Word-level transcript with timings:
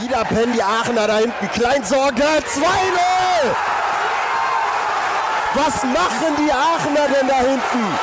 Wieder 0.00 0.24
pennen 0.24 0.54
die 0.54 0.62
Aachener 0.62 1.06
da 1.06 1.18
hinten. 1.18 1.50
Kleinsorge 1.52 2.22
2-0! 2.22 2.40
Was 5.52 5.82
machen 5.82 6.36
die 6.38 6.50
Aachener 6.50 7.08
denn 7.08 7.28
da 7.28 7.36
hinten? 7.40 7.98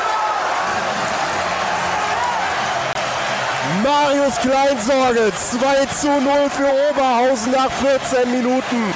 Marius 3.83 4.38
Kleinsorge 4.41 5.31
2 5.33 5.86
zu 5.88 6.07
0 6.07 6.49
für 6.52 6.71
Oberhausen 6.91 7.52
nach 7.52 7.71
14 7.71 8.29
Minuten. 8.32 8.93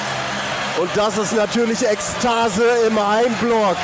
Und 0.80 0.90
das 0.96 1.18
ist 1.18 1.34
natürlich 1.34 1.84
Ekstase 1.88 2.66
im 2.88 3.00
Heimblock. 3.00 3.78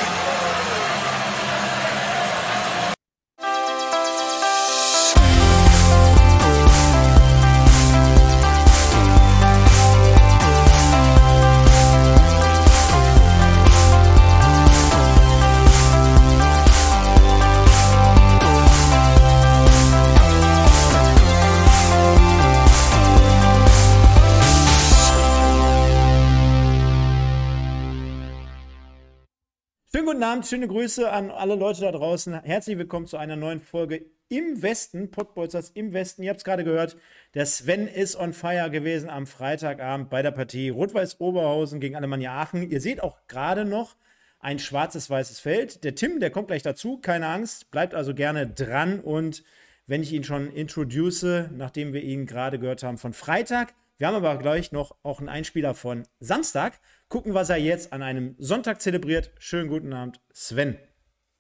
Abend, 30.28 30.46
schöne 30.46 30.68
Grüße 30.68 31.10
an 31.10 31.32
alle 31.32 31.56
Leute 31.56 31.80
da 31.80 31.92
draußen. 31.94 32.42
Herzlich 32.42 32.78
willkommen 32.78 33.08
zu 33.08 33.16
einer 33.16 33.38
neuen 33.38 33.62
Folge 33.62 34.08
im 34.28 34.62
Westen, 34.62 35.10
Pottbolzers 35.10 35.70
im 35.70 35.94
Westen. 35.94 36.22
Ihr 36.22 36.32
habt 36.32 36.40
es 36.40 36.44
gerade 36.44 36.66
gehört, 36.66 36.98
der 37.34 37.46
Sven 37.46 37.88
ist 37.88 38.18
on 38.18 38.34
fire 38.34 38.70
gewesen 38.70 39.10
am 39.10 39.26
Freitagabend 39.26 40.10
bei 40.10 40.22
der 40.22 40.32
Partie 40.32 40.68
Rot-Weiß 40.68 41.22
Oberhausen 41.22 41.80
gegen 41.80 41.96
Alemannia 41.96 42.34
Aachen. 42.34 42.70
Ihr 42.70 42.82
seht 42.82 43.02
auch 43.02 43.20
gerade 43.30 43.64
noch 43.64 43.96
ein 44.42 44.60
schwarzes 44.60 45.10
weißes 45.10 45.40
Feld. 45.40 45.86
Der 45.86 45.96
Tim, 45.96 46.20
der 46.20 46.30
kommt 46.30 46.50
gleich 46.50 46.62
dazu, 46.62 46.98
keine 46.98 47.28
Angst, 47.28 47.72
bleibt 47.72 47.96
also 47.96 48.14
gerne 48.14 48.48
dran 48.50 49.00
und 49.00 49.46
wenn 49.86 50.04
ich 50.04 50.12
ihn 50.12 50.26
schon 50.26 50.52
introduce, 50.52 51.48
nachdem 51.52 51.94
wir 51.94 52.04
ihn 52.04 52.26
gerade 52.26 52.60
gehört 52.60 52.84
haben 52.84 52.98
von 52.98 53.14
Freitag, 53.14 53.76
wir 53.98 54.08
haben 54.08 54.16
aber 54.16 54.38
gleich 54.38 54.74
noch 54.74 54.94
auch 55.04 55.20
einen 55.20 55.30
Einspieler 55.30 55.74
von 55.74 56.04
Samstag 56.20 56.82
gucken, 57.10 57.34
was 57.34 57.50
er 57.50 57.58
jetzt 57.58 57.94
an 57.94 58.04
einem 58.04 58.36
Sonntag 58.38 58.82
zelebriert. 58.82 59.32
Schönen 59.40 59.70
guten 59.70 59.94
Abend, 59.94 60.20
Sven. 60.34 60.78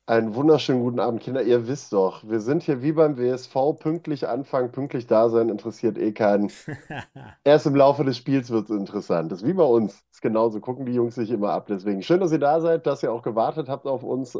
Einen 0.09 0.35
wunderschönen 0.35 0.83
guten 0.83 1.01
Abend, 1.01 1.19
Kinder. 1.19 1.41
Ihr 1.43 1.67
wisst 1.67 1.91
doch, 1.91 2.23
wir 2.23 2.39
sind 2.39 2.63
hier 2.63 2.81
wie 2.81 2.93
beim 2.93 3.17
WSV, 3.17 3.77
pünktlich 3.77 4.25
anfangen, 4.25 4.71
pünktlich 4.71 5.05
da 5.05 5.27
sein, 5.27 5.49
interessiert 5.49 5.97
eh 5.97 6.13
keinen. 6.13 6.49
Erst 7.43 7.65
im 7.65 7.75
Laufe 7.75 8.05
des 8.05 8.15
Spiels 8.15 8.49
wird 8.49 8.69
es 8.69 8.77
interessant. 8.77 9.33
Das 9.33 9.41
ist 9.41 9.47
wie 9.49 9.51
bei 9.51 9.65
uns. 9.65 9.95
Das 9.95 10.13
ist 10.13 10.21
genauso, 10.21 10.61
gucken 10.61 10.85
die 10.85 10.93
Jungs 10.93 11.15
sich 11.15 11.29
immer 11.29 11.49
ab. 11.49 11.65
Deswegen 11.67 12.03
schön, 12.03 12.21
dass 12.21 12.31
ihr 12.31 12.39
da 12.39 12.61
seid, 12.61 12.87
dass 12.87 13.03
ihr 13.03 13.11
auch 13.11 13.21
gewartet 13.21 13.67
habt 13.67 13.85
auf 13.85 14.03
uns. 14.03 14.33
Äh, 14.33 14.39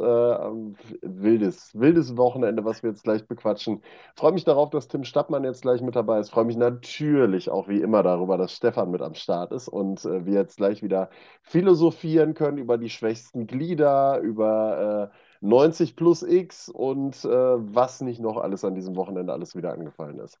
wildes, 1.02 1.78
wildes 1.78 2.16
Wochenende, 2.16 2.64
was 2.64 2.82
wir 2.82 2.88
jetzt 2.88 3.04
gleich 3.04 3.28
bequatschen. 3.28 3.82
Freue 4.16 4.32
mich 4.32 4.44
darauf, 4.44 4.70
dass 4.70 4.88
Tim 4.88 5.04
Stappmann 5.04 5.44
jetzt 5.44 5.60
gleich 5.60 5.82
mit 5.82 5.96
dabei 5.96 6.18
ist. 6.20 6.30
Freue 6.30 6.46
mich 6.46 6.56
natürlich 6.56 7.50
auch 7.50 7.68
wie 7.68 7.82
immer 7.82 8.02
darüber, 8.02 8.38
dass 8.38 8.54
Stefan 8.54 8.90
mit 8.90 9.02
am 9.02 9.12
Start 9.12 9.52
ist 9.52 9.68
und 9.68 10.02
äh, 10.06 10.24
wir 10.24 10.32
jetzt 10.32 10.56
gleich 10.56 10.82
wieder 10.82 11.10
philosophieren 11.42 12.32
können 12.32 12.56
über 12.56 12.78
die 12.78 12.88
schwächsten 12.88 13.46
Glieder, 13.46 14.18
über. 14.20 15.10
Äh, 15.12 15.27
90 15.40 15.96
plus 15.96 16.22
X 16.22 16.68
und 16.68 17.24
äh, 17.24 17.28
was 17.28 18.00
nicht 18.00 18.20
noch 18.20 18.36
alles 18.36 18.64
an 18.64 18.74
diesem 18.74 18.96
Wochenende 18.96 19.32
alles 19.32 19.54
wieder 19.54 19.72
angefallen 19.72 20.18
ist. 20.18 20.38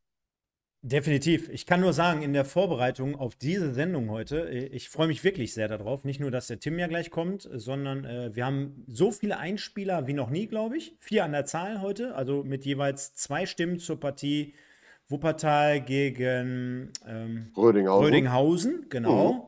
Definitiv. 0.82 1.48
Ich 1.48 1.66
kann 1.66 1.80
nur 1.80 1.92
sagen, 1.92 2.22
in 2.22 2.32
der 2.32 2.44
Vorbereitung 2.44 3.16
auf 3.16 3.34
diese 3.34 3.74
Sendung 3.74 4.10
heute, 4.10 4.48
äh, 4.48 4.66
ich 4.66 4.88
freue 4.88 5.08
mich 5.08 5.24
wirklich 5.24 5.52
sehr 5.52 5.66
darauf. 5.66 6.04
Nicht 6.04 6.20
nur, 6.20 6.30
dass 6.30 6.46
der 6.46 6.60
Tim 6.60 6.78
ja 6.78 6.86
gleich 6.86 7.10
kommt, 7.10 7.48
sondern 7.52 8.04
äh, 8.04 8.34
wir 8.34 8.46
haben 8.46 8.84
so 8.86 9.10
viele 9.10 9.38
Einspieler 9.38 10.06
wie 10.06 10.12
noch 10.12 10.30
nie, 10.30 10.46
glaube 10.46 10.76
ich. 10.76 10.96
Vier 11.00 11.24
an 11.24 11.32
der 11.32 11.46
Zahl 11.46 11.80
heute, 11.80 12.14
also 12.14 12.44
mit 12.44 12.64
jeweils 12.64 13.12
zwei 13.14 13.44
Stimmen 13.46 13.80
zur 13.80 13.98
Partie 13.98 14.54
Wuppertal 15.08 15.80
gegen 15.80 16.92
ähm, 17.06 17.50
Rödinghausen. 17.56 18.04
Rödinghausen. 18.04 18.86
genau. 18.88 19.32
Mhm. 19.32 19.40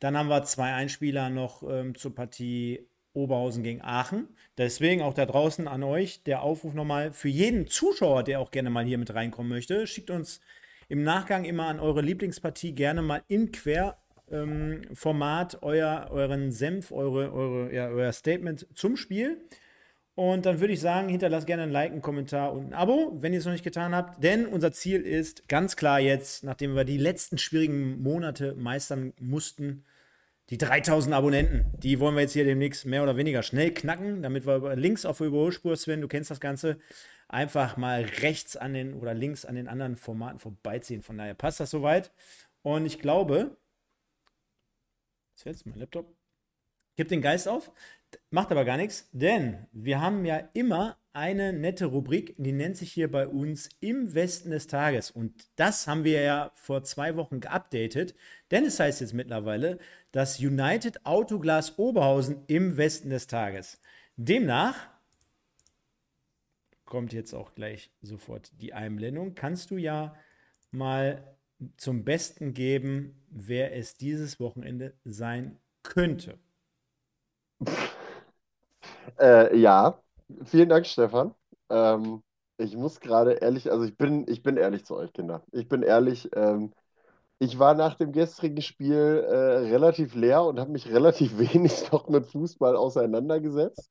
Dann 0.00 0.18
haben 0.18 0.28
wir 0.28 0.42
zwei 0.42 0.72
Einspieler 0.72 1.30
noch 1.30 1.62
ähm, 1.62 1.94
zur 1.94 2.12
Partie 2.12 2.88
Oberhausen 3.14 3.62
gegen 3.62 3.82
Aachen. 3.82 4.28
Deswegen 4.58 5.02
auch 5.02 5.14
da 5.14 5.26
draußen 5.26 5.68
an 5.68 5.82
euch 5.82 6.22
der 6.24 6.42
Aufruf 6.42 6.74
nochmal 6.74 7.12
für 7.12 7.28
jeden 7.28 7.66
Zuschauer, 7.66 8.22
der 8.22 8.40
auch 8.40 8.50
gerne 8.50 8.70
mal 8.70 8.84
hier 8.84 8.98
mit 8.98 9.14
reinkommen 9.14 9.50
möchte. 9.50 9.86
Schickt 9.86 10.10
uns 10.10 10.40
im 10.88 11.02
Nachgang 11.02 11.44
immer 11.44 11.66
an 11.66 11.80
eure 11.80 12.02
Lieblingspartie 12.02 12.74
gerne 12.74 13.02
mal 13.02 13.22
in 13.28 13.52
Querformat 13.52 15.54
ähm, 15.54 15.58
euer, 15.62 16.08
euren 16.10 16.52
Senf, 16.52 16.92
eure, 16.92 17.32
eure, 17.32 17.74
ja, 17.74 17.88
euer 17.88 18.12
Statement 18.12 18.66
zum 18.74 18.96
Spiel. 18.96 19.40
Und 20.14 20.44
dann 20.44 20.60
würde 20.60 20.74
ich 20.74 20.80
sagen, 20.80 21.08
hinterlasst 21.08 21.46
gerne 21.46 21.62
ein 21.62 21.70
Like, 21.70 21.92
einen 21.92 22.02
Kommentar 22.02 22.52
und 22.52 22.66
ein 22.66 22.74
Abo, 22.74 23.16
wenn 23.20 23.32
ihr 23.32 23.38
es 23.38 23.46
noch 23.46 23.52
nicht 23.52 23.64
getan 23.64 23.94
habt. 23.94 24.22
Denn 24.22 24.46
unser 24.46 24.72
Ziel 24.72 25.00
ist 25.00 25.48
ganz 25.48 25.76
klar 25.76 26.00
jetzt, 26.00 26.44
nachdem 26.44 26.74
wir 26.74 26.84
die 26.84 26.98
letzten 26.98 27.38
schwierigen 27.38 28.02
Monate 28.02 28.54
meistern 28.54 29.14
mussten, 29.18 29.84
die 30.52 30.58
3000 30.58 31.14
Abonnenten, 31.14 31.64
die 31.78 31.98
wollen 31.98 32.14
wir 32.14 32.20
jetzt 32.20 32.34
hier 32.34 32.44
demnächst 32.44 32.84
mehr 32.84 33.02
oder 33.02 33.16
weniger 33.16 33.42
schnell 33.42 33.72
knacken, 33.72 34.20
damit 34.20 34.46
wir 34.46 34.76
links 34.76 35.06
auf 35.06 35.16
der 35.16 35.28
Überholspur, 35.28 35.74
Sven, 35.78 36.02
du 36.02 36.08
kennst 36.08 36.30
das 36.30 36.40
Ganze, 36.40 36.78
einfach 37.26 37.78
mal 37.78 38.02
rechts 38.02 38.58
an 38.58 38.74
den 38.74 38.92
oder 38.92 39.14
links 39.14 39.46
an 39.46 39.54
den 39.54 39.66
anderen 39.66 39.96
Formaten 39.96 40.38
vorbeiziehen. 40.38 41.00
Von 41.00 41.16
daher 41.16 41.32
passt 41.32 41.58
das 41.58 41.70
soweit. 41.70 42.12
Und 42.60 42.84
ich 42.84 42.98
glaube, 42.98 43.56
jetzt 45.30 45.44
fällt 45.44 45.64
mein 45.64 45.78
Laptop, 45.78 46.14
gibt 46.96 47.12
den 47.12 47.22
Geist 47.22 47.48
auf, 47.48 47.72
macht 48.28 48.52
aber 48.52 48.66
gar 48.66 48.76
nichts, 48.76 49.08
denn 49.12 49.66
wir 49.72 50.02
haben 50.02 50.26
ja 50.26 50.50
immer 50.52 50.98
eine 51.14 51.52
nette 51.52 51.86
Rubrik, 51.86 52.34
die 52.38 52.52
nennt 52.52 52.76
sich 52.76 52.92
hier 52.92 53.10
bei 53.10 53.26
uns 53.26 53.68
im 53.80 54.14
Westen 54.14 54.50
des 54.50 54.66
Tages. 54.66 55.10
Und 55.10 55.32
das 55.56 55.86
haben 55.86 56.04
wir 56.04 56.22
ja 56.22 56.52
vor 56.54 56.84
zwei 56.84 57.16
Wochen 57.16 57.40
geupdatet, 57.40 58.14
denn 58.50 58.64
es 58.64 58.80
heißt 58.80 59.00
jetzt 59.00 59.12
mittlerweile 59.12 59.78
das 60.10 60.40
United 60.40 61.04
Autoglas 61.04 61.78
Oberhausen 61.78 62.44
im 62.46 62.76
Westen 62.76 63.10
des 63.10 63.26
Tages. 63.26 63.80
Demnach 64.16 64.88
kommt 66.84 67.12
jetzt 67.12 67.32
auch 67.34 67.54
gleich 67.54 67.90
sofort 68.02 68.50
die 68.60 68.74
Einblendung. 68.74 69.34
Kannst 69.34 69.70
du 69.70 69.76
ja 69.76 70.14
mal 70.70 71.36
zum 71.76 72.04
Besten 72.04 72.54
geben, 72.54 73.22
wer 73.30 73.74
es 73.74 73.94
dieses 73.94 74.40
Wochenende 74.40 74.94
sein 75.04 75.58
könnte? 75.82 76.38
Äh, 79.18 79.56
ja, 79.56 80.01
Vielen 80.44 80.68
Dank, 80.68 80.86
Stefan. 80.86 81.34
Ähm, 81.70 82.22
ich 82.58 82.76
muss 82.76 83.00
gerade 83.00 83.32
ehrlich, 83.34 83.70
also 83.70 83.84
ich 83.84 83.96
bin, 83.96 84.26
ich 84.28 84.42
bin 84.42 84.56
ehrlich 84.56 84.84
zu 84.84 84.96
euch, 84.96 85.12
Kinder. 85.12 85.42
Ich 85.52 85.68
bin 85.68 85.82
ehrlich, 85.82 86.28
ähm, 86.34 86.72
ich 87.38 87.58
war 87.58 87.74
nach 87.74 87.96
dem 87.96 88.12
gestrigen 88.12 88.62
Spiel 88.62 89.24
äh, 89.28 89.34
relativ 89.70 90.14
leer 90.14 90.44
und 90.44 90.60
habe 90.60 90.72
mich 90.72 90.88
relativ 90.92 91.38
wenig 91.38 91.90
noch 91.92 92.08
mit 92.08 92.26
Fußball 92.26 92.76
auseinandergesetzt. 92.76 93.90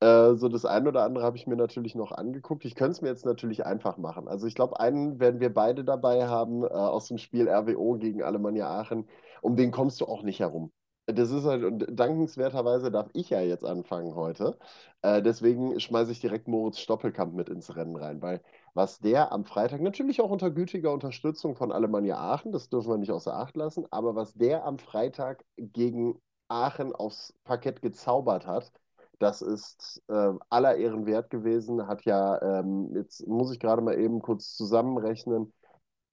Äh, 0.00 0.34
so 0.36 0.48
das 0.48 0.64
eine 0.66 0.88
oder 0.90 1.04
andere 1.04 1.24
habe 1.24 1.36
ich 1.38 1.46
mir 1.46 1.56
natürlich 1.56 1.94
noch 1.94 2.12
angeguckt. 2.12 2.64
Ich 2.64 2.74
könnte 2.76 2.92
es 2.92 3.02
mir 3.02 3.08
jetzt 3.10 3.26
natürlich 3.26 3.66
einfach 3.66 3.98
machen. 3.98 4.28
Also 4.28 4.46
ich 4.46 4.54
glaube, 4.56 4.80
einen 4.80 5.20
werden 5.20 5.40
wir 5.40 5.54
beide 5.54 5.84
dabei 5.84 6.28
haben 6.28 6.64
äh, 6.64 6.68
aus 6.68 7.08
dem 7.08 7.18
Spiel 7.18 7.48
RWO 7.48 7.94
gegen 7.98 8.22
Alemannia 8.22 8.68
Aachen. 8.70 9.08
Um 9.42 9.56
den 9.56 9.70
kommst 9.72 10.00
du 10.00 10.06
auch 10.06 10.22
nicht 10.22 10.40
herum. 10.40 10.72
Das 11.12 11.30
ist 11.30 11.44
halt, 11.44 11.64
und 11.64 11.86
dankenswerterweise 11.88 12.90
darf 12.90 13.08
ich 13.12 13.30
ja 13.30 13.40
jetzt 13.40 13.64
anfangen 13.64 14.14
heute. 14.14 14.58
Äh, 15.02 15.22
deswegen 15.22 15.78
schmeiße 15.80 16.12
ich 16.12 16.20
direkt 16.20 16.48
Moritz 16.48 16.78
Stoppelkamp 16.78 17.34
mit 17.34 17.48
ins 17.48 17.74
Rennen 17.76 17.96
rein, 17.96 18.20
weil 18.22 18.42
was 18.74 18.98
der 18.98 19.32
am 19.32 19.44
Freitag, 19.44 19.80
natürlich 19.80 20.20
auch 20.20 20.30
unter 20.30 20.50
gütiger 20.50 20.92
Unterstützung 20.92 21.54
von 21.56 21.72
Alemannia 21.72 22.18
Aachen, 22.18 22.52
das 22.52 22.68
dürfen 22.68 22.90
wir 22.90 22.98
nicht 22.98 23.10
außer 23.12 23.34
Acht 23.34 23.56
lassen, 23.56 23.86
aber 23.90 24.14
was 24.14 24.34
der 24.34 24.64
am 24.64 24.78
Freitag 24.78 25.44
gegen 25.56 26.20
Aachen 26.48 26.94
aufs 26.94 27.34
Parkett 27.44 27.82
gezaubert 27.82 28.46
hat, 28.46 28.72
das 29.18 29.42
ist 29.42 30.02
äh, 30.08 30.32
aller 30.48 30.76
Ehren 30.76 31.06
wert 31.06 31.30
gewesen. 31.30 31.86
Hat 31.86 32.04
ja, 32.04 32.40
ähm, 32.60 32.90
jetzt 32.94 33.26
muss 33.26 33.52
ich 33.52 33.60
gerade 33.60 33.82
mal 33.82 33.98
eben 33.98 34.20
kurz 34.22 34.56
zusammenrechnen, 34.56 35.52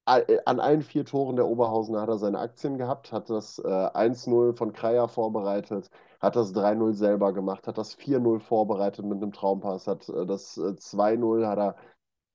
an 0.07 0.59
allen 0.61 0.81
vier 0.81 1.03
Toren 1.03 1.35
der 1.35 1.47
Oberhausen 1.47 1.99
hat 1.99 2.07
er 2.07 2.17
seine 2.17 2.39
Aktien 2.39 2.77
gehabt, 2.77 3.11
hat 3.11 3.29
das 3.29 3.59
äh, 3.59 3.67
1-0 3.67 4.55
von 4.55 4.71
Kreier 4.71 5.09
vorbereitet, 5.09 5.89
hat 6.21 6.37
das 6.37 6.55
3-0 6.55 6.93
selber 6.93 7.33
gemacht, 7.33 7.67
hat 7.67 7.77
das 7.77 7.97
4-0 7.97 8.39
vorbereitet 8.39 9.05
mit 9.05 9.21
einem 9.21 9.33
Traumpass, 9.33 9.85
hat 9.85 10.07
äh, 10.07 10.25
das 10.25 10.57
äh, 10.57 10.75
2-0 10.77 11.45
hat 11.45 11.59
er 11.59 11.75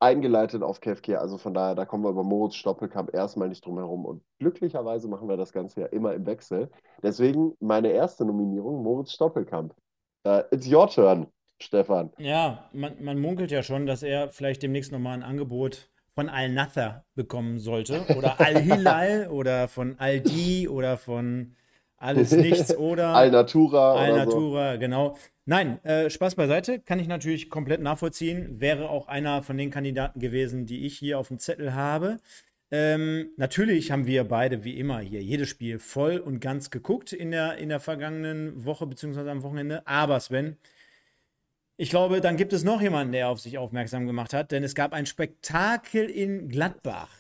eingeleitet 0.01 0.63
auf 0.63 0.81
Kevkir. 0.81 1.21
Also 1.21 1.39
von 1.39 1.55
daher, 1.55 1.75
da 1.75 1.87
kommen 1.87 2.05
wir 2.05 2.11
über 2.11 2.25
Moritz 2.25 2.57
Stoppelkamp 2.57 3.15
erstmal 3.15 3.49
nicht 3.49 3.65
drum 3.65 3.79
herum. 3.79 4.05
Und 4.05 4.23
glücklicherweise 4.39 5.09
machen 5.09 5.29
wir 5.29 5.37
das 5.37 5.53
Ganze 5.53 5.83
ja 5.83 5.87
immer 5.87 6.13
im 6.13 6.27
Wechsel. 6.27 6.71
Deswegen 7.03 7.55
meine 7.61 7.93
erste 7.93 8.25
Nominierung, 8.25 8.83
Moritz 8.83 9.13
Stoppelkamp. 9.13 9.75
Uh, 10.27 10.43
it's 10.51 10.71
your 10.71 10.89
turn, 10.89 11.27
Stefan. 11.61 12.13
Ja, 12.19 12.69
man, 12.73 13.03
man 13.03 13.19
munkelt 13.19 13.51
ja 13.51 13.63
schon, 13.63 13.87
dass 13.87 14.03
er 14.03 14.31
vielleicht 14.31 14.63
demnächst 14.63 14.93
nochmal 14.93 15.15
ein 15.15 15.23
Angebot 15.23 15.92
von 16.15 16.29
Al-Nather 16.29 17.05
bekommen 17.15 17.59
sollte 17.59 18.05
oder 18.17 18.41
Al-Hilal 18.41 19.29
oder 19.31 19.69
von 19.69 19.99
Al-Di 19.99 20.69
oder 20.69 20.99
von 20.99 21.55
alles 21.97 22.33
nichts 22.33 22.77
oder 22.77 23.15
Al-Natura. 23.15 23.95
Al-Natura, 23.95 24.75
so. 24.75 24.79
genau. 24.79 25.17
Nein, 25.45 25.83
äh, 25.85 26.11
Spaß 26.11 26.35
beiseite, 26.35 26.81
kann 26.81 27.01
ich 27.01 27.09
natürlich 27.09 27.51
komplett 27.51 27.81
nachvollziehen. 27.81 28.61
Wäre 28.61 28.91
auch 28.91 29.09
einer 29.09 29.43
von 29.43 29.57
den 29.57 29.71
Kandidaten 29.71 30.21
gewesen, 30.21 30.67
die 30.67 30.87
ich 30.87 30.99
hier 30.99 31.19
auf 31.19 31.29
dem 31.29 31.39
Zettel 31.39 31.75
habe. 31.75 32.19
Ähm, 32.71 33.31
natürlich 33.37 33.91
haben 33.91 34.07
wir 34.07 34.25
beide, 34.25 34.65
wie 34.65 34.79
immer, 34.79 35.01
hier 35.01 35.23
jedes 35.23 35.49
Spiel 35.49 35.79
voll 35.79 36.19
und 36.19 36.41
ganz 36.41 36.71
geguckt 36.71 37.13
in 37.13 37.31
der, 37.31 37.59
in 37.59 37.69
der 37.69 37.81
vergangenen 37.81 38.65
Woche 38.65 38.87
beziehungsweise 38.87 39.31
am 39.31 39.43
Wochenende. 39.43 39.87
Aber 39.87 40.19
Sven, 40.21 40.57
ich 41.83 41.91
glaube, 41.91 42.21
dann 42.21 42.37
gibt 42.37 42.53
es 42.53 42.63
noch 42.63 42.81
jemanden, 42.81 43.13
der 43.13 43.29
auf 43.29 43.41
sich 43.41 43.59
aufmerksam 43.59 44.07
gemacht 44.07 44.33
hat, 44.33 44.53
denn 44.53 44.63
es 44.63 44.77
gab 44.77 44.93
ein 44.93 45.05
Spektakel 45.05 46.09
in 46.09 46.49
Gladbach. 46.49 47.11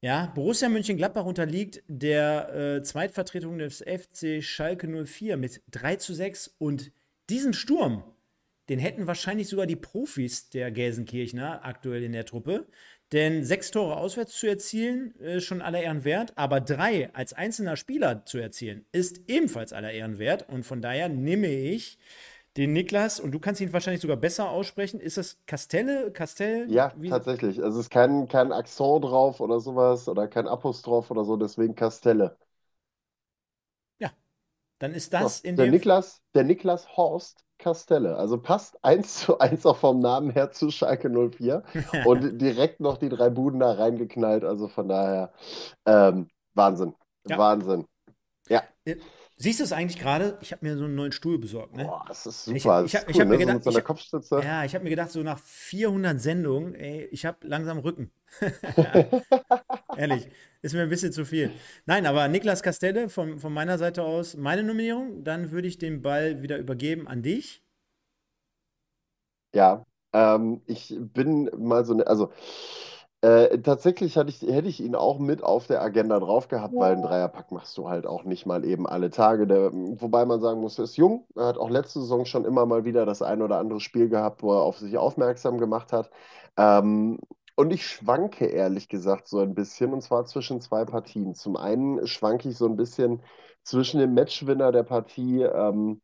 Ja, 0.00 0.32
Borussia 0.34 0.68
Mönchengladbach 0.68 1.24
unterliegt 1.24 1.80
der 1.86 2.52
äh, 2.52 2.82
Zweitvertretung 2.82 3.58
des 3.58 3.78
FC 3.78 4.42
Schalke 4.42 4.88
04 4.88 5.36
mit 5.36 5.62
3 5.70 5.94
zu 5.96 6.14
6 6.14 6.56
und 6.58 6.90
diesen 7.30 7.52
Sturm, 7.52 8.02
den 8.68 8.80
hätten 8.80 9.06
wahrscheinlich 9.06 9.46
sogar 9.46 9.66
die 9.66 9.76
Profis 9.76 10.50
der 10.50 10.72
Gelsenkirchner 10.72 11.64
aktuell 11.64 12.02
in 12.02 12.12
der 12.12 12.26
Truppe. 12.26 12.66
Denn 13.12 13.44
sechs 13.44 13.70
Tore 13.70 13.98
auswärts 13.98 14.36
zu 14.36 14.48
erzielen, 14.48 15.14
ist 15.20 15.44
schon 15.44 15.62
aller 15.62 15.80
Ehren 15.80 16.02
wert, 16.02 16.32
aber 16.34 16.60
drei 16.60 17.14
als 17.14 17.32
einzelner 17.32 17.76
Spieler 17.76 18.24
zu 18.26 18.38
erzielen, 18.38 18.84
ist 18.90 19.20
ebenfalls 19.28 19.72
aller 19.72 19.92
Ehren 19.92 20.18
wert. 20.18 20.48
Und 20.48 20.64
von 20.64 20.82
daher 20.82 21.08
nehme 21.08 21.46
ich 21.46 21.98
den 22.56 22.72
Niklas, 22.72 23.20
und 23.20 23.32
du 23.32 23.40
kannst 23.40 23.60
ihn 23.60 23.72
wahrscheinlich 23.72 24.02
sogar 24.02 24.16
besser 24.16 24.50
aussprechen. 24.50 25.00
Ist 25.00 25.16
das 25.16 25.38
Castelle? 25.46 26.12
Castell? 26.12 26.70
Ja, 26.70 26.92
Wie? 26.92 27.10
tatsächlich. 27.10 27.62
Also 27.62 27.78
es 27.80 27.86
ist 27.86 27.90
kein, 27.90 28.28
kein 28.28 28.52
Akzent 28.52 29.04
drauf 29.04 29.40
oder 29.40 29.60
sowas 29.60 30.08
oder 30.10 30.28
kein 30.28 30.46
Apostroph 30.48 31.10
oder 31.10 31.24
so, 31.24 31.36
deswegen 31.36 31.74
Castelle. 31.74 32.36
Ja, 33.98 34.12
dann 34.80 34.94
ist 34.94 35.12
das 35.14 35.40
so, 35.40 35.42
in 35.42 35.56
der 35.56 35.66
dem. 35.72 35.72
Niklas, 35.72 36.22
der 36.34 36.44
Niklas 36.44 36.96
Horst 36.96 37.44
Castelle. 37.58 38.16
Also 38.16 38.38
passt 38.40 38.76
eins 38.84 39.20
zu 39.20 39.38
eins 39.38 39.66
auch 39.66 39.76
vom 39.78 40.00
Namen 40.00 40.30
her 40.30 40.50
zu 40.50 40.70
Schalke 40.70 41.08
04 41.08 41.62
und 42.02 42.38
direkt 42.38 42.80
noch 42.80 42.98
die 42.98 43.08
drei 43.08 43.30
Buden 43.30 43.60
da 43.60 43.72
reingeknallt. 43.72 44.44
Also 44.44 44.68
von 44.68 44.88
daher 44.88 45.32
ähm, 45.86 46.28
Wahnsinn. 46.54 46.94
Ja. 47.28 47.38
Wahnsinn. 47.38 47.86
Ja. 48.48 48.64
Äh, 48.86 48.96
Siehst 49.36 49.58
du 49.58 49.64
es 49.64 49.72
eigentlich 49.72 50.00
gerade? 50.00 50.38
Ich 50.42 50.52
habe 50.52 50.64
mir 50.64 50.76
so 50.76 50.84
einen 50.84 50.94
neuen 50.94 51.10
Stuhl 51.10 51.38
besorgt. 51.38 51.76
Ne? 51.76 51.84
Boah, 51.84 52.04
das 52.06 52.24
ist 52.24 52.44
super. 52.44 52.84
Ich, 52.84 52.94
ich, 52.94 53.00
ich, 53.00 53.08
ich 53.08 53.20
habe 53.20 53.30
mir 53.30 53.38
gedacht, 53.38 53.64
so. 53.64 54.40
Ja, 54.40 54.64
ich 54.64 54.74
habe 54.74 54.84
mir 54.84 54.90
gedacht, 54.90 55.10
so 55.10 55.22
nach 55.22 55.40
400 55.40 56.20
Sendungen, 56.20 56.74
ey, 56.76 57.06
ich 57.10 57.26
habe 57.26 57.38
langsam 57.46 57.78
Rücken. 57.78 58.12
Ehrlich, 59.96 60.28
ist 60.62 60.74
mir 60.74 60.82
ein 60.82 60.88
bisschen 60.88 61.12
zu 61.12 61.24
viel. 61.24 61.50
Nein, 61.84 62.06
aber 62.06 62.28
Niklas 62.28 62.62
Castelle 62.62 63.08
von, 63.08 63.40
von 63.40 63.52
meiner 63.52 63.76
Seite 63.76 64.04
aus, 64.04 64.36
meine 64.36 64.62
Nominierung. 64.62 65.24
Dann 65.24 65.50
würde 65.50 65.66
ich 65.66 65.78
den 65.78 66.00
Ball 66.00 66.42
wieder 66.42 66.58
übergeben 66.58 67.08
an 67.08 67.22
dich. 67.22 67.64
Ja, 69.52 69.84
ähm, 70.12 70.62
ich 70.66 70.94
bin 70.98 71.50
mal 71.56 71.84
so, 71.84 71.94
ne, 71.94 72.06
also 72.06 72.32
äh, 73.24 73.58
tatsächlich 73.62 74.16
ich, 74.16 74.42
hätte 74.42 74.68
ich 74.68 74.80
ihn 74.82 74.94
auch 74.94 75.18
mit 75.18 75.42
auf 75.42 75.66
der 75.66 75.80
Agenda 75.80 76.20
drauf 76.20 76.48
gehabt, 76.48 76.74
weil 76.76 76.92
ein 76.92 77.00
Dreierpack 77.02 77.52
machst 77.52 77.78
du 77.78 77.88
halt 77.88 78.06
auch 78.06 78.24
nicht 78.24 78.44
mal 78.44 78.66
eben 78.66 78.86
alle 78.86 79.08
Tage. 79.08 79.46
Der, 79.46 79.72
wobei 79.72 80.26
man 80.26 80.42
sagen 80.42 80.60
muss, 80.60 80.78
er 80.78 80.84
ist 80.84 80.98
jung. 80.98 81.26
Er 81.34 81.46
hat 81.46 81.56
auch 81.56 81.70
letzte 81.70 82.00
Saison 82.00 82.26
schon 82.26 82.44
immer 82.44 82.66
mal 82.66 82.84
wieder 82.84 83.06
das 83.06 83.22
ein 83.22 83.40
oder 83.40 83.58
andere 83.58 83.80
Spiel 83.80 84.10
gehabt, 84.10 84.42
wo 84.42 84.52
er 84.52 84.62
auf 84.62 84.78
sich 84.78 84.98
aufmerksam 84.98 85.56
gemacht 85.58 85.92
hat. 85.92 86.10
Ähm, 86.58 87.18
und 87.56 87.72
ich 87.72 87.86
schwanke 87.86 88.46
ehrlich 88.46 88.88
gesagt 88.90 89.26
so 89.28 89.40
ein 89.40 89.54
bisschen, 89.54 89.94
und 89.94 90.02
zwar 90.02 90.26
zwischen 90.26 90.60
zwei 90.60 90.84
Partien. 90.84 91.34
Zum 91.34 91.56
einen 91.56 92.06
schwanke 92.06 92.50
ich 92.50 92.58
so 92.58 92.66
ein 92.66 92.76
bisschen 92.76 93.22
zwischen 93.62 94.00
dem 94.00 94.12
Matchwinner 94.14 94.70
der 94.70 94.82
Partie 94.82 95.42
ähm, 95.42 96.02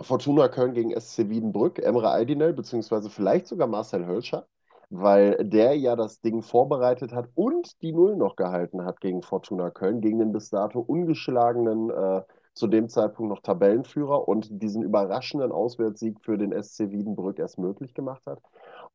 Fortuna 0.00 0.48
Köln 0.48 0.74
gegen 0.74 0.98
SC 1.00 1.28
Wiedenbrück, 1.28 1.78
Emre 1.78 2.10
Aydinel, 2.10 2.52
beziehungsweise 2.54 3.10
vielleicht 3.10 3.46
sogar 3.46 3.68
Marcel 3.68 4.06
Hölscher 4.06 4.48
weil 4.90 5.36
der 5.44 5.76
ja 5.76 5.94
das 5.96 6.20
Ding 6.20 6.42
vorbereitet 6.42 7.12
hat 7.12 7.28
und 7.34 7.80
die 7.80 7.92
Null 7.92 8.16
noch 8.16 8.36
gehalten 8.36 8.84
hat 8.84 9.00
gegen 9.00 9.22
Fortuna 9.22 9.70
Köln, 9.70 10.00
gegen 10.00 10.18
den 10.18 10.32
bis 10.32 10.50
dato 10.50 10.80
ungeschlagenen, 10.80 11.90
äh, 11.90 12.22
zu 12.54 12.66
dem 12.66 12.88
Zeitpunkt 12.88 13.30
noch 13.30 13.40
Tabellenführer 13.40 14.26
und 14.26 14.62
diesen 14.62 14.82
überraschenden 14.82 15.52
Auswärtssieg 15.52 16.20
für 16.20 16.36
den 16.36 16.52
SC 16.52 16.90
Wiedenbrück 16.90 17.38
erst 17.38 17.58
möglich 17.58 17.94
gemacht 17.94 18.22
hat. 18.26 18.40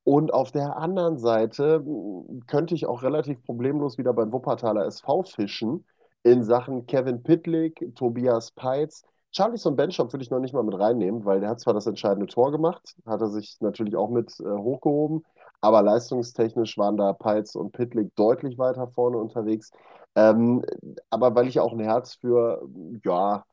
Und 0.04 0.34
auf 0.34 0.52
der 0.52 0.78
anderen 0.78 1.18
Seite 1.18 1.82
hm, 1.84 2.44
könnte 2.48 2.76
ich 2.76 2.86
auch 2.86 3.02
relativ 3.02 3.42
problemlos 3.46 3.98
wieder 3.98 4.14
beim 4.14 4.32
Wuppertaler 4.34 4.86
SV 4.86 5.24
fischen 5.24 5.86
in 6.24 6.44
Sachen 6.44 6.86
Kevin 6.88 7.24
Pitlick, 7.24 7.96
Tobias 7.96 8.52
Peitz, 8.52 9.04
Charlison 9.32 9.76
Benchop 9.76 10.14
würde 10.14 10.24
ich 10.24 10.32
noch 10.32 10.40
nicht 10.40 10.54
mal 10.54 10.64
mit 10.64 10.80
reinnehmen, 10.80 11.26
weil 11.26 11.42
der 11.42 11.50
hat 11.50 11.60
zwar 11.60 11.74
das 11.74 11.88
entscheidende 11.88 12.28
Tor 12.28 12.52
gemacht, 12.52 12.96
hat 13.06 13.20
er 13.20 13.30
sich 13.30 13.58
natürlich 13.60 13.96
auch 13.98 14.10
mit 14.10 14.40
äh, 14.40 14.44
hochgehoben, 14.44 15.26
aber 15.62 15.82
leistungstechnisch 15.82 16.78
waren 16.78 16.98
da 16.98 17.14
Peitz 17.14 17.56
und 17.56 17.72
Pitlick 17.72 18.16
deutlich 18.16 18.58
weiter 18.58 18.88
vorne 18.88 19.18
unterwegs. 19.18 19.72
Ähm, 20.16 20.64
aber 21.10 21.36
weil 21.36 21.48
ich 21.48 21.60
auch 21.60 21.74
ein 21.74 21.80
Herz 21.80 22.16
für, 22.16 22.68
ja, 23.04 23.46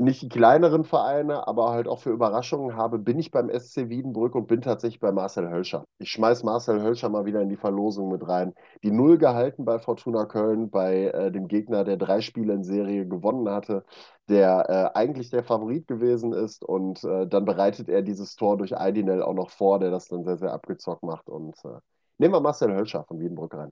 nicht 0.00 0.22
die 0.22 0.28
kleineren 0.28 0.84
Vereine, 0.84 1.46
aber 1.46 1.70
halt 1.70 1.86
auch 1.86 2.00
für 2.00 2.10
Überraschungen 2.10 2.76
habe, 2.76 2.98
bin 2.98 3.18
ich 3.18 3.30
beim 3.30 3.50
SC 3.50 3.88
Wiedenbrück 3.88 4.34
und 4.34 4.46
bin 4.48 4.62
tatsächlich 4.62 5.00
bei 5.00 5.12
Marcel 5.12 5.50
Hölscher. 5.50 5.84
Ich 5.98 6.10
schmeiß 6.10 6.42
Marcel 6.42 6.82
Hölscher 6.82 7.08
mal 7.08 7.26
wieder 7.26 7.42
in 7.42 7.48
die 7.48 7.56
Verlosung 7.56 8.10
mit 8.10 8.26
rein. 8.26 8.54
Die 8.82 8.90
Null 8.90 9.18
gehalten 9.18 9.64
bei 9.64 9.78
Fortuna 9.78 10.24
Köln, 10.26 10.70
bei 10.70 11.06
äh, 11.06 11.30
dem 11.30 11.48
Gegner, 11.48 11.84
der 11.84 11.96
drei 11.96 12.20
Spiele 12.20 12.54
in 12.54 12.64
Serie 12.64 13.06
gewonnen 13.06 13.48
hatte, 13.48 13.84
der 14.28 14.92
äh, 14.94 14.98
eigentlich 14.98 15.30
der 15.30 15.44
Favorit 15.44 15.86
gewesen 15.86 16.32
ist 16.32 16.64
und 16.64 17.04
äh, 17.04 17.26
dann 17.26 17.44
bereitet 17.44 17.88
er 17.88 18.02
dieses 18.02 18.36
Tor 18.36 18.56
durch 18.56 18.76
Eidinel 18.78 19.22
auch 19.22 19.34
noch 19.34 19.50
vor, 19.50 19.78
der 19.78 19.90
das 19.90 20.06
dann 20.08 20.24
sehr, 20.24 20.38
sehr 20.38 20.52
abgezockt 20.52 21.02
macht 21.02 21.28
und 21.28 21.56
äh, 21.64 21.78
nehmen 22.18 22.34
wir 22.34 22.40
Marcel 22.40 22.72
Hölscher 22.74 23.04
von 23.04 23.20
Wiedenbrück 23.20 23.54
rein. 23.54 23.70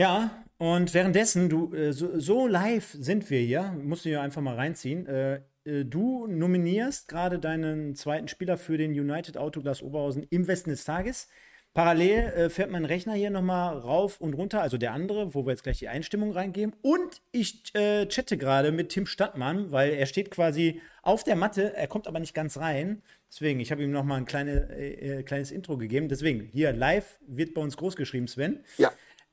Ja, 0.00 0.30
und 0.56 0.94
währenddessen, 0.94 1.50
du, 1.50 1.74
äh, 1.74 1.92
so, 1.92 2.18
so, 2.18 2.46
live 2.46 2.96
sind 2.98 3.28
wir 3.28 3.38
hier, 3.38 3.76
musst 3.82 4.06
du 4.06 4.08
hier 4.08 4.22
einfach 4.22 4.40
mal 4.40 4.54
reinziehen. 4.54 5.06
Äh, 5.06 5.42
äh, 5.66 5.84
du 5.84 6.26
nominierst 6.26 7.06
gerade 7.06 7.38
deinen 7.38 7.94
zweiten 7.94 8.26
Spieler 8.26 8.56
für 8.56 8.78
den 8.78 8.92
United 8.92 9.36
Autoglas 9.36 9.82
Oberhausen 9.82 10.26
im 10.30 10.48
Westen 10.48 10.70
des 10.70 10.86
Tages. 10.86 11.28
Parallel 11.74 12.32
äh, 12.32 12.48
fährt 12.48 12.70
mein 12.70 12.86
Rechner 12.86 13.12
hier 13.12 13.28
nochmal 13.28 13.76
rauf 13.76 14.22
und 14.22 14.32
runter, 14.32 14.62
also 14.62 14.78
der 14.78 14.92
andere, 14.92 15.34
wo 15.34 15.44
wir 15.44 15.50
jetzt 15.50 15.64
gleich 15.64 15.80
die 15.80 15.88
Einstimmung 15.88 16.32
reingeben. 16.32 16.74
Und 16.80 17.20
ich 17.30 17.74
äh, 17.74 18.06
chatte 18.06 18.38
gerade 18.38 18.72
mit 18.72 18.88
Tim 18.88 19.04
Stadtmann, 19.04 19.70
weil 19.70 19.92
er 19.92 20.06
steht 20.06 20.30
quasi 20.30 20.80
auf 21.02 21.24
der 21.24 21.36
Matte, 21.36 21.76
er 21.76 21.88
kommt 21.88 22.08
aber 22.08 22.20
nicht 22.20 22.34
ganz 22.34 22.56
rein. 22.56 23.02
Deswegen, 23.30 23.60
ich 23.60 23.70
habe 23.70 23.82
ihm 23.82 23.92
nochmal 23.92 24.18
ein 24.18 24.24
kleine, 24.24 24.76
äh, 24.76 25.22
kleines 25.24 25.52
Intro 25.52 25.76
gegeben. 25.76 26.08
Deswegen, 26.08 26.48
hier 26.52 26.72
live 26.72 27.20
wird 27.26 27.52
bei 27.52 27.60
uns 27.60 27.76
groß 27.76 27.94
geschrieben, 27.94 28.26
Sven. 28.26 28.64
Ja. 28.78 28.90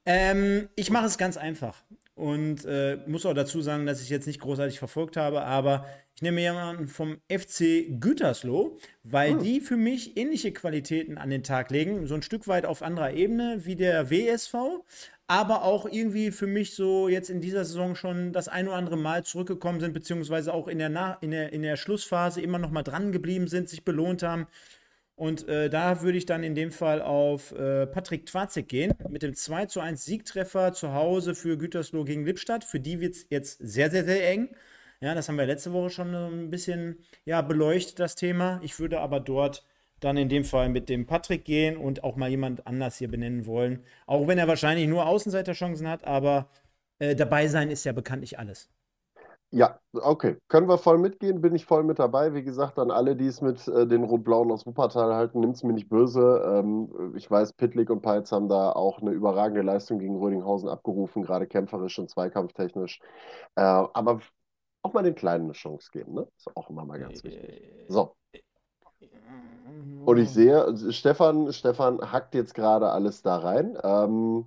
Ähm, 0.08 0.70
ich 0.76 0.90
mache 0.90 1.06
es 1.06 1.18
ganz 1.18 1.36
einfach 1.36 1.84
und 2.16 2.64
äh, 2.64 2.98
muss 3.08 3.26
auch 3.26 3.34
dazu 3.34 3.62
sagen, 3.62 3.86
dass 3.86 4.02
ich 4.02 4.10
jetzt 4.10 4.26
nicht 4.26 4.40
großartig 4.40 4.80
verfolgt 4.80 5.18
habe, 5.18 5.42
aber 5.42 5.86
ich 6.16 6.22
nehme 6.22 6.40
jemanden 6.40 6.88
vom 6.88 7.18
FC 7.30 8.00
Gütersloh, 8.00 8.78
weil 9.04 9.34
hm. 9.34 9.44
die 9.44 9.60
für 9.60 9.76
mich 9.76 10.16
ähnliche 10.16 10.54
Qualitäten 10.54 11.18
an 11.18 11.30
den 11.30 11.44
Tag 11.44 11.72
legen, 11.72 12.08
so 12.08 12.16
ein 12.16 12.22
Stück 12.22 12.48
weit 12.48 12.66
auf 12.66 12.84
anderer 12.84 13.12
Ebene 13.12 13.66
wie 13.66 13.76
der 13.76 14.10
WSV, 14.10 14.56
aber 15.28 15.64
auch 15.64 15.86
irgendwie 15.86 16.32
für 16.32 16.48
mich 16.48 16.74
so 16.74 17.10
jetzt 17.10 17.30
in 17.30 17.42
dieser 17.42 17.66
Saison 17.66 17.94
schon 17.94 18.32
das 18.32 18.48
ein 18.48 18.70
oder 18.70 18.78
andere 18.78 18.98
Mal 18.98 19.26
zurückgekommen 19.26 19.82
sind, 19.82 19.94
beziehungsweise 19.94 20.54
auch 20.54 20.70
in 20.70 20.80
der, 20.80 20.88
Na 20.88 21.18
in 21.20 21.32
der, 21.32 21.52
in 21.52 21.64
der 21.64 21.76
Schlussphase 21.76 22.40
immer 22.40 22.60
noch 22.60 22.72
mal 22.72 22.84
dran 22.84 23.12
geblieben 23.12 23.50
sind, 23.50 23.68
sich 23.68 23.84
belohnt 23.84 24.24
haben. 24.24 24.48
Und 25.18 25.48
äh, 25.50 25.68
da 25.68 26.04
würde 26.04 26.20
ich 26.20 26.28
dann 26.28 26.44
in 26.44 26.54
dem 26.54 26.72
Fall 26.72 27.02
auf 27.02 27.52
äh, 27.52 27.88
Patrick 27.88 28.28
Twazek 28.28 28.70
gehen, 28.70 28.94
mit 29.10 29.24
dem 29.24 29.34
2 29.34 29.66
zu 29.66 29.80
1 29.80 30.06
Siegtreffer 30.06 30.74
zu 30.74 30.94
Hause 30.94 31.34
für 31.34 31.58
Gütersloh 31.58 32.04
gegen 32.04 32.24
Lippstadt. 32.24 32.64
Für 32.64 32.80
die 32.80 33.02
wird 33.02 33.16
es 33.16 33.26
jetzt 33.32 33.58
sehr, 33.58 33.90
sehr, 33.90 34.06
sehr 34.06 34.30
eng. 34.30 34.50
Ja, 35.02 35.16
das 35.16 35.28
haben 35.28 35.38
wir 35.38 35.48
letzte 35.48 35.74
Woche 35.74 35.90
schon 35.90 36.14
ein 36.14 36.52
bisschen 36.52 37.00
ja, 37.26 37.42
beleuchtet, 37.42 38.00
das 38.00 38.14
Thema. 38.14 38.60
Ich 38.62 38.80
würde 38.80 39.00
aber 39.00 39.20
dort 39.20 39.66
dann 40.00 40.18
in 40.18 40.30
dem 40.30 40.44
Fall 40.44 40.70
mit 40.70 40.88
dem 40.88 41.08
Patrick 41.08 41.46
gehen 41.46 41.78
und 41.78 42.04
auch 42.04 42.16
mal 42.16 42.30
jemand 42.30 42.68
anders 42.68 43.00
hier 43.00 43.08
benennen 43.08 43.48
wollen. 43.48 43.84
Auch 44.06 44.28
wenn 44.28 44.38
er 44.38 44.48
wahrscheinlich 44.48 44.88
nur 44.88 45.08
Außenseiterchancen 45.08 45.88
hat, 45.88 46.06
aber 46.06 46.48
äh, 47.00 47.16
dabei 47.16 47.48
sein 47.48 47.72
ist 47.72 47.86
ja 47.86 47.92
bekanntlich 47.92 48.38
alles. 48.38 48.70
Ja, 49.52 49.80
okay. 49.94 50.38
Können 50.50 50.68
wir 50.68 50.78
voll 50.78 50.98
mitgehen, 50.98 51.40
bin 51.40 51.56
ich 51.56 51.66
voll 51.66 51.84
mit 51.84 52.00
dabei. 52.00 52.34
Wie 52.34 52.44
gesagt, 52.44 52.78
an 52.80 52.92
alle, 52.92 53.16
die 53.16 53.28
es 53.28 53.42
mit 53.42 53.66
äh, 53.70 53.88
den 53.88 54.04
Rot-Blauen 54.04 54.52
aus 54.52 54.66
Wuppertal 54.66 55.16
halten, 55.16 55.40
nimmt 55.40 55.56
es 55.56 55.64
mir 55.64 55.72
nicht 55.72 55.88
böse. 55.88 56.44
Ähm, 56.46 57.14
ich 57.16 57.32
weiß, 57.32 57.54
Pitlick 57.54 57.90
und 57.90 58.02
Peitz 58.02 58.32
haben 58.34 58.50
da 58.50 58.74
auch 58.74 59.02
eine 59.02 59.12
überragende 59.12 59.62
Leistung 59.62 60.00
gegen 60.00 60.18
Rödinghausen 60.18 60.68
abgerufen, 60.68 61.24
gerade 61.24 61.48
kämpferisch 61.48 61.98
und 61.98 62.10
zweikampftechnisch. 62.10 63.00
Äh, 63.56 63.62
aber 63.62 64.20
auch 64.82 64.94
mal 64.94 65.04
den 65.04 65.16
Kleinen 65.16 65.46
eine 65.46 65.54
Chance 65.54 65.92
geben, 65.94 66.14
ne? 66.14 66.28
Ist 66.38 66.56
auch 66.56 66.70
immer 66.70 66.84
mal 66.84 67.00
ganz 67.00 67.24
wichtig. 67.24 67.86
So. 67.88 68.16
Und 70.06 70.18
ich 70.18 70.30
sehe, 70.30 70.92
Stefan, 70.92 71.52
Stefan 71.54 72.00
hackt 72.12 72.36
jetzt 72.36 72.54
gerade 72.54 72.90
alles 72.90 73.22
da 73.22 73.38
rein. 73.38 73.78
Ähm, 73.84 74.46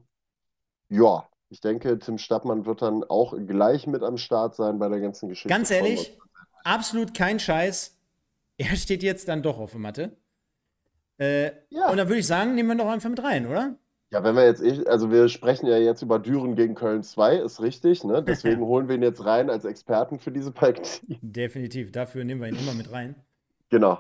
ja, 0.89 1.27
ich 1.51 1.61
denke, 1.61 1.99
Tim 1.99 2.17
Stappmann 2.17 2.65
wird 2.65 2.81
dann 2.81 3.05
auch 3.05 3.35
gleich 3.47 3.87
mit 3.87 4.03
am 4.03 4.17
Start 4.17 4.55
sein 4.55 4.79
bei 4.79 4.89
der 4.89 5.01
ganzen 5.01 5.29
Geschichte. 5.29 5.49
Ganz 5.49 5.71
ehrlich, 5.71 6.17
absolut 6.65 7.13
kein 7.15 7.39
Scheiß. 7.39 7.97
Er 8.61 8.77
steht 8.77 9.03
jetzt 9.03 9.27
dann 9.27 9.43
doch 9.43 9.59
auf 9.59 9.71
der 9.71 9.81
Matte. 9.81 10.19
Äh, 11.17 11.53
ja. 11.71 11.89
Und 11.89 11.97
dann 11.97 12.09
würde 12.09 12.19
ich 12.19 12.27
sagen, 12.27 12.55
nehmen 12.55 12.69
wir 12.69 12.75
doch 12.85 12.91
einfach 12.91 13.09
mit 13.09 13.23
rein, 13.23 13.47
oder? 13.47 13.75
Ja, 14.11 14.23
wenn 14.23 14.37
wir 14.37 14.45
jetzt, 14.45 14.63
eh, 14.63 14.85
also 14.87 15.11
wir 15.11 15.31
sprechen 15.31 15.67
ja 15.67 15.79
jetzt 15.79 16.03
über 16.03 16.19
Düren 16.19 16.57
gegen 16.57 16.75
Köln 16.75 17.03
2, 17.03 17.37
ist 17.37 17.63
richtig, 17.63 18.05
ne? 18.05 18.23
Deswegen 18.27 18.61
holen 18.61 18.87
wir 18.87 18.97
ihn 18.97 19.03
jetzt 19.03 19.25
rein 19.25 19.49
als 19.49 19.65
Experten 19.65 20.19
für 20.19 20.31
diese 20.31 20.53
Partie. 20.53 21.19
Definitiv, 21.23 21.91
dafür 21.91 22.23
nehmen 22.23 22.43
wir 22.43 22.49
ihn 22.49 22.57
immer 22.57 22.75
mit 22.75 22.93
rein. 22.93 23.15
Genau. 23.71 23.99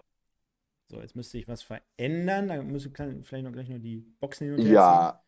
So, 0.89 1.01
jetzt 1.01 1.17
müsste 1.17 1.39
ich 1.39 1.49
was 1.49 1.63
verändern. 1.63 2.49
Da 2.49 2.63
müssen 2.63 2.93
vielleicht 3.23 3.47
noch 3.47 3.53
gleich 3.53 3.71
nur 3.71 3.79
die 3.79 4.05
Boxen 4.21 4.49
hin 4.49 4.55
und 4.57 4.63
her 4.67 4.73
Ja. 4.73 5.23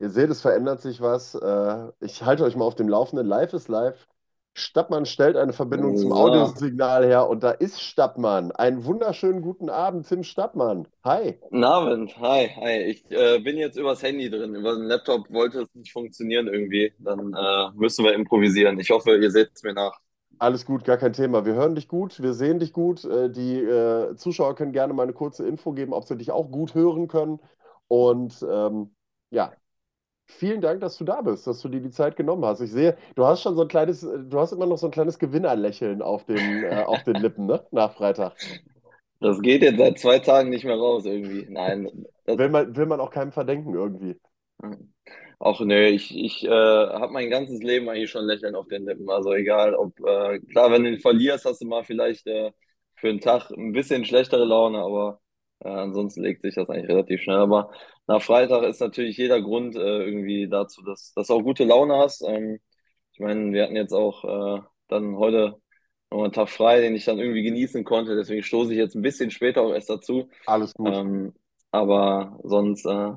Ihr 0.00 0.10
seht, 0.10 0.30
es 0.30 0.40
verändert 0.40 0.80
sich 0.80 1.00
was. 1.00 1.34
Äh, 1.34 1.88
ich 2.00 2.24
halte 2.24 2.44
euch 2.44 2.56
mal 2.56 2.64
auf 2.64 2.74
dem 2.74 2.88
Laufenden. 2.88 3.26
Live 3.26 3.52
ist 3.52 3.68
live. 3.68 4.08
Stappmann 4.54 5.06
stellt 5.06 5.36
eine 5.36 5.52
Verbindung 5.52 5.96
zum 5.96 6.12
Audiosignal 6.12 7.06
her 7.06 7.28
und 7.28 7.44
da 7.44 7.52
ist 7.52 7.80
Stappmann. 7.80 8.50
Einen 8.50 8.84
wunderschönen 8.84 9.42
guten 9.42 9.70
Abend, 9.70 10.08
Tim 10.08 10.24
Stappmann. 10.24 10.88
Hi. 11.04 11.38
Guten 11.40 11.62
Abend, 11.62 12.18
hi, 12.18 12.48
hi. 12.48 12.82
Ich 12.82 13.08
äh, 13.10 13.38
bin 13.38 13.56
jetzt 13.58 13.76
übers 13.76 14.02
Handy 14.02 14.28
drin. 14.28 14.56
Über 14.56 14.74
den 14.74 14.86
Laptop 14.86 15.30
wollte 15.30 15.62
es 15.62 15.74
nicht 15.74 15.92
funktionieren 15.92 16.48
irgendwie. 16.48 16.92
Dann 16.98 17.32
äh, 17.32 17.70
müssen 17.74 18.04
wir 18.04 18.12
improvisieren. 18.12 18.78
Ich 18.80 18.90
hoffe, 18.90 19.16
ihr 19.16 19.30
seht 19.30 19.50
es 19.54 19.62
mir 19.62 19.72
nach. 19.72 19.96
Alles 20.38 20.66
gut, 20.66 20.84
gar 20.84 20.96
kein 20.96 21.12
Thema. 21.12 21.44
Wir 21.44 21.54
hören 21.54 21.74
dich 21.74 21.86
gut, 21.86 22.20
wir 22.20 22.32
sehen 22.32 22.58
dich 22.58 22.72
gut. 22.72 23.04
Äh, 23.04 23.30
die 23.30 23.58
äh, 23.58 24.16
Zuschauer 24.16 24.56
können 24.56 24.72
gerne 24.72 24.94
mal 24.94 25.04
eine 25.04 25.12
kurze 25.12 25.46
Info 25.46 25.72
geben, 25.72 25.92
ob 25.92 26.04
sie 26.04 26.16
dich 26.16 26.32
auch 26.32 26.50
gut 26.50 26.74
hören 26.74 27.06
können. 27.06 27.38
Und 27.86 28.44
ähm, 28.50 28.90
ja, 29.30 29.52
vielen 30.30 30.60
Dank, 30.60 30.80
dass 30.80 30.96
du 30.96 31.04
da 31.04 31.20
bist, 31.20 31.46
dass 31.46 31.60
du 31.60 31.68
dir 31.68 31.80
die 31.80 31.90
Zeit 31.90 32.16
genommen 32.16 32.44
hast. 32.44 32.60
Ich 32.60 32.70
sehe, 32.70 32.96
du 33.14 33.24
hast 33.24 33.42
schon 33.42 33.54
so 33.56 33.62
ein 33.62 33.68
kleines, 33.68 34.00
du 34.00 34.38
hast 34.38 34.52
immer 34.52 34.66
noch 34.66 34.78
so 34.78 34.86
ein 34.86 34.92
kleines 34.92 35.18
Gewinnerlächeln 35.18 36.02
auf 36.02 36.24
den, 36.24 36.64
äh, 36.64 36.84
auf 36.86 37.02
den 37.04 37.16
Lippen, 37.16 37.46
ne? 37.46 37.64
Nach 37.70 37.92
Freitag. 37.94 38.34
Das 39.20 39.40
geht 39.42 39.62
jetzt 39.62 39.78
seit 39.78 39.98
zwei 39.98 40.18
Tagen 40.18 40.48
nicht 40.48 40.64
mehr 40.64 40.76
raus 40.76 41.04
irgendwie. 41.04 41.46
Nein. 41.50 42.06
Will 42.26 42.48
man, 42.48 42.74
will 42.74 42.86
man 42.86 43.00
auch 43.00 43.10
keinem 43.10 43.32
verdenken 43.32 43.74
irgendwie. 43.74 44.18
Ach 45.38 45.60
nee, 45.60 45.88
ich, 45.88 46.16
ich 46.16 46.44
äh, 46.44 46.50
habe 46.50 47.12
mein 47.12 47.30
ganzes 47.30 47.62
Leben 47.62 47.88
eigentlich 47.88 48.10
schon 48.10 48.26
Lächeln 48.26 48.54
auf 48.54 48.68
den 48.68 48.86
Lippen. 48.86 49.08
Also 49.10 49.32
egal, 49.32 49.74
ob, 49.74 49.98
äh, 50.00 50.38
klar, 50.40 50.70
wenn 50.70 50.84
du 50.84 50.98
verlierst, 50.98 51.44
hast 51.44 51.62
du 51.62 51.66
mal 51.66 51.84
vielleicht 51.84 52.26
äh, 52.26 52.52
für 52.96 53.08
einen 53.08 53.20
Tag 53.20 53.50
ein 53.50 53.72
bisschen 53.72 54.04
schlechtere 54.04 54.44
Laune, 54.44 54.78
aber 54.78 55.20
äh, 55.60 55.68
ansonsten 55.68 56.22
legt 56.22 56.42
sich 56.42 56.54
das 56.54 56.68
eigentlich 56.68 56.88
relativ 56.88 57.22
schnell. 57.22 57.36
Aber 57.36 57.70
nach 58.06 58.22
Freitag 58.22 58.62
ist 58.64 58.80
natürlich 58.80 59.16
jeder 59.16 59.40
Grund 59.40 59.76
äh, 59.76 60.04
irgendwie 60.04 60.48
dazu, 60.48 60.82
dass, 60.82 61.12
dass 61.14 61.28
du 61.28 61.34
auch 61.34 61.42
gute 61.42 61.64
Laune 61.64 61.96
hast. 61.96 62.22
Ähm, 62.22 62.58
ich 63.12 63.20
meine, 63.20 63.52
wir 63.52 63.64
hatten 63.64 63.76
jetzt 63.76 63.92
auch 63.92 64.24
äh, 64.24 64.62
dann 64.88 65.16
heute 65.16 65.56
noch 66.10 66.24
einen 66.24 66.32
Tag 66.32 66.48
frei, 66.48 66.80
den 66.80 66.94
ich 66.96 67.04
dann 67.04 67.18
irgendwie 67.18 67.42
genießen 67.42 67.84
konnte. 67.84 68.16
Deswegen 68.16 68.42
stoße 68.42 68.72
ich 68.72 68.78
jetzt 68.78 68.94
ein 68.94 69.02
bisschen 69.02 69.30
später 69.30 69.62
auch 69.62 69.72
erst 69.72 69.90
dazu. 69.90 70.28
Alles 70.46 70.74
gut. 70.74 70.94
Ähm, 70.94 71.34
aber 71.70 72.38
sonst, 72.42 72.84
äh, 72.86 73.12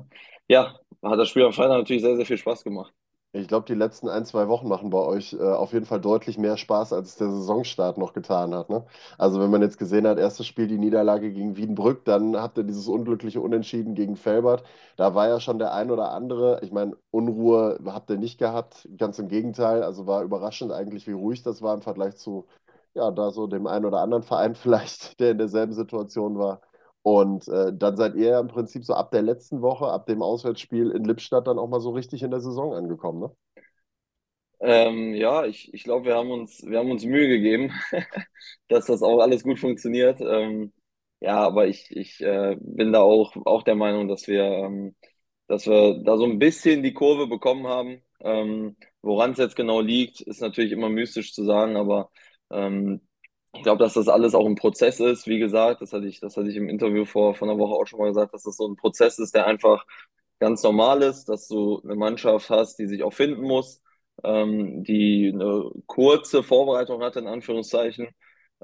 ja, 0.48 0.78
hat 1.02 1.18
das 1.18 1.28
Spiel 1.28 1.44
am 1.44 1.52
Freitag 1.52 1.78
natürlich 1.78 2.02
sehr, 2.02 2.16
sehr 2.16 2.26
viel 2.26 2.38
Spaß 2.38 2.62
gemacht. 2.64 2.92
Ich 3.36 3.48
glaube, 3.48 3.66
die 3.66 3.74
letzten 3.74 4.08
ein, 4.08 4.24
zwei 4.24 4.46
Wochen 4.48 4.68
machen 4.68 4.90
bei 4.90 4.98
euch 4.98 5.32
äh, 5.32 5.38
auf 5.42 5.72
jeden 5.72 5.86
Fall 5.86 6.00
deutlich 6.00 6.38
mehr 6.38 6.56
Spaß, 6.56 6.92
als 6.92 7.08
es 7.10 7.16
der 7.16 7.30
Saisonstart 7.30 7.98
noch 7.98 8.12
getan 8.12 8.54
hat. 8.54 8.70
Ne? 8.70 8.86
Also 9.18 9.40
wenn 9.40 9.50
man 9.50 9.60
jetzt 9.60 9.76
gesehen 9.76 10.06
hat, 10.06 10.18
erstes 10.18 10.46
Spiel 10.46 10.68
die 10.68 10.78
Niederlage 10.78 11.32
gegen 11.32 11.56
Wiedenbrück, 11.56 12.04
dann 12.04 12.36
habt 12.36 12.58
ihr 12.58 12.62
dieses 12.64 12.86
unglückliche 12.86 13.40
Unentschieden 13.40 13.94
gegen 13.96 14.14
Felbert. 14.16 14.62
Da 14.96 15.14
war 15.16 15.28
ja 15.28 15.40
schon 15.40 15.58
der 15.58 15.74
ein 15.74 15.90
oder 15.90 16.12
andere, 16.12 16.60
ich 16.62 16.70
meine, 16.70 16.96
Unruhe 17.10 17.80
habt 17.86 18.08
ihr 18.10 18.18
nicht 18.18 18.38
gehabt, 18.38 18.88
ganz 18.98 19.18
im 19.18 19.26
Gegenteil. 19.28 19.82
Also 19.82 20.06
war 20.06 20.22
überraschend 20.22 20.70
eigentlich, 20.70 21.06
wie 21.08 21.12
ruhig 21.12 21.42
das 21.42 21.60
war 21.60 21.74
im 21.74 21.82
Vergleich 21.82 22.16
zu, 22.16 22.46
ja, 22.94 23.10
da 23.10 23.32
so 23.32 23.48
dem 23.48 23.66
einen 23.66 23.84
oder 23.84 23.98
anderen 24.00 24.22
Verein 24.22 24.54
vielleicht, 24.56 25.18
der 25.18 25.32
in 25.32 25.38
derselben 25.38 25.72
Situation 25.72 26.38
war. 26.38 26.60
Und 27.04 27.48
äh, 27.48 27.72
dann 27.76 27.96
seid 27.98 28.16
ihr 28.16 28.30
ja 28.30 28.40
im 28.40 28.48
Prinzip 28.48 28.84
so 28.84 28.94
ab 28.94 29.12
der 29.12 29.22
letzten 29.22 29.62
Woche, 29.62 29.86
ab 29.88 30.06
dem 30.06 30.22
Auswärtsspiel 30.22 30.90
in 30.90 31.04
Lippstadt, 31.04 31.46
dann 31.48 31.58
auch 31.60 31.68
mal 31.68 31.80
so 31.80 31.92
richtig 31.92 32.24
in 32.24 32.32
der 32.32 32.40
Saison 32.40 32.74
angekommen, 32.74 33.20
ne? 33.20 33.32
Ähm, 34.60 35.14
ja, 35.14 35.44
ich, 35.44 35.72
ich 35.74 35.84
glaube, 35.84 36.06
wir 36.06 36.14
haben 36.16 36.30
uns, 36.30 36.62
wir 36.64 36.78
haben 36.78 36.90
uns 36.90 37.04
Mühe 37.04 37.28
gegeben, 37.28 37.72
dass 38.68 38.86
das 38.86 39.02
auch 39.02 39.20
alles 39.20 39.42
gut 39.42 39.58
funktioniert. 39.58 40.20
Ähm, 40.20 40.72
ja, 41.20 41.38
aber 41.38 41.66
ich, 41.68 41.90
ich 41.90 42.20
äh, 42.22 42.56
bin 42.60 42.92
da 42.92 43.00
auch, 43.02 43.34
auch 43.46 43.62
der 43.62 43.74
Meinung, 43.76 44.08
dass 44.08 44.26
wir, 44.26 44.42
ähm, 44.44 44.96
dass 45.48 45.66
wir 45.66 46.02
da 46.04 46.16
so 46.16 46.24
ein 46.24 46.38
bisschen 46.38 46.82
die 46.82 46.94
Kurve 46.94 47.26
bekommen 47.26 47.66
haben. 47.66 48.02
Ähm, 48.20 48.76
woran 49.02 49.32
es 49.32 49.38
jetzt 49.38 49.56
genau 49.56 49.80
liegt, 49.80 50.20
ist 50.22 50.40
natürlich 50.40 50.72
immer 50.72 50.88
mystisch 50.88 51.34
zu 51.34 51.44
sagen, 51.44 51.76
aber 51.76 52.10
ähm, 52.50 53.02
ich 53.54 53.62
glaube, 53.62 53.82
dass 53.82 53.94
das 53.94 54.08
alles 54.08 54.34
auch 54.34 54.46
ein 54.46 54.56
Prozess 54.56 55.00
ist. 55.00 55.26
Wie 55.26 55.38
gesagt, 55.38 55.80
das 55.80 55.92
hatte 55.92 56.06
ich, 56.06 56.20
das 56.20 56.36
hatte 56.36 56.50
ich 56.50 56.56
im 56.56 56.68
Interview 56.68 57.04
vor, 57.04 57.34
vor 57.34 57.48
einer 57.48 57.58
Woche 57.58 57.74
auch 57.74 57.86
schon 57.86 57.98
mal 58.00 58.08
gesagt, 58.08 58.34
dass 58.34 58.42
das 58.42 58.56
so 58.56 58.66
ein 58.66 58.76
Prozess 58.76 59.18
ist, 59.18 59.34
der 59.34 59.46
einfach 59.46 59.86
ganz 60.40 60.62
normal 60.62 61.02
ist, 61.02 61.28
dass 61.28 61.48
du 61.48 61.80
eine 61.82 61.94
Mannschaft 61.94 62.50
hast, 62.50 62.78
die 62.78 62.86
sich 62.86 63.02
auch 63.02 63.12
finden 63.12 63.42
muss, 63.42 63.82
ähm, 64.22 64.84
die 64.84 65.30
eine 65.32 65.70
kurze 65.86 66.42
Vorbereitung 66.42 67.02
hat, 67.02 67.16
in 67.16 67.26
Anführungszeichen. 67.26 68.08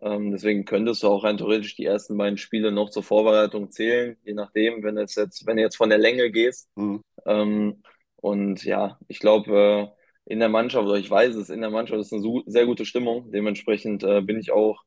Ähm, 0.02 0.30
deswegen 0.30 0.64
könntest 0.64 1.02
du 1.02 1.08
auch 1.08 1.24
rein 1.24 1.38
theoretisch 1.38 1.76
die 1.76 1.84
ersten 1.84 2.16
beiden 2.16 2.38
Spiele 2.38 2.72
noch 2.72 2.90
zur 2.90 3.02
Vorbereitung 3.02 3.70
zählen, 3.70 4.16
je 4.24 4.34
nachdem, 4.34 4.82
wenn 4.82 4.96
jetzt, 4.96 5.16
wenn 5.46 5.56
du 5.56 5.62
jetzt 5.62 5.76
von 5.76 5.90
der 5.90 5.98
Länge 5.98 6.30
gehst. 6.30 6.68
Mhm. 6.76 7.02
Ähm, 7.26 7.82
und 8.16 8.64
ja, 8.64 8.98
ich 9.08 9.18
glaube, 9.18 9.92
äh, 9.92 9.99
in 10.30 10.38
der 10.38 10.48
Mannschaft, 10.48 10.86
oder 10.86 10.96
ich 10.96 11.10
weiß 11.10 11.34
es, 11.34 11.50
in 11.50 11.60
der 11.60 11.70
Mannschaft 11.70 12.00
ist 12.00 12.12
eine 12.12 12.42
sehr 12.46 12.64
gute 12.64 12.84
Stimmung. 12.84 13.32
Dementsprechend 13.32 14.04
äh, 14.04 14.20
bin 14.20 14.38
ich 14.38 14.52
auch 14.52 14.84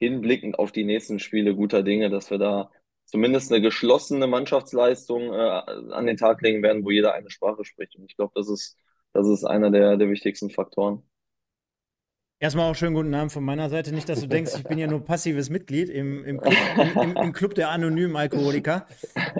hinblickend 0.00 0.58
auf 0.58 0.72
die 0.72 0.82
nächsten 0.82 1.20
Spiele 1.20 1.54
guter 1.54 1.84
Dinge, 1.84 2.10
dass 2.10 2.28
wir 2.28 2.38
da 2.38 2.72
zumindest 3.04 3.52
eine 3.52 3.62
geschlossene 3.62 4.26
Mannschaftsleistung 4.26 5.32
äh, 5.32 5.62
an 5.92 6.06
den 6.06 6.16
Tag 6.16 6.42
legen 6.42 6.64
werden, 6.64 6.84
wo 6.84 6.90
jeder 6.90 7.14
eine 7.14 7.30
Sprache 7.30 7.64
spricht. 7.64 7.94
Und 7.94 8.06
ich 8.10 8.16
glaube, 8.16 8.32
das 8.34 8.48
ist, 8.48 8.76
das 9.12 9.28
ist 9.28 9.44
einer 9.44 9.70
der, 9.70 9.96
der 9.96 10.10
wichtigsten 10.10 10.50
Faktoren. 10.50 11.04
Erstmal 12.40 12.68
auch 12.68 12.74
schönen 12.74 12.96
guten 12.96 13.14
Abend 13.14 13.30
von 13.30 13.44
meiner 13.44 13.70
Seite. 13.70 13.94
Nicht, 13.94 14.08
dass 14.08 14.22
du 14.22 14.26
denkst, 14.26 14.56
ich 14.56 14.64
bin 14.64 14.78
ja 14.78 14.88
nur 14.88 15.04
passives 15.04 15.50
Mitglied 15.50 15.88
im, 15.88 16.24
im, 16.24 16.40
Club, 16.40 16.54
im, 17.00 17.16
im 17.16 17.32
Club 17.32 17.54
der 17.54 17.70
anonymen 17.70 18.16
Alkoholiker. 18.16 18.88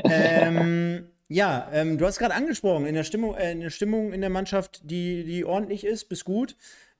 Ähm, 0.04 1.08
ja, 1.28 1.70
ähm, 1.72 1.98
du 1.98 2.06
hast 2.06 2.18
gerade 2.18 2.34
angesprochen, 2.34 2.86
in 2.86 2.94
der 2.94 3.04
Stimmung, 3.04 3.34
äh, 3.34 3.52
in 3.52 3.60
der 3.60 3.70
Stimmung 3.70 4.12
in 4.12 4.20
der 4.20 4.30
Mannschaft, 4.30 4.80
die, 4.84 5.24
die 5.24 5.44
ordentlich 5.44 5.84
ist, 5.84 6.08
bis 6.08 6.24
gut. 6.24 6.56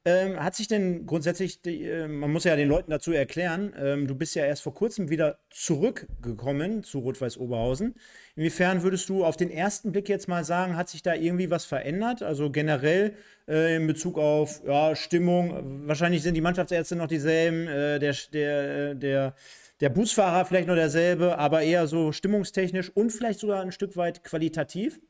Ähm, 0.07 0.39
hat 0.39 0.55
sich 0.55 0.69
denn 0.69 1.07
grundsätzlich, 1.07 1.63
die, 1.63 1.85
äh, 1.85 2.07
man 2.07 2.31
muss 2.31 2.45
ja 2.45 2.57
den 2.57 2.69
Leuten 2.69 2.91
dazu 2.91 3.13
erklären, 3.13 3.73
ähm, 3.79 4.07
du 4.07 4.15
bist 4.15 4.35
ja 4.35 4.45
erst 4.45 4.63
vor 4.63 4.75
kurzem 4.75 5.09
wieder 5.09 5.39
zurückgekommen 5.49 6.83
zu 6.83 6.99
Rot-Weiß 6.99 7.39
Oberhausen. 7.39 7.95
Inwiefern 8.37 8.83
würdest 8.83 9.09
du 9.09 9.25
auf 9.25 9.39
den 9.39 9.51
ersten 9.51 9.93
Blick 9.93 10.11
jetzt 10.11 10.29
mal 10.29 10.45
sagen, 10.45 10.77
hat 10.77 10.91
sich 10.91 11.03
da 11.03 11.15
irgendwie 11.15 11.51
was 11.51 11.65
verändert? 11.65 12.23
Also 12.23 12.51
generell 12.51 13.15
äh, 13.49 13.77
in 13.77 13.87
Bezug 13.87 14.19
auf 14.19 14.63
ja, 14.67 14.95
Stimmung, 14.95 15.87
wahrscheinlich 15.87 16.23
sind 16.23 16.35
die 16.35 16.43
Mannschaftsärzte 16.43 16.97
noch 16.97 17.09
dieselben, 17.09 17.67
äh, 17.67 17.99
der, 17.99 18.15
der, 18.31 18.95
der 18.95 19.35
der 19.81 19.89
Busfahrer 19.89 20.45
vielleicht 20.45 20.69
noch 20.69 20.75
derselbe, 20.75 21.39
aber 21.39 21.63
eher 21.63 21.87
so 21.87 22.13
stimmungstechnisch 22.13 22.91
und 22.95 23.11
vielleicht 23.11 23.41
sogar 23.41 23.63
ein 23.63 23.73
Stück 23.73 23.97
weit 23.97 24.25
qualitativ? 24.25 25.01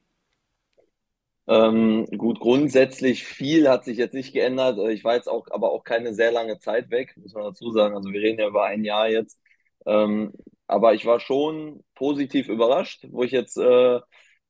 Ähm, 1.46 2.06
gut, 2.16 2.40
grundsätzlich 2.40 3.24
viel 3.24 3.68
hat 3.68 3.84
sich 3.84 3.98
jetzt 3.98 4.14
nicht 4.14 4.32
geändert. 4.32 4.78
Ich 4.90 5.04
war 5.04 5.14
jetzt 5.14 5.28
auch, 5.28 5.46
aber 5.50 5.72
auch 5.72 5.84
keine 5.84 6.14
sehr 6.14 6.32
lange 6.32 6.58
Zeit 6.58 6.90
weg, 6.90 7.14
muss 7.16 7.34
man 7.34 7.44
dazu 7.44 7.70
sagen. 7.70 7.94
Also 7.94 8.10
wir 8.10 8.20
reden 8.20 8.40
ja 8.40 8.48
über 8.48 8.64
ein 8.64 8.84
Jahr 8.84 9.08
jetzt. 9.08 9.40
Ähm, 9.86 10.32
aber 10.66 10.94
ich 10.94 11.04
war 11.04 11.20
schon 11.20 11.84
positiv 11.94 12.48
überrascht, 12.48 13.06
wo 13.10 13.22
ich 13.22 13.32
jetzt, 13.32 13.58
äh, 13.58 14.00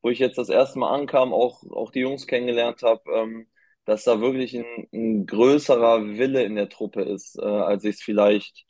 wo 0.02 0.10
ich 0.10 0.18
jetzt 0.20 0.38
das 0.38 0.48
erste 0.48 0.78
Mal 0.78 0.94
ankam, 0.94 1.32
auch, 1.32 1.64
auch 1.70 1.90
die 1.90 2.00
Jungs 2.00 2.26
kennengelernt 2.28 2.82
habe, 2.82 3.02
ähm, 3.12 3.48
dass 3.84 4.04
da 4.04 4.20
wirklich 4.20 4.56
ein, 4.56 4.88
ein, 4.92 5.26
größerer 5.26 6.06
Wille 6.18 6.44
in 6.44 6.54
der 6.56 6.68
Truppe 6.68 7.02
ist, 7.02 7.36
äh, 7.38 7.44
als 7.44 7.84
ich 7.84 7.96
es 7.96 8.02
vielleicht 8.02 8.64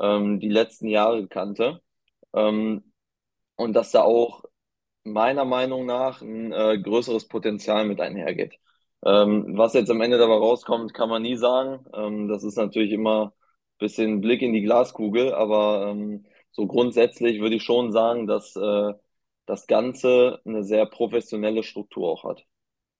ähm, 0.00 0.40
die 0.40 0.48
letzten 0.48 0.88
Jahre 0.88 1.28
kannte. 1.28 1.82
Ähm, 2.34 2.92
und 3.56 3.74
dass 3.74 3.92
da 3.92 4.02
auch 4.02 4.44
meiner 5.04 5.44
Meinung 5.44 5.86
nach 5.86 6.22
ein 6.22 6.52
äh, 6.52 6.78
größeres 6.80 7.28
Potenzial 7.28 7.86
mit 7.86 8.00
einhergeht. 8.00 8.58
Ähm, 9.04 9.56
was 9.56 9.74
jetzt 9.74 9.90
am 9.90 10.00
Ende 10.02 10.18
dabei 10.18 10.34
rauskommt, 10.34 10.94
kann 10.94 11.08
man 11.08 11.22
nie 11.22 11.36
sagen. 11.36 11.84
Ähm, 11.94 12.28
das 12.28 12.44
ist 12.44 12.56
natürlich 12.56 12.92
immer 12.92 13.26
ein 13.28 13.32
bisschen 13.78 14.20
Blick 14.20 14.42
in 14.42 14.52
die 14.52 14.62
Glaskugel, 14.62 15.34
aber 15.34 15.88
ähm, 15.90 16.26
so 16.52 16.66
grundsätzlich 16.66 17.40
würde 17.40 17.56
ich 17.56 17.62
schon 17.62 17.92
sagen, 17.92 18.26
dass 18.26 18.56
äh, 18.56 18.92
das 19.46 19.66
Ganze 19.66 20.40
eine 20.44 20.64
sehr 20.64 20.86
professionelle 20.86 21.62
Struktur 21.62 22.08
auch 22.10 22.24
hat. 22.24 22.44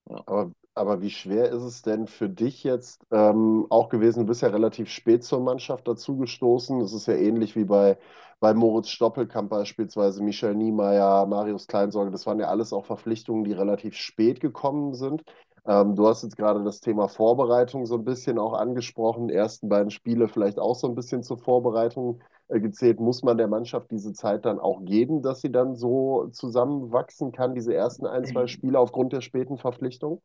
Ja. 0.09 0.23
Aber 0.27 0.53
aber 0.81 1.03
wie 1.03 1.11
schwer 1.11 1.51
ist 1.51 1.63
es 1.63 1.83
denn 1.83 2.07
für 2.07 2.31
dich 2.31 2.65
jetzt 2.65 3.07
ähm, 3.13 3.67
auch 3.69 3.91
gewesen? 3.91 4.21
Du 4.21 4.27
bist 4.27 4.41
ja 4.41 4.49
relativ 4.49 4.89
spät 4.89 5.23
zur 5.23 5.41
Mannschaft 5.41 5.87
dazugestoßen. 5.87 6.81
Es 6.81 6.95
ist 6.95 7.07
ja 7.07 7.15
ähnlich 7.15 7.55
wie 7.55 7.65
bei, 7.65 7.99
bei 8.41 8.55
Moritz 8.55 8.89
Stoppelkamp 8.89 9.51
beispielsweise, 9.51 10.23
Michel 10.23 10.55
Niemeyer, 10.55 11.27
Marius 11.27 11.67
Kleinsorge, 11.67 12.11
das 12.11 12.27
waren 12.27 12.41
ja 12.41 12.49
alles 12.49 12.73
auch 12.73 12.87
Verpflichtungen, 12.87 13.45
die 13.45 13.53
relativ 13.53 13.95
spät 13.95 14.41
gekommen 14.41 14.95
sind. 14.95 15.23
Ähm, 15.67 15.95
du 15.97 16.07
hast 16.07 16.23
jetzt 16.23 16.37
gerade 16.39 16.65
das 16.65 16.81
Thema 16.81 17.09
Vorbereitung 17.09 17.85
so 17.85 17.97
ein 17.97 18.05
bisschen 18.05 18.39
auch 18.39 18.55
angesprochen, 18.55 19.29
die 19.29 19.35
ersten 19.35 19.69
beiden 19.69 19.91
Spiele 19.91 20.29
vielleicht 20.29 20.59
auch 20.59 20.75
so 20.75 20.89
ein 20.89 20.95
bisschen 20.95 21.23
zur 21.23 21.39
Vorbereitung 21.39 22.23
äh, 22.49 22.59
gezählt. 22.61 23.01
Muss 23.01 23.23
man 23.23 23.37
der 23.37 23.49
Mannschaft 23.49 23.91
diese 23.91 24.15
Zeit 24.15 24.47
dann 24.47 24.59
auch 24.59 24.83
geben, 24.85 25.21
dass 25.23 25.43
sie 25.43 25.53
dann 25.53 25.77
so 25.77 26.29
zusammenwachsen 26.33 27.33
kann, 27.33 27.55
diese 27.55 27.75
ersten 27.75 28.07
ein, 28.07 28.25
zwei 28.25 28.47
Spiele 28.47 28.79
aufgrund 28.79 29.13
der 29.13 29.21
späten 29.21 29.59
Verpflichtung? 29.59 30.23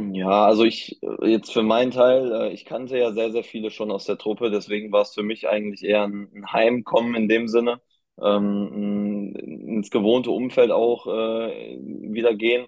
Ja, 0.00 0.44
also 0.46 0.64
ich 0.64 1.02
äh, 1.02 1.28
jetzt 1.30 1.52
für 1.52 1.62
meinen 1.62 1.90
Teil, 1.90 2.30
äh, 2.32 2.52
ich 2.52 2.64
kannte 2.64 2.96
ja 2.98 3.12
sehr, 3.12 3.32
sehr 3.32 3.42
viele 3.42 3.70
schon 3.70 3.90
aus 3.90 4.04
der 4.04 4.18
Truppe, 4.18 4.50
deswegen 4.50 4.92
war 4.92 5.02
es 5.02 5.14
für 5.14 5.22
mich 5.24 5.48
eigentlich 5.48 5.82
eher 5.82 6.04
ein, 6.04 6.30
ein 6.34 6.52
Heimkommen 6.52 7.14
in 7.16 7.28
dem 7.28 7.48
Sinne, 7.48 7.80
ähm, 8.20 9.34
ins 9.34 9.90
gewohnte 9.90 10.30
Umfeld 10.30 10.70
auch 10.70 11.06
äh, 11.06 11.78
wieder 11.82 12.34
gehen. 12.34 12.66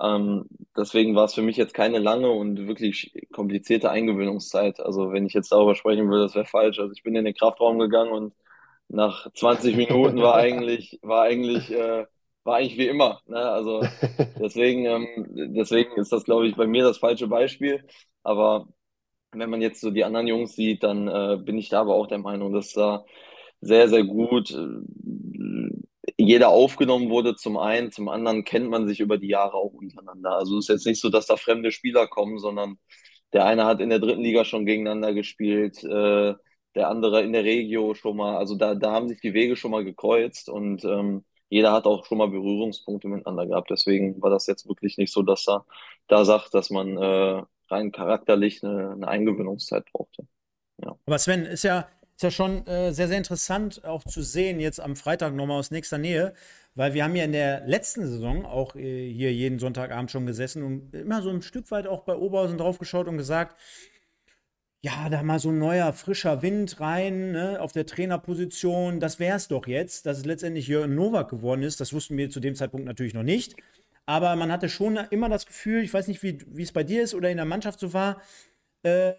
Ähm, 0.00 0.46
deswegen 0.76 1.14
war 1.14 1.24
es 1.24 1.34
für 1.34 1.42
mich 1.42 1.56
jetzt 1.56 1.72
keine 1.72 1.98
lange 1.98 2.30
und 2.30 2.66
wirklich 2.68 3.12
komplizierte 3.32 3.90
Eingewöhnungszeit. 3.90 4.80
Also 4.80 5.12
wenn 5.12 5.24
ich 5.26 5.32
jetzt 5.34 5.52
darüber 5.52 5.74
sprechen 5.74 6.08
würde, 6.10 6.24
das 6.24 6.34
wäre 6.34 6.44
falsch. 6.46 6.78
Also 6.78 6.92
ich 6.92 7.02
bin 7.02 7.16
in 7.16 7.24
den 7.24 7.34
Kraftraum 7.34 7.78
gegangen 7.78 8.12
und 8.12 8.34
nach 8.88 9.32
20 9.32 9.76
Minuten 9.76 10.20
war 10.20 10.34
eigentlich, 10.38 10.98
war 11.02 11.22
eigentlich, 11.22 11.70
äh, 11.70 12.06
war 12.46 12.56
eigentlich 12.56 12.78
wie 12.78 12.88
immer. 12.88 13.20
Ne? 13.26 13.36
Also 13.38 13.82
deswegen, 14.40 14.86
ähm, 14.86 15.26
deswegen 15.54 15.92
ist 15.96 16.12
das, 16.12 16.24
glaube 16.24 16.46
ich, 16.48 16.56
bei 16.56 16.66
mir 16.66 16.84
das 16.84 16.98
falsche 16.98 17.28
Beispiel. 17.28 17.84
Aber 18.22 18.68
wenn 19.32 19.50
man 19.50 19.62
jetzt 19.62 19.80
so 19.80 19.90
die 19.90 20.04
anderen 20.04 20.26
Jungs 20.28 20.54
sieht, 20.54 20.82
dann 20.82 21.08
äh, 21.08 21.38
bin 21.42 21.58
ich 21.58 21.68
da 21.68 21.80
aber 21.80 21.94
auch 21.94 22.06
der 22.06 22.18
Meinung, 22.18 22.52
dass 22.52 22.72
da 22.72 23.04
sehr, 23.60 23.88
sehr 23.88 24.04
gut 24.04 24.50
äh, 24.52 24.66
jeder 26.18 26.48
aufgenommen 26.48 27.10
wurde, 27.10 27.34
zum 27.36 27.58
einen, 27.58 27.92
zum 27.92 28.08
anderen 28.08 28.44
kennt 28.44 28.70
man 28.70 28.86
sich 28.86 29.00
über 29.00 29.18
die 29.18 29.28
Jahre 29.28 29.54
auch 29.54 29.72
untereinander. 29.72 30.36
Also 30.36 30.58
es 30.58 30.64
ist 30.66 30.68
jetzt 30.74 30.86
nicht 30.86 31.00
so, 31.00 31.10
dass 31.10 31.26
da 31.26 31.36
fremde 31.36 31.72
Spieler 31.72 32.06
kommen, 32.06 32.38
sondern 32.38 32.78
der 33.32 33.44
eine 33.46 33.64
hat 33.66 33.80
in 33.80 33.90
der 33.90 33.98
dritten 33.98 34.22
Liga 34.22 34.44
schon 34.44 34.66
gegeneinander 34.66 35.12
gespielt, 35.14 35.82
äh, 35.84 36.34
der 36.74 36.88
andere 36.88 37.22
in 37.22 37.32
der 37.32 37.44
Regio 37.44 37.94
schon 37.94 38.16
mal. 38.16 38.36
Also 38.36 38.54
da, 38.56 38.74
da 38.74 38.92
haben 38.92 39.08
sich 39.08 39.20
die 39.20 39.34
Wege 39.34 39.56
schon 39.56 39.72
mal 39.72 39.84
gekreuzt 39.84 40.48
und 40.48 40.84
ähm, 40.84 41.24
jeder 41.48 41.72
hat 41.72 41.86
auch 41.86 42.04
schon 42.04 42.18
mal 42.18 42.28
Berührungspunkte 42.28 43.08
miteinander 43.08 43.46
gehabt. 43.46 43.70
Deswegen 43.70 44.20
war 44.22 44.30
das 44.30 44.46
jetzt 44.46 44.68
wirklich 44.68 44.98
nicht 44.98 45.12
so, 45.12 45.22
dass 45.22 45.48
er 45.48 45.64
da 46.08 46.24
sagt, 46.24 46.54
dass 46.54 46.70
man 46.70 46.96
äh, 46.96 47.42
rein 47.68 47.92
charakterlich 47.92 48.62
eine, 48.64 48.92
eine 48.92 49.08
Eingewöhnungszeit 49.08 49.84
brauchte. 49.92 50.26
Ja. 50.82 50.96
Aber 51.06 51.18
Sven, 51.18 51.44
ist 51.44 51.64
ja, 51.64 51.88
ist 52.16 52.22
ja 52.22 52.30
schon 52.30 52.66
äh, 52.66 52.92
sehr, 52.92 53.08
sehr 53.08 53.18
interessant 53.18 53.84
auch 53.84 54.04
zu 54.04 54.22
sehen, 54.22 54.60
jetzt 54.60 54.80
am 54.80 54.96
Freitag 54.96 55.34
nochmal 55.34 55.58
aus 55.58 55.70
nächster 55.70 55.98
Nähe, 55.98 56.34
weil 56.74 56.94
wir 56.94 57.04
haben 57.04 57.16
ja 57.16 57.24
in 57.24 57.32
der 57.32 57.66
letzten 57.66 58.06
Saison 58.06 58.44
auch 58.44 58.74
äh, 58.74 59.10
hier 59.10 59.32
jeden 59.32 59.58
Sonntagabend 59.58 60.10
schon 60.10 60.26
gesessen 60.26 60.62
und 60.62 60.94
immer 60.94 61.22
so 61.22 61.30
ein 61.30 61.42
Stück 61.42 61.70
weit 61.70 61.86
auch 61.86 62.02
bei 62.02 62.16
Oberhausen 62.16 62.58
draufgeschaut 62.58 63.08
und 63.08 63.16
gesagt, 63.16 63.56
ja, 64.86 65.08
da 65.08 65.24
mal 65.24 65.40
so 65.40 65.48
ein 65.48 65.58
neuer, 65.58 65.92
frischer 65.92 66.42
Wind 66.42 66.78
rein 66.78 67.32
ne, 67.32 67.60
auf 67.60 67.72
der 67.72 67.86
Trainerposition, 67.86 69.00
das 69.00 69.18
wäre 69.18 69.36
es 69.36 69.48
doch 69.48 69.66
jetzt. 69.66 70.06
Dass 70.06 70.18
es 70.18 70.24
letztendlich 70.24 70.68
Jörn 70.68 70.94
Nowak 70.94 71.28
geworden 71.28 71.64
ist, 71.64 71.80
das 71.80 71.92
wussten 71.92 72.16
wir 72.16 72.30
zu 72.30 72.38
dem 72.38 72.54
Zeitpunkt 72.54 72.86
natürlich 72.86 73.12
noch 73.12 73.24
nicht. 73.24 73.56
Aber 74.04 74.36
man 74.36 74.52
hatte 74.52 74.68
schon 74.68 74.96
immer 75.10 75.28
das 75.28 75.44
Gefühl, 75.44 75.82
ich 75.82 75.92
weiß 75.92 76.06
nicht, 76.06 76.22
wie 76.22 76.62
es 76.62 76.70
bei 76.70 76.84
dir 76.84 77.02
ist 77.02 77.14
oder 77.14 77.28
in 77.30 77.36
der 77.36 77.46
Mannschaft 77.46 77.80
so 77.80 77.92
war, 77.94 78.22
äh, 78.84 79.14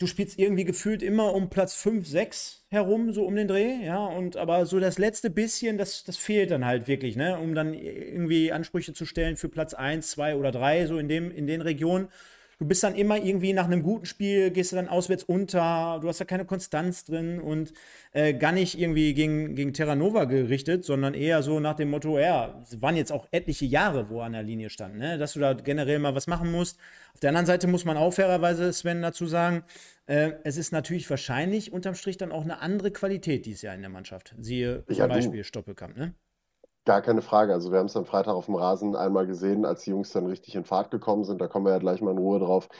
du 0.00 0.08
spielst 0.08 0.36
irgendwie 0.36 0.64
gefühlt 0.64 1.04
immer 1.04 1.32
um 1.32 1.48
Platz 1.48 1.74
5, 1.74 2.04
6 2.04 2.66
herum, 2.68 3.12
so 3.12 3.24
um 3.24 3.36
den 3.36 3.46
Dreh, 3.46 3.84
ja, 3.84 4.04
und 4.04 4.36
aber 4.36 4.66
so 4.66 4.80
das 4.80 4.98
letzte 4.98 5.30
bisschen, 5.30 5.78
das, 5.78 6.02
das 6.02 6.16
fehlt 6.16 6.50
dann 6.50 6.64
halt 6.64 6.88
wirklich, 6.88 7.14
ne, 7.14 7.38
um 7.38 7.54
dann 7.54 7.72
irgendwie 7.72 8.50
Ansprüche 8.50 8.94
zu 8.94 9.06
stellen 9.06 9.36
für 9.36 9.48
Platz 9.48 9.74
1, 9.74 10.10
2 10.10 10.34
oder 10.34 10.50
3, 10.50 10.86
so 10.86 10.98
in, 10.98 11.08
dem, 11.08 11.30
in 11.30 11.46
den 11.46 11.60
Regionen 11.60 12.08
du 12.58 12.66
bist 12.66 12.82
dann 12.82 12.94
immer 12.94 13.16
irgendwie 13.16 13.52
nach 13.52 13.66
einem 13.66 13.82
guten 13.82 14.04
Spiel, 14.04 14.50
gehst 14.50 14.72
du 14.72 14.76
dann 14.76 14.88
auswärts 14.88 15.24
unter, 15.24 15.98
du 16.00 16.08
hast 16.08 16.20
da 16.20 16.24
keine 16.24 16.44
Konstanz 16.44 17.04
drin 17.04 17.40
und 17.40 17.72
äh, 18.12 18.34
gar 18.34 18.52
nicht 18.52 18.78
irgendwie 18.78 19.14
gegen, 19.14 19.54
gegen 19.54 19.72
Terranova 19.72 20.24
gerichtet, 20.24 20.84
sondern 20.84 21.14
eher 21.14 21.42
so 21.42 21.60
nach 21.60 21.74
dem 21.74 21.90
Motto, 21.90 22.18
ja, 22.18 22.60
es 22.62 22.82
waren 22.82 22.96
jetzt 22.96 23.12
auch 23.12 23.28
etliche 23.30 23.64
Jahre, 23.64 24.10
wo 24.10 24.20
er 24.20 24.26
an 24.26 24.32
der 24.32 24.42
Linie 24.42 24.70
stand, 24.70 24.96
ne? 24.96 25.18
dass 25.18 25.34
du 25.34 25.40
da 25.40 25.54
generell 25.54 26.00
mal 26.00 26.14
was 26.14 26.26
machen 26.26 26.50
musst. 26.50 26.78
Auf 27.14 27.20
der 27.20 27.30
anderen 27.30 27.46
Seite 27.46 27.66
muss 27.68 27.84
man 27.84 27.96
auch 27.96 28.12
fairerweise, 28.12 28.72
Sven, 28.72 29.02
dazu 29.02 29.26
sagen, 29.26 29.62
äh, 30.06 30.32
es 30.44 30.56
ist 30.56 30.72
natürlich 30.72 31.08
wahrscheinlich 31.08 31.72
unterm 31.72 31.94
Strich 31.94 32.16
dann 32.16 32.32
auch 32.32 32.42
eine 32.42 32.60
andere 32.60 32.90
Qualität 32.90 33.46
dieses 33.46 33.62
Jahr 33.62 33.74
in 33.74 33.80
der 33.80 33.90
Mannschaft. 33.90 34.34
Siehe 34.38 34.84
zum 34.86 34.96
ja, 34.96 35.06
Beispiel 35.06 35.44
Stoppelkamp, 35.44 35.96
ne? 35.96 36.14
Gar 36.88 37.02
keine 37.02 37.20
Frage. 37.20 37.52
Also 37.52 37.70
wir 37.70 37.80
haben 37.80 37.84
es 37.86 37.96
am 37.98 38.06
Freitag 38.06 38.32
auf 38.32 38.46
dem 38.46 38.54
Rasen 38.54 38.96
einmal 38.96 39.26
gesehen, 39.26 39.66
als 39.66 39.82
die 39.82 39.90
Jungs 39.90 40.10
dann 40.12 40.24
richtig 40.24 40.54
in 40.54 40.64
Fahrt 40.64 40.90
gekommen 40.90 41.22
sind. 41.24 41.38
Da 41.38 41.46
kommen 41.46 41.66
wir 41.66 41.72
ja 41.72 41.78
gleich 41.78 42.00
mal 42.00 42.12
in 42.12 42.16
Ruhe 42.18 42.38
drauf. 42.38 42.70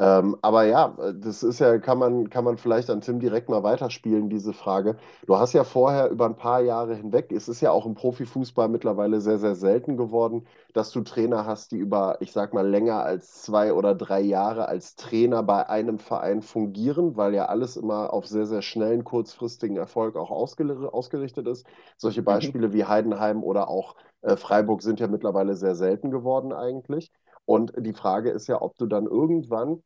Ähm, 0.00 0.36
aber 0.42 0.62
ja, 0.64 0.96
das 1.12 1.42
ist 1.42 1.58
ja, 1.58 1.78
kann 1.78 1.98
man, 1.98 2.30
kann 2.30 2.44
man 2.44 2.56
vielleicht 2.56 2.88
an 2.88 3.00
Tim 3.00 3.18
direkt 3.18 3.48
mal 3.48 3.64
weiterspielen, 3.64 4.28
diese 4.30 4.52
Frage. 4.52 4.96
Du 5.26 5.36
hast 5.36 5.54
ja 5.54 5.64
vorher 5.64 6.08
über 6.10 6.26
ein 6.26 6.36
paar 6.36 6.60
Jahre 6.60 6.94
hinweg, 6.94 7.32
es 7.32 7.48
ist 7.48 7.60
ja 7.60 7.72
auch 7.72 7.84
im 7.84 7.94
Profifußball 7.94 8.68
mittlerweile 8.68 9.20
sehr, 9.20 9.38
sehr 9.38 9.56
selten 9.56 9.96
geworden, 9.96 10.46
dass 10.72 10.92
du 10.92 11.00
Trainer 11.00 11.46
hast, 11.46 11.72
die 11.72 11.78
über, 11.78 12.18
ich 12.20 12.30
sag 12.30 12.54
mal, 12.54 12.68
länger 12.68 13.02
als 13.02 13.42
zwei 13.42 13.72
oder 13.72 13.96
drei 13.96 14.20
Jahre 14.20 14.68
als 14.68 14.94
Trainer 14.94 15.42
bei 15.42 15.68
einem 15.68 15.98
Verein 15.98 16.42
fungieren, 16.42 17.16
weil 17.16 17.34
ja 17.34 17.46
alles 17.46 17.76
immer 17.76 18.12
auf 18.12 18.24
sehr, 18.26 18.46
sehr 18.46 18.62
schnellen, 18.62 19.02
kurzfristigen 19.02 19.76
Erfolg 19.76 20.14
auch 20.16 20.30
ausgerichtet 20.30 21.48
ist. 21.48 21.66
Solche 21.96 22.20
mhm. 22.20 22.26
Beispiele 22.26 22.72
wie 22.72 22.84
Heidenheim 22.84 23.42
oder 23.42 23.68
auch 23.68 23.96
äh, 24.22 24.36
Freiburg 24.36 24.82
sind 24.82 25.00
ja 25.00 25.08
mittlerweile 25.08 25.56
sehr 25.56 25.74
selten 25.74 26.10
geworden 26.12 26.52
eigentlich. 26.52 27.10
Und 27.48 27.72
die 27.78 27.94
Frage 27.94 28.28
ist 28.28 28.46
ja, 28.46 28.60
ob 28.60 28.76
du 28.76 28.84
dann 28.84 29.06
irgendwann 29.06 29.82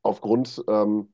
aufgrund, 0.00 0.64
ähm, 0.66 1.12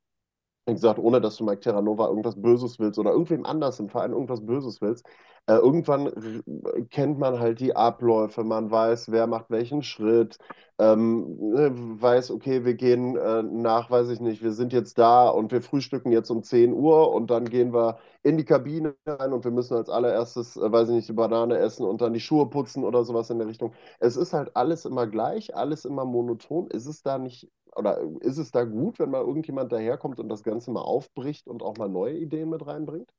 wie 0.65 0.75
gesagt, 0.75 1.01
ohne 1.01 1.21
dass 1.21 1.37
du 1.37 1.45
Mike 1.45 1.59
Terranova 1.59 2.07
irgendwas 2.07 2.41
Böses 2.41 2.79
willst 2.79 3.01
oder 3.01 3.11
irgendwem 3.11 3.45
anders 3.45 3.81
im 3.81 3.89
Verein 3.89 4.13
irgendwas 4.13 4.47
Böses 4.47 4.81
willst, 4.81 5.05
äh, 5.49 5.55
irgendwann 5.55 6.13
kennt 6.91 7.19
man 7.19 7.41
halt 7.41 7.61
die 7.61 7.75
Abläufe, 7.77 8.45
man 8.45 8.71
weiß, 8.71 9.11
wer 9.11 9.27
macht 9.27 9.51
welchen 9.51 9.83
Schritt, 9.83 10.39
ähm, 10.79 11.37
ne, 11.53 11.71
weiß, 11.75 12.31
okay, 12.31 12.65
wir 12.65 12.75
gehen 12.75 13.17
äh, 13.17 13.43
nach, 13.43 13.91
weiß 13.91 14.11
ich 14.11 14.21
nicht, 14.21 14.43
wir 14.43 14.53
sind 14.53 14.73
jetzt 14.73 14.99
da 14.99 15.29
und 15.29 15.51
wir 15.53 15.63
frühstücken 15.63 16.13
jetzt 16.13 16.31
um 16.31 16.43
10 16.43 16.73
Uhr 16.73 17.13
und 17.13 17.31
dann 17.31 17.47
gehen 17.47 17.73
wir 17.73 17.99
in 18.23 18.37
die 18.37 18.45
Kabine 18.45 18.95
rein 19.07 19.33
und 19.33 19.45
wir 19.45 19.51
müssen 19.51 19.75
als 19.75 19.89
allererstes, 19.89 20.57
äh, 20.57 20.71
weiß 20.73 20.89
ich 20.91 20.95
nicht, 20.95 21.09
die 21.09 21.13
Banane 21.15 21.59
essen 21.59 21.85
und 21.87 22.01
dann 22.01 22.13
die 22.13 22.21
Schuhe 22.21 22.49
putzen 22.49 22.85
oder 22.85 23.05
sowas 23.05 23.31
in 23.31 23.39
der 23.39 23.49
Richtung. 23.49 23.73
Es 24.01 24.17
ist 24.17 24.33
halt 24.33 24.55
alles 24.57 24.85
immer 24.85 25.07
gleich, 25.07 25.55
alles 25.57 25.85
immer 25.85 26.05
monoton. 26.05 26.69
Ist 26.69 26.87
es 26.87 27.03
da 27.03 27.19
nicht, 27.19 27.51
oder 27.77 27.99
ist 28.21 28.39
es 28.39 28.51
da 28.53 28.65
gut, 28.65 28.99
wenn 28.99 29.11
mal 29.11 29.21
irgendjemand 29.23 29.73
daherkommt 29.73 30.21
und 30.21 30.29
das 30.29 30.43
Ganze 30.43 30.71
mal 30.71 30.83
aufbricht 30.83 31.49
und 31.49 31.63
auch 31.63 31.77
mal 31.77 31.89
neue 31.89 32.17
Ideen 32.19 32.51
mit 32.51 32.67
reinbringt? 32.67 33.11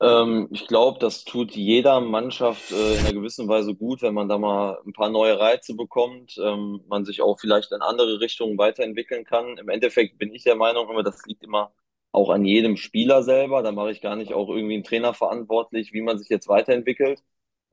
Ähm, 0.00 0.48
ich 0.52 0.66
glaube, 0.68 0.98
das 1.00 1.24
tut 1.24 1.52
jeder 1.56 2.00
Mannschaft 2.00 2.70
äh, 2.70 2.94
in 2.94 3.00
einer 3.00 3.12
gewissen 3.14 3.48
Weise 3.48 3.74
gut, 3.74 4.02
wenn 4.02 4.14
man 4.14 4.28
da 4.28 4.38
mal 4.38 4.78
ein 4.86 4.92
paar 4.92 5.08
neue 5.10 5.38
Reize 5.40 5.74
bekommt, 5.74 6.36
ähm, 6.38 6.84
man 6.88 7.04
sich 7.04 7.20
auch 7.20 7.40
vielleicht 7.40 7.72
in 7.72 7.82
andere 7.82 8.20
Richtungen 8.20 8.56
weiterentwickeln 8.58 9.24
kann. 9.24 9.58
Im 9.58 9.68
Endeffekt 9.68 10.18
bin 10.18 10.32
ich 10.34 10.44
der 10.44 10.54
Meinung, 10.56 10.88
immer, 10.88 11.02
das 11.02 11.24
liegt 11.26 11.42
immer 11.42 11.72
auch 12.12 12.30
an 12.30 12.44
jedem 12.44 12.76
Spieler 12.76 13.22
selber. 13.24 13.62
Da 13.62 13.72
mache 13.72 13.90
ich 13.90 14.00
gar 14.00 14.14
nicht 14.16 14.32
auch 14.34 14.48
irgendwie 14.48 14.74
einen 14.74 14.84
Trainer 14.84 15.14
verantwortlich, 15.14 15.92
wie 15.92 16.02
man 16.02 16.18
sich 16.18 16.28
jetzt 16.28 16.48
weiterentwickelt. 16.48 17.22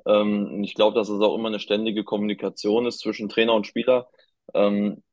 Ähm, 0.07 0.63
ich 0.63 0.75
glaube, 0.75 0.95
dass 0.95 1.09
es 1.09 1.21
auch 1.21 1.35
immer 1.35 1.49
eine 1.49 1.59
ständige 1.59 2.03
Kommunikation 2.03 2.85
ist 2.87 2.99
zwischen 2.99 3.29
Trainer 3.29 3.53
und 3.55 3.67
Spieler. 3.67 4.09
Ähm, 4.55 5.03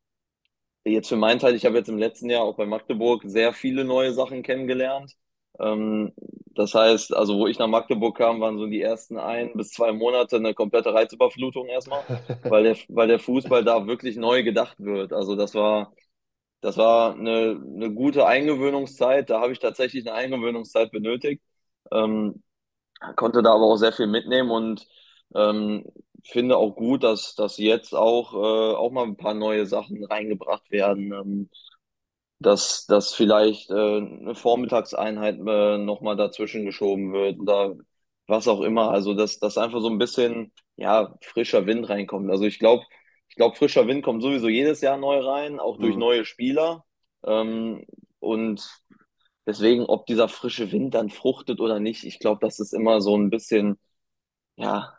jetzt 0.84 1.08
für 1.08 1.16
meinen 1.16 1.40
Teil, 1.40 1.54
ich 1.56 1.66
habe 1.66 1.78
jetzt 1.78 1.88
im 1.88 1.98
letzten 1.98 2.30
Jahr 2.30 2.44
auch 2.44 2.56
bei 2.56 2.66
Magdeburg 2.66 3.22
sehr 3.26 3.52
viele 3.52 3.84
neue 3.84 4.12
Sachen 4.14 4.42
kennengelernt. 4.42 5.14
Ähm, 5.60 6.12
das 6.54 6.74
heißt, 6.74 7.14
also 7.14 7.38
wo 7.38 7.46
ich 7.46 7.58
nach 7.58 7.66
Magdeburg 7.68 8.16
kam, 8.16 8.40
waren 8.40 8.58
so 8.58 8.66
die 8.66 8.82
ersten 8.82 9.18
ein 9.18 9.52
bis 9.54 9.70
zwei 9.70 9.92
Monate 9.92 10.36
eine 10.36 10.54
komplette 10.54 10.92
Reizüberflutung 10.94 11.68
erstmal, 11.68 12.04
weil 12.46 12.64
der, 12.64 12.76
weil 12.88 13.08
der 13.08 13.18
Fußball 13.18 13.64
da 13.64 13.86
wirklich 13.86 14.16
neu 14.16 14.42
gedacht 14.42 14.76
wird. 14.78 15.12
Also 15.12 15.36
das 15.36 15.54
war, 15.54 15.92
das 16.60 16.76
war 16.76 17.14
eine, 17.14 17.60
eine 17.76 17.92
gute 17.94 18.26
Eingewöhnungszeit. 18.26 19.30
Da 19.30 19.40
habe 19.40 19.52
ich 19.52 19.58
tatsächlich 19.60 20.06
eine 20.06 20.16
Eingewöhnungszeit 20.16 20.90
benötigt. 20.92 21.42
Ähm, 21.92 22.42
konnte 23.16 23.42
da 23.42 23.52
aber 23.54 23.64
auch 23.64 23.76
sehr 23.76 23.92
viel 23.92 24.06
mitnehmen 24.06 24.50
und 24.50 24.86
ähm, 25.34 25.84
finde 26.24 26.56
auch 26.56 26.74
gut, 26.76 27.02
dass, 27.04 27.34
dass 27.34 27.58
jetzt 27.58 27.94
auch, 27.94 28.34
äh, 28.34 28.76
auch 28.76 28.90
mal 28.92 29.04
ein 29.04 29.16
paar 29.16 29.34
neue 29.34 29.66
Sachen 29.66 30.04
reingebracht 30.04 30.70
werden. 30.70 31.12
Ähm, 31.12 31.50
dass, 32.42 32.86
dass 32.86 33.14
vielleicht 33.14 33.70
äh, 33.70 33.74
eine 33.74 34.34
Vormittagseinheit 34.34 35.38
äh, 35.46 35.78
nochmal 35.78 36.16
dazwischen 36.16 36.64
geschoben 36.64 37.12
wird 37.12 37.40
oder 37.40 37.76
was 38.26 38.48
auch 38.48 38.60
immer. 38.60 38.90
Also 38.90 39.14
dass, 39.14 39.38
dass 39.38 39.58
einfach 39.58 39.80
so 39.80 39.88
ein 39.88 39.98
bisschen 39.98 40.52
ja, 40.76 41.14
frischer 41.22 41.66
Wind 41.66 41.88
reinkommt. 41.88 42.30
Also 42.30 42.44
ich 42.44 42.58
glaube, 42.58 42.84
ich 43.28 43.36
glaube, 43.36 43.56
frischer 43.56 43.86
Wind 43.86 44.04
kommt 44.04 44.22
sowieso 44.22 44.48
jedes 44.48 44.80
Jahr 44.82 44.98
neu 44.98 45.20
rein, 45.20 45.58
auch 45.60 45.78
durch 45.78 45.94
mhm. 45.94 46.00
neue 46.00 46.24
Spieler. 46.24 46.84
Ähm, 47.24 47.86
und 48.20 48.68
deswegen, 49.46 49.84
ob 49.86 50.06
dieser 50.06 50.28
frische 50.28 50.70
Wind 50.72 50.94
dann 50.94 51.10
fruchtet 51.10 51.60
oder 51.60 51.80
nicht, 51.80 52.04
ich 52.04 52.18
glaube, 52.18 52.40
das 52.42 52.60
ist 52.60 52.74
immer 52.74 53.00
so 53.00 53.16
ein 53.16 53.30
bisschen, 53.30 53.78
ja, 54.56 54.98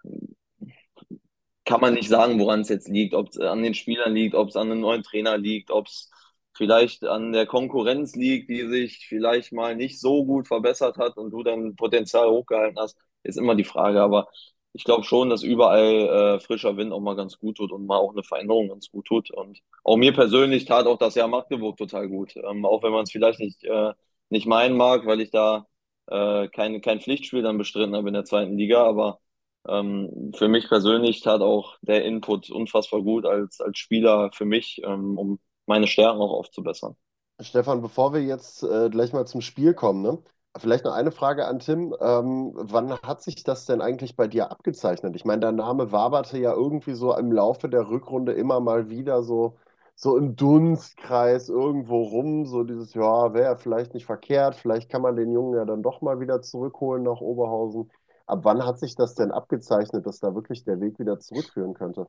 kann 1.66 1.80
man 1.80 1.94
nicht 1.94 2.10
sagen, 2.10 2.40
woran 2.40 2.62
es 2.62 2.70
jetzt 2.70 2.88
liegt, 2.88 3.14
ob 3.14 3.30
es 3.30 3.40
an 3.40 3.64
den 3.64 3.74
Spielern 3.74 4.14
liegt, 4.14 4.36
ob 4.36 4.50
es 4.50 4.56
an 4.56 4.72
einem 4.72 4.82
neuen 4.82 5.04
Trainer 5.04 5.38
liegt, 5.38 5.72
ob 5.72 5.88
es 5.88 6.10
vielleicht 6.54 7.04
an 7.06 7.34
der 7.34 7.46
Konkurrenz 7.46 8.16
liegt, 8.16 8.50
die 8.50 8.68
sich 8.68 9.06
vielleicht 9.08 9.52
mal 9.52 9.76
nicht 9.76 10.00
so 10.00 10.26
gut 10.26 10.48
verbessert 10.48 10.98
hat 10.98 11.18
und 11.18 11.32
du 11.32 11.44
dann 11.44 11.76
Potenzial 11.76 12.30
hochgehalten 12.30 12.80
hast, 12.80 12.98
ist 13.24 13.38
immer 13.38 13.56
die 13.56 13.64
Frage. 13.64 14.02
Aber 14.02 14.28
ich 14.74 14.84
glaube 14.84 15.04
schon, 15.04 15.30
dass 15.30 15.44
überall 15.44 16.38
äh, 16.38 16.40
frischer 16.40 16.78
Wind 16.78 16.92
auch 16.94 17.00
mal 17.00 17.16
ganz 17.16 17.38
gut 17.38 17.58
tut 17.58 17.72
und 17.72 17.86
mal 17.86 17.98
auch 17.98 18.12
eine 18.12 18.24
Veränderung 18.24 18.70
ganz 18.70 18.90
gut 18.90 19.06
tut. 19.06 19.32
Und 19.32 19.60
auch 19.84 19.98
mir 19.98 20.14
persönlich 20.14 20.66
tat 20.66 20.88
auch 20.88 20.98
das 20.98 21.16
Jahr 21.16 21.28
Magdeburg 21.28 21.78
total 21.78 22.10
gut. 22.10 22.36
Ähm, 22.36 22.66
auch 22.66 22.82
wenn 22.84 22.92
man 22.92 23.04
es 23.04 23.12
vielleicht 23.12 23.40
nicht, 23.40 23.64
äh, 23.64 23.94
nicht 24.30 24.48
meinen 24.48 24.76
mag, 24.76 25.06
weil 25.06 25.22
ich 25.22 25.30
da 25.32 25.68
äh, 26.08 26.48
kein, 26.50 26.82
kein 26.82 27.02
Pflichtspiel 27.02 27.44
dann 27.44 27.58
bestritten 27.58 27.96
habe 27.96 28.08
in 28.08 28.16
der 28.16 28.26
zweiten 28.26 28.58
Liga. 28.58 28.84
Aber 28.86 29.20
ähm, 29.68 30.32
für 30.36 30.48
mich 30.48 30.68
persönlich 30.68 31.22
tat 31.22 31.42
auch 31.42 31.78
der 31.82 32.04
Input 32.06 32.50
unfassbar 32.50 33.02
gut 33.02 33.26
als, 33.26 33.62
als 33.62 33.78
Spieler 33.78 34.32
für 34.34 34.46
mich, 34.46 34.82
ähm, 34.84 35.18
um 35.18 35.40
meine 35.66 35.88
Stärken 35.88 36.22
auch 36.22 36.32
aufzubessern. 36.32 36.96
Stefan, 37.42 37.82
bevor 37.82 38.14
wir 38.14 38.22
jetzt 38.22 38.64
äh, 38.64 38.90
gleich 38.90 39.14
mal 39.14 39.26
zum 39.26 39.42
Spiel 39.42 39.74
kommen, 39.74 40.02
ne? 40.02 40.20
Vielleicht 40.58 40.86
noch 40.86 40.94
eine 40.94 41.12
Frage 41.12 41.48
an 41.48 41.60
Tim. 41.60 41.96
Ähm, 42.00 42.52
wann 42.56 42.92
hat 43.02 43.24
sich 43.24 43.44
das 43.44 43.66
denn 43.66 43.82
eigentlich 43.82 44.16
bei 44.16 44.28
dir 44.28 44.52
abgezeichnet? 44.52 45.16
Ich 45.16 45.26
meine, 45.26 45.42
dein 45.42 45.56
Name 45.56 45.92
waberte 45.92 46.38
ja 46.38 46.54
irgendwie 46.54 46.94
so 46.94 47.16
im 47.18 47.32
Laufe 47.32 47.70
der 47.70 47.90
Rückrunde 47.90 48.34
immer 48.34 48.60
mal 48.60 48.88
wieder 48.90 49.24
so, 49.24 49.58
so 49.96 50.16
im 50.16 50.36
Dunstkreis 50.36 51.50
irgendwo 51.50 52.04
rum. 52.04 52.46
So 52.46 52.64
dieses, 52.64 52.94
ja, 52.94 53.34
wäre 53.34 53.58
vielleicht 53.58 53.96
nicht 53.96 54.06
verkehrt, 54.06 54.56
vielleicht 54.56 54.90
kann 54.90 55.02
man 55.02 55.16
den 55.16 55.32
Jungen 55.32 55.56
ja 55.56 55.66
dann 55.66 55.82
doch 55.82 56.02
mal 56.02 56.20
wieder 56.20 56.42
zurückholen 56.44 57.04
nach 57.04 57.20
Oberhausen. 57.20 57.92
Ab 58.28 58.40
wann 58.44 58.64
hat 58.66 58.78
sich 58.80 58.96
das 58.96 59.16
denn 59.16 59.32
abgezeichnet, 59.32 60.06
dass 60.06 60.20
da 60.20 60.36
wirklich 60.36 60.64
der 60.64 60.80
Weg 60.82 61.00
wieder 61.00 61.20
zurückführen 61.20 61.74
könnte? 61.74 62.08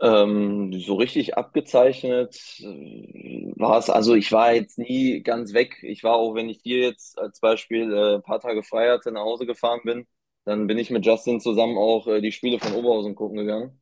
Ähm, 0.00 0.72
so 0.78 0.94
richtig 0.94 1.36
abgezeichnet 1.36 2.36
äh, 2.60 3.52
war 3.56 3.78
es, 3.78 3.90
also 3.90 4.14
ich 4.14 4.30
war 4.30 4.52
jetzt 4.52 4.78
nie 4.78 5.22
ganz 5.22 5.52
weg. 5.54 5.78
Ich 5.82 6.04
war 6.04 6.14
auch, 6.14 6.34
wenn 6.34 6.48
ich 6.48 6.62
dir 6.62 6.78
jetzt 6.80 7.18
als 7.18 7.40
Beispiel 7.40 7.92
äh, 7.92 8.14
ein 8.16 8.22
paar 8.22 8.40
Tage 8.40 8.62
frei 8.62 8.90
hatte, 8.90 9.10
nach 9.10 9.22
Hause 9.22 9.44
gefahren 9.46 9.80
bin, 9.84 10.06
dann 10.44 10.68
bin 10.68 10.78
ich 10.78 10.90
mit 10.90 11.04
Justin 11.04 11.40
zusammen 11.40 11.76
auch 11.76 12.06
äh, 12.06 12.20
die 12.20 12.32
Spiele 12.32 12.60
von 12.60 12.74
Oberhausen 12.74 13.16
gucken 13.16 13.38
gegangen. 13.38 13.80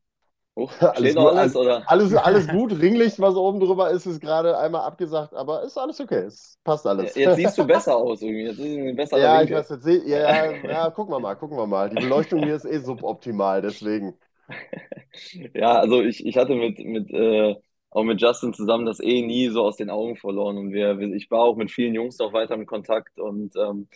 Huch, 0.59 0.73
alles, 0.81 1.15
gut, 1.15 1.27
alles, 1.27 1.55
oder? 1.55 1.83
alles, 1.87 2.15
alles 2.17 2.49
gut. 2.49 2.73
Ringlicht, 2.81 3.21
was 3.21 3.35
oben 3.37 3.61
drüber 3.61 3.91
ist, 3.91 4.07
ist 4.07 4.21
gerade 4.21 4.57
einmal 4.59 4.83
abgesagt, 4.83 5.35
aber 5.35 5.65
ist 5.65 5.77
alles 5.77 6.01
okay. 6.01 6.25
Es 6.25 6.59
passt 6.65 6.87
alles. 6.87 7.15
Jetzt 7.15 7.37
siehst 7.37 7.59
du 7.59 7.65
besser 7.67 7.95
aus 7.95 8.23
irgendwie. 8.23 8.45
Jetzt 8.45 8.59
ist 8.59 8.79
ein 8.79 8.97
besserer 8.97 9.21
ja, 9.21 9.43
ich 9.43 9.51
weiß, 9.51 9.69
jetzt 9.69 9.85
seh, 9.85 10.03
ja, 10.09 10.51
ja, 10.51 10.91
gucken 10.91 11.13
wir 11.13 11.21
mal, 11.21 11.35
gucken 11.35 11.59
wir 11.59 11.67
mal. 11.67 11.91
Die 11.91 11.97
Beleuchtung 11.97 12.43
hier 12.43 12.57
ist 12.57 12.65
eh 12.65 12.79
suboptimal, 12.79 13.61
deswegen. 13.61 14.15
Ja, 15.55 15.79
also 15.79 16.03
ich, 16.03 16.25
ich 16.27 16.37
hatte 16.37 16.55
mit, 16.55 16.79
mit 16.79 17.11
äh, 17.11 17.55
auch 17.91 18.05
mit 18.05 18.21
Justin 18.21 18.53
zusammen 18.55 18.87
das 18.87 19.01
eh 19.01 19.23
nie 19.23 19.49
so 19.49 19.63
aus 19.65 19.77
den 19.77 19.91
Augen 19.91 20.17
verloren. 20.17 20.59
Und 20.59 20.73
wir, 20.73 20.99
ich 21.15 21.31
war 21.31 21.41
auch 21.41 21.57
mit 21.57 21.71
vielen 21.71 21.95
Jungs 21.95 22.19
noch 22.19 22.33
weiter 22.33 22.55
im 22.55 22.67
Kontakt 22.67 23.19
und 23.19 23.55
ähm, 23.57 23.89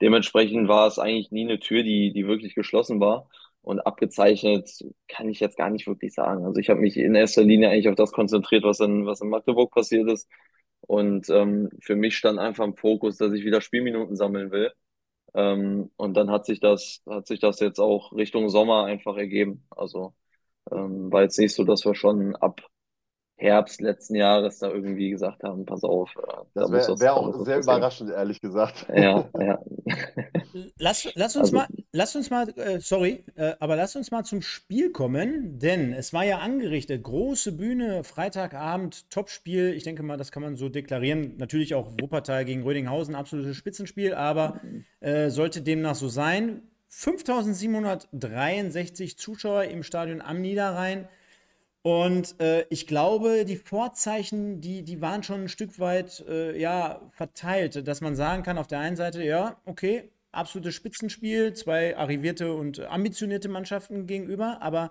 dementsprechend 0.00 0.68
war 0.68 0.86
es 0.88 0.98
eigentlich 0.98 1.30
nie 1.30 1.44
eine 1.44 1.60
Tür, 1.60 1.82
die, 1.82 2.12
die 2.12 2.26
wirklich 2.26 2.54
geschlossen 2.54 3.00
war. 3.00 3.28
Und 3.62 3.80
abgezeichnet 3.80 4.70
kann 5.08 5.28
ich 5.28 5.40
jetzt 5.40 5.56
gar 5.56 5.70
nicht 5.70 5.86
wirklich 5.86 6.14
sagen. 6.14 6.44
Also 6.46 6.60
ich 6.60 6.70
habe 6.70 6.80
mich 6.80 6.96
in 6.96 7.14
erster 7.16 7.42
Linie 7.42 7.70
eigentlich 7.70 7.88
auf 7.88 7.96
das 7.96 8.12
konzentriert, 8.12 8.64
was 8.64 8.80
in, 8.80 9.06
was 9.06 9.20
in 9.20 9.28
Magdeburg 9.28 9.72
passiert 9.72 10.10
ist. 10.10 10.28
Und 10.82 11.28
ähm, 11.30 11.70
für 11.80 11.96
mich 11.96 12.16
stand 12.16 12.38
einfach 12.38 12.64
im 12.64 12.76
Fokus, 12.76 13.16
dass 13.18 13.32
ich 13.32 13.44
wieder 13.44 13.60
Spielminuten 13.60 14.16
sammeln 14.16 14.50
will. 14.52 14.72
Ähm, 15.36 15.90
und 15.96 16.14
dann 16.16 16.30
hat 16.30 16.46
sich 16.46 16.60
das, 16.60 17.02
hat 17.08 17.28
sich 17.28 17.40
das 17.40 17.60
jetzt 17.60 17.80
auch 17.80 18.12
Richtung 18.14 18.48
Sommer 18.50 18.86
einfach 18.86 19.16
ergeben. 19.18 19.66
Also 19.70 20.14
ähm, 20.72 21.12
war 21.12 21.22
jetzt 21.22 21.38
nicht 21.38 21.54
so, 21.54 21.64
dass 21.64 21.84
wir 21.86 21.94
schon 21.94 22.36
ab 22.36 22.62
Herbst 23.38 23.82
letzten 23.82 24.14
Jahres 24.14 24.60
da 24.60 24.70
irgendwie 24.70 25.10
gesagt 25.10 25.42
haben, 25.42 25.66
pass 25.66 25.84
auf. 25.84 26.10
Äh, 26.16 26.22
das 26.54 26.72
wäre 26.72 26.98
wär 27.00 27.14
auch 27.14 27.44
sehr 27.44 27.58
überraschend, 27.58 28.10
ehrlich 28.10 28.40
gesagt. 28.40 28.86
Ja, 28.94 29.28
ja. 29.38 29.58
Lass, 30.78 31.06
lass 31.14 31.36
uns 31.36 31.52
also, 31.52 31.56
mal, 31.56 31.66
lass 31.92 32.16
uns 32.16 32.30
mal, 32.30 32.48
äh, 32.58 32.80
sorry, 32.80 33.24
äh, 33.34 33.52
aber 33.60 33.76
lass 33.76 33.94
uns 33.94 34.10
mal 34.10 34.24
zum 34.24 34.40
Spiel 34.40 34.90
kommen, 34.90 35.58
denn 35.58 35.92
es 35.92 36.14
war 36.14 36.24
ja 36.24 36.38
angerichtet, 36.38 37.02
große 37.02 37.52
Bühne, 37.52 38.04
Freitagabend, 38.04 39.10
Topspiel. 39.10 39.74
Ich 39.74 39.82
denke 39.82 40.02
mal, 40.02 40.16
das 40.16 40.32
kann 40.32 40.42
man 40.42 40.56
so 40.56 40.70
deklarieren. 40.70 41.36
Natürlich 41.36 41.74
auch 41.74 41.92
Wuppertal 42.00 42.46
gegen 42.46 42.62
Rödinghausen, 42.62 43.14
absolutes 43.14 43.54
Spitzenspiel, 43.56 44.14
aber 44.14 44.62
äh, 45.00 45.28
sollte 45.28 45.60
demnach 45.60 45.94
so 45.94 46.08
sein. 46.08 46.62
5763 46.88 49.18
Zuschauer 49.18 49.64
im 49.64 49.82
Stadion 49.82 50.22
am 50.22 50.40
Niederrhein. 50.40 51.06
Und 51.86 52.40
äh, 52.40 52.66
ich 52.68 52.88
glaube, 52.88 53.44
die 53.44 53.54
Vorzeichen, 53.54 54.60
die, 54.60 54.82
die 54.82 55.00
waren 55.00 55.22
schon 55.22 55.42
ein 55.42 55.48
Stück 55.48 55.78
weit 55.78 56.24
äh, 56.28 56.60
ja, 56.60 57.00
verteilt, 57.12 57.86
dass 57.86 58.00
man 58.00 58.16
sagen 58.16 58.42
kann, 58.42 58.58
auf 58.58 58.66
der 58.66 58.80
einen 58.80 58.96
Seite, 58.96 59.22
ja, 59.22 59.60
okay, 59.66 60.10
absolutes 60.32 60.74
Spitzenspiel, 60.74 61.52
zwei 61.52 61.96
arrivierte 61.96 62.52
und 62.54 62.80
ambitionierte 62.80 63.48
Mannschaften 63.48 64.08
gegenüber, 64.08 64.60
aber 64.62 64.90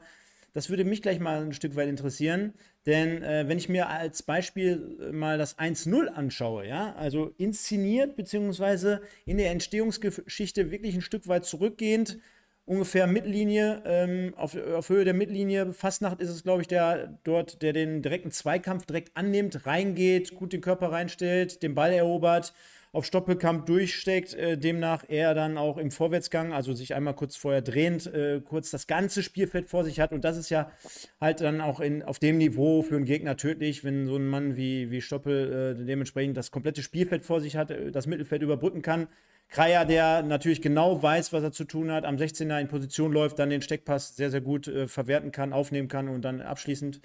das 0.53 0.69
würde 0.69 0.86
mich 0.86 1.01
gleich 1.01 1.19
mal 1.19 1.41
ein 1.41 1.51
Stück 1.51 1.75
weit 1.75 1.89
interessieren, 1.89 2.53
denn 2.86 3.21
äh, 3.23 3.43
wenn 3.49 3.58
ich 3.58 3.67
mir 3.67 3.89
als 3.89 4.23
Beispiel 4.23 4.97
äh, 5.01 5.12
mal 5.12 5.38
das 5.38 5.60
1-0 5.60 6.08
anschaue, 6.08 6.65
ja, 6.65 6.95
also 6.95 7.34
inszeniert 7.38 8.15
beziehungsweise 8.15 9.01
in 9.25 9.36
der 9.36 9.51
Entstehungsgeschichte 9.51 10.71
wirklich 10.71 10.95
ein 10.95 11.01
Stück 11.01 11.27
weit 11.27 11.43
zurückgehend, 11.43 12.19
ungefähr 12.65 13.08
Mittellinie, 13.08 13.82
ähm, 13.86 14.34
auf, 14.36 14.56
auf 14.56 14.89
Höhe 14.89 15.06
der 15.06 15.13
Mittellinie. 15.13 15.73
Fastnacht 15.73 16.19
ist 16.19 16.30
es, 16.30 16.43
glaube 16.43 16.62
ich, 16.62 16.67
der 16.67 17.17
dort, 17.23 17.62
der 17.62 17.73
den 17.73 18.01
direkten 18.01 18.32
Zweikampf 18.32 18.86
direkt 18.86 19.15
annimmt, 19.15 19.65
reingeht, 19.65 20.36
gut 20.36 20.54
den 20.54 20.62
Körper 20.62 20.91
reinstellt, 20.91 21.62
den 21.62 21.75
Ball 21.75 21.93
erobert, 21.93 22.54
auf 22.91 23.06
Stoppelkamp 23.06 23.65
durchsteckt, 23.65 24.34
äh, 24.34 24.58
demnach 24.58 25.04
er 25.10 25.36
dann 25.36 25.58
auch 25.58 25.78
im 25.78 25.91
Vorwärtsgang, 25.91 26.54
also 26.54 26.73
sich 26.73 26.95
einmal 26.95 27.13
kurz 27.13 27.36
vorher 27.36 27.62
drehend, 27.62 28.08
äh, 28.08 28.39
kurz 28.39 28.71
das 28.71 28.88
ganze 28.88 29.21
Spielfeld 29.21 29.69
vor 29.69 29.84
sich 29.84 29.99
hat. 29.99 30.13
Und 30.13 30.23
das 30.23 30.38
ist 30.38 30.49
ja 30.49 30.71
halt 31.19 31.41
dann 31.41 31.60
auch 31.60 31.82
in, 31.82 32.04
auf 32.04 32.19
dem 32.19 32.38
Niveau 32.38 32.84
für 32.84 32.95
einen 32.95 33.04
Gegner 33.04 33.36
tödlich, 33.36 33.84
wenn 33.84 34.08
so 34.08 34.15
ein 34.15 34.28
Mann 34.28 34.56
wie, 34.56 34.91
wie 34.91 35.01
Stoppel 35.01 35.75
äh, 35.78 35.86
dementsprechend 35.86 36.38
das 36.38 36.51
komplette 36.51 36.82
Spielfeld 36.82 37.25
vor 37.25 37.41
sich 37.41 37.58
hat, 37.58 37.69
äh, 37.69 37.91
das 37.91 38.08
Mittelfeld 38.08 38.41
überbrücken 38.41 38.82
kann. 38.82 39.08
Kreier, 39.55 39.85
der 39.85 40.21
natürlich 40.21 40.61
genau 40.61 41.01
weiß, 41.01 41.31
was 41.31 41.41
er 41.41 41.53
zu 41.53 41.63
tun 41.63 41.89
hat, 41.89 42.03
am 42.03 42.17
16er 42.17 42.59
in 42.59 42.67
Position 42.67 43.13
läuft, 43.13 43.39
dann 43.39 43.49
den 43.49 43.61
Steckpass 43.61 44.13
sehr, 44.13 44.29
sehr 44.29 44.41
gut 44.41 44.67
äh, 44.67 44.89
verwerten 44.89 45.31
kann, 45.31 45.53
aufnehmen 45.53 45.87
kann 45.87 46.09
und 46.09 46.23
dann 46.23 46.41
abschließend. 46.41 46.99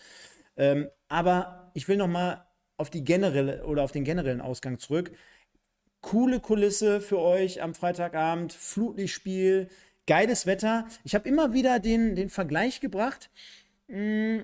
Ähm, 0.57 0.89
aber 1.07 1.71
ich 1.75 1.87
will 1.87 1.97
noch 1.97 2.09
mal 2.09 2.45
auf 2.77 2.91
die 2.91 3.05
generelle 3.05 3.65
oder 3.67 3.85
auf 3.85 3.93
den 3.93 4.03
generellen 4.03 4.41
Ausgang 4.41 4.81
zurück. 4.81 5.13
Coole 6.01 6.41
Kulisse 6.41 7.01
für 7.01 7.21
euch 7.21 7.63
am 7.63 7.73
Freitagabend, 7.73 8.53
Flutlichtspiel, 8.53 9.69
geiles 10.09 10.45
Wetter. 10.45 10.89
Ich 11.05 11.15
habe 11.15 11.29
immer 11.29 11.53
wieder 11.53 11.79
den, 11.79 12.17
den 12.17 12.31
Vergleich 12.31 12.81
gebracht. 12.81 13.31
Hm, 13.87 14.43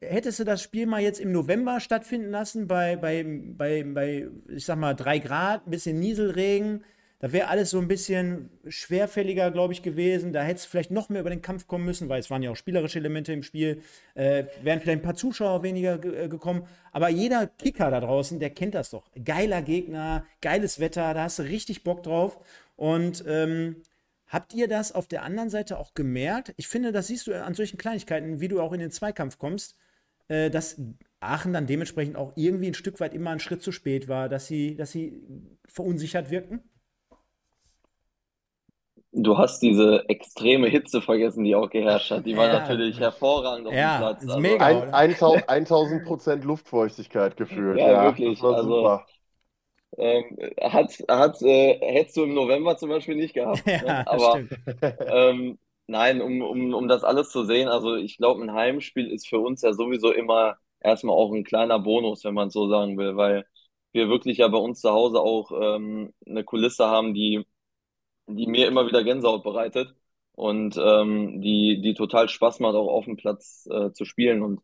hättest 0.00 0.38
du 0.38 0.44
das 0.44 0.62
Spiel 0.62 0.86
mal 0.86 1.02
jetzt 1.02 1.18
im 1.18 1.32
November 1.32 1.80
stattfinden 1.80 2.30
lassen, 2.30 2.68
bei, 2.68 2.94
bei, 2.94 3.24
bei, 3.26 3.82
bei 3.82 4.28
ich 4.46 4.64
sag 4.64 4.78
mal, 4.78 4.94
drei 4.94 5.18
Grad, 5.18 5.66
ein 5.66 5.70
bisschen 5.70 5.98
Nieselregen, 5.98 6.84
da 7.18 7.32
wäre 7.32 7.48
alles 7.48 7.70
so 7.70 7.78
ein 7.78 7.88
bisschen 7.88 8.50
schwerfälliger, 8.68 9.50
glaube 9.50 9.72
ich, 9.72 9.82
gewesen. 9.82 10.34
Da 10.34 10.42
hätte 10.42 10.58
es 10.58 10.64
vielleicht 10.66 10.90
noch 10.90 11.08
mehr 11.08 11.22
über 11.22 11.30
den 11.30 11.40
Kampf 11.40 11.66
kommen 11.66 11.86
müssen, 11.86 12.10
weil 12.10 12.20
es 12.20 12.30
waren 12.30 12.42
ja 12.42 12.50
auch 12.50 12.56
spielerische 12.56 12.98
Elemente 12.98 13.32
im 13.32 13.42
Spiel. 13.42 13.80
Äh, 14.14 14.44
wären 14.62 14.80
vielleicht 14.80 14.98
ein 14.98 15.02
paar 15.02 15.14
Zuschauer 15.14 15.62
weniger 15.62 15.96
ge 15.96 16.24
äh, 16.24 16.28
gekommen. 16.28 16.66
Aber 16.92 17.08
jeder 17.08 17.46
Kicker 17.46 17.90
da 17.90 18.00
draußen, 18.00 18.38
der 18.38 18.50
kennt 18.50 18.74
das 18.74 18.90
doch. 18.90 19.10
Geiler 19.24 19.62
Gegner, 19.62 20.26
geiles 20.42 20.78
Wetter, 20.78 21.14
da 21.14 21.22
hast 21.24 21.38
du 21.38 21.44
richtig 21.44 21.84
Bock 21.84 22.02
drauf. 22.02 22.38
Und 22.76 23.24
ähm, 23.26 23.76
habt 24.26 24.52
ihr 24.52 24.68
das 24.68 24.92
auf 24.92 25.06
der 25.06 25.22
anderen 25.22 25.48
Seite 25.48 25.78
auch 25.78 25.94
gemerkt? 25.94 26.52
Ich 26.58 26.68
finde, 26.68 26.92
das 26.92 27.06
siehst 27.06 27.28
du 27.28 27.42
an 27.42 27.54
solchen 27.54 27.78
Kleinigkeiten, 27.78 28.40
wie 28.40 28.48
du 28.48 28.60
auch 28.60 28.74
in 28.74 28.80
den 28.80 28.90
Zweikampf 28.90 29.38
kommst, 29.38 29.74
äh, 30.28 30.50
dass 30.50 30.78
Aachen 31.20 31.54
dann 31.54 31.66
dementsprechend 31.66 32.16
auch 32.16 32.34
irgendwie 32.36 32.66
ein 32.66 32.74
Stück 32.74 33.00
weit 33.00 33.14
immer 33.14 33.30
einen 33.30 33.40
Schritt 33.40 33.62
zu 33.62 33.72
spät 33.72 34.06
war, 34.06 34.28
dass 34.28 34.46
sie, 34.46 34.76
dass 34.76 34.92
sie 34.92 35.22
verunsichert 35.66 36.30
wirkten? 36.30 36.60
Du 39.18 39.38
hast 39.38 39.60
diese 39.60 40.04
extreme 40.08 40.68
Hitze 40.68 41.00
vergessen, 41.00 41.42
die 41.42 41.54
auch 41.54 41.70
geherrscht 41.70 42.10
hat. 42.10 42.26
Die 42.26 42.36
war 42.36 42.48
ja. 42.48 42.60
natürlich 42.60 43.00
hervorragend 43.00 43.66
auf 43.66 43.72
ja, 43.72 43.96
dem 43.96 44.00
Platz. 44.00 44.22
Ist 44.22 44.28
also 44.28 44.40
mega, 44.40 44.66
ein, 44.66 45.16
1000 45.48 46.04
Prozent 46.04 46.44
Luftfeuchtigkeit 46.44 47.36
gefühlt. 47.36 47.78
Ja, 47.78 47.92
ja 47.92 48.04
wirklich. 48.04 48.42
also, 48.42 49.00
ähm, 49.96 50.24
hat, 50.60 50.92
hat, 51.08 51.40
äh, 51.40 51.78
hättest 51.80 52.18
du 52.18 52.24
im 52.24 52.34
November 52.34 52.76
zum 52.76 52.90
Beispiel 52.90 53.16
nicht 53.16 53.34
gehabt. 53.34 53.62
Ja, 53.66 53.82
ne? 53.82 54.06
Aber 54.06 54.42
ähm, 54.82 55.58
nein, 55.86 56.20
um, 56.20 56.42
um, 56.42 56.74
um 56.74 56.88
das 56.88 57.02
alles 57.02 57.30
zu 57.30 57.44
sehen, 57.44 57.68
also 57.68 57.96
ich 57.96 58.18
glaube, 58.18 58.42
ein 58.42 58.52
Heimspiel 58.52 59.10
ist 59.10 59.28
für 59.28 59.38
uns 59.38 59.62
ja 59.62 59.72
sowieso 59.72 60.12
immer 60.12 60.56
erstmal 60.80 61.16
auch 61.16 61.32
ein 61.32 61.44
kleiner 61.44 61.78
Bonus, 61.78 62.24
wenn 62.24 62.34
man 62.34 62.48
es 62.48 62.54
so 62.54 62.68
sagen 62.68 62.98
will, 62.98 63.16
weil 63.16 63.46
wir 63.92 64.08
wirklich 64.08 64.38
ja 64.38 64.48
bei 64.48 64.58
uns 64.58 64.80
zu 64.80 64.90
Hause 64.90 65.20
auch 65.20 65.50
ähm, 65.58 66.12
eine 66.26 66.44
Kulisse 66.44 66.86
haben, 66.86 67.14
die, 67.14 67.46
die 68.26 68.46
mir 68.46 68.66
immer 68.68 68.86
wieder 68.86 69.04
Gänsehaut 69.04 69.42
bereitet 69.44 69.94
und 70.32 70.76
ähm, 70.78 71.40
die, 71.40 71.80
die 71.82 71.94
total 71.94 72.28
Spaß 72.28 72.60
macht, 72.60 72.74
auch 72.74 72.88
auf 72.88 73.04
dem 73.06 73.16
Platz 73.16 73.66
äh, 73.70 73.92
zu 73.92 74.04
spielen. 74.04 74.42
Und 74.42 74.60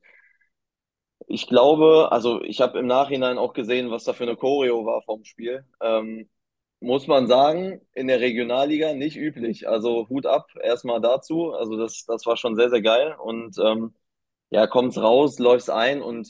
ich 1.26 1.46
glaube, 1.46 2.08
also 2.12 2.42
ich 2.42 2.60
habe 2.60 2.78
im 2.78 2.86
Nachhinein 2.86 3.38
auch 3.38 3.52
gesehen, 3.54 3.90
was 3.90 4.04
da 4.04 4.12
für 4.12 4.24
eine 4.24 4.36
Choreo 4.36 4.84
war 4.84 5.02
vom 5.02 5.24
Spiel. 5.24 5.64
Ähm, 5.80 6.28
muss 6.80 7.06
man 7.06 7.28
sagen, 7.28 7.80
in 7.94 8.08
der 8.08 8.20
Regionalliga 8.20 8.92
nicht 8.94 9.16
üblich. 9.16 9.68
Also 9.68 10.08
Hut 10.08 10.26
ab 10.26 10.50
erstmal 10.60 11.00
dazu. 11.00 11.52
Also 11.52 11.76
das, 11.76 12.04
das 12.06 12.26
war 12.26 12.36
schon 12.36 12.56
sehr, 12.56 12.70
sehr 12.70 12.82
geil. 12.82 13.16
Und 13.22 13.56
ähm, 13.58 13.94
ja, 14.50 14.66
kommt's 14.66 14.98
raus, 14.98 15.38
läuft's 15.38 15.70
ein 15.70 16.02
und 16.02 16.28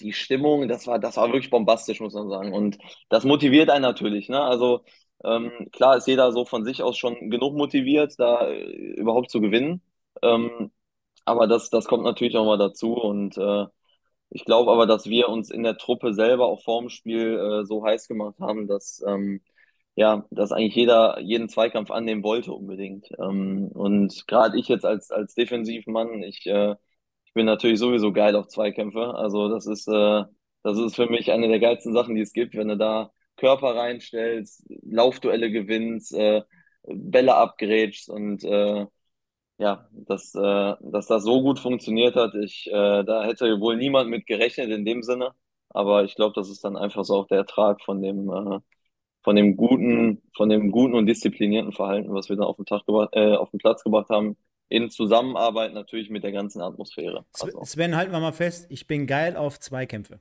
die 0.00 0.12
Stimmung, 0.12 0.68
das 0.68 0.86
war, 0.86 0.98
das 0.98 1.16
war 1.16 1.28
wirklich 1.28 1.50
bombastisch, 1.50 2.00
muss 2.00 2.14
man 2.14 2.28
sagen. 2.28 2.52
Und 2.52 2.78
das 3.08 3.24
motiviert 3.24 3.70
einen 3.70 3.82
natürlich, 3.82 4.28
ne? 4.28 4.40
Also 4.42 4.84
ähm, 5.24 5.68
klar 5.72 5.96
ist 5.96 6.06
jeder 6.06 6.32
so 6.32 6.44
von 6.44 6.64
sich 6.64 6.82
aus 6.82 6.96
schon 6.98 7.30
genug 7.30 7.54
motiviert, 7.56 8.14
da 8.18 8.48
äh, 8.48 8.62
überhaupt 8.96 9.30
zu 9.30 9.40
gewinnen. 9.40 9.82
Ähm, 10.22 10.70
aber 11.24 11.46
das, 11.46 11.70
das 11.70 11.86
kommt 11.86 12.04
natürlich 12.04 12.36
auch 12.36 12.46
mal 12.46 12.58
dazu. 12.58 12.94
Und 12.94 13.36
äh, 13.38 13.66
ich 14.30 14.44
glaube 14.44 14.70
aber, 14.72 14.86
dass 14.86 15.06
wir 15.06 15.28
uns 15.28 15.50
in 15.50 15.62
der 15.62 15.76
Truppe 15.76 16.14
selber 16.14 16.46
auch 16.46 16.62
vorm 16.62 16.88
Spiel 16.88 17.38
äh, 17.38 17.64
so 17.66 17.84
heiß 17.84 18.08
gemacht 18.08 18.36
haben, 18.40 18.66
dass 18.68 19.02
ähm, 19.06 19.42
ja, 19.96 20.26
dass 20.30 20.52
eigentlich 20.52 20.76
jeder 20.76 21.20
jeden 21.20 21.48
Zweikampf 21.48 21.90
annehmen 21.90 22.22
wollte 22.22 22.52
unbedingt. 22.52 23.08
Ähm, 23.18 23.68
und 23.74 24.26
gerade 24.28 24.58
ich 24.58 24.68
jetzt 24.68 24.84
als 24.86 25.10
als 25.10 25.34
Defensivmann, 25.34 26.22
ich 26.22 26.46
äh, 26.46 26.76
ich 27.26 27.32
bin 27.34 27.46
natürlich 27.46 27.78
sowieso 27.78 28.12
geil 28.12 28.36
auf 28.36 28.48
Zweikämpfe. 28.48 29.14
Also 29.14 29.48
das 29.48 29.66
ist 29.66 29.88
äh, 29.88 30.24
das 30.62 30.78
ist 30.78 30.96
für 30.96 31.06
mich 31.06 31.32
eine 31.32 31.48
der 31.48 31.60
geilsten 31.60 31.92
Sachen, 31.94 32.14
die 32.14 32.20
es 32.22 32.32
gibt, 32.32 32.54
wenn 32.54 32.68
du 32.68 32.76
da 32.76 33.12
Körper 33.40 33.74
reinstellst, 33.74 34.64
Laufduelle 34.82 35.50
gewinnst, 35.50 36.14
äh, 36.14 36.42
Bälle 36.84 37.34
abgrätschst 37.36 38.10
und 38.10 38.44
äh, 38.44 38.86
ja, 39.58 39.88
dass, 39.92 40.34
äh, 40.34 40.74
dass 40.80 41.06
das 41.06 41.24
so 41.24 41.42
gut 41.42 41.58
funktioniert 41.58 42.16
hat, 42.16 42.34
ich, 42.34 42.66
äh, 42.68 43.04
da 43.04 43.24
hätte 43.24 43.60
wohl 43.60 43.76
niemand 43.76 44.10
mit 44.10 44.26
gerechnet 44.26 44.70
in 44.70 44.84
dem 44.84 45.02
Sinne. 45.02 45.32
Aber 45.68 46.04
ich 46.04 46.16
glaube, 46.16 46.34
das 46.34 46.48
ist 46.50 46.64
dann 46.64 46.76
einfach 46.76 47.04
so 47.04 47.14
auch 47.16 47.26
der 47.28 47.38
Ertrag 47.38 47.82
von 47.82 48.02
dem, 48.02 48.30
äh, 48.30 48.58
von 49.22 49.36
dem 49.36 49.56
guten, 49.56 50.22
von 50.34 50.48
dem 50.48 50.70
guten 50.70 50.94
und 50.94 51.06
disziplinierten 51.06 51.72
Verhalten, 51.72 52.12
was 52.14 52.28
wir 52.28 52.36
dann 52.36 52.46
auf 52.46 52.56
den 52.56 52.66
Tag 52.66 52.82
äh, 53.12 53.36
auf 53.36 53.50
den 53.50 53.58
Platz 53.58 53.84
gebracht 53.84 54.08
haben, 54.08 54.36
in 54.70 54.90
Zusammenarbeit 54.90 55.74
natürlich 55.74 56.10
mit 56.10 56.24
der 56.24 56.32
ganzen 56.32 56.62
Atmosphäre. 56.62 57.26
Also. 57.40 57.62
Sven, 57.64 57.96
halten 57.96 58.12
wir 58.12 58.20
mal 58.20 58.32
fest, 58.32 58.66
ich 58.70 58.86
bin 58.86 59.06
geil 59.06 59.36
auf 59.36 59.60
Zweikämpfe. 59.60 60.20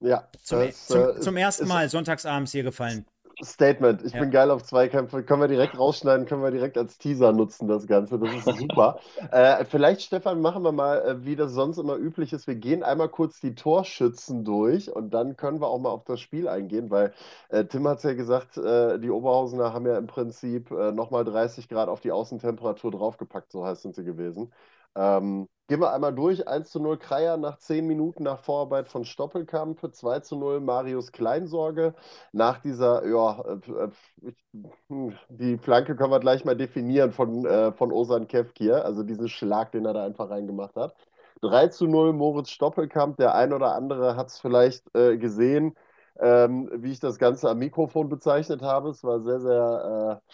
Ja. 0.00 0.28
Zum, 0.42 0.60
das, 0.60 0.86
zum, 0.86 1.00
äh, 1.00 1.20
zum 1.20 1.36
ersten 1.36 1.68
Mal 1.68 1.88
sonntagsabends 1.88 2.52
hier 2.52 2.62
gefallen. 2.62 3.04
Statement. 3.42 4.02
Ich 4.04 4.12
ja. 4.12 4.20
bin 4.20 4.30
geil 4.30 4.50
auf 4.50 4.64
Zweikämpfe. 4.64 5.22
Können 5.22 5.42
wir 5.42 5.48
direkt 5.48 5.78
rausschneiden, 5.78 6.26
können 6.26 6.42
wir 6.42 6.50
direkt 6.50 6.76
als 6.76 6.98
Teaser 6.98 7.32
nutzen, 7.32 7.68
das 7.68 7.86
Ganze. 7.86 8.18
Das 8.18 8.34
ist 8.34 8.58
super. 8.58 8.98
äh, 9.30 9.64
vielleicht, 9.64 10.02
Stefan, 10.02 10.40
machen 10.40 10.62
wir 10.62 10.72
mal, 10.72 11.00
äh, 11.02 11.24
wie 11.24 11.36
das 11.36 11.52
sonst 11.52 11.78
immer 11.78 11.96
üblich 11.96 12.32
ist. 12.32 12.46
Wir 12.46 12.56
gehen 12.56 12.82
einmal 12.82 13.08
kurz 13.08 13.40
die 13.40 13.54
Torschützen 13.54 14.44
durch 14.44 14.90
und 14.90 15.10
dann 15.10 15.36
können 15.36 15.60
wir 15.60 15.68
auch 15.68 15.78
mal 15.78 15.90
auf 15.90 16.04
das 16.04 16.20
Spiel 16.20 16.48
eingehen, 16.48 16.90
weil 16.90 17.12
äh, 17.48 17.64
Tim 17.64 17.86
hat 17.86 17.98
es 17.98 18.04
ja 18.04 18.14
gesagt, 18.14 18.56
äh, 18.56 18.98
die 18.98 19.10
Oberhausener 19.10 19.72
haben 19.72 19.86
ja 19.86 19.96
im 19.96 20.06
Prinzip 20.06 20.70
äh, 20.70 20.92
nochmal 20.92 21.24
30 21.24 21.68
Grad 21.68 21.88
auf 21.88 22.00
die 22.00 22.12
Außentemperatur 22.12 22.90
draufgepackt, 22.90 23.52
so 23.52 23.64
heiß 23.64 23.82
sind 23.82 23.94
sie 23.94 24.04
gewesen. 24.04 24.52
Ähm, 24.96 25.48
gehen 25.68 25.80
wir 25.80 25.92
einmal 25.92 26.14
durch. 26.14 26.48
1 26.48 26.70
zu 26.70 26.80
0 26.80 26.98
Kreier 26.98 27.36
nach 27.36 27.58
10 27.58 27.86
Minuten 27.86 28.24
nach 28.24 28.40
Vorarbeit 28.40 28.88
von 28.88 29.04
Stoppelkamp. 29.04 29.80
2 29.94 30.20
zu 30.20 30.36
0 30.36 30.60
Marius 30.60 31.12
Kleinsorge. 31.12 31.94
Nach 32.32 32.58
dieser, 32.58 33.06
ja, 33.06 33.42
äh, 33.42 33.84
äh, 33.84 35.12
die 35.28 35.58
Flanke 35.58 35.94
können 35.94 36.10
wir 36.10 36.20
gleich 36.20 36.44
mal 36.44 36.56
definieren 36.56 37.12
von, 37.12 37.44
äh, 37.44 37.72
von 37.72 37.92
Osan 37.92 38.26
Kevkir. 38.26 38.84
Also 38.84 39.02
diesen 39.02 39.28
Schlag, 39.28 39.70
den 39.72 39.84
er 39.84 39.92
da 39.92 40.04
einfach 40.04 40.30
reingemacht 40.30 40.74
hat. 40.74 40.96
3 41.42 41.68
zu 41.68 41.86
0 41.86 42.14
Moritz 42.14 42.50
Stoppelkamp. 42.50 43.18
Der 43.18 43.34
ein 43.34 43.52
oder 43.52 43.74
andere 43.74 44.16
hat 44.16 44.28
es 44.28 44.40
vielleicht 44.40 44.84
äh, 44.96 45.18
gesehen, 45.18 45.76
ähm, 46.18 46.70
wie 46.74 46.92
ich 46.92 47.00
das 47.00 47.18
Ganze 47.18 47.50
am 47.50 47.58
Mikrofon 47.58 48.08
bezeichnet 48.08 48.62
habe. 48.62 48.88
Es 48.88 49.04
war 49.04 49.20
sehr, 49.20 49.40
sehr 49.40 50.22
äh, 50.26 50.32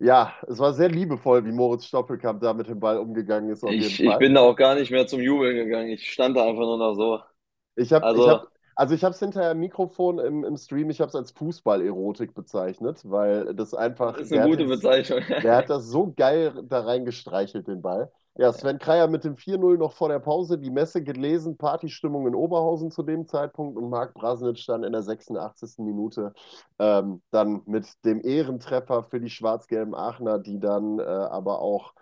ja, 0.00 0.32
es 0.46 0.58
war 0.58 0.72
sehr 0.74 0.88
liebevoll, 0.88 1.44
wie 1.44 1.52
Moritz 1.52 1.86
Stoppelkamp 1.86 2.40
da 2.40 2.54
mit 2.54 2.68
dem 2.68 2.78
Ball 2.78 2.98
umgegangen 2.98 3.50
ist. 3.50 3.64
ich, 3.64 4.00
ich 4.00 4.18
bin 4.18 4.34
da 4.34 4.42
auch 4.42 4.54
gar 4.54 4.74
nicht 4.76 4.90
mehr 4.90 5.06
zum 5.06 5.20
Jubeln 5.20 5.56
gegangen. 5.56 5.88
Ich 5.88 6.12
stand 6.12 6.36
da 6.36 6.46
einfach 6.46 6.62
nur 6.62 6.78
noch 6.78 6.94
so. 6.94 7.20
Ich 7.74 7.92
habe 7.92 8.04
also, 8.04 8.30
hab, 8.30 8.48
also 8.78 8.94
ich 8.94 9.02
habe 9.02 9.12
es 9.12 9.18
hinterher 9.18 9.50
im 9.50 9.58
Mikrofon 9.58 10.20
im, 10.20 10.44
im 10.44 10.56
Stream, 10.56 10.88
ich 10.88 11.00
habe 11.00 11.08
es 11.08 11.16
als 11.16 11.32
Fußball-Erotik 11.32 12.32
bezeichnet, 12.32 13.00
weil 13.02 13.52
das 13.56 13.74
einfach. 13.74 14.12
Das 14.12 14.30
ist 14.30 14.32
eine 14.32 14.48
gute 14.48 14.68
das, 14.68 14.80
Bezeichnung. 14.80 15.20
Der 15.42 15.56
hat 15.56 15.68
das 15.68 15.88
so 15.88 16.12
geil 16.16 16.62
da 16.62 16.82
reingestreichelt, 16.82 17.66
den 17.66 17.82
Ball. 17.82 18.12
Ja, 18.36 18.52
Sven 18.52 18.78
Kreier 18.78 19.08
mit 19.08 19.24
dem 19.24 19.34
4-0 19.34 19.78
noch 19.78 19.94
vor 19.94 20.10
der 20.10 20.20
Pause, 20.20 20.58
die 20.58 20.70
Messe 20.70 21.02
gelesen, 21.02 21.56
Partystimmung 21.56 22.28
in 22.28 22.36
Oberhausen 22.36 22.92
zu 22.92 23.02
dem 23.02 23.26
Zeitpunkt 23.26 23.76
und 23.76 23.90
Marc 23.90 24.14
Brasnitsch 24.14 24.68
dann 24.68 24.84
in 24.84 24.92
der 24.92 25.02
86. 25.02 25.78
Minute 25.78 26.32
ähm, 26.78 27.20
dann 27.32 27.62
mit 27.66 27.88
dem 28.04 28.24
Ehrentreffer 28.24 29.02
für 29.02 29.18
die 29.18 29.28
schwarz-gelben 29.28 29.96
Aachener, 29.96 30.38
die 30.38 30.60
dann 30.60 31.00
äh, 31.00 31.02
aber 31.02 31.60
auch 31.62 31.94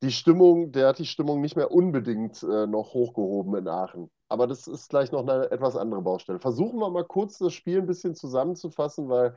die 0.00 0.10
Stimmung, 0.10 0.72
der 0.72 0.88
hat 0.88 0.98
die 0.98 1.04
Stimmung 1.04 1.42
nicht 1.42 1.56
mehr 1.56 1.70
unbedingt 1.70 2.42
äh, 2.42 2.66
noch 2.66 2.94
hochgehoben 2.94 3.54
in 3.56 3.68
Aachen. 3.68 4.10
Aber 4.28 4.46
das 4.46 4.66
ist 4.66 4.88
gleich 4.88 5.12
noch 5.12 5.26
eine 5.26 5.50
etwas 5.50 5.76
andere 5.76 6.02
Baustelle. 6.02 6.40
Versuchen 6.40 6.78
wir 6.78 6.90
mal 6.90 7.04
kurz 7.04 7.38
das 7.38 7.52
Spiel 7.52 7.78
ein 7.78 7.86
bisschen 7.86 8.14
zusammenzufassen, 8.14 9.08
weil 9.08 9.36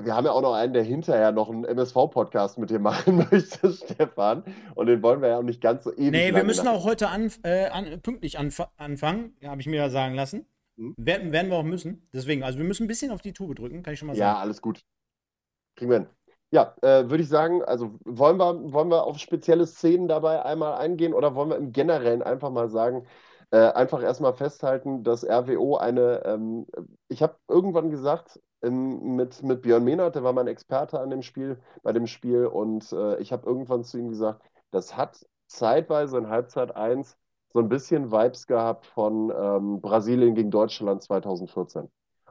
wir 0.00 0.14
haben 0.14 0.24
ja 0.24 0.32
auch 0.32 0.42
noch 0.42 0.54
einen, 0.54 0.72
der 0.72 0.82
hinterher 0.82 1.30
noch 1.30 1.50
einen 1.50 1.64
MSV-Podcast 1.64 2.58
mit 2.58 2.70
dir 2.70 2.80
machen 2.80 3.16
möchte, 3.30 3.72
Stefan. 3.72 4.42
Und 4.74 4.86
den 4.86 5.02
wollen 5.02 5.22
wir 5.22 5.28
ja 5.28 5.38
auch 5.38 5.42
nicht 5.42 5.60
ganz 5.60 5.84
so 5.84 5.92
ewig. 5.92 6.10
Nee, 6.10 6.34
wir 6.34 6.44
müssen 6.44 6.66
auch 6.66 6.84
heute 6.84 7.08
an, 7.08 7.30
äh, 7.44 7.66
an, 7.68 8.00
pünktlich 8.02 8.38
anf 8.38 8.62
anfangen, 8.76 9.36
habe 9.44 9.60
ich 9.60 9.66
mir 9.66 9.76
ja 9.76 9.90
sagen 9.90 10.14
lassen. 10.14 10.46
Hm? 10.76 10.94
Werden, 10.96 11.32
werden 11.32 11.50
wir 11.50 11.58
auch 11.58 11.64
müssen. 11.64 12.08
Deswegen, 12.12 12.42
also 12.42 12.58
wir 12.58 12.64
müssen 12.64 12.84
ein 12.84 12.88
bisschen 12.88 13.12
auf 13.12 13.20
die 13.20 13.32
Tube 13.32 13.54
drücken, 13.54 13.82
kann 13.82 13.94
ich 13.94 14.00
schon 14.00 14.08
mal 14.08 14.14
sagen. 14.14 14.36
Ja, 14.36 14.38
alles 14.38 14.60
gut. 14.60 14.82
Kriegen 15.76 15.90
wir 15.90 15.98
hin. 15.98 16.08
Ja, 16.50 16.74
äh, 16.82 17.08
würde 17.10 17.22
ich 17.22 17.28
sagen, 17.28 17.64
also 17.64 17.98
wollen 18.04 18.36
wir, 18.36 18.72
wollen 18.72 18.88
wir 18.88 19.04
auf 19.04 19.18
spezielle 19.18 19.66
Szenen 19.66 20.08
dabei 20.08 20.44
einmal 20.44 20.74
eingehen 20.74 21.12
oder 21.12 21.34
wollen 21.34 21.50
wir 21.50 21.56
im 21.56 21.72
Generellen 21.72 22.22
einfach 22.22 22.50
mal 22.50 22.68
sagen, 22.68 23.06
äh, 23.54 23.72
einfach 23.72 24.02
erstmal 24.02 24.34
festhalten, 24.34 25.04
dass 25.04 25.24
RWO 25.24 25.76
eine, 25.76 26.24
ähm, 26.24 26.66
ich 27.06 27.22
habe 27.22 27.36
irgendwann 27.46 27.88
gesagt, 27.88 28.40
ähm, 28.62 29.14
mit, 29.14 29.44
mit 29.44 29.62
Björn 29.62 29.84
Mehnert, 29.84 30.16
der 30.16 30.24
war 30.24 30.32
mein 30.32 30.48
Experte 30.48 30.98
an 30.98 31.10
dem 31.10 31.22
Spiel, 31.22 31.60
bei 31.84 31.92
dem 31.92 32.08
Spiel 32.08 32.46
und 32.46 32.90
äh, 32.92 33.16
ich 33.20 33.32
habe 33.32 33.46
irgendwann 33.46 33.84
zu 33.84 33.96
ihm 33.96 34.08
gesagt, 34.08 34.42
das 34.72 34.96
hat 34.96 35.24
zeitweise 35.46 36.18
in 36.18 36.28
Halbzeit 36.28 36.74
1 36.74 37.16
so 37.52 37.60
ein 37.60 37.68
bisschen 37.68 38.10
Vibes 38.10 38.48
gehabt 38.48 38.86
von 38.86 39.30
ähm, 39.30 39.80
Brasilien 39.80 40.34
gegen 40.34 40.50
Deutschland 40.50 41.04
2014. 41.04 41.88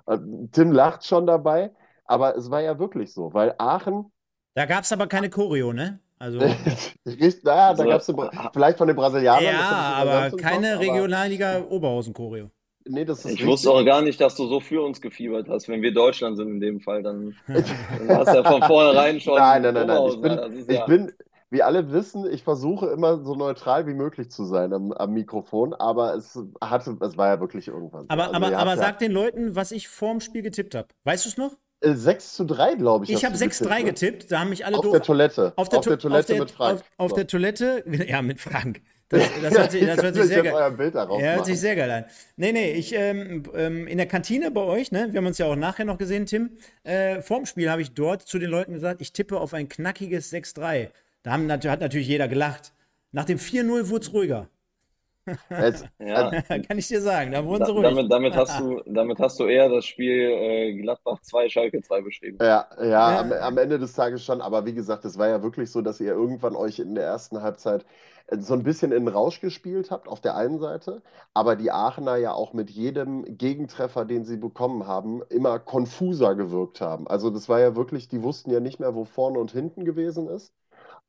Äh, 0.07 0.17
Tim 0.51 0.73
lacht 0.73 1.05
schon 1.05 1.25
dabei, 1.25 1.71
aber 2.03 2.35
es 2.35 2.51
war 2.51 2.59
ja 2.59 2.79
wirklich 2.79 3.13
so, 3.13 3.33
weil 3.33 3.55
Aachen. 3.59 4.11
Da 4.55 4.65
gab 4.65 4.83
es 4.83 4.91
aber 4.91 5.07
keine 5.07 5.29
Choreo, 5.29 5.71
ne? 5.71 6.01
Also, 6.19 6.39
naja, 7.05 7.73
da 7.73 7.85
gab 7.85 8.01
es 8.01 8.13
vielleicht 8.53 8.77
von 8.77 8.87
den 8.87 8.95
Brasilianern. 8.95 9.43
Ja, 9.43 9.93
aber 9.97 10.37
keine 10.37 10.79
Regionalliga 10.79 11.63
Oberhausen-Choreo. 11.69 12.49
Nee, 12.85 13.05
das 13.05 13.19
ist 13.19 13.25
ich 13.25 13.31
richtig. 13.31 13.47
wusste 13.47 13.71
auch 13.71 13.83
gar 13.85 14.01
nicht, 14.01 14.19
dass 14.19 14.35
du 14.35 14.47
so 14.47 14.59
für 14.59 14.83
uns 14.83 14.99
gefiebert 14.99 15.47
hast. 15.47 15.69
Wenn 15.69 15.81
wir 15.81 15.93
Deutschland 15.93 16.37
sind 16.37 16.49
in 16.49 16.59
dem 16.59 16.79
Fall, 16.81 17.01
dann, 17.01 17.35
dann 17.47 18.17
hast 18.17 18.27
du 18.27 18.35
ja 18.35 18.43
von 18.43 18.61
vornherein 18.63 19.19
schon. 19.19 19.37
Nein, 19.37 19.61
nein, 19.61 19.73
nein, 19.73 19.87
nein. 19.87 20.07
Ich 20.07 20.21
bin, 20.21 20.65
ich 20.67 20.75
ja 20.75 20.85
bin, 20.85 21.13
wie 21.53 21.61
alle 21.61 21.91
wissen, 21.91 22.25
ich 22.29 22.43
versuche 22.43 22.87
immer 22.87 23.23
so 23.23 23.35
neutral 23.35 23.87
wie 23.87 23.93
möglich 23.93 24.31
zu 24.31 24.43
sein 24.43 24.73
am, 24.73 24.91
am 24.91 25.13
Mikrofon, 25.13 25.73
aber 25.73 26.15
es 26.15 26.37
hatte, 26.61 26.97
es 26.99 27.15
war 27.15 27.27
ja 27.27 27.39
wirklich 27.39 27.67
irgendwann. 27.67 28.05
Aber, 28.09 28.33
also, 28.33 28.35
aber, 28.35 28.57
aber 28.57 28.77
sag 28.77 28.99
den 28.99 29.11
Leuten, 29.11 29.55
was 29.55 29.71
ich 29.71 29.87
vorm 29.87 30.19
Spiel 30.19 30.41
getippt 30.41 30.75
habe. 30.75 30.87
Weißt 31.03 31.25
du 31.25 31.29
es 31.29 31.37
noch? 31.37 31.55
6 31.83 32.25
äh, 32.33 32.35
zu 32.35 32.45
3, 32.45 32.75
glaube 32.75 33.05
ich. 33.05 33.11
Ich 33.11 33.25
habe 33.25 33.35
6 33.35 33.57
zu 33.57 33.63
3 33.65 33.83
getippt, 33.83 34.31
da 34.31 34.39
haben 34.39 34.49
mich 34.49 34.65
alle 34.65 34.77
auf 34.77 34.91
Der 34.91 35.01
Toilette. 35.01 35.53
Auf 35.55 35.69
der, 35.69 35.79
auf 35.79 35.85
der 35.85 35.99
Toilette. 35.99 36.19
Auf 36.19 36.25
der, 36.25 36.39
mit 36.39 36.51
Frank. 36.51 36.79
Auf, 36.79 36.85
auf 36.97 37.09
so. 37.11 37.15
der 37.15 37.27
Toilette, 37.27 37.83
ja, 38.07 38.21
mit 38.21 38.39
Frank. 38.39 38.81
Das, 39.09 39.23
das, 39.41 39.53
hört, 39.57 39.71
sich, 39.71 39.85
das 39.85 40.01
hört 40.01 40.15
sich 40.15 40.23
sehr 40.25 40.43
geil 40.43 40.55
an. 40.55 41.19
Ja, 41.19 41.35
hört 41.35 41.45
sich 41.45 41.59
sehr 41.59 41.75
geil 41.75 41.91
an. 41.91 42.05
Nee, 42.35 42.51
nee, 42.51 42.71
ich 42.71 42.93
ähm, 42.95 43.43
ähm, 43.55 43.87
in 43.87 43.97
der 43.97 44.07
Kantine 44.07 44.49
bei 44.51 44.61
euch, 44.61 44.91
ne, 44.91 45.09
wir 45.11 45.17
haben 45.17 45.27
uns 45.27 45.37
ja 45.37 45.45
auch 45.45 45.55
nachher 45.55 45.85
noch 45.85 45.97
gesehen, 45.97 46.25
Tim, 46.25 46.57
äh, 46.83 47.21
vorm 47.21 47.45
Spiel 47.45 47.69
habe 47.69 47.81
ich 47.81 47.93
dort 47.93 48.23
zu 48.23 48.39
den 48.39 48.49
Leuten 48.49 48.73
gesagt, 48.73 49.01
ich 49.01 49.13
tippe 49.13 49.39
auf 49.39 49.53
ein 49.53 49.69
knackiges 49.69 50.31
6-3. 50.31 50.89
Da 51.21 51.31
haben, 51.31 51.51
hat 51.51 51.63
natürlich 51.63 52.07
jeder 52.07 52.27
gelacht. 52.27 52.73
Nach 53.11 53.25
dem 53.25 53.37
4-0 53.37 53.89
wurde 53.89 54.05
es 54.05 54.13
ruhiger. 54.13 54.49
Es, 55.49 55.83
ja. 55.99 56.41
Kann 56.41 56.77
ich 56.77 56.87
dir 56.87 57.01
sagen, 57.01 57.31
da 57.31 57.45
wurden 57.45 57.65
sie 57.65 57.71
ruhig. 57.71 57.83
Damit, 57.83 58.11
damit, 58.11 58.35
hast 58.35 58.59
du, 58.59 58.81
damit 58.85 59.19
hast 59.19 59.39
du 59.39 59.45
eher 59.45 59.69
das 59.69 59.85
Spiel 59.85 60.11
äh, 60.11 60.73
Gladbach 60.73 61.19
2, 61.21 61.49
Schalke 61.49 61.81
2 61.81 62.01
beschrieben. 62.01 62.37
Ja, 62.41 62.67
ja, 62.77 62.85
ja. 62.85 63.19
Am, 63.19 63.31
am, 63.31 63.57
Ende 63.57 63.79
des 63.79 63.93
Tages 63.93 64.23
schon. 64.23 64.41
Aber 64.41 64.65
wie 64.65 64.73
gesagt, 64.73 65.05
es 65.05 65.17
war 65.17 65.27
ja 65.27 65.41
wirklich 65.43 65.71
so, 65.71 65.81
dass 65.81 65.99
ihr 65.99 66.11
irgendwann 66.11 66.55
euch 66.55 66.79
in 66.79 66.95
der 66.95 67.05
ersten 67.05 67.41
Halbzeit 67.41 67.85
so 68.31 68.53
ein 68.53 68.63
bisschen 68.63 68.91
in 68.91 69.05
den 69.05 69.13
Rausch 69.13 69.41
gespielt 69.41 69.91
habt 69.91 70.07
auf 70.07 70.21
der 70.21 70.35
einen 70.35 70.59
Seite, 70.59 71.01
aber 71.33 71.55
die 71.55 71.71
Aachener 71.71 72.15
ja 72.15 72.31
auch 72.31 72.53
mit 72.53 72.69
jedem 72.69 73.37
Gegentreffer, 73.37 74.05
den 74.05 74.23
sie 74.23 74.37
bekommen 74.37 74.87
haben, 74.87 75.21
immer 75.29 75.59
konfuser 75.59 76.35
gewirkt 76.35 76.81
haben. 76.81 77.07
Also 77.07 77.29
das 77.29 77.49
war 77.49 77.59
ja 77.59 77.75
wirklich, 77.75 78.07
die 78.07 78.23
wussten 78.23 78.51
ja 78.51 78.59
nicht 78.59 78.79
mehr, 78.79 78.95
wo 78.95 79.03
vorne 79.05 79.39
und 79.39 79.51
hinten 79.51 79.85
gewesen 79.85 80.27
ist. 80.27 80.53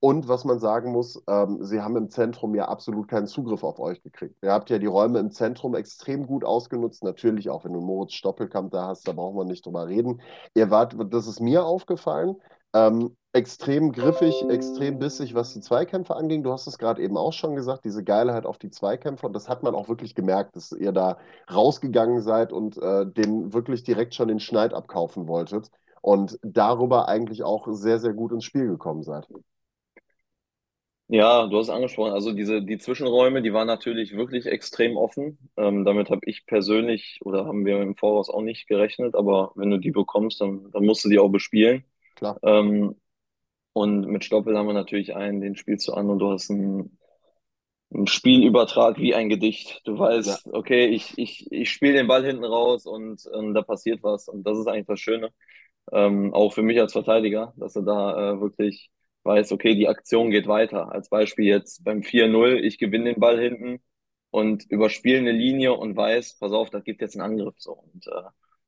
Und 0.04 0.28
was 0.28 0.44
man 0.44 0.58
sagen 0.58 0.92
muss, 0.92 1.22
ähm, 1.30 1.64
sie 1.64 1.80
haben 1.80 1.96
im 1.96 2.10
Zentrum 2.10 2.54
ja 2.54 2.66
absolut 2.66 3.08
keinen 3.08 3.26
Zugriff 3.26 3.64
auf 3.64 3.78
euch 3.78 4.02
gekriegt. 4.02 4.36
Ihr 4.42 4.52
habt 4.52 4.68
ja 4.68 4.78
die 4.78 4.84
Räume 4.84 5.18
im 5.18 5.30
Zentrum 5.30 5.74
extrem 5.74 6.26
gut 6.26 6.44
ausgenutzt. 6.44 7.02
Natürlich 7.02 7.48
auch, 7.48 7.64
wenn 7.64 7.72
du 7.72 7.80
Moritz 7.80 8.12
Stoppelkamp 8.12 8.70
da 8.70 8.88
hast, 8.88 9.08
da 9.08 9.12
brauchen 9.12 9.38
wir 9.38 9.46
nicht 9.46 9.64
drüber 9.64 9.88
reden. 9.88 10.20
Ihr 10.52 10.70
wart, 10.70 10.94
das 11.08 11.26
ist 11.26 11.40
mir 11.40 11.64
aufgefallen, 11.64 12.36
ähm, 12.74 13.16
extrem 13.32 13.92
griffig, 13.92 14.44
extrem 14.50 14.98
bissig, 14.98 15.34
was 15.34 15.54
die 15.54 15.60
Zweikämpfe 15.60 16.14
anging. 16.16 16.42
Du 16.42 16.52
hast 16.52 16.66
es 16.66 16.76
gerade 16.76 17.00
eben 17.00 17.16
auch 17.16 17.32
schon 17.32 17.56
gesagt, 17.56 17.86
diese 17.86 18.04
Geilheit 18.04 18.44
auf 18.44 18.58
die 18.58 18.68
Zweikämpfe. 18.68 19.26
Und 19.26 19.32
das 19.32 19.48
hat 19.48 19.62
man 19.62 19.74
auch 19.74 19.88
wirklich 19.88 20.14
gemerkt, 20.14 20.54
dass 20.54 20.72
ihr 20.72 20.92
da 20.92 21.16
rausgegangen 21.50 22.20
seid 22.20 22.52
und 22.52 22.76
äh, 22.76 23.06
den 23.06 23.54
wirklich 23.54 23.84
direkt 23.84 24.14
schon 24.14 24.28
den 24.28 24.40
Schneid 24.40 24.74
abkaufen 24.74 25.28
wolltet. 25.28 25.70
Und 26.02 26.38
darüber 26.42 27.08
eigentlich 27.08 27.42
auch 27.42 27.68
sehr, 27.70 27.98
sehr 27.98 28.12
gut 28.12 28.32
ins 28.32 28.44
Spiel 28.44 28.66
gekommen 28.66 29.02
seid. 29.02 29.26
Ja, 31.08 31.46
du 31.46 31.58
hast 31.58 31.68
es 31.68 31.74
angesprochen, 31.74 32.12
also 32.12 32.32
diese, 32.32 32.62
die 32.62 32.78
Zwischenräume, 32.78 33.42
die 33.42 33.52
waren 33.52 33.66
natürlich 33.66 34.16
wirklich 34.16 34.46
extrem 34.46 34.96
offen. 34.96 35.38
Ähm, 35.56 35.84
damit 35.84 36.08
habe 36.10 36.22
ich 36.24 36.46
persönlich 36.46 37.20
oder 37.22 37.44
haben 37.44 37.66
wir 37.66 37.80
im 37.82 37.94
Voraus 37.94 38.30
auch 38.30 38.40
nicht 38.40 38.66
gerechnet, 38.68 39.14
aber 39.14 39.52
wenn 39.54 39.70
du 39.70 39.78
die 39.78 39.90
bekommst, 39.90 40.40
dann, 40.40 40.70
dann 40.70 40.84
musst 40.86 41.04
du 41.04 41.10
die 41.10 41.18
auch 41.18 41.28
bespielen. 41.28 41.84
Klar. 42.14 42.38
Ähm, 42.42 42.96
und 43.74 44.06
mit 44.06 44.24
Stoppel 44.24 44.56
haben 44.56 44.66
wir 44.68 44.74
natürlich 44.74 45.14
einen, 45.16 45.40
den 45.40 45.56
spielst 45.56 45.88
du 45.88 45.92
an 45.94 46.08
und 46.08 46.20
du 46.20 46.30
hast 46.30 46.50
einen, 46.50 46.98
einen 47.92 48.06
Spielübertrag 48.06 48.98
wie 48.98 49.14
ein 49.14 49.28
Gedicht. 49.28 49.82
Du 49.84 49.98
weißt, 49.98 50.48
okay, 50.52 50.86
ich, 50.86 51.18
ich, 51.18 51.50
ich 51.52 51.70
spiele 51.70 51.94
den 51.94 52.08
Ball 52.08 52.24
hinten 52.24 52.44
raus 52.44 52.86
und, 52.86 53.26
und 53.26 53.54
da 53.54 53.62
passiert 53.62 54.02
was. 54.02 54.28
Und 54.28 54.44
das 54.44 54.58
ist 54.58 54.68
eigentlich 54.68 54.86
das 54.86 55.00
Schöne. 55.00 55.30
Ähm, 55.92 56.32
auch 56.34 56.52
für 56.54 56.62
mich 56.62 56.80
als 56.80 56.92
Verteidiger, 56.92 57.52
dass 57.56 57.76
er 57.76 57.82
da 57.82 58.32
äh, 58.32 58.40
wirklich 58.40 58.90
weiß, 59.24 59.52
okay, 59.52 59.74
die 59.74 59.88
Aktion 59.88 60.30
geht 60.30 60.46
weiter. 60.46 60.92
Als 60.92 61.08
Beispiel 61.08 61.46
jetzt 61.46 61.84
beim 61.84 62.02
4-0, 62.02 62.56
ich 62.56 62.78
gewinne 62.78 63.12
den 63.14 63.20
Ball 63.20 63.40
hinten 63.40 63.80
und 64.30 64.64
überspiele 64.70 65.18
eine 65.18 65.32
Linie 65.32 65.74
und 65.74 65.96
weiß, 65.96 66.38
pass 66.38 66.52
auf, 66.52 66.70
da 66.70 66.80
gibt 66.80 67.00
jetzt 67.00 67.16
einen 67.16 67.32
Angriff. 67.32 67.54
So. 67.58 67.72
Und 67.72 68.06
äh, 68.08 68.22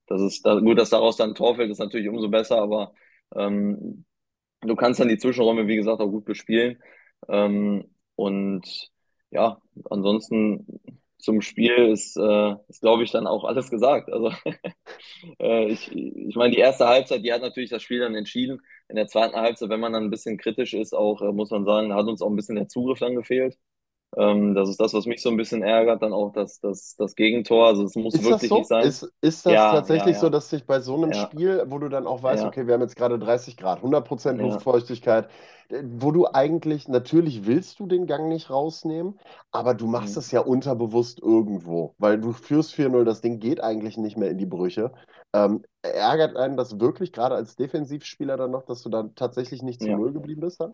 das 0.07 0.23
ist 0.23 0.47
da, 0.47 0.59
gut, 0.61 0.79
dass 0.79 0.91
daraus 0.91 1.17
dann 1.17 1.31
ein 1.31 1.35
Tor 1.35 1.57
fällt, 1.57 1.71
ist 1.71 1.79
natürlich 1.79 2.09
umso 2.09 2.29
besser, 2.29 2.59
aber 2.61 2.95
ähm, 3.35 4.05
du 4.61 4.77
kannst 4.77 5.01
dann 5.01 5.09
die 5.09 5.19
Zwischenräume, 5.19 5.67
wie 5.67 5.77
gesagt, 5.77 6.01
auch 6.01 6.11
gut 6.11 6.25
bespielen. 6.25 6.83
Ähm, 7.29 7.91
und 8.15 8.91
ja, 9.31 9.61
ansonsten 9.91 10.76
zum 11.19 11.41
Spiel 11.43 11.73
ist, 11.91 12.17
äh, 12.17 12.55
ist 12.69 12.81
glaube 12.81 13.03
ich, 13.05 13.11
dann 13.11 13.27
auch 13.27 13.45
alles 13.45 13.71
gesagt. 13.71 14.13
Also 14.13 14.33
äh, 15.41 15.67
ich, 15.69 15.91
ich 15.93 16.37
meine, 16.37 16.53
die 16.55 16.61
erste 16.61 16.87
Halbzeit, 16.87 17.25
die 17.25 17.33
hat 17.33 17.43
natürlich 17.43 17.71
das 17.71 17.83
Spiel 17.83 18.01
dann 18.01 18.15
entschieden. 18.15 18.61
In 18.89 18.97
der 18.97 19.09
zweiten 19.09 19.37
Halbzeit, 19.37 19.69
wenn 19.71 19.81
man 19.81 19.93
dann 19.93 20.05
ein 20.05 20.11
bisschen 20.11 20.39
kritisch 20.39 20.75
ist, 20.75 20.95
auch 20.95 21.23
äh, 21.23 21.33
muss 21.33 21.51
man 21.51 21.65
sagen, 21.65 21.95
hat 21.95 22.07
uns 22.07 22.23
auch 22.23 22.31
ein 22.31 22.37
bisschen 22.37 22.57
der 22.57 22.69
Zugriff 22.69 22.99
dann 23.01 23.15
gefehlt. 23.17 23.57
Ähm, 24.17 24.55
das 24.55 24.69
ist 24.69 24.81
das, 24.81 24.95
was 24.95 25.07
mich 25.07 25.21
so 25.23 25.31
ein 25.31 25.37
bisschen 25.37 25.63
ärgert, 25.63 26.03
dann 26.03 26.13
auch 26.13 26.33
das, 26.33 26.61
das, 26.61 26.97
das 26.97 27.15
Gegentor. 27.17 27.67
Also 27.69 27.85
es 27.85 27.95
muss 27.97 28.21
Ist 28.21 28.31
das 28.31 28.47
wirklich 28.47 28.49
so? 28.49 28.55
nicht 28.55 28.69
sein. 28.69 28.89
Ist, 28.89 29.13
ist 29.21 29.47
das 29.47 29.67
Ja, 29.67 29.69
tatsächlich 29.69 30.19
ja, 30.19 30.19
so, 30.19 30.29
ja. 30.29 30.31
dass 30.31 30.49
sich 30.51 30.65
bei 30.67 30.81
so 30.81 30.95
einem. 30.97 31.13
Spiel, 31.13 31.65
wo 31.69 31.79
du 31.79 31.89
dann 31.89 32.07
auch 32.07 32.23
weißt, 32.23 32.45
okay, 32.45 32.67
wir 32.67 32.75
haben 32.75 32.81
jetzt 32.83 32.97
gerade 32.97 33.19
30 33.19 33.57
Grad, 33.57 33.83
100% 33.83 34.41
Ja. 34.41 34.41
Luftfeuchtigkeit, 34.41 35.29
äh, 35.69 35.83
wo 35.85 36.13
du 36.13 36.27
eigentlich, 36.33 36.89
natürlich 36.89 37.47
willst 37.47 37.79
du 37.81 37.87
den 37.87 38.07
Gang 38.07 38.29
nicht 38.29 38.49
rausnehmen, 38.51 39.19
aber 39.51 39.75
du 39.75 39.87
machst 39.87 40.17
Mhm. 40.17 40.17
es 40.17 40.31
ja 40.31 40.41
unterbewusst 40.41 41.21
irgendwo, 41.21 41.95
weil 41.99 42.21
du 42.21 42.33
führst 42.33 42.75
4-0, 42.75 43.05
das 43.05 43.21
Ding 43.21 43.39
geht 43.41 43.61
eigentlich 43.61 43.97
nicht 43.99 44.17
mehr 44.17 44.31
in 44.31 44.39
die 44.39 44.47
Brüche. 44.47 44.93
Ähm, 45.33 45.63
ärgert 45.83 46.37
einen 46.37 46.57
das 46.57 46.81
wirklich, 46.81 47.13
gerade 47.13 47.35
als 47.35 47.57
Defensivspieler 47.57 48.37
dann 48.37 48.51
noch, 48.53 48.65
dass 48.65 48.83
du 48.83 48.89
dann 48.89 49.15
tatsächlich 49.15 49.63
nicht 49.63 49.83
zu. 49.83 49.93
Null 49.93 50.13
geblieben 50.13 50.41
bist 50.41 50.61
dann? 50.61 50.73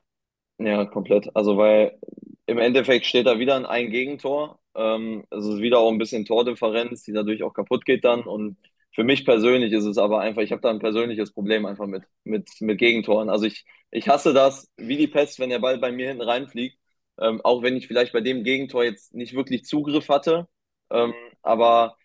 Ja, 0.64 0.84
komplett. 0.86 1.34
Also, 1.34 1.56
weil 1.56 1.98
im 2.46 2.58
Endeffekt 2.58 3.06
steht 3.06 3.26
da 3.26 3.38
wieder 3.38 3.68
ein 3.68 3.90
Gegentor. 3.90 4.60
Ähm, 4.74 5.24
es 5.30 5.44
ist 5.46 5.58
wieder 5.60 5.78
auch 5.78 5.90
ein 5.90 5.98
bisschen 5.98 6.24
Tordifferenz, 6.24 7.02
die 7.04 7.12
dadurch 7.12 7.42
auch 7.42 7.52
kaputt 7.54 7.84
geht 7.84 8.04
dann. 8.04 8.22
Und 8.22 8.56
für 8.94 9.04
mich 9.04 9.24
persönlich 9.24 9.72
ist 9.72 9.84
es 9.86 9.98
aber 9.98 10.20
einfach, 10.20 10.42
ich 10.42 10.52
habe 10.52 10.60
da 10.62 10.70
ein 10.70 10.78
persönliches 10.78 11.32
Problem 11.32 11.66
einfach 11.66 11.86
mit, 11.86 12.04
mit, 12.24 12.48
mit 12.60 12.78
Gegentoren. 12.78 13.28
Also 13.30 13.46
ich, 13.46 13.64
ich 13.90 14.08
hasse 14.08 14.32
das 14.34 14.70
wie 14.76 14.96
die 14.96 15.08
Pest, 15.08 15.38
wenn 15.38 15.50
der 15.50 15.58
Ball 15.58 15.78
bei 15.78 15.90
mir 15.92 16.08
hinten 16.08 16.22
reinfliegt. 16.22 16.78
Ähm, 17.20 17.40
auch 17.42 17.62
wenn 17.62 17.76
ich 17.76 17.86
vielleicht 17.88 18.12
bei 18.12 18.20
dem 18.20 18.44
Gegentor 18.44 18.84
jetzt 18.84 19.14
nicht 19.14 19.34
wirklich 19.34 19.64
Zugriff 19.64 20.08
hatte. 20.08 20.48
Ähm, 20.90 21.14
aber 21.42 21.96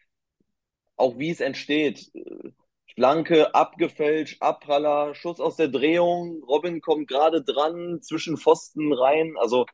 auch 0.95 1.17
wie 1.17 1.29
es 1.29 1.39
entsteht. 1.41 2.11
Flanke, 2.97 3.53
abgefälscht, 3.53 4.41
Abpraller, 4.41 5.13
Schuss 5.13 5.39
aus 5.39 5.55
der 5.55 5.67
Drehung, 5.67 6.43
Robin 6.43 6.81
kommt 6.81 7.07
gerade 7.07 7.43
dran, 7.43 8.01
zwischen 8.01 8.37
Pfosten 8.37 8.91
rein. 8.91 9.35
Also, 9.37 9.67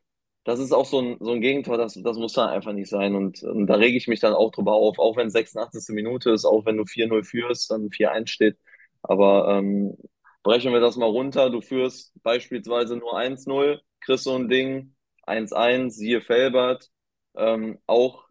das 0.44 0.60
ist 0.60 0.72
auch 0.72 0.84
so 0.84 1.00
ein, 1.00 1.16
so 1.20 1.32
ein 1.32 1.40
Gegentor, 1.40 1.78
das, 1.78 1.94
das 1.94 2.18
muss 2.18 2.34
dann 2.34 2.50
einfach 2.50 2.74
nicht 2.74 2.90
sein. 2.90 3.14
Und, 3.14 3.42
und 3.42 3.66
da 3.66 3.76
rege 3.76 3.96
ich 3.96 4.08
mich 4.08 4.20
dann 4.20 4.34
auch 4.34 4.50
drüber 4.52 4.74
auf, 4.74 4.98
auch 4.98 5.16
wenn 5.16 5.28
es 5.28 5.32
86. 5.32 5.94
Minute 5.94 6.32
ist, 6.32 6.44
auch 6.44 6.66
wenn 6.66 6.76
du 6.76 6.84
4-0 6.84 7.24
führst, 7.24 7.70
dann 7.70 7.88
4-1 7.88 8.28
steht. 8.28 8.58
Aber 9.02 9.56
ähm, 9.58 9.96
brechen 10.42 10.72
wir 10.74 10.80
das 10.80 10.96
mal 10.96 11.06
runter. 11.06 11.48
Du 11.48 11.62
führst 11.62 12.12
beispielsweise 12.22 12.96
nur 12.98 13.16
1-0, 13.18 13.80
kriegst 14.00 14.24
so 14.24 14.34
ein 14.36 14.48
Ding, 14.50 14.94
1-1, 15.26 15.90
siehe 15.90 16.20
Felbert, 16.20 16.90
ähm, 17.36 17.78
auch 17.86 18.26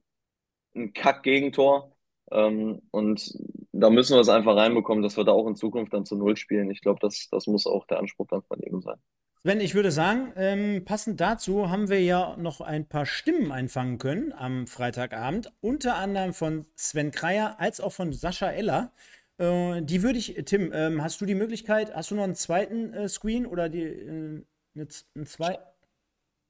ein 0.75 0.93
Kack-Gegentor. 0.93 1.95
Ähm, 2.31 2.81
und 2.91 3.33
da 3.83 3.89
müssen 3.89 4.15
wir 4.15 4.21
es 4.21 4.29
einfach 4.29 4.55
reinbekommen, 4.55 5.03
dass 5.03 5.17
wir 5.17 5.25
da 5.25 5.33
auch 5.33 5.45
in 5.45 5.55
Zukunft 5.55 5.93
dann 5.93 6.05
zu 6.05 6.15
Null 6.15 6.37
spielen. 6.37 6.71
Ich 6.71 6.79
glaube, 6.79 6.99
das, 7.01 7.27
das 7.29 7.47
muss 7.47 7.67
auch 7.67 7.85
der 7.85 7.99
Anspruch 7.99 8.27
dann 8.29 8.41
von 8.41 8.61
ihm 8.61 8.81
sein. 8.81 8.95
Sven, 9.41 9.59
ich 9.59 9.75
würde 9.75 9.91
sagen, 9.91 10.31
ähm, 10.37 10.85
passend 10.85 11.19
dazu 11.19 11.69
haben 11.69 11.89
wir 11.89 12.01
ja 12.01 12.37
noch 12.37 12.61
ein 12.61 12.87
paar 12.87 13.05
Stimmen 13.05 13.51
einfangen 13.51 13.97
können 13.97 14.31
am 14.31 14.67
Freitagabend. 14.67 15.51
Unter 15.59 15.95
anderem 15.95 16.33
von 16.33 16.65
Sven 16.77 17.11
Kreier 17.11 17.59
als 17.59 17.81
auch 17.81 17.91
von 17.91 18.13
Sascha 18.13 18.49
Eller. 18.49 18.93
Äh, 19.37 19.81
die 19.81 20.01
würde 20.01 20.17
ich, 20.17 20.41
Tim, 20.45 20.71
ähm, 20.73 21.03
hast 21.03 21.19
du 21.19 21.25
die 21.25 21.35
Möglichkeit, 21.35 21.93
hast 21.93 22.09
du 22.09 22.15
noch 22.15 22.23
einen 22.23 22.35
zweiten 22.35 22.93
äh, 22.93 23.09
Screen 23.09 23.45
oder 23.45 23.67
die, 23.67 23.83
äh, 23.83 24.43
eine, 24.75 24.87
ein 25.17 25.25
zwei? 25.25 25.59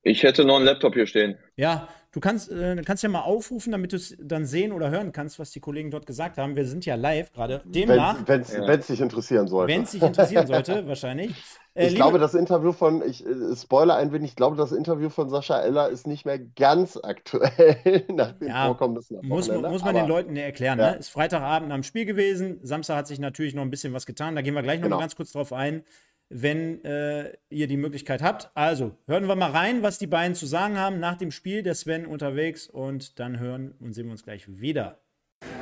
Ich 0.03 0.21
hätte 0.21 0.45
noch 0.45 0.57
einen 0.57 0.65
Laptop 0.65 0.93
hier 0.93 1.07
stehen. 1.07 1.39
Ja, 1.55 1.87
du 2.13 2.19
kannst, 2.21 2.49
äh, 2.51 2.81
kannst 2.85 3.03
ja 3.03 3.09
mal 3.09 3.21
aufrufen, 3.21 3.71
damit 3.71 3.91
du 3.91 3.97
es 3.97 4.15
dann 4.21 4.45
sehen 4.45 4.71
oder 4.71 4.89
hören 4.89 5.11
kannst, 5.11 5.37
was 5.39 5.51
die 5.51 5.59
Kollegen 5.59 5.91
dort 5.91 6.05
gesagt 6.05 6.37
haben. 6.37 6.55
Wir 6.55 6.65
sind 6.65 6.85
ja 6.85 6.95
live 6.95 7.33
gerade. 7.33 7.61
Demnach, 7.65 8.17
Wenn 8.25 8.41
es 8.41 8.53
Ja. 8.53 8.77
dich 8.77 9.01
interessieren 9.01 9.47
sollte. 9.47 9.73
wenn 9.73 9.83
es 9.83 9.91
dich 9.91 10.01
interessieren 10.01 10.47
sollte, 10.47 10.87
wahrscheinlich. 10.87 11.31
Äh, 11.75 11.83
Ich 11.85 11.89
liebe- 11.89 11.95
glaube, 12.03 12.19
das 12.19 12.35
Interview 12.35 12.71
von, 12.71 13.01
ich 13.07 13.25
äh, 13.25 13.55
spoiler 13.55 13.95
ein 13.95 14.11
wenig, 14.13 14.29
ich 14.31 14.35
glaube, 14.35 14.55
das 14.55 14.71
Interview 14.71 15.09
von 15.09 15.29
Sascha 15.29 15.59
Eller 15.61 15.89
ist 15.89 16.05
nicht 16.07 16.23
mehr 16.23 16.37
ganz 16.39 16.97
aktuell 17.01 18.05
nach 18.13 18.31
den 18.33 18.47
Ja, 18.49 18.67
Vorkommnissen 18.67 19.19
Muss, 19.23 19.47
man- 19.47 19.61
muss 19.63 19.83
man 19.83 19.95
den 19.95 20.03
aber 20.05 20.07
Leuten 20.13 20.35
erklären. 20.35 20.77
Ja. 20.79 20.91
Ne? 20.91 20.97
Ist 20.97 21.09
Freitagabend 21.09 21.71
am 21.71 21.81
Spiel 21.83 22.05
gewesen. 22.05 22.59
Samstag 22.61 22.95
hat 22.97 23.07
sich 23.07 23.19
natürlich 23.19 23.55
noch 23.55 23.63
ein 23.63 23.71
bisschen 23.71 23.91
was 23.93 24.05
getan. 24.05 24.35
Da 24.35 24.41
gehen 24.41 24.53
wir 24.53 24.61
gleich 24.61 24.79
noch 24.79 24.83
Genau. 24.85 24.97
mal 24.97 25.01
ganz 25.01 25.15
kurz 25.15 25.31
drauf 25.31 25.51
ein, 25.51 25.83
wenn 26.33 26.83
äh, 26.83 27.33
ihr 27.49 27.67
die 27.67 27.77
Möglichkeit 27.77 28.21
habt. 28.21 28.49
Also, 28.55 28.91
hören 29.07 29.27
wir 29.27 29.35
mal 29.35 29.51
rein, 29.51 29.83
was 29.83 29.97
die 29.97 30.07
beiden 30.07 30.35
zu 30.35 30.45
sagen 30.45 30.77
haben 30.77 30.99
nach 30.99 31.17
dem 31.17 31.31
Spiel. 31.31 31.63
Der 31.63 31.75
Sven 31.75 32.05
unterwegs 32.05 32.67
und 32.67 33.19
dann 33.19 33.39
hören 33.39 33.75
und 33.79 33.93
sehen 33.93 34.05
wir 34.05 34.11
uns 34.11 34.23
gleich 34.23 34.45
wieder. 34.47 34.97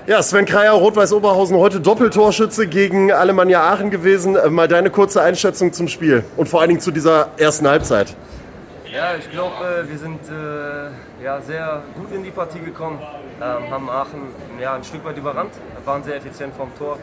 Ja, 0.08 0.24
Sven 0.24 0.46
Kreier, 0.46 0.74
Rot-Weiß 0.74 1.14
Oberhausen, 1.14 1.58
heute 1.58 1.80
Doppeltorschütze 1.80 2.68
gegen 2.68 3.12
Alemannia 3.12 3.62
Aachen 3.62 3.92
gewesen. 3.92 4.36
Äh, 4.36 4.50
Mal 4.50 4.68
deine 4.68 4.90
kurze 4.90 5.22
Einschätzung 5.22 5.74
zum 5.74 5.88
Spiel 5.88 6.24
und 6.38 6.50
vor 6.50 6.62
allen 6.62 6.70
Dingen 6.70 6.82
zu 6.82 6.92
dieser 6.92 7.30
ersten 7.38 7.68
Halbzeit. 7.68 8.16
Ja, 8.92 9.16
ich 9.16 9.32
glaube, 9.32 9.86
wir 9.88 9.98
sind 9.98 10.20
äh, 10.28 11.24
ja, 11.24 11.40
sehr 11.40 11.82
gut 11.96 12.12
in 12.12 12.24
die 12.24 12.32
Partie 12.32 12.60
gekommen, 12.60 13.00
ähm, 13.42 13.72
haben 13.72 13.90
Aachen 13.90 14.22
ja, 14.60 14.74
ein 14.74 14.84
Stück 14.84 15.06
weit 15.06 15.18
überrannt, 15.18 15.54
waren 15.86 16.04
sehr 16.04 16.18
effizient 16.18 16.54
vom 16.56 16.76
Tor, 16.78 16.98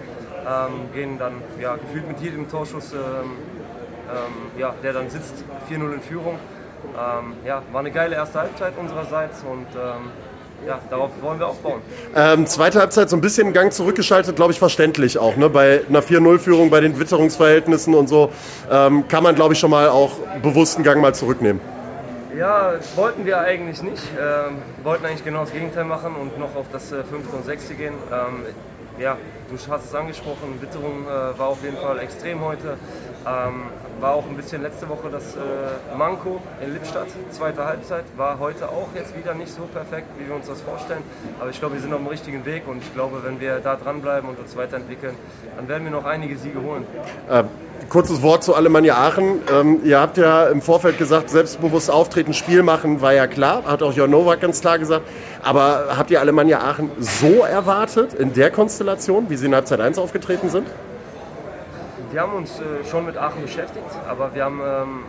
ähm, 0.46 0.92
gehen 0.92 1.18
dann 1.18 1.34
ja, 1.58 1.76
gefühlt 1.76 2.06
mit 2.06 2.20
jedem 2.20 2.46
Torschuss, 2.46 2.92
ähm, 2.92 3.30
ähm, 4.08 4.60
ja, 4.60 4.74
der 4.82 4.92
dann 4.92 5.10
sitzt, 5.10 5.44
4-0 5.70 5.94
in 5.94 6.00
Führung. 6.00 6.38
Ähm, 6.96 7.34
ja, 7.44 7.62
war 7.72 7.80
eine 7.80 7.90
geile 7.90 8.16
erste 8.16 8.40
Halbzeit 8.40 8.72
unsererseits 8.78 9.42
und 9.42 9.66
ähm, 9.74 10.10
ja, 10.66 10.80
darauf 10.90 11.10
wollen 11.20 11.38
wir 11.38 11.46
aufbauen. 11.46 11.80
Ähm, 12.14 12.46
zweite 12.46 12.80
Halbzeit 12.80 13.08
so 13.10 13.16
ein 13.16 13.20
bisschen 13.20 13.52
Gang 13.52 13.72
zurückgeschaltet, 13.72 14.36
glaube 14.36 14.52
ich, 14.52 14.58
verständlich 14.58 15.18
auch. 15.18 15.36
Ne? 15.36 15.48
Bei 15.48 15.82
einer 15.88 16.02
4-0-Führung, 16.02 16.70
bei 16.70 16.80
den 16.80 16.98
Witterungsverhältnissen 16.98 17.94
und 17.94 18.08
so, 18.08 18.32
ähm, 18.70 19.06
kann 19.08 19.22
man, 19.22 19.34
glaube 19.34 19.54
ich, 19.54 19.60
schon 19.60 19.70
mal 19.70 19.88
auch 19.88 20.12
bewusst 20.42 20.76
einen 20.76 20.84
Gang 20.84 21.00
mal 21.00 21.14
zurücknehmen. 21.14 21.60
Ja, 22.36 22.74
wollten 22.96 23.24
wir 23.24 23.38
eigentlich 23.40 23.82
nicht. 23.82 24.02
Ähm, 24.16 24.58
wollten 24.84 25.04
eigentlich 25.06 25.24
genau 25.24 25.40
das 25.40 25.52
Gegenteil 25.52 25.84
machen 25.84 26.14
und 26.20 26.38
noch 26.38 26.54
auf 26.56 26.66
das 26.72 26.92
äh, 26.92 27.02
fünfte 27.04 27.36
und 27.36 27.44
sechste 27.44 27.74
gehen. 27.74 27.94
Ähm, 28.12 28.44
ja, 29.00 29.16
du 29.48 29.72
hast 29.72 29.84
es 29.84 29.94
angesprochen, 29.94 30.60
Witterung 30.60 31.04
äh, 31.06 31.38
war 31.38 31.48
auf 31.48 31.62
jeden 31.62 31.76
Fall 31.76 31.98
extrem 32.00 32.40
heute. 32.40 32.76
Ähm, 33.26 33.64
war 34.00 34.12
auch 34.12 34.24
ein 34.28 34.36
bisschen 34.36 34.62
letzte 34.62 34.88
Woche 34.88 35.08
das 35.10 35.34
äh, 35.34 35.96
Manko 35.96 36.40
in 36.64 36.72
Lippstadt, 36.72 37.08
zweite 37.30 37.64
Halbzeit. 37.64 38.04
War 38.16 38.38
heute 38.38 38.68
auch 38.68 38.88
jetzt 38.94 39.16
wieder 39.16 39.34
nicht 39.34 39.52
so 39.52 39.62
perfekt, 39.62 40.06
wie 40.18 40.28
wir 40.28 40.36
uns 40.36 40.46
das 40.46 40.60
vorstellen. 40.60 41.02
Aber 41.40 41.50
ich 41.50 41.58
glaube, 41.58 41.74
wir 41.74 41.80
sind 41.80 41.92
auf 41.92 41.98
dem 41.98 42.06
richtigen 42.06 42.44
Weg 42.44 42.68
und 42.68 42.78
ich 42.82 42.94
glaube, 42.94 43.22
wenn 43.24 43.40
wir 43.40 43.58
da 43.58 43.76
dranbleiben 43.76 44.28
und 44.30 44.38
uns 44.38 44.56
weiterentwickeln, 44.56 45.14
dann 45.56 45.68
werden 45.68 45.84
wir 45.84 45.90
noch 45.90 46.04
einige 46.04 46.36
Siege 46.38 46.62
holen. 46.62 46.86
Äh, 47.28 47.44
kurzes 47.88 48.22
Wort 48.22 48.44
zu 48.44 48.54
Alemannia 48.54 48.96
Aachen. 48.96 49.40
Ähm, 49.52 49.80
ihr 49.84 50.00
habt 50.00 50.16
ja 50.16 50.46
im 50.48 50.62
Vorfeld 50.62 50.98
gesagt, 50.98 51.30
selbstbewusst 51.30 51.90
auftreten, 51.90 52.34
Spiel 52.34 52.62
machen, 52.62 53.00
war 53.00 53.14
ja 53.14 53.26
klar. 53.26 53.64
Hat 53.64 53.82
auch 53.82 53.92
Jon 53.92 54.10
Nowak 54.10 54.40
ganz 54.40 54.60
klar 54.60 54.78
gesagt. 54.78 55.06
Aber 55.42 55.96
habt 55.96 56.10
ihr 56.10 56.20
Alemannia 56.20 56.60
Aachen 56.60 56.90
so 57.00 57.44
erwartet, 57.44 58.14
in 58.14 58.32
der 58.32 58.50
Konstellation, 58.50 59.28
wie 59.28 59.36
sie 59.36 59.46
in 59.46 59.54
Halbzeit 59.54 59.80
1 59.80 59.98
aufgetreten 59.98 60.50
sind? 60.50 60.68
Wir 62.10 62.22
haben 62.22 62.32
uns 62.32 62.58
äh, 62.58 62.84
schon 62.90 63.04
mit 63.04 63.18
Aachen 63.18 63.42
beschäftigt, 63.42 63.84
aber 64.08 64.34
wir 64.34 64.44
haben 64.44 64.60
ähm, 64.64 65.04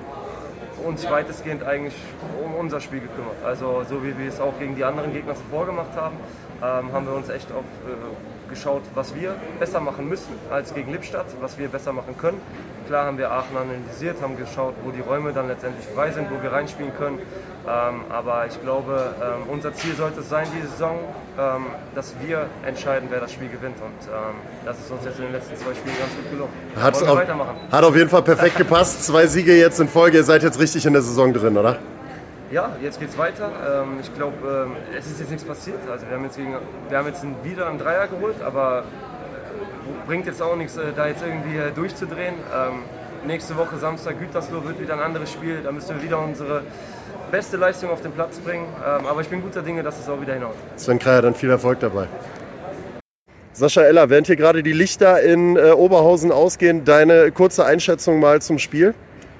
uns 0.85 1.09
weitestgehend 1.09 1.63
eigentlich 1.63 1.95
um 2.43 2.55
unser 2.55 2.81
Spiel 2.81 2.99
gekümmert. 2.99 3.37
Also 3.45 3.85
so 3.89 4.03
wie 4.03 4.17
wir 4.17 4.27
es 4.27 4.41
auch 4.41 4.57
gegen 4.59 4.75
die 4.75 4.83
anderen 4.83 5.13
Gegner 5.13 5.33
zuvor 5.35 5.65
gemacht 5.65 5.95
haben, 5.95 6.17
ähm, 6.61 6.91
haben 6.91 7.05
wir 7.05 7.13
uns 7.13 7.29
echt 7.29 7.51
auf 7.53 7.63
äh, 7.87 8.38
geschaut, 8.49 8.81
was 8.95 9.15
wir 9.15 9.35
besser 9.59 9.79
machen 9.79 10.09
müssen 10.09 10.33
als 10.51 10.73
gegen 10.73 10.91
Lippstadt, 10.91 11.27
was 11.41 11.57
wir 11.57 11.69
besser 11.69 11.93
machen 11.93 12.17
können. 12.17 12.41
Klar 12.87 13.05
haben 13.05 13.19
wir 13.19 13.31
Aachen 13.31 13.55
analysiert, 13.55 14.17
haben 14.21 14.35
geschaut, 14.35 14.73
wo 14.83 14.89
die 14.89 15.01
Räume 15.01 15.31
dann 15.31 15.47
letztendlich 15.47 15.85
frei 15.93 16.11
sind, 16.11 16.27
wo 16.31 16.41
wir 16.41 16.51
reinspielen 16.51 16.91
können. 16.97 17.19
Ähm, 17.67 18.01
aber 18.09 18.47
ich 18.47 18.59
glaube, 18.63 19.13
ähm, 19.21 19.47
unser 19.47 19.73
Ziel 19.75 19.93
sollte 19.93 20.21
es 20.21 20.29
sein, 20.29 20.47
diese 20.57 20.69
Saison, 20.69 20.97
ähm, 21.37 21.67
dass 21.93 22.15
wir 22.25 22.47
entscheiden, 22.65 23.09
wer 23.11 23.19
das 23.19 23.31
Spiel 23.31 23.49
gewinnt. 23.49 23.75
Und 23.77 24.07
ähm, 24.07 24.35
das 24.65 24.79
ist 24.79 24.89
uns 24.89 25.05
jetzt 25.05 25.19
in 25.19 25.25
den 25.25 25.33
letzten 25.33 25.55
zwei 25.55 25.75
Spielen 25.75 25.95
ganz 25.99 26.15
gut 26.15 26.31
gelungen. 26.31 26.53
Hat's 26.81 27.03
auf, 27.03 27.19
hat 27.71 27.83
auf 27.83 27.95
jeden 27.95 28.09
Fall 28.09 28.23
perfekt 28.23 28.57
gepasst. 28.57 29.05
Zwei 29.05 29.27
Siege 29.27 29.55
jetzt 29.55 29.79
in 29.79 29.87
Folge. 29.87 30.17
Ihr 30.17 30.23
seid 30.23 30.41
jetzt 30.41 30.59
richtig 30.59 30.85
in 30.85 30.93
der 30.93 31.03
Saison 31.03 31.31
drin, 31.31 31.57
oder? 31.57 31.77
Ja, 32.51 32.75
jetzt 32.81 32.99
geht's 32.99 33.17
weiter. 33.17 33.51
Ähm, 33.83 33.99
ich 34.01 34.13
glaube, 34.15 34.67
ähm, 34.67 34.75
es 34.97 35.05
ist 35.05 35.19
jetzt 35.19 35.29
nichts 35.29 35.45
passiert. 35.45 35.77
Also 35.89 36.07
wir 36.07 36.15
haben 36.15 36.23
jetzt, 36.23 36.37
gegen, 36.37 36.55
wir 36.89 36.97
haben 36.97 37.07
jetzt 37.07 37.23
wieder 37.43 37.67
einen 37.67 37.77
Dreier 37.77 38.07
geholt, 38.07 38.41
aber 38.41 38.85
bringt 40.07 40.25
jetzt 40.25 40.41
auch 40.41 40.55
nichts, 40.55 40.75
äh, 40.75 40.91
da 40.95 41.07
jetzt 41.07 41.23
irgendwie 41.23 41.57
äh, 41.57 41.71
durchzudrehen. 41.71 42.33
Ähm, 42.55 42.83
nächste 43.27 43.55
Woche 43.55 43.77
Samstag 43.77 44.19
Gütersloh 44.19 44.63
wird 44.63 44.81
wieder 44.81 44.93
ein 44.93 44.99
anderes 44.99 45.31
Spiel. 45.31 45.59
Da 45.63 45.71
müssen 45.71 45.95
wir 45.95 46.03
wieder 46.03 46.19
unsere 46.19 46.63
beste 47.29 47.57
Leistung 47.57 47.91
auf 47.91 48.01
den 48.01 48.11
Platz 48.11 48.39
bringen. 48.39 48.65
aber 48.83 49.21
ich 49.21 49.27
bin 49.27 49.43
guter 49.43 49.61
Dinge, 49.61 49.83
dass 49.83 49.99
es 49.99 50.09
auch 50.09 50.19
wieder 50.19 50.33
hinaus. 50.33 50.55
Sven 50.77 50.97
Kreier, 50.97 51.21
dann 51.21 51.35
viel 51.35 51.51
Erfolg 51.51 51.79
dabei. 51.79 52.07
Sascha 53.53 53.81
Eller, 53.81 54.09
während 54.09 54.25
hier 54.25 54.37
gerade 54.37 54.63
die 54.63 54.71
Lichter 54.71 55.21
in 55.21 55.55
äh, 55.57 55.71
Oberhausen 55.71 56.31
ausgehen, 56.31 56.85
deine 56.85 57.31
kurze 57.31 57.65
Einschätzung 57.65 58.19
mal 58.19 58.41
zum 58.41 58.57
Spiel? 58.57 58.95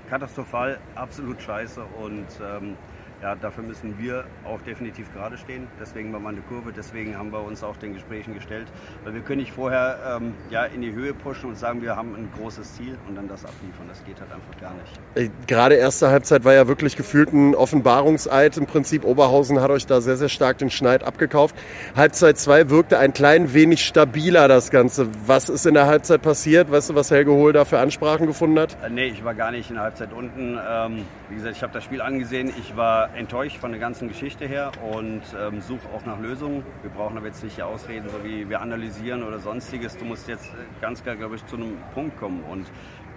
Katastrophal, 0.10 0.78
absolut 0.96 1.42
scheiße 1.42 1.82
und 2.04 2.28
ähm, 2.42 2.76
ja, 3.22 3.36
dafür 3.36 3.64
müssen 3.64 4.00
wir 4.00 4.24
auch 4.46 4.62
definitiv 4.62 5.12
gerade 5.14 5.38
stehen. 5.38 5.68
Deswegen 5.80 6.14
war 6.14 6.20
mal 6.20 6.30
eine 6.30 6.42
Kurve, 6.42 6.72
deswegen 6.76 7.18
haben 7.18 7.32
wir 7.32 7.44
uns 7.44 7.64
auch 7.64 7.76
den 7.78 7.94
Gesprächen 7.94 8.34
gestellt. 8.34 8.68
Weil 9.04 9.14
wir 9.14 9.22
können 9.22 9.42
nicht 9.42 9.52
vorher 9.52 10.18
ähm, 10.18 10.34
ja, 10.50 10.64
in 10.66 10.82
die 10.82 10.94
Höhe 10.94 11.14
pushen 11.14 11.50
und 11.50 11.58
sagen, 11.58 11.82
wir 11.82 11.96
haben 11.96 12.16
ein 12.16 12.30
großes 12.38 12.76
Ziel 12.76 12.98
und 13.08 13.16
dann 13.16 13.28
das 13.28 13.44
abliefern. 13.44 13.88
Das 13.90 14.04
geht 14.06 14.20
halt 14.22 14.32
einfach 14.32 14.60
gar 14.62 14.74
nicht. 14.74 15.00
Äh, 15.16 15.30
gerade 15.48 15.76
erste 15.76 16.10
Halbzeit 16.10 16.46
war 16.46 16.54
ja 16.54 16.68
wirklich 16.68 16.96
gefühlt 16.96 17.34
ein 17.34 17.56
Offenbarungseid. 17.56 18.58
Im 18.58 18.66
Prinzip 18.66 19.04
Oberhausen 19.04 19.60
hat 19.60 19.70
euch 19.70 19.86
da 19.86 20.00
sehr, 20.00 20.16
sehr 20.16 20.30
stark 20.30 20.58
den 20.60 20.70
Schneid 20.70 21.04
abgekauft. 21.04 21.56
Halbzeit 21.96 22.38
2 22.38 22.70
wirkte 22.70 23.00
ein 23.00 23.12
klein 23.12 23.54
wenig 23.54 23.86
stabiler 23.86 24.48
das 24.48 24.72
Ganze. 24.72 25.08
Was 25.26 25.50
ist 25.50 25.66
in 25.66 25.74
der 25.74 25.88
Halbzeit 25.88 26.22
passiert? 26.22 26.72
Weißt 26.72 26.90
du, 26.90 26.96
was 26.96 27.12
Helge 27.12 27.32
Hohl 27.32 27.52
da 27.52 27.66
für 27.66 27.80
Ansprachen 27.80 28.28
gefunden 28.28 28.60
hat? 28.60 28.78
Äh, 28.84 28.90
nee, 28.90 29.08
ich 29.08 29.26
war 29.26 29.36
gar 29.36 29.52
nicht 29.52 29.70
in 29.70 29.76
der 29.76 29.84
Halbzeit 29.84 30.14
unten. 30.14 30.58
Ähm, 30.58 31.06
wie 31.30 31.36
gesagt, 31.36 31.58
ich 31.58 31.64
habe 31.64 31.74
das 31.74 31.84
Spiel 31.84 32.02
angesehen. 32.02 32.52
Ich 32.60 32.76
war 32.76 33.14
enttäuscht 33.16 33.58
von 33.58 33.72
der 33.72 33.80
ganzen 33.80 34.08
Geschichte 34.08 34.48
her 34.48 34.72
und 34.94 35.22
ähm, 35.40 35.62
suche 35.62 35.88
auch 35.96 36.06
nach 36.06 36.20
Lösungen. 36.20 36.64
Wir 36.82 36.90
brauchen 36.90 37.18
aber 37.18 37.28
jetzt 37.28 37.44
nicht 37.44 37.56
hier 37.56 37.68
ausreden, 37.68 38.10
so 38.10 38.24
wie 38.24 38.50
wir 38.50 38.62
analysieren 38.62 39.24
oder 39.24 39.40
sonstiges. 39.40 39.96
Du 39.98 40.06
musst 40.06 40.28
jetzt 40.28 40.50
ganz 40.82 41.04
klar, 41.04 41.16
glaube 41.16 41.36
ich, 41.36 41.46
zu 41.46 41.56
einem 41.56 41.78
Punkt 41.94 42.18
kommen 42.18 42.44
und 42.44 42.66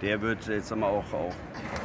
der 0.01 0.21
wird 0.21 0.47
jetzt 0.47 0.69
wir, 0.75 0.85
auch, 0.85 1.13
auch, 1.13 1.33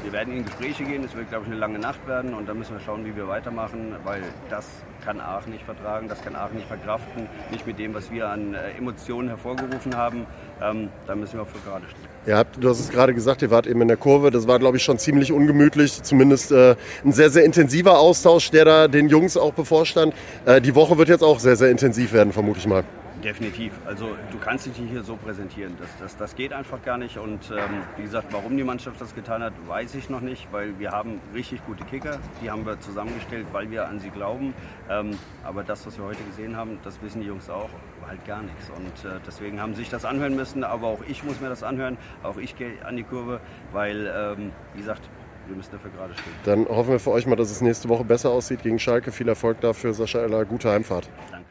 wir 0.03 0.13
werden 0.13 0.35
in 0.35 0.45
Gespräche 0.45 0.85
gehen, 0.85 1.05
es 1.05 1.15
wird, 1.15 1.29
glaube 1.29 1.45
ich, 1.45 1.51
eine 1.51 1.61
lange 1.61 1.79
Nacht 1.79 2.07
werden 2.09 2.35
und 2.35 2.49
dann 2.49 2.59
müssen 2.59 2.75
wir 2.75 2.81
schauen, 2.81 3.07
wie 3.07 3.15
wir 3.15 3.29
weitermachen, 3.29 3.95
weil 4.05 4.23
das 4.51 4.83
kann 5.05 5.21
Aachen 5.21 5.53
nicht 5.53 5.65
vertragen, 5.65 6.09
das 6.09 6.23
kann 6.23 6.35
Aachen 6.35 6.57
nicht 6.57 6.67
verkraften, 6.67 7.29
nicht 7.51 7.67
mit 7.67 7.79
dem, 7.79 7.95
was 7.95 8.11
wir 8.11 8.29
an 8.29 8.55
äh, 8.55 8.73
Emotionen 8.73 9.29
hervorgerufen 9.29 9.97
haben. 9.97 10.27
Ähm, 10.61 10.91
da 11.07 11.15
müssen 11.15 11.35
wir 11.35 11.43
auch 11.43 11.49
für 11.49 11.61
gerade 11.61 11.87
stehen. 11.89 12.18
Ja, 12.29 12.45
du 12.45 12.69
hast 12.69 12.79
es 12.79 12.91
gerade 12.91 13.15
gesagt, 13.15 13.41
ihr 13.41 13.51
wart 13.51 13.67
eben 13.67 13.81
in 13.81 13.89
der 13.89 13.97
Kurve. 13.97 14.31
Das 14.31 14.47
war, 14.47 14.59
glaube 14.59 14.77
ich, 14.77 14.83
schon 14.83 14.99
ziemlich 14.99 15.33
ungemütlich. 15.33 16.03
Zumindest 16.03 16.53
äh, 16.53 16.77
ein 17.03 17.13
sehr, 17.13 17.31
sehr 17.31 17.43
intensiver 17.43 17.99
Austausch, 17.99 18.51
der 18.51 18.67
da 18.67 18.87
den 18.87 19.09
Jungs 19.09 19.39
auch 19.39 19.55
bevorstand. 19.55 20.13
Äh, 20.45 20.61
die 20.61 20.75
Woche 20.75 20.99
wird 20.99 21.09
jetzt 21.09 21.25
auch 21.25 21.41
sehr, 21.41 21.57
sehr 21.57 21.71
intensiv 21.71 22.13
werden, 22.13 22.35
vermute 22.35 22.59
ich 22.59 22.67
mal. 22.67 22.85
Definitiv. 23.23 23.73
Also 23.85 24.17
du 24.31 24.39
kannst 24.39 24.67
dich 24.67 24.77
hier 24.77 25.03
so 25.03 25.17
präsentieren. 25.17 25.77
Das, 25.81 25.91
das, 25.99 26.17
das 26.17 26.37
geht 26.37 26.53
einfach 26.53 26.83
gar 26.83 26.99
nicht. 26.99 27.19
Und 27.19 27.51
ähm, 27.51 27.83
wie 27.97 28.03
gesagt, 28.03 28.33
warum 28.33 28.57
die 28.57 28.63
Mannschaft 28.63 29.01
das 29.01 29.15
getan 29.15 29.43
hat, 29.43 29.53
weiß 29.67 29.95
ich 29.97 30.09
noch 30.09 30.21
nicht, 30.21 30.49
weil 30.53 30.79
wir 30.79 30.93
haben 30.93 31.21
richtig 31.35 31.65
gute 31.67 31.85
Kicker. 31.85 32.19
Die 32.43 32.51
haben 32.51 32.65
wir 32.65 32.81
zusammengestellt, 32.81 33.47
weil 33.53 33.71
wir 33.71 33.89
an 33.89 33.99
sie 33.99 34.11
glauben. 34.11 34.55
Ähm, 34.89 35.19
aber 35.43 35.65
das, 35.65 35.85
was 35.87 35.99
wir 35.99 36.05
heute 36.05 36.23
gesehen 36.25 36.57
haben, 36.57 36.79
das 36.85 37.03
wissen 37.03 37.21
die 37.21 37.27
Jungs 37.27 37.51
auch, 37.51 37.71
halt 38.07 38.25
gar 38.25 38.43
nichts. 38.43 38.71
Und 38.71 39.11
äh, 39.11 39.19
deswegen 39.27 39.61
haben 39.61 39.75
sie 39.75 39.81
sich 39.81 39.91
das 39.91 40.05
anhören 40.05 40.37
müssen. 40.37 40.63
Aber 40.63 40.87
auch 40.87 41.01
ich 41.09 41.25
muss 41.25 41.41
mir 41.41 41.49
das 41.49 41.65
anhören. 41.65 41.99
Auch 42.23 42.37
ich 42.37 42.57
gehe 42.57 42.85
an 42.85 42.97
die 42.97 43.05
Kurve, 43.05 43.41
weil, 43.73 44.07
ähm, 44.15 44.53
wie 44.75 44.81
gesagt, 44.81 45.03
wir 45.49 45.57
müssen 45.57 45.73
dafür 45.73 45.91
gerade 45.91 46.15
stehen. 46.15 46.33
Dann 46.45 46.69
hoffen 46.69 46.91
wir 46.91 47.01
für 47.01 47.11
euch 47.11 47.27
mal, 47.27 47.37
dass 47.37 47.51
es 47.51 47.63
nächste 47.63 47.89
Woche 47.89 48.05
besser 48.05 48.31
aussieht 48.31 48.63
gegen 48.63 48.79
Schalke. 48.79 49.11
Viel 49.11 49.29
Erfolg 49.29 49.61
dafür, 49.61 49.93
Sascha 49.93 50.21
Eller. 50.21 50.45
Gute 50.45 50.71
Heimfahrt. 50.71 51.09
Danke. 51.33 51.48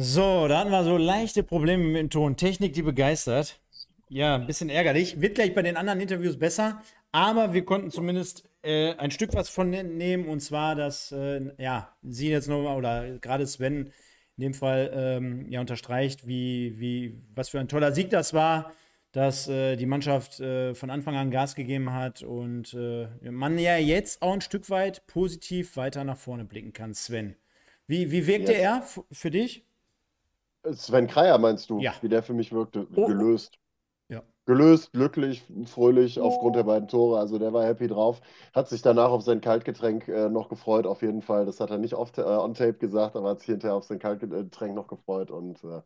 So, 0.00 0.46
da 0.46 0.60
hatten 0.60 0.70
wir 0.70 0.84
so 0.84 0.96
leichte 0.96 1.42
Probleme 1.42 1.82
mit 1.82 1.96
dem 1.96 2.08
Ton. 2.08 2.36
Technik, 2.36 2.72
die 2.72 2.82
begeistert. 2.82 3.58
Ja, 4.08 4.36
ein 4.36 4.46
bisschen 4.46 4.70
ärgerlich. 4.70 5.20
Wird 5.20 5.34
gleich 5.34 5.56
bei 5.56 5.62
den 5.62 5.76
anderen 5.76 5.98
Interviews 5.98 6.38
besser, 6.38 6.80
aber 7.10 7.52
wir 7.52 7.64
konnten 7.64 7.90
zumindest 7.90 8.48
äh, 8.62 8.94
ein 8.94 9.10
Stück 9.10 9.34
was 9.34 9.48
von 9.48 9.70
nehmen 9.70 10.28
und 10.28 10.38
zwar, 10.38 10.76
dass, 10.76 11.10
äh, 11.10 11.50
ja, 11.58 11.96
Sie 12.04 12.30
jetzt 12.30 12.46
nochmal 12.46 12.76
oder 12.76 13.18
gerade 13.18 13.44
Sven 13.44 13.90
in 14.36 14.42
dem 14.42 14.54
Fall 14.54 14.92
ähm, 14.94 15.50
ja 15.50 15.60
unterstreicht, 15.60 16.28
wie, 16.28 16.78
wie, 16.78 17.20
was 17.34 17.48
für 17.48 17.58
ein 17.58 17.66
toller 17.66 17.90
Sieg 17.90 18.08
das 18.10 18.32
war, 18.32 18.70
dass 19.10 19.48
äh, 19.48 19.74
die 19.74 19.86
Mannschaft 19.86 20.38
äh, 20.38 20.76
von 20.76 20.90
Anfang 20.90 21.16
an 21.16 21.32
Gas 21.32 21.56
gegeben 21.56 21.92
hat 21.92 22.22
und 22.22 22.72
äh, 22.72 23.08
man 23.32 23.58
ja 23.58 23.76
jetzt 23.78 24.22
auch 24.22 24.32
ein 24.32 24.42
Stück 24.42 24.70
weit 24.70 25.08
positiv 25.08 25.76
weiter 25.76 26.04
nach 26.04 26.18
vorne 26.18 26.44
blicken 26.44 26.72
kann. 26.72 26.94
Sven, 26.94 27.34
wie, 27.88 28.12
wie 28.12 28.28
wirkte 28.28 28.52
ja. 28.52 28.58
er 28.58 28.84
für 29.10 29.32
dich? 29.32 29.67
Sven 30.72 31.06
Kreier 31.06 31.38
meinst 31.38 31.70
du, 31.70 31.78
ja. 31.80 31.92
wie 32.00 32.08
der 32.08 32.22
für 32.22 32.34
mich 32.34 32.52
wirkte? 32.52 32.86
Oh. 32.94 33.06
Gelöst. 33.06 33.58
Ja. 34.08 34.22
Gelöst, 34.46 34.92
glücklich, 34.92 35.44
fröhlich 35.66 36.18
oh. 36.18 36.24
aufgrund 36.24 36.56
der 36.56 36.64
beiden 36.64 36.88
Tore. 36.88 37.18
Also 37.18 37.38
der 37.38 37.52
war 37.52 37.64
happy 37.64 37.88
drauf. 37.88 38.20
Hat 38.54 38.68
sich 38.68 38.80
danach 38.80 39.10
auf 39.10 39.22
sein 39.22 39.40
Kaltgetränk 39.40 40.08
äh, 40.08 40.28
noch 40.30 40.48
gefreut, 40.48 40.86
auf 40.86 41.02
jeden 41.02 41.20
Fall. 41.20 41.44
Das 41.44 41.60
hat 41.60 41.70
er 41.70 41.78
nicht 41.78 41.94
auf, 41.94 42.16
äh, 42.16 42.22
on 42.22 42.54
tape 42.54 42.74
gesagt, 42.74 43.16
aber 43.16 43.30
hat 43.30 43.40
sich 43.40 43.48
hinterher 43.48 43.76
auf 43.76 43.84
sein 43.84 43.98
Kaltgetränk 43.98 44.74
noch 44.74 44.88
gefreut. 44.88 45.30
Und 45.30 45.62
äh, 45.64 45.82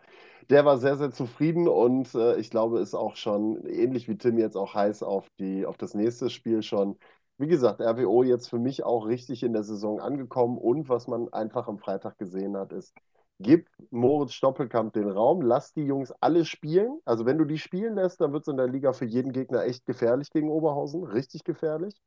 der 0.50 0.64
war 0.64 0.78
sehr, 0.78 0.96
sehr 0.96 1.10
zufrieden 1.10 1.68
und 1.68 2.14
äh, 2.14 2.36
ich 2.36 2.50
glaube, 2.50 2.80
ist 2.80 2.94
auch 2.94 3.16
schon 3.16 3.64
ähnlich 3.66 4.08
wie 4.08 4.16
Tim 4.18 4.38
jetzt 4.38 4.56
auch 4.56 4.74
heiß 4.74 5.02
auf, 5.02 5.28
die, 5.38 5.66
auf 5.66 5.76
das 5.76 5.94
nächste 5.94 6.30
Spiel 6.30 6.62
schon. 6.62 6.96
Wie 7.38 7.48
gesagt, 7.48 7.80
RWO 7.80 8.22
jetzt 8.22 8.48
für 8.48 8.58
mich 8.58 8.84
auch 8.84 9.06
richtig 9.06 9.42
in 9.42 9.52
der 9.52 9.64
Saison 9.64 10.00
angekommen 10.00 10.58
und 10.58 10.88
was 10.88 11.08
man 11.08 11.32
einfach 11.32 11.66
am 11.66 11.78
Freitag 11.78 12.18
gesehen 12.18 12.56
hat, 12.56 12.72
ist, 12.72 12.94
gib 13.42 13.68
Moritz 13.90 14.32
Stoppelkamp 14.32 14.92
den 14.94 15.10
Raum, 15.10 15.42
lass 15.42 15.72
die 15.72 15.84
Jungs 15.84 16.12
alle 16.20 16.44
spielen. 16.44 16.98
Also 17.04 17.26
wenn 17.26 17.38
du 17.38 17.44
die 17.44 17.58
spielen 17.58 17.94
lässt, 17.96 18.20
dann 18.20 18.32
wird 18.32 18.42
es 18.42 18.48
in 18.48 18.56
der 18.56 18.68
Liga 18.68 18.92
für 18.92 19.04
jeden 19.04 19.32
Gegner 19.32 19.64
echt 19.64 19.84
gefährlich 19.86 20.30
gegen 20.30 20.50
Oberhausen, 20.50 21.04
richtig 21.04 21.44
gefährlich. 21.44 22.00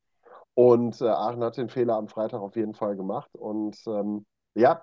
Und 0.55 1.01
äh, 1.01 1.05
Aachen 1.05 1.43
hat 1.43 1.57
den 1.57 1.69
Fehler 1.69 1.95
am 1.95 2.07
Freitag 2.07 2.41
auf 2.41 2.55
jeden 2.55 2.73
Fall 2.73 2.95
gemacht. 2.95 3.29
Und 3.35 3.77
ähm, 3.87 4.25
ja, 4.55 4.79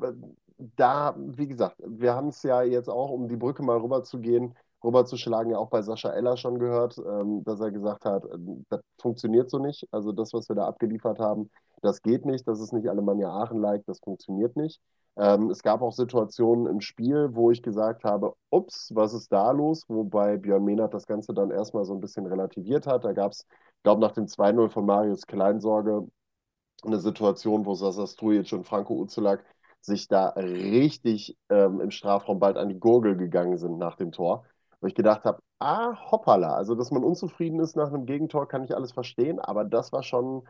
da, 0.77 1.15
wie 1.19 1.49
gesagt, 1.49 1.77
wir 1.85 2.15
haben 2.15 2.29
es 2.29 2.43
ja 2.43 2.63
jetzt 2.63 2.89
auch, 2.89 3.11
um 3.11 3.29
die 3.29 3.37
Brücke 3.37 3.63
mal 3.63 3.79
rüber 3.79 4.03
zu 4.05 4.21
gehen, 4.21 4.55
rüber 4.85 5.05
zu 5.07 5.17
schlagen, 5.17 5.51
ja 5.51 5.59
auch 5.59 5.71
bei 5.71 5.83
Sascha 5.83 6.11
Eller 6.11 6.37
schon 6.37 6.59
gehört, 6.59 6.99
ähm, 6.99 7.43
dass 7.45 7.61
er 7.61 7.71
gesagt 7.71 8.05
hat, 8.05 8.25
äh, 8.25 8.39
das 8.69 8.81
funktioniert 9.01 9.51
so 9.51 9.59
nicht. 9.59 9.89
Also 9.93 10.13
das, 10.13 10.33
was 10.33 10.49
wir 10.49 10.57
da 10.57 10.67
abgeliefert 10.67 11.19
haben, 11.19 11.51
das 11.83 12.03
geht 12.03 12.27
nicht. 12.27 12.47
Das 12.47 12.61
ist 12.61 12.73
nicht 12.73 12.89
Alemannia 12.89 13.31
Aachen-like, 13.31 13.85
das 13.87 13.99
funktioniert 14.01 14.57
nicht. 14.57 14.81
Ähm, 15.17 15.51
es 15.51 15.63
gab 15.63 15.83
auch 15.83 15.93
Situationen 15.93 16.67
im 16.67 16.81
Spiel, 16.81 17.31
wo 17.33 17.51
ich 17.51 17.63
gesagt 17.63 18.05
habe, 18.05 18.35
ups, 18.51 18.91
was 18.95 19.13
ist 19.13 19.31
da 19.33 19.51
los? 19.51 19.85
Wobei 19.89 20.39
Björn 20.39 20.65
Mehnert 20.65 20.95
das 20.95 21.07
Ganze 21.07 21.35
dann 21.35 21.51
erstmal 21.51 21.85
so 21.85 21.95
ein 21.95 22.01
bisschen 22.01 22.27
relativiert 22.27 22.87
hat. 22.87 23.05
Da 23.05 23.13
gab 23.13 23.33
es, 23.33 23.47
ich 23.77 23.83
glaube, 23.83 24.01
nach 24.01 24.13
dem 24.13 24.27
2-0 24.27 24.71
von 24.71 24.87
Marius 24.87 25.27
Kleinsorge 25.27 26.07
eine 26.85 26.99
Situation, 27.01 27.67
wo 27.67 27.75
Sasa 27.75 28.07
Strujic 28.07 28.53
und 28.53 28.67
Franco 28.67 28.95
Uzulak 28.95 29.45
sich 29.81 30.09
da 30.09 30.29
richtig 30.31 31.37
ähm, 31.51 31.81
im 31.81 31.91
Strafraum 31.91 32.39
bald 32.39 32.57
an 32.57 32.69
die 32.69 32.79
Gurgel 32.79 33.17
gegangen 33.17 33.59
sind 33.59 33.79
nach 33.79 33.97
dem 33.97 34.13
Tor. 34.13 34.45
Wo 34.81 34.87
ich 34.87 34.95
gedacht 34.95 35.25
habe, 35.25 35.41
ah, 35.61 35.95
hoppala, 36.11 36.55
also 36.55 36.75
dass 36.75 36.91
man 36.91 37.05
unzufrieden 37.05 37.61
ist 37.61 37.77
nach 37.77 37.89
einem 37.89 38.07
Gegentor, 38.07 38.49
kann 38.49 38.65
ich 38.65 38.75
alles 38.75 38.93
verstehen, 38.93 39.39
aber 39.41 39.65
das 39.65 39.93
war 39.93 40.03
schon 40.03 40.45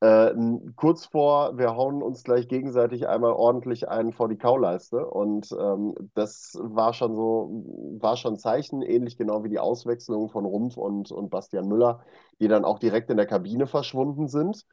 äh, 0.00 0.32
kurz 0.76 1.06
vor, 1.06 1.58
wir 1.58 1.74
hauen 1.74 2.02
uns 2.02 2.22
gleich 2.22 2.46
gegenseitig 2.46 3.08
einmal 3.08 3.32
ordentlich 3.32 3.88
einen 3.88 4.12
vor 4.12 4.28
die 4.28 4.38
Kauleiste. 4.38 5.04
Und 5.04 5.50
ähm, 5.58 5.94
das 6.14 6.56
war 6.60 6.92
schon 6.92 7.16
so, 7.16 7.64
war 8.00 8.16
schon 8.16 8.38
Zeichen, 8.38 8.82
ähnlich 8.82 9.16
genau 9.16 9.42
wie 9.42 9.48
die 9.48 9.58
Auswechslung 9.58 10.28
von 10.28 10.44
Rumpf 10.44 10.76
und, 10.76 11.10
und 11.10 11.30
Bastian 11.30 11.66
Müller, 11.66 12.00
die 12.40 12.48
dann 12.48 12.64
auch 12.64 12.78
direkt 12.78 13.10
in 13.10 13.16
der 13.16 13.26
Kabine 13.26 13.66
verschwunden 13.66 14.28
sind. 14.28 14.64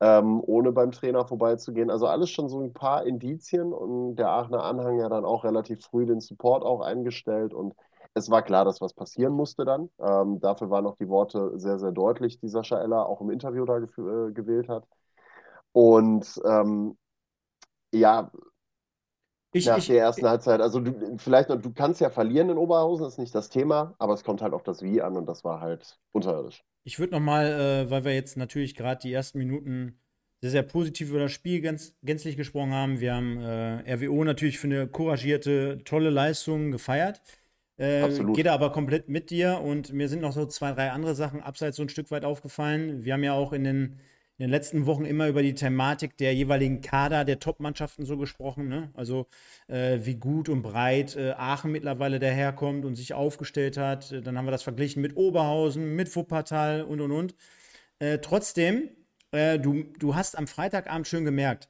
Ähm, 0.00 0.42
ohne 0.44 0.72
beim 0.72 0.90
Trainer 0.90 1.24
vorbeizugehen. 1.24 1.88
Also 1.88 2.08
alles 2.08 2.28
schon 2.28 2.48
so 2.48 2.60
ein 2.60 2.72
paar 2.72 3.06
Indizien 3.06 3.72
und 3.72 4.16
der 4.16 4.28
Aachener 4.28 4.64
Anhang 4.64 4.98
ja 4.98 5.08
dann 5.08 5.24
auch 5.24 5.44
relativ 5.44 5.84
früh 5.84 6.04
den 6.04 6.20
Support 6.20 6.64
auch 6.64 6.80
eingestellt 6.80 7.54
und 7.54 7.74
es 8.14 8.30
war 8.30 8.42
klar, 8.42 8.64
dass 8.64 8.80
was 8.80 8.94
passieren 8.94 9.32
musste 9.32 9.64
dann. 9.64 9.90
Ähm, 9.98 10.40
dafür 10.40 10.70
waren 10.70 10.86
auch 10.86 10.96
die 10.96 11.08
Worte 11.08 11.52
sehr, 11.58 11.78
sehr 11.78 11.92
deutlich, 11.92 12.38
die 12.38 12.48
Sascha 12.48 12.80
Eller 12.80 13.06
auch 13.06 13.20
im 13.20 13.30
Interview 13.30 13.64
da 13.64 13.78
äh, 13.78 14.32
gewählt 14.32 14.68
hat. 14.68 14.86
Und 15.72 16.40
ähm, 16.44 16.96
ja, 17.92 18.30
ich, 19.52 19.66
nach 19.66 19.78
ich, 19.78 19.88
der 19.88 20.00
ersten 20.00 20.24
ich, 20.24 20.28
Halbzeit, 20.28 20.60
also 20.60 20.80
du, 20.80 21.16
vielleicht 21.18 21.48
noch, 21.48 21.60
du 21.60 21.72
kannst 21.72 22.00
ja 22.00 22.10
verlieren 22.10 22.50
in 22.50 22.56
Oberhausen, 22.56 23.06
ist 23.06 23.18
nicht 23.18 23.34
das 23.34 23.50
Thema, 23.50 23.94
aber 23.98 24.14
es 24.14 24.24
kommt 24.24 24.42
halt 24.42 24.52
auf 24.52 24.62
das 24.62 24.82
Wie 24.82 25.02
an 25.02 25.16
und 25.16 25.26
das 25.26 25.44
war 25.44 25.60
halt 25.60 25.98
unterirdisch. 26.12 26.64
Ich 26.84 26.98
würde 26.98 27.14
nochmal, 27.14 27.46
äh, 27.46 27.90
weil 27.90 28.04
wir 28.04 28.14
jetzt 28.14 28.36
natürlich 28.36 28.74
gerade 28.74 29.00
die 29.00 29.12
ersten 29.12 29.38
Minuten 29.38 30.00
sehr, 30.40 30.50
sehr 30.50 30.62
positiv 30.62 31.10
über 31.10 31.20
das 31.20 31.32
Spiel 31.32 31.60
ganz, 31.60 31.96
gänzlich 32.02 32.36
gesprochen 32.36 32.72
haben. 32.72 33.00
Wir 33.00 33.14
haben 33.14 33.40
äh, 33.40 33.94
RWO 33.94 34.24
natürlich 34.24 34.58
für 34.58 34.66
eine 34.66 34.86
couragierte, 34.86 35.78
tolle 35.84 36.10
Leistung 36.10 36.70
gefeiert. 36.70 37.22
Äh, 37.76 38.08
geht 38.34 38.46
aber 38.46 38.70
komplett 38.70 39.08
mit 39.08 39.30
dir 39.30 39.60
und 39.60 39.92
mir 39.92 40.08
sind 40.08 40.22
noch 40.22 40.32
so 40.32 40.46
zwei, 40.46 40.72
drei 40.72 40.90
andere 40.90 41.14
Sachen 41.14 41.40
abseits 41.40 41.76
so 41.76 41.82
ein 41.82 41.88
Stück 41.88 42.10
weit 42.10 42.24
aufgefallen. 42.24 43.04
Wir 43.04 43.14
haben 43.14 43.24
ja 43.24 43.32
auch 43.32 43.52
in 43.52 43.64
den, 43.64 43.82
in 44.38 44.44
den 44.44 44.50
letzten 44.50 44.86
Wochen 44.86 45.04
immer 45.04 45.26
über 45.26 45.42
die 45.42 45.54
Thematik 45.54 46.16
der 46.16 46.34
jeweiligen 46.34 46.82
Kader 46.82 47.24
der 47.24 47.40
Top-Mannschaften 47.40 48.06
so 48.06 48.16
gesprochen. 48.16 48.68
Ne? 48.68 48.90
Also 48.94 49.26
äh, 49.66 49.98
wie 50.02 50.14
gut 50.14 50.48
und 50.48 50.62
breit 50.62 51.16
äh, 51.16 51.32
Aachen 51.32 51.72
mittlerweile 51.72 52.20
daherkommt 52.20 52.84
und 52.84 52.94
sich 52.94 53.12
aufgestellt 53.12 53.76
hat. 53.76 54.14
Dann 54.24 54.38
haben 54.38 54.46
wir 54.46 54.52
das 54.52 54.62
verglichen 54.62 55.02
mit 55.02 55.16
Oberhausen, 55.16 55.96
mit 55.96 56.14
Wuppertal 56.14 56.82
und 56.82 57.00
und 57.00 57.10
und. 57.10 57.34
Äh, 57.98 58.18
trotzdem, 58.18 58.90
äh, 59.32 59.58
du, 59.58 59.84
du 59.98 60.14
hast 60.14 60.38
am 60.38 60.46
Freitagabend 60.46 61.08
schön 61.08 61.24
gemerkt, 61.24 61.68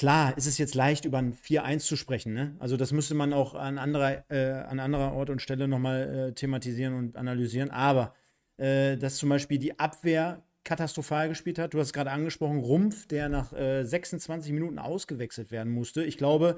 Klar, 0.00 0.34
ist 0.38 0.46
es 0.46 0.56
jetzt 0.56 0.74
leicht, 0.74 1.04
über 1.04 1.18
ein 1.18 1.34
4-1 1.34 1.80
zu 1.80 1.94
sprechen. 1.94 2.32
Ne? 2.32 2.56
Also 2.58 2.78
das 2.78 2.90
müsste 2.90 3.14
man 3.14 3.34
auch 3.34 3.54
an 3.54 3.76
anderer, 3.76 4.24
äh, 4.30 4.52
an 4.52 4.80
anderer 4.80 5.12
Ort 5.12 5.28
und 5.28 5.42
Stelle 5.42 5.68
nochmal 5.68 6.30
äh, 6.30 6.32
thematisieren 6.32 6.94
und 6.94 7.18
analysieren. 7.18 7.70
Aber 7.70 8.14
äh, 8.56 8.96
dass 8.96 9.18
zum 9.18 9.28
Beispiel 9.28 9.58
die 9.58 9.78
Abwehr 9.78 10.42
katastrophal 10.64 11.28
gespielt 11.28 11.58
hat. 11.58 11.74
Du 11.74 11.80
hast 11.80 11.92
gerade 11.92 12.12
angesprochen, 12.12 12.60
Rumpf, 12.60 13.08
der 13.08 13.28
nach 13.28 13.52
äh, 13.52 13.84
26 13.84 14.52
Minuten 14.52 14.78
ausgewechselt 14.78 15.50
werden 15.50 15.70
musste. 15.70 16.02
Ich 16.02 16.16
glaube, 16.16 16.56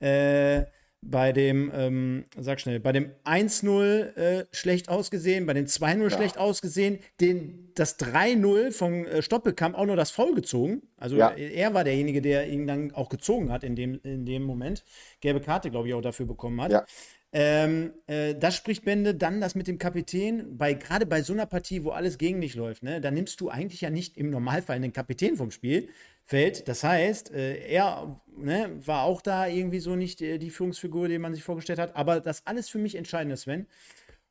äh, 0.00 0.64
bei 1.02 1.32
dem, 1.32 1.72
ähm, 1.74 2.24
sag 2.36 2.60
schnell, 2.60 2.78
bei 2.78 2.92
dem 2.92 3.10
1-0 3.24 4.16
äh, 4.16 4.46
schlecht 4.52 4.88
ausgesehen, 4.88 5.46
bei 5.46 5.54
dem 5.54 5.64
2-0 5.64 6.02
ja. 6.02 6.10
schlecht 6.10 6.38
ausgesehen, 6.38 6.98
den, 7.20 7.72
das 7.74 7.98
3-0 7.98 8.70
von 8.70 9.06
äh, 9.06 9.22
Stoppelkamp 9.22 9.76
auch 9.76 9.86
nur 9.86 9.96
das 9.96 10.10
Foul 10.10 10.34
gezogen. 10.34 10.82
Also 10.98 11.16
ja. 11.16 11.30
er 11.30 11.72
war 11.72 11.84
derjenige, 11.84 12.20
der 12.20 12.48
ihn 12.48 12.66
dann 12.66 12.92
auch 12.92 13.08
gezogen 13.08 13.50
hat 13.50 13.64
in 13.64 13.76
dem, 13.76 13.98
in 14.02 14.26
dem 14.26 14.42
Moment. 14.42 14.84
Gelbe 15.20 15.40
Karte, 15.40 15.70
glaube 15.70 15.88
ich, 15.88 15.94
auch 15.94 16.02
dafür 16.02 16.26
bekommen 16.26 16.60
hat. 16.60 16.72
Ja. 16.72 16.84
Ähm, 17.32 17.92
äh, 18.06 18.34
das 18.34 18.56
spricht 18.56 18.84
Bände. 18.84 19.14
Dann 19.14 19.40
das 19.40 19.54
mit 19.54 19.68
dem 19.68 19.78
Kapitän. 19.78 20.56
Bei, 20.56 20.74
gerade 20.74 21.06
bei 21.06 21.22
so 21.22 21.32
einer 21.32 21.46
Partie, 21.46 21.84
wo 21.84 21.90
alles 21.90 22.18
gegen 22.18 22.40
dich 22.40 22.54
läuft, 22.54 22.82
ne, 22.82 23.00
da 23.00 23.10
nimmst 23.10 23.40
du 23.40 23.48
eigentlich 23.48 23.80
ja 23.80 23.90
nicht 23.90 24.16
im 24.16 24.30
Normalfall 24.30 24.80
den 24.80 24.92
Kapitän 24.92 25.36
vom 25.36 25.50
Spiel, 25.50 25.88
fällt. 26.24 26.68
Das 26.68 26.84
heißt, 26.84 27.32
äh, 27.32 27.66
er 27.68 28.20
ne, 28.36 28.70
war 28.84 29.04
auch 29.04 29.22
da 29.22 29.46
irgendwie 29.46 29.80
so 29.80 29.96
nicht 29.96 30.22
äh, 30.22 30.38
die 30.38 30.50
Führungsfigur, 30.50 31.08
die 31.08 31.18
man 31.18 31.34
sich 31.34 31.42
vorgestellt 31.42 31.78
hat. 31.78 31.96
Aber 31.96 32.20
das 32.20 32.46
alles 32.46 32.68
für 32.68 32.78
mich 32.78 32.94
entscheidende, 32.94 33.36
Sven. 33.36 33.66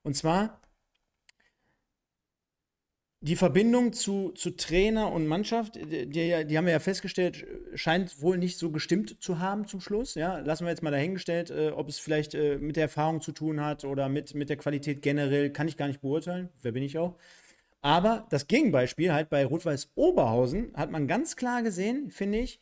Und 0.04 0.16
zwar 0.16 0.62
die 3.22 3.36
Verbindung 3.36 3.92
zu, 3.92 4.32
zu 4.32 4.52
Trainer 4.52 5.12
und 5.12 5.28
Mannschaft, 5.28 5.76
die, 5.76 6.08
die, 6.10 6.58
haben 6.58 6.66
wir 6.66 6.72
ja 6.72 6.80
festgestellt, 6.80 7.46
scheint 7.76 8.22
wohl 8.22 8.38
nicht 8.38 8.58
so 8.58 8.72
gestimmt 8.72 9.22
zu 9.22 9.40
haben 9.40 9.68
zum 9.68 9.82
Schluss. 9.82 10.16
Ja? 10.16 10.40
Lassen 10.40 10.64
wir 10.66 10.70
jetzt 10.70 10.84
mal 10.84 10.92
dahingestellt, 10.92 11.50
äh, 11.52 11.72
ob 11.72 11.90
es 11.90 12.00
vielleicht 12.00 12.34
äh, 12.34 12.58
mit 12.58 12.78
der 12.78 12.84
Erfahrung 12.84 13.20
zu 13.20 13.34
tun 13.34 13.62
hat 13.62 13.84
oder 13.84 14.08
mit, 14.08 14.36
mit 14.36 14.50
der 14.50 14.56
Qualität 14.56 15.02
generell, 15.02 15.52
kann 15.52 15.68
ich 15.68 15.76
gar 15.76 15.88
nicht 15.88 16.02
beurteilen. 16.02 16.50
Wer 16.62 16.72
bin 16.72 16.84
ich 16.84 16.98
auch? 16.98 17.18
Aber 17.82 18.26
das 18.30 18.48
Gegenbeispiel 18.48 19.14
halt 19.14 19.30
bei 19.30 19.46
Rot-Weiß 19.46 19.92
Oberhausen 19.96 20.72
hat 20.76 20.92
man 20.92 21.08
ganz 21.08 21.36
klar 21.36 21.62
gesehen, 21.62 22.12
finde 22.12 22.40
ich. 22.40 22.62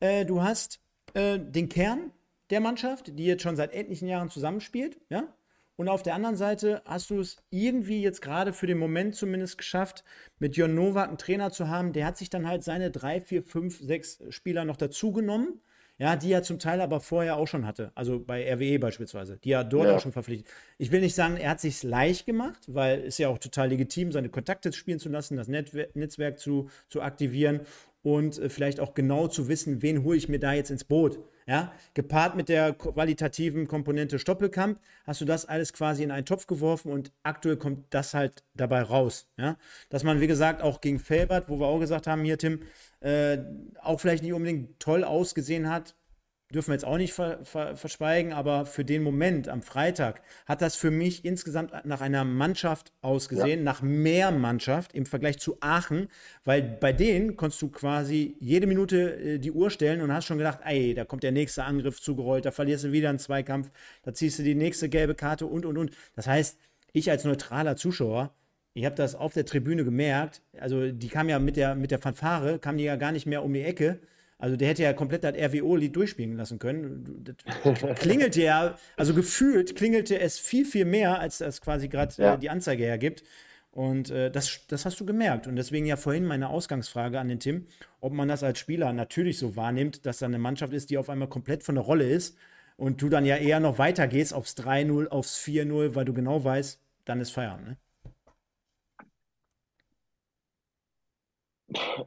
Äh, 0.00 0.24
du 0.24 0.42
hast 0.42 0.80
äh, 1.14 1.38
den 1.38 1.68
Kern 1.68 2.10
der 2.50 2.60
Mannschaft, 2.60 3.16
die 3.16 3.26
jetzt 3.26 3.42
schon 3.42 3.56
seit 3.56 3.72
etlichen 3.72 4.08
Jahren 4.08 4.28
zusammenspielt, 4.28 4.98
ja. 5.08 5.32
Und 5.76 5.88
auf 5.88 6.02
der 6.02 6.14
anderen 6.14 6.36
Seite 6.36 6.82
hast 6.84 7.10
du 7.10 7.20
es 7.20 7.36
irgendwie 7.50 8.02
jetzt 8.02 8.22
gerade 8.22 8.52
für 8.52 8.66
den 8.66 8.78
Moment 8.78 9.16
zumindest 9.16 9.58
geschafft, 9.58 10.04
mit 10.38 10.56
Jon 10.56 10.74
Nowak 10.74 11.08
einen 11.08 11.18
Trainer 11.18 11.50
zu 11.50 11.68
haben, 11.68 11.92
der 11.92 12.06
hat 12.06 12.16
sich 12.16 12.30
dann 12.30 12.46
halt 12.46 12.62
seine 12.62 12.90
drei, 12.90 13.20
vier, 13.20 13.42
fünf, 13.42 13.80
sechs 13.80 14.22
Spieler 14.30 14.64
noch 14.64 14.76
dazugenommen 14.76 15.60
ja, 15.98 16.16
die 16.16 16.32
er 16.32 16.42
zum 16.42 16.58
Teil 16.58 16.80
aber 16.80 17.00
vorher 17.00 17.36
auch 17.36 17.46
schon 17.46 17.66
hatte. 17.66 17.92
Also 17.94 18.18
bei 18.18 18.52
RWE 18.52 18.78
beispielsweise, 18.78 19.38
die 19.38 19.52
er 19.52 19.64
dort 19.64 19.88
ja. 19.88 19.96
auch 19.96 20.00
schon 20.00 20.12
verpflichtet. 20.12 20.48
Ich 20.76 20.90
will 20.90 21.00
nicht 21.00 21.14
sagen, 21.14 21.36
er 21.36 21.50
hat 21.50 21.60
sich 21.60 21.82
leicht 21.82 22.26
gemacht, 22.26 22.64
weil 22.66 23.04
es 23.04 23.18
ja 23.18 23.28
auch 23.28 23.38
total 23.38 23.68
legitim, 23.68 24.10
seine 24.10 24.28
Kontakte 24.28 24.72
spielen 24.72 24.98
zu 24.98 25.08
lassen, 25.08 25.36
das 25.36 25.48
Netzwerk 25.48 26.38
zu, 26.38 26.68
zu 26.88 27.00
aktivieren 27.00 27.60
und 28.02 28.38
äh, 28.38 28.48
vielleicht 28.48 28.80
auch 28.80 28.94
genau 28.94 29.28
zu 29.28 29.48
wissen, 29.48 29.82
wen 29.82 30.02
hole 30.02 30.16
ich 30.16 30.28
mir 30.28 30.40
da 30.40 30.52
jetzt 30.52 30.70
ins 30.70 30.84
Boot. 30.84 31.20
Ja, 31.46 31.72
gepaart 31.92 32.36
mit 32.36 32.48
der 32.48 32.72
qualitativen 32.72 33.68
Komponente 33.68 34.18
Stoppelkamp 34.18 34.80
hast 35.06 35.20
du 35.20 35.26
das 35.26 35.44
alles 35.44 35.74
quasi 35.74 36.02
in 36.02 36.10
einen 36.10 36.24
Topf 36.24 36.46
geworfen 36.46 36.90
und 36.90 37.12
aktuell 37.22 37.58
kommt 37.58 37.92
das 37.92 38.14
halt 38.14 38.44
dabei 38.54 38.80
raus. 38.80 39.28
Ja, 39.36 39.58
dass 39.90 40.04
man, 40.04 40.22
wie 40.22 40.26
gesagt, 40.26 40.62
auch 40.62 40.80
gegen 40.80 40.98
Felbert, 40.98 41.50
wo 41.50 41.60
wir 41.60 41.66
auch 41.66 41.80
gesagt 41.80 42.06
haben, 42.06 42.24
hier 42.24 42.38
Tim, 42.38 42.62
äh, 43.00 43.38
auch 43.82 44.00
vielleicht 44.00 44.22
nicht 44.22 44.32
unbedingt 44.32 44.80
toll 44.80 45.04
ausgesehen 45.04 45.68
hat, 45.68 45.94
dürfen 46.52 46.68
wir 46.68 46.74
jetzt 46.74 46.84
auch 46.84 46.98
nicht 46.98 47.12
ver, 47.12 47.44
ver, 47.44 47.76
verschweigen, 47.76 48.32
aber 48.32 48.66
für 48.66 48.84
den 48.84 49.02
Moment 49.02 49.48
am 49.48 49.62
Freitag 49.62 50.20
hat 50.46 50.62
das 50.62 50.76
für 50.76 50.90
mich 50.90 51.24
insgesamt 51.24 51.72
nach 51.84 52.00
einer 52.00 52.24
Mannschaft 52.24 52.92
ausgesehen, 53.02 53.60
ja. 53.60 53.64
nach 53.64 53.82
mehr 53.82 54.30
Mannschaft 54.30 54.94
im 54.94 55.06
Vergleich 55.06 55.38
zu 55.38 55.56
Aachen, 55.60 56.08
weil 56.44 56.62
bei 56.62 56.92
denen 56.92 57.36
konntest 57.36 57.62
du 57.62 57.70
quasi 57.70 58.36
jede 58.40 58.66
Minute 58.66 59.16
äh, 59.16 59.38
die 59.38 59.52
Uhr 59.52 59.70
stellen 59.70 60.00
und 60.00 60.12
hast 60.12 60.26
schon 60.26 60.38
gedacht, 60.38 60.60
ey, 60.64 60.94
da 60.94 61.04
kommt 61.04 61.22
der 61.22 61.32
nächste 61.32 61.64
Angriff 61.64 62.00
zugerollt, 62.00 62.44
da 62.44 62.50
verlierst 62.50 62.84
du 62.84 62.92
wieder 62.92 63.08
einen 63.08 63.18
Zweikampf, 63.18 63.70
da 64.02 64.12
ziehst 64.12 64.38
du 64.38 64.42
die 64.42 64.54
nächste 64.54 64.88
gelbe 64.88 65.14
Karte 65.14 65.46
und 65.46 65.66
und 65.66 65.78
und. 65.78 65.92
Das 66.14 66.26
heißt, 66.26 66.58
ich 66.92 67.10
als 67.10 67.24
neutraler 67.24 67.76
Zuschauer 67.76 68.34
ich 68.74 68.84
habe 68.84 68.96
das 68.96 69.14
auf 69.14 69.32
der 69.32 69.46
Tribüne 69.46 69.84
gemerkt. 69.84 70.42
Also, 70.58 70.90
die 70.90 71.08
kam 71.08 71.28
ja 71.28 71.38
mit 71.38 71.56
der, 71.56 71.76
mit 71.76 71.92
der 71.92 72.00
Fanfare, 72.00 72.58
kam 72.58 72.76
die 72.76 72.84
ja 72.84 72.96
gar 72.96 73.12
nicht 73.12 73.24
mehr 73.24 73.44
um 73.44 73.52
die 73.52 73.62
Ecke. 73.62 74.00
Also, 74.38 74.56
der 74.56 74.68
hätte 74.68 74.82
ja 74.82 74.92
komplett 74.92 75.24
das 75.24 75.34
RWO-Lied 75.34 75.94
durchspielen 75.94 76.36
lassen 76.36 76.58
können. 76.58 77.24
Das 77.24 77.98
klingelte 78.00 78.42
ja, 78.42 78.78
also 78.96 79.14
gefühlt 79.14 79.76
klingelte 79.76 80.18
es 80.18 80.38
viel, 80.38 80.64
viel 80.64 80.84
mehr, 80.84 81.18
als 81.18 81.38
das 81.38 81.60
quasi 81.60 81.88
gerade 81.88 82.14
ja. 82.18 82.34
äh, 82.34 82.38
die 82.38 82.50
Anzeige 82.50 82.84
hergibt. 82.84 83.22
Und 83.74 84.10
äh, 84.10 84.30
das, 84.30 84.60
das 84.68 84.84
hast 84.84 85.00
du 85.00 85.04
gemerkt. 85.04 85.48
Und 85.48 85.56
deswegen 85.56 85.84
ja 85.84 85.96
vorhin 85.96 86.24
meine 86.24 86.48
Ausgangsfrage 86.48 87.18
an 87.18 87.28
den 87.28 87.40
Tim, 87.40 87.66
ob 88.00 88.12
man 88.12 88.28
das 88.28 88.44
als 88.44 88.60
Spieler 88.60 88.92
natürlich 88.92 89.36
so 89.36 89.56
wahrnimmt, 89.56 90.06
dass 90.06 90.18
da 90.18 90.26
eine 90.26 90.38
Mannschaft 90.38 90.72
ist, 90.72 90.90
die 90.90 90.98
auf 90.98 91.10
einmal 91.10 91.28
komplett 91.28 91.64
von 91.64 91.74
der 91.74 91.82
Rolle 91.82 92.08
ist 92.08 92.36
und 92.76 93.02
du 93.02 93.08
dann 93.08 93.24
ja 93.26 93.36
eher 93.36 93.58
noch 93.58 93.78
weitergehst 93.78 94.32
aufs 94.32 94.56
3-0, 94.56 95.08
aufs 95.08 95.38
4-0, 95.44 95.96
weil 95.96 96.04
du 96.04 96.12
genau 96.12 96.44
weißt, 96.44 96.80
dann 97.04 97.20
ist 97.20 97.30
Feierabend. 97.30 97.68
Ne? 97.68 97.76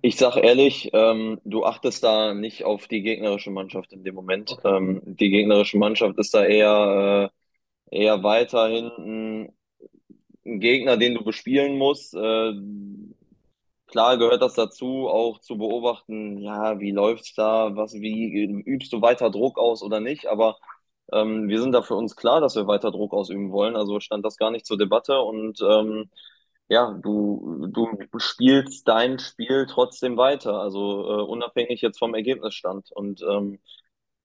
Ich 0.02 0.18
sage 0.18 0.40
ehrlich, 0.42 0.90
ähm, 0.94 1.40
du 1.44 1.66
achtest 1.66 2.04
da 2.04 2.34
nicht 2.34 2.64
auf 2.64 2.88
die 2.88 3.02
gegnerische 3.02 3.52
Mannschaft 3.52 3.92
in 3.94 4.04
dem 4.04 4.16
Moment. 4.16 4.56
Ähm, 4.64 5.02
die 5.06 5.30
gegnerische 5.30 5.78
Mannschaft 5.78 6.18
ist 6.18 6.34
da 6.34 6.46
eher, 6.46 7.32
äh, 7.92 8.04
eher 8.04 8.24
weiter 8.24 8.68
hinten 8.68 9.54
ein 10.46 10.60
Gegner, 10.60 10.98
den 10.98 11.16
du 11.16 11.24
bespielen 11.24 11.78
musst. 11.78 12.14
Äh, 12.16 12.54
klar 13.88 14.18
gehört 14.18 14.42
das 14.42 14.54
dazu, 14.56 15.08
auch 15.08 15.40
zu 15.40 15.58
beobachten, 15.58 16.38
ja, 16.40 16.80
wie 16.80 16.92
läuft's 16.92 17.34
da, 17.36 17.76
was, 17.76 17.94
wie 17.94 18.44
übst 18.66 18.94
du 18.94 19.02
weiter 19.02 19.30
Druck 19.30 19.58
aus 19.58 19.84
oder 19.84 20.00
nicht, 20.00 20.28
aber 20.28 20.58
ähm, 21.12 21.48
wir 21.50 21.62
sind 21.62 21.72
da 21.74 21.82
für 21.82 21.96
uns 21.96 22.16
klar, 22.16 22.42
dass 22.42 22.56
wir 22.56 22.68
weiter 22.68 22.92
Druck 22.92 23.14
ausüben 23.14 23.52
wollen, 23.52 23.76
also 23.76 24.00
stand 24.00 24.26
das 24.26 24.38
gar 24.38 24.52
nicht 24.52 24.66
zur 24.66 24.78
Debatte 24.78 25.20
und 25.22 25.62
ähm, 25.62 26.10
ja, 26.70 26.92
du, 27.02 27.68
du 27.72 27.98
spielst 28.20 28.88
dein 28.88 29.20
Spiel 29.20 29.66
trotzdem 29.70 30.18
weiter, 30.18 30.60
also 30.60 31.04
äh, 31.22 31.24
unabhängig 31.24 31.82
jetzt 31.82 32.00
vom 32.00 32.14
Ergebnisstand. 32.16 32.92
Und 32.92 33.22
ähm, 33.22 33.60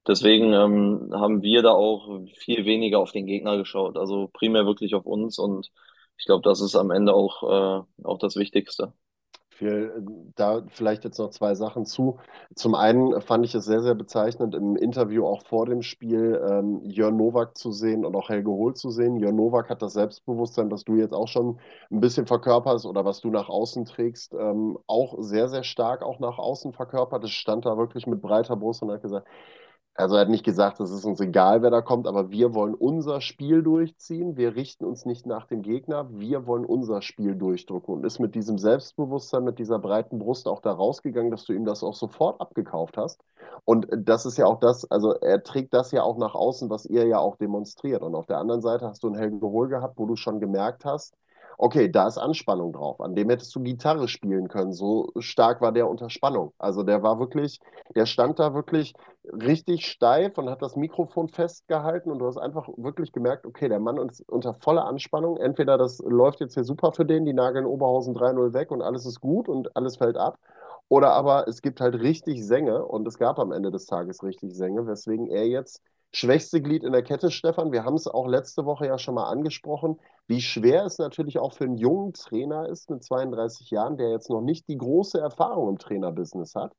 deswegen 0.07 0.53
ähm, 0.55 1.11
haben 1.15 1.43
wir 1.43 1.63
da 1.63 1.73
auch 1.73 2.21
viel 2.39 2.65
weniger 2.67 2.99
auf 3.01 3.13
den 3.13 3.27
Gegner 3.27 3.57
geschaut. 3.59 3.97
Also 3.99 4.29
primär 4.33 4.67
wirklich 4.67 4.95
auf 4.95 5.07
uns 5.07 5.39
und 5.39 5.71
ich 6.19 6.27
glaube, 6.27 6.43
das 6.43 6.61
ist 6.61 6.77
am 6.77 6.91
Ende 6.91 7.15
auch, 7.15 7.43
äh, 7.45 8.05
auch 8.05 8.19
das 8.19 8.37
Wichtigste. 8.37 8.93
Viel, 9.63 10.05
da 10.35 10.65
vielleicht 10.71 11.05
jetzt 11.05 11.19
noch 11.19 11.31
zwei 11.31 11.55
Sachen 11.55 11.87
zu. 11.87 12.19
Zum 12.57 12.75
einen 12.75 13.21
fand 13.21 13.45
ich 13.45 13.55
es 13.55 13.65
sehr, 13.65 13.81
sehr 13.81 13.95
bezeichnend, 13.95 14.57
im 14.57 14.75
Interview 14.75 15.25
auch 15.25 15.45
vor 15.47 15.67
dem 15.67 15.83
Spiel 15.83 16.43
ähm, 16.51 16.81
Jörn 16.83 17.17
Nowak 17.17 17.57
zu 17.57 17.71
sehen 17.71 18.05
und 18.05 18.17
auch 18.17 18.29
Helge 18.29 18.51
Hohl 18.51 18.75
zu 18.75 18.91
sehen. 18.91 19.15
Jörn 19.21 19.37
Nowak 19.37 19.71
hat 19.71 19.81
das 19.81 19.93
Selbstbewusstsein, 19.93 20.69
das 20.69 20.83
du 20.83 20.97
jetzt 20.97 21.15
auch 21.15 21.29
schon 21.29 21.61
ein 21.93 22.01
bisschen 22.01 22.27
verkörperst 22.27 22.87
oder 22.87 23.05
was 23.05 23.21
du 23.21 23.31
nach 23.31 23.49
außen 23.49 23.85
trägst, 23.85 24.35
ähm, 24.35 24.79
auch 24.89 25.15
sehr, 25.21 25.49
sehr 25.49 25.63
stark 25.63 26.03
auch 26.03 26.19
nach 26.19 26.39
außen 26.39 26.73
verkörpert. 26.73 27.23
Es 27.23 27.31
stand 27.31 27.65
da 27.65 27.79
wirklich 27.79 28.09
mit 28.09 28.21
breiter 28.21 28.57
Brust 28.57 28.83
und 28.83 28.91
hat 28.91 29.03
gesagt, 29.03 29.29
also 29.95 30.15
er 30.15 30.23
hat 30.23 30.31
nicht 30.31 30.45
gesagt, 30.45 30.81
es 30.81 30.91
ist 30.91 31.05
uns 31.05 31.21
egal, 31.21 31.63
wer 31.63 31.71
da 31.71 31.83
kommt, 31.83 32.07
aber 32.07 32.31
wir 32.31 32.55
wollen 32.55 32.75
unser 32.75 33.21
Spiel 33.21 33.63
durchziehen. 33.63 34.39
Wir 34.39 34.57
richten 34.57 34.87
uns 34.87 35.05
nicht 35.05 35.27
nach 35.27 35.47
dem 35.47 35.61
Gegner. 35.61 36.09
Wir 36.11 36.47
wollen 36.47 36.65
unser 36.65 37.03
Spiel 37.03 37.35
durchdrücken 37.35 37.95
und 37.95 38.07
ist 38.07 38.19
mit 38.19 38.35
diesem 38.35 38.57
Selbstbewusstsein, 38.57 39.45
mit 39.45 39.59
dieser 39.59 39.79
breiten 39.79 40.19
Brust 40.19 40.49
auch 40.49 40.61
da 40.61 40.73
rausgegangen, 40.73 41.31
dass 41.31 41.45
du 41.45 41.53
ihm 41.53 41.67
das 41.67 41.83
auch 41.83 41.95
sofort 41.95 42.41
abgekauft 42.41 42.97
hast. 42.97 43.23
Und 43.67 43.87
das 43.95 44.25
ist 44.25 44.39
ja 44.39 44.47
auch 44.47 44.61
das, 44.61 44.91
also 44.91 45.13
er 45.13 45.43
trägt 45.43 45.75
das 45.75 45.93
ja 45.93 46.03
auch 46.03 46.17
nach 46.17 46.35
außen, 46.35 46.71
was 46.71 46.87
ihr 46.87 47.07
ja 47.07 47.19
auch 47.19 47.37
demonstriert. 47.37 48.03
Und 48.03 48.15
auf 48.15 48.27
der 48.27 48.39
anderen 48.39 48.63
Seite 48.63 48.87
hast 48.87 49.03
du 49.03 49.09
einen 49.09 49.17
Helgen 49.17 49.43
Hol 49.43 49.69
gehabt, 49.69 49.99
wo 49.99 50.07
du 50.07 50.17
schon 50.17 50.41
gemerkt 50.41 50.87
hast, 50.87 51.15
okay, 51.63 51.89
da 51.89 52.09
ist 52.09 52.19
Anspannung 52.19 52.73
drauf. 52.73 53.01
An 53.01 53.15
dem 53.15 53.31
hättest 53.31 53.55
du 53.55 53.61
Gitarre 53.63 54.09
spielen 54.09 54.49
können. 54.49 54.73
So 54.73 55.13
stark 55.21 55.61
war 55.61 55.71
der 55.71 55.89
unter 55.89 56.11
Spannung. 56.11 56.53
Also 56.59 56.83
der 56.83 57.05
war 57.05 57.21
wirklich, 57.21 57.61
der 57.95 58.05
stand 58.07 58.41
da 58.41 58.53
wirklich 58.53 58.95
richtig 59.25 59.87
steif 59.87 60.37
und 60.39 60.51
hat 60.51 60.61
das 60.61 60.75
Mikrofon 60.75 61.29
festgehalten 61.29 62.11
und 62.11 62.19
du 62.19 62.27
hast 62.27 62.37
einfach 62.37 62.69
wirklich 62.77 63.13
gemerkt, 63.13 63.47
okay, 63.47 63.69
der 63.69 63.79
Mann 63.79 63.97
ist 64.09 64.29
unter 64.29 64.55
voller 64.55 64.87
Anspannung. 64.87 65.37
Entweder 65.37 65.79
das 65.79 66.01
läuft 66.05 66.41
jetzt 66.41 66.55
hier 66.55 66.65
super 66.65 66.91
für 66.91 67.05
den, 67.05 67.25
die 67.25 67.33
nageln 67.33 67.65
Oberhausen 67.67 68.17
3-0 68.17 68.55
weg 68.55 68.73
und 68.73 68.83
alles 68.83 69.07
ist 69.07 69.21
gut 69.21 69.49
und 69.49 69.77
alles 69.77 69.99
fällt 69.99 70.17
ab. 70.17 70.39
Oder 70.89 71.13
aber 71.13 71.47
es 71.47 71.63
gibt 71.63 71.81
halt 71.81 71.95
richtig 71.95 72.45
Sänge 72.45 72.85
und 72.85 73.07
es 73.07 73.19
gab 73.19 73.39
am 73.39 73.53
Ende 73.53 73.71
des 73.71 73.87
Tages 73.87 74.25
richtig 74.25 74.53
Sänge, 74.57 74.89
weswegen 74.89 75.29
er 75.29 75.47
jetzt 75.47 75.81
schwächste 76.15 76.61
Glied 76.61 76.85
in 76.85 76.93
der 76.93 77.03
Kette, 77.03 77.31
Stefan. 77.31 77.73
Wir 77.73 77.85
haben 77.85 77.95
es 77.95 78.07
auch 78.07 78.27
letzte 78.27 78.65
Woche 78.65 78.87
ja 78.87 78.99
schon 78.99 79.15
mal 79.15 79.31
angesprochen, 79.31 79.99
wie 80.27 80.41
schwer 80.41 80.85
es 80.85 80.99
natürlich 80.99 81.39
auch 81.39 81.53
für 81.55 81.65
einen 81.65 81.79
jungen 81.79 82.13
Trainer 82.13 82.69
ist 82.69 82.91
mit 82.91 83.03
32 83.03 83.71
Jahren, 83.71 83.97
der 83.97 84.11
jetzt 84.11 84.31
noch 84.31 84.43
nicht 84.43 84.69
die 84.69 84.79
große 84.79 85.19
Erfahrung 85.19 85.71
im 85.71 85.79
Trainerbusiness 85.79 86.55
hat, 86.55 86.75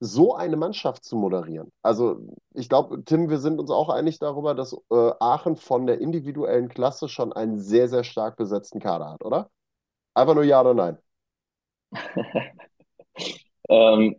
so 0.00 0.34
eine 0.34 0.56
Mannschaft 0.56 1.04
zu 1.04 1.16
moderieren. 1.16 1.70
Also 1.82 2.18
ich 2.54 2.68
glaube, 2.68 3.04
Tim, 3.04 3.30
wir 3.30 3.38
sind 3.38 3.60
uns 3.60 3.70
auch 3.70 3.88
einig 3.88 4.18
darüber, 4.18 4.54
dass 4.54 4.72
äh, 4.90 5.12
Aachen 5.20 5.56
von 5.56 5.86
der 5.86 6.00
individuellen 6.00 6.68
Klasse 6.68 7.08
schon 7.08 7.32
einen 7.32 7.58
sehr, 7.58 7.88
sehr 7.88 8.04
stark 8.04 8.36
besetzten 8.36 8.80
Kader 8.80 9.10
hat, 9.12 9.24
oder? 9.24 9.50
Einfach 10.14 10.34
nur 10.34 10.44
ja 10.44 10.60
oder 10.60 10.74
nein? 10.74 10.98
ähm, 13.68 14.16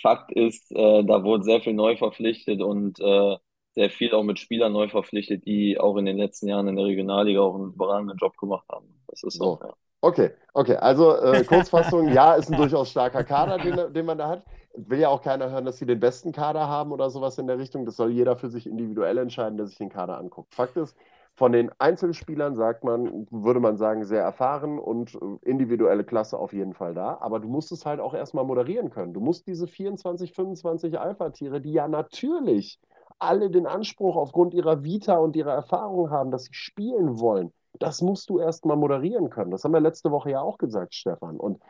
Fakt 0.00 0.32
ist, 0.32 0.72
äh, 0.72 1.04
da 1.04 1.22
wurde 1.24 1.44
sehr 1.44 1.60
viel 1.60 1.74
neu 1.74 1.96
verpflichtet 1.96 2.62
und 2.62 2.98
äh, 3.00 3.36
sehr 3.80 3.88
viel 3.88 4.12
auch 4.12 4.22
mit 4.22 4.38
Spielern 4.38 4.74
neu 4.74 4.88
verpflichtet, 4.88 5.46
die 5.46 5.80
auch 5.80 5.96
in 5.96 6.04
den 6.04 6.18
letzten 6.18 6.48
Jahren 6.48 6.68
in 6.68 6.76
der 6.76 6.84
Regionalliga 6.84 7.40
auch 7.40 7.54
einen 7.54 7.72
überragenden 7.72 8.18
Job 8.18 8.36
gemacht 8.36 8.66
haben. 8.70 8.86
Das 9.08 9.22
ist 9.22 9.38
so. 9.38 9.44
Auch, 9.44 9.60
ja. 9.62 9.72
Okay, 10.02 10.30
okay. 10.52 10.76
Also 10.76 11.16
äh, 11.16 11.44
Kurzfassung, 11.44 12.08
ja, 12.12 12.34
ist 12.34 12.50
ein 12.50 12.58
durchaus 12.58 12.90
starker 12.90 13.24
Kader, 13.24 13.56
den, 13.56 13.94
den 13.94 14.04
man 14.04 14.18
da 14.18 14.28
hat. 14.28 14.44
Will 14.74 14.98
ja 14.98 15.08
auch 15.08 15.22
keiner 15.22 15.50
hören, 15.50 15.64
dass 15.64 15.78
sie 15.78 15.86
den 15.86 15.98
besten 15.98 16.32
Kader 16.32 16.68
haben 16.68 16.92
oder 16.92 17.08
sowas 17.08 17.38
in 17.38 17.46
der 17.46 17.58
Richtung. 17.58 17.86
Das 17.86 17.96
soll 17.96 18.10
jeder 18.10 18.36
für 18.36 18.50
sich 18.50 18.66
individuell 18.66 19.16
entscheiden, 19.16 19.56
der 19.56 19.66
sich 19.66 19.78
den 19.78 19.88
Kader 19.88 20.18
anguckt. 20.18 20.54
Fakt 20.54 20.76
ist, 20.76 20.94
von 21.34 21.52
den 21.52 21.70
Einzelspielern 21.78 22.56
sagt 22.56 22.84
man, 22.84 23.26
würde 23.30 23.60
man 23.60 23.78
sagen, 23.78 24.04
sehr 24.04 24.22
erfahren 24.22 24.78
und 24.78 25.14
äh, 25.14 25.18
individuelle 25.48 26.04
Klasse 26.04 26.38
auf 26.38 26.52
jeden 26.52 26.74
Fall 26.74 26.92
da. 26.92 27.16
Aber 27.22 27.40
du 27.40 27.48
musst 27.48 27.72
es 27.72 27.86
halt 27.86 27.98
auch 27.98 28.12
erstmal 28.12 28.44
moderieren 28.44 28.90
können. 28.90 29.14
Du 29.14 29.20
musst 29.20 29.46
diese 29.46 29.66
24, 29.66 30.34
25 30.34 31.00
Alpha-Tiere, 31.00 31.62
die 31.62 31.72
ja 31.72 31.88
natürlich 31.88 32.78
alle 33.20 33.50
den 33.50 33.66
Anspruch 33.66 34.16
aufgrund 34.16 34.54
ihrer 34.54 34.82
Vita 34.82 35.16
und 35.16 35.36
ihrer 35.36 35.52
Erfahrung 35.52 36.10
haben, 36.10 36.30
dass 36.30 36.44
sie 36.44 36.54
spielen 36.54 37.20
wollen. 37.20 37.52
Das 37.78 38.02
musst 38.02 38.28
du 38.30 38.38
erst 38.38 38.64
mal 38.64 38.76
moderieren 38.76 39.30
können. 39.30 39.50
Das 39.50 39.64
haben 39.64 39.72
wir 39.72 39.80
letzte 39.80 40.10
Woche 40.10 40.30
ja 40.30 40.40
auch 40.40 40.58
gesagt, 40.58 40.94
Stefan. 40.94 41.38
Und 41.38 41.60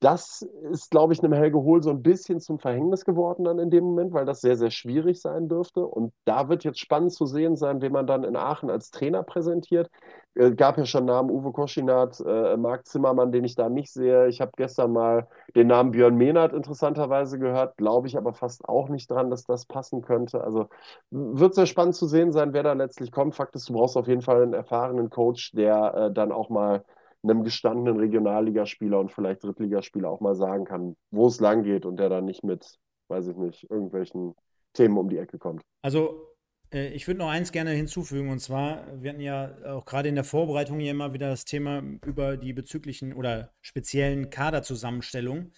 das 0.00 0.42
ist, 0.70 0.90
glaube 0.90 1.12
ich, 1.12 1.22
einem 1.22 1.32
Helge 1.32 1.58
Hohl 1.58 1.82
so 1.82 1.90
ein 1.90 2.02
bisschen 2.02 2.40
zum 2.40 2.58
Verhängnis 2.58 3.04
geworden 3.04 3.44
dann 3.44 3.58
in 3.58 3.70
dem 3.70 3.84
Moment, 3.84 4.12
weil 4.12 4.24
das 4.24 4.40
sehr, 4.40 4.56
sehr 4.56 4.70
schwierig 4.70 5.20
sein 5.20 5.48
dürfte. 5.48 5.86
Und 5.86 6.12
da 6.24 6.48
wird 6.48 6.64
jetzt 6.64 6.80
spannend 6.80 7.12
zu 7.12 7.26
sehen 7.26 7.56
sein, 7.56 7.80
wen 7.82 7.92
man 7.92 8.06
dann 8.06 8.24
in 8.24 8.36
Aachen 8.36 8.70
als 8.70 8.90
Trainer 8.90 9.22
präsentiert. 9.22 9.90
Äh, 10.34 10.52
gab 10.52 10.78
ja 10.78 10.84
schon 10.84 11.04
Namen 11.04 11.30
Uwe 11.30 11.52
Koschinat, 11.52 12.20
äh, 12.20 12.56
Marc 12.56 12.86
Zimmermann, 12.86 13.32
den 13.32 13.44
ich 13.44 13.54
da 13.54 13.68
nicht 13.68 13.92
sehe. 13.92 14.28
Ich 14.28 14.40
habe 14.40 14.52
gestern 14.56 14.92
mal 14.92 15.28
den 15.54 15.68
Namen 15.68 15.92
Björn 15.92 16.16
Mehnert 16.16 16.52
interessanterweise 16.52 17.38
gehört, 17.38 17.76
glaube 17.76 18.06
ich 18.08 18.16
aber 18.18 18.32
fast 18.32 18.68
auch 18.68 18.88
nicht 18.88 19.10
dran, 19.10 19.30
dass 19.30 19.44
das 19.44 19.66
passen 19.66 20.02
könnte. 20.02 20.42
Also 20.42 20.68
wird 21.10 21.54
sehr 21.54 21.66
spannend 21.66 21.94
zu 21.94 22.06
sehen 22.06 22.32
sein, 22.32 22.52
wer 22.52 22.62
da 22.62 22.72
letztlich 22.74 23.12
kommt. 23.12 23.34
Fakt 23.34 23.54
ist, 23.56 23.68
du 23.68 23.72
brauchst 23.74 23.96
auf 23.96 24.08
jeden 24.08 24.22
Fall 24.22 24.42
einen 24.42 24.52
erfahrenen 24.54 25.10
Coach, 25.10 25.52
der 25.52 25.94
äh, 25.94 26.12
dann 26.12 26.32
auch 26.32 26.50
mal 26.50 26.84
einem 27.30 27.44
gestandenen 27.44 27.98
Regionalligaspieler 27.98 28.98
und 28.98 29.12
vielleicht 29.12 29.44
Drittligaspieler 29.44 30.08
auch 30.08 30.20
mal 30.20 30.34
sagen 30.34 30.64
kann, 30.64 30.96
wo 31.10 31.26
es 31.26 31.40
lang 31.40 31.62
geht 31.62 31.86
und 31.86 31.98
der 31.98 32.08
dann 32.08 32.24
nicht 32.24 32.44
mit, 32.44 32.78
weiß 33.08 33.28
ich 33.28 33.36
nicht, 33.36 33.70
irgendwelchen 33.70 34.34
Themen 34.72 34.98
um 34.98 35.08
die 35.08 35.18
Ecke 35.18 35.38
kommt. 35.38 35.62
Also 35.82 36.36
äh, 36.72 36.88
ich 36.88 37.06
würde 37.06 37.18
noch 37.18 37.28
eins 37.28 37.52
gerne 37.52 37.70
hinzufügen, 37.70 38.30
und 38.30 38.40
zwar, 38.40 38.86
wir 39.00 39.10
hatten 39.10 39.20
ja 39.20 39.54
auch 39.66 39.84
gerade 39.84 40.08
in 40.08 40.14
der 40.14 40.24
Vorbereitung 40.24 40.78
hier 40.78 40.90
immer 40.90 41.12
wieder 41.12 41.30
das 41.30 41.44
Thema 41.44 41.82
über 42.04 42.36
die 42.36 42.52
bezüglichen 42.52 43.12
oder 43.12 43.52
speziellen 43.60 44.30
Kaderzusammenstellungen. 44.30 45.52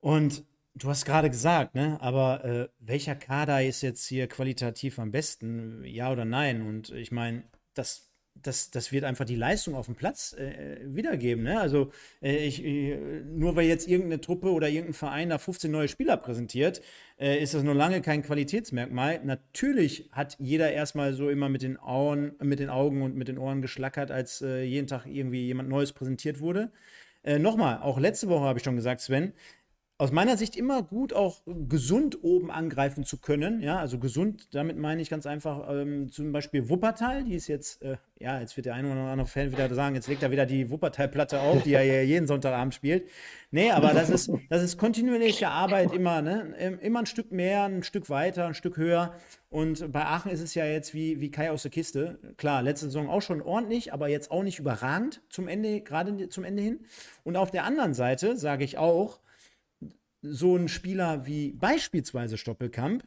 Und 0.00 0.44
du 0.74 0.88
hast 0.88 1.04
gerade 1.04 1.30
gesagt, 1.30 1.74
ne, 1.74 1.98
aber 2.00 2.44
äh, 2.44 2.68
welcher 2.78 3.16
Kader 3.16 3.64
ist 3.64 3.82
jetzt 3.82 4.06
hier 4.06 4.28
qualitativ 4.28 4.98
am 4.98 5.10
besten? 5.10 5.82
Ja 5.84 6.12
oder 6.12 6.24
nein? 6.24 6.62
Und 6.62 6.90
ich 6.90 7.10
meine, 7.10 7.44
das 7.74 8.10
das, 8.42 8.70
das 8.70 8.92
wird 8.92 9.04
einfach 9.04 9.24
die 9.24 9.36
Leistung 9.36 9.74
auf 9.74 9.86
dem 9.86 9.94
Platz 9.94 10.34
äh, 10.34 10.78
wiedergeben. 10.84 11.44
Ne? 11.44 11.60
Also 11.60 11.90
äh, 12.22 12.36
ich, 12.46 12.64
äh, 12.64 12.96
nur 13.24 13.56
weil 13.56 13.66
jetzt 13.66 13.88
irgendeine 13.88 14.20
Truppe 14.20 14.52
oder 14.52 14.68
irgendein 14.68 14.94
Verein 14.94 15.28
da 15.30 15.38
15 15.38 15.70
neue 15.70 15.88
Spieler 15.88 16.16
präsentiert, 16.16 16.82
äh, 17.18 17.42
ist 17.42 17.54
das 17.54 17.62
noch 17.62 17.74
lange 17.74 18.02
kein 18.02 18.22
Qualitätsmerkmal. 18.22 19.20
Natürlich 19.24 20.08
hat 20.12 20.36
jeder 20.38 20.72
erstmal 20.72 21.14
so 21.14 21.30
immer 21.30 21.48
mit 21.48 21.62
den, 21.62 21.76
Augen, 21.76 22.32
mit 22.42 22.58
den 22.58 22.70
Augen 22.70 23.02
und 23.02 23.16
mit 23.16 23.28
den 23.28 23.38
Ohren 23.38 23.62
geschlackert, 23.62 24.10
als 24.10 24.42
äh, 24.42 24.62
jeden 24.62 24.86
Tag 24.86 25.06
irgendwie 25.06 25.46
jemand 25.46 25.68
Neues 25.68 25.92
präsentiert 25.92 26.40
wurde. 26.40 26.70
Äh, 27.22 27.38
Nochmal, 27.38 27.78
auch 27.82 27.98
letzte 27.98 28.28
Woche 28.28 28.44
habe 28.44 28.58
ich 28.58 28.64
schon 28.64 28.76
gesagt, 28.76 29.00
Sven, 29.00 29.32
aus 29.98 30.12
meiner 30.12 30.36
Sicht 30.36 30.56
immer 30.56 30.82
gut, 30.82 31.14
auch 31.14 31.40
gesund 31.46 32.22
oben 32.22 32.50
angreifen 32.50 33.04
zu 33.04 33.16
können. 33.16 33.62
Ja, 33.62 33.78
also 33.78 33.98
gesund, 33.98 34.54
damit 34.54 34.76
meine 34.76 35.00
ich 35.00 35.08
ganz 35.08 35.24
einfach 35.24 35.70
ähm, 35.70 36.12
zum 36.12 36.32
Beispiel 36.32 36.68
Wuppertal, 36.68 37.24
die 37.24 37.34
ist 37.34 37.46
jetzt, 37.46 37.80
äh, 37.80 37.96
ja, 38.20 38.38
jetzt 38.38 38.54
wird 38.58 38.66
der 38.66 38.74
eine 38.74 38.92
oder 38.92 39.00
andere 39.00 39.26
Fan 39.26 39.52
wieder 39.52 39.74
sagen, 39.74 39.94
jetzt 39.94 40.08
legt 40.08 40.22
er 40.22 40.30
wieder 40.30 40.44
die 40.44 40.70
Wuppertal-Platte 40.70 41.40
auf, 41.40 41.62
die 41.62 41.72
er 41.72 41.82
ja 41.82 42.02
jeden 42.02 42.26
Sonntagabend 42.26 42.74
spielt. 42.74 43.08
Nee, 43.50 43.70
aber 43.70 43.94
das 43.94 44.10
ist, 44.10 44.30
das 44.50 44.62
ist 44.62 44.76
kontinuierliche 44.76 45.48
Arbeit 45.48 45.94
immer, 45.94 46.20
ne? 46.20 46.78
Immer 46.82 47.00
ein 47.00 47.06
Stück 47.06 47.32
mehr, 47.32 47.64
ein 47.64 47.82
Stück 47.82 48.10
weiter, 48.10 48.48
ein 48.48 48.54
Stück 48.54 48.76
höher. 48.76 49.14
Und 49.48 49.90
bei 49.92 50.04
Aachen 50.04 50.30
ist 50.30 50.42
es 50.42 50.54
ja 50.54 50.66
jetzt 50.66 50.92
wie, 50.92 51.22
wie 51.22 51.30
Kai 51.30 51.50
aus 51.50 51.62
der 51.62 51.70
Kiste. 51.70 52.18
Klar, 52.36 52.60
letzte 52.60 52.86
Saison 52.86 53.08
auch 53.08 53.22
schon 53.22 53.40
ordentlich, 53.40 53.94
aber 53.94 54.08
jetzt 54.08 54.30
auch 54.30 54.42
nicht 54.42 54.58
überragend 54.58 55.22
zum 55.30 55.48
Ende, 55.48 55.80
gerade 55.80 56.28
zum 56.28 56.44
Ende 56.44 56.62
hin. 56.62 56.80
Und 57.24 57.36
auf 57.36 57.50
der 57.50 57.64
anderen 57.64 57.94
Seite 57.94 58.36
sage 58.36 58.64
ich 58.64 58.76
auch, 58.76 59.20
so 60.30 60.56
ein 60.56 60.68
Spieler 60.68 61.26
wie 61.26 61.52
beispielsweise 61.52 62.36
Stoppelkamp 62.38 63.04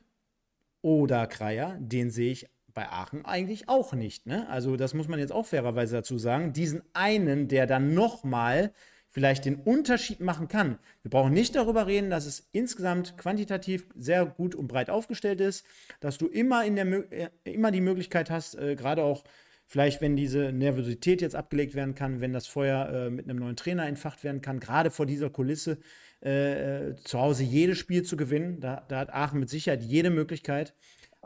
oder 0.81 1.27
Kreier, 1.27 1.77
den 1.79 2.09
sehe 2.09 2.31
ich 2.31 2.47
bei 2.73 2.87
Aachen 2.89 3.25
eigentlich 3.25 3.67
auch 3.67 3.93
nicht. 3.93 4.25
Ne? 4.25 4.47
Also 4.49 4.75
das 4.75 4.93
muss 4.93 5.07
man 5.07 5.19
jetzt 5.19 5.31
auch 5.31 5.45
fairerweise 5.45 5.97
dazu 5.97 6.17
sagen. 6.17 6.53
Diesen 6.53 6.81
einen, 6.93 7.47
der 7.47 7.67
dann 7.67 7.93
nochmal 7.93 8.71
vielleicht 9.09 9.45
den 9.45 9.55
Unterschied 9.55 10.19
machen 10.19 10.47
kann. 10.47 10.77
Wir 11.01 11.09
brauchen 11.09 11.33
nicht 11.33 11.55
darüber 11.55 11.87
reden, 11.87 12.11
dass 12.11 12.25
es 12.25 12.47
insgesamt 12.51 13.17
quantitativ 13.17 13.87
sehr 13.95 14.25
gut 14.25 14.53
und 14.53 14.67
breit 14.67 14.89
aufgestellt 14.89 15.41
ist, 15.41 15.65
dass 15.99 16.17
du 16.19 16.27
immer, 16.27 16.63
in 16.63 16.75
der, 16.75 17.11
äh, 17.11 17.29
immer 17.43 17.71
die 17.71 17.81
Möglichkeit 17.81 18.29
hast, 18.29 18.55
äh, 18.55 18.75
gerade 18.75 19.03
auch 19.03 19.23
vielleicht, 19.65 20.01
wenn 20.01 20.15
diese 20.15 20.51
Nervosität 20.51 21.21
jetzt 21.21 21.35
abgelegt 21.35 21.73
werden 21.73 21.95
kann, 21.95 22.21
wenn 22.21 22.33
das 22.33 22.47
Feuer 22.47 22.89
äh, 22.89 23.09
mit 23.09 23.27
einem 23.27 23.39
neuen 23.39 23.55
Trainer 23.55 23.87
entfacht 23.87 24.23
werden 24.23 24.41
kann, 24.41 24.59
gerade 24.59 24.91
vor 24.91 25.05
dieser 25.07 25.29
Kulisse, 25.29 25.79
äh, 26.21 26.95
zu 27.03 27.19
Hause 27.19 27.43
jedes 27.43 27.77
Spiel 27.77 28.03
zu 28.03 28.17
gewinnen. 28.17 28.59
Da, 28.59 28.85
da, 28.87 28.99
hat 28.99 29.13
Aachen 29.13 29.39
mit 29.39 29.49
Sicherheit 29.49 29.83
jede 29.83 30.09
Möglichkeit. 30.09 30.73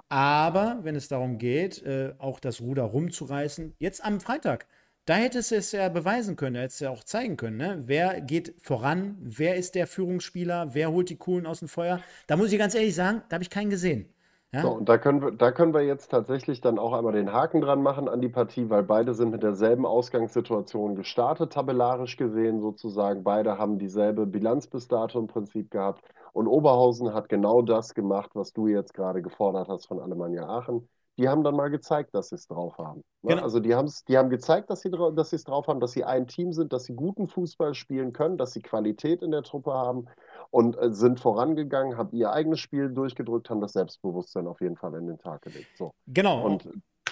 Aber 0.10 0.80
wenn 0.84 0.96
es 0.96 1.08
darum 1.08 1.38
geht, 1.38 1.84
äh, 1.84 2.14
auch 2.18 2.40
das 2.40 2.62
Ruder 2.62 2.84
rumzureißen, 2.84 3.76
jetzt 3.80 4.04
am 4.04 4.20
Freitag, 4.20 4.68
da 5.06 5.16
hätte 5.16 5.40
es 5.40 5.52
es 5.52 5.72
ja 5.72 5.90
beweisen 5.90 6.36
können, 6.36 6.56
da 6.56 6.62
hätte 6.62 6.74
es 6.74 6.80
ja 6.80 6.90
auch 6.90 7.04
zeigen 7.04 7.36
können, 7.36 7.58
ne? 7.58 7.84
wer 7.86 8.22
geht 8.22 8.56
voran, 8.62 9.18
wer 9.20 9.56
ist 9.56 9.76
der 9.76 9.86
Führungsspieler, 9.86 10.74
wer 10.74 10.92
holt 10.92 11.10
die 11.10 11.18
Kohlen 11.18 11.46
aus 11.46 11.60
dem 11.60 11.68
Feuer. 11.68 12.02
Da 12.26 12.38
muss 12.38 12.52
ich 12.52 12.58
ganz 12.58 12.74
ehrlich 12.74 12.96
sagen, 12.96 13.22
da 13.28 13.36
habe 13.36 13.44
ich 13.44 13.50
keinen 13.50 13.70
gesehen. 13.70 14.13
Ja? 14.54 14.62
So, 14.62 14.70
und 14.72 14.88
da 14.88 14.98
können 15.00 15.22
wir, 15.22 15.32
da 15.32 15.52
können 15.52 15.74
wir 15.74 15.82
jetzt 15.82 16.10
tatsächlich 16.10 16.62
dann 16.62 16.78
auch 16.78 16.94
einmal 16.94 17.14
den 17.14 17.34
Haken 17.34 17.60
dran 17.62 17.82
machen 17.82 18.08
an 18.08 18.22
die 18.22 18.30
Partie, 18.30 18.70
weil 18.70 18.84
beide 18.84 19.16
sind 19.16 19.32
mit 19.32 19.42
derselben 19.42 19.86
Ausgangssituation 19.86 20.96
gestartet, 20.96 21.54
tabellarisch 21.54 22.18
gesehen 22.18 22.62
sozusagen. 22.62 23.24
Beide 23.24 23.58
haben 23.58 23.80
dieselbe 23.80 24.28
Bilanz 24.28 24.68
bis 24.68 24.88
dato 24.88 25.20
im 25.20 25.28
Prinzip 25.28 25.72
gehabt. 25.72 26.04
Und 26.34 26.48
Oberhausen 26.48 27.14
hat 27.14 27.30
genau 27.30 27.62
das 27.64 27.96
gemacht, 27.96 28.32
was 28.36 28.54
du 28.54 28.68
jetzt 28.68 28.94
gerade 28.94 29.22
gefordert 29.24 29.70
hast 29.70 29.88
von 29.88 30.00
Alemannia 30.00 30.48
Aachen. 30.48 30.88
Die 31.20 31.30
haben 31.30 31.44
dann 31.44 31.56
mal 31.56 31.70
gezeigt, 31.70 32.16
dass 32.16 32.30
sie 32.30 32.36
es 32.36 32.48
drauf 32.48 32.78
haben. 32.80 33.04
Ne? 33.22 33.30
Genau. 33.36 33.44
Also 33.44 33.60
die 33.60 33.76
haben's, 33.76 34.04
die 34.06 34.18
haben 34.18 34.30
gezeigt, 34.32 34.70
dass 34.70 34.82
sie 34.82 34.90
dra- 34.90 35.14
dass 35.14 35.30
sie 35.30 35.36
es 35.36 35.44
drauf 35.44 35.68
haben, 35.68 35.80
dass 35.80 35.92
sie 35.92 36.04
ein 36.04 36.26
Team 36.28 36.54
sind, 36.54 36.74
dass 36.74 36.86
sie 36.86 36.94
guten 36.96 37.28
Fußball 37.28 37.76
spielen 37.76 38.14
können, 38.14 38.38
dass 38.38 38.54
sie 38.54 38.62
Qualität 38.62 39.22
in 39.22 39.32
der 39.32 39.44
Truppe 39.44 39.74
haben 39.74 40.08
und 40.50 40.76
äh, 40.78 40.92
sind 40.92 41.20
vorangegangen, 41.20 41.98
haben 41.98 42.10
ihr 42.14 42.32
eigenes 42.32 42.60
Spiel 42.60 42.90
durchgedrückt, 42.90 43.50
haben 43.50 43.62
das 43.62 43.74
Selbstbewusstsein 43.74 44.48
auf 44.48 44.60
jeden 44.62 44.76
Fall 44.76 44.96
in 44.96 45.06
den 45.08 45.20
Tag 45.20 45.44
gelegt. 45.44 45.70
So. 45.78 45.92
Genau. 46.08 46.46
Und 46.46 46.68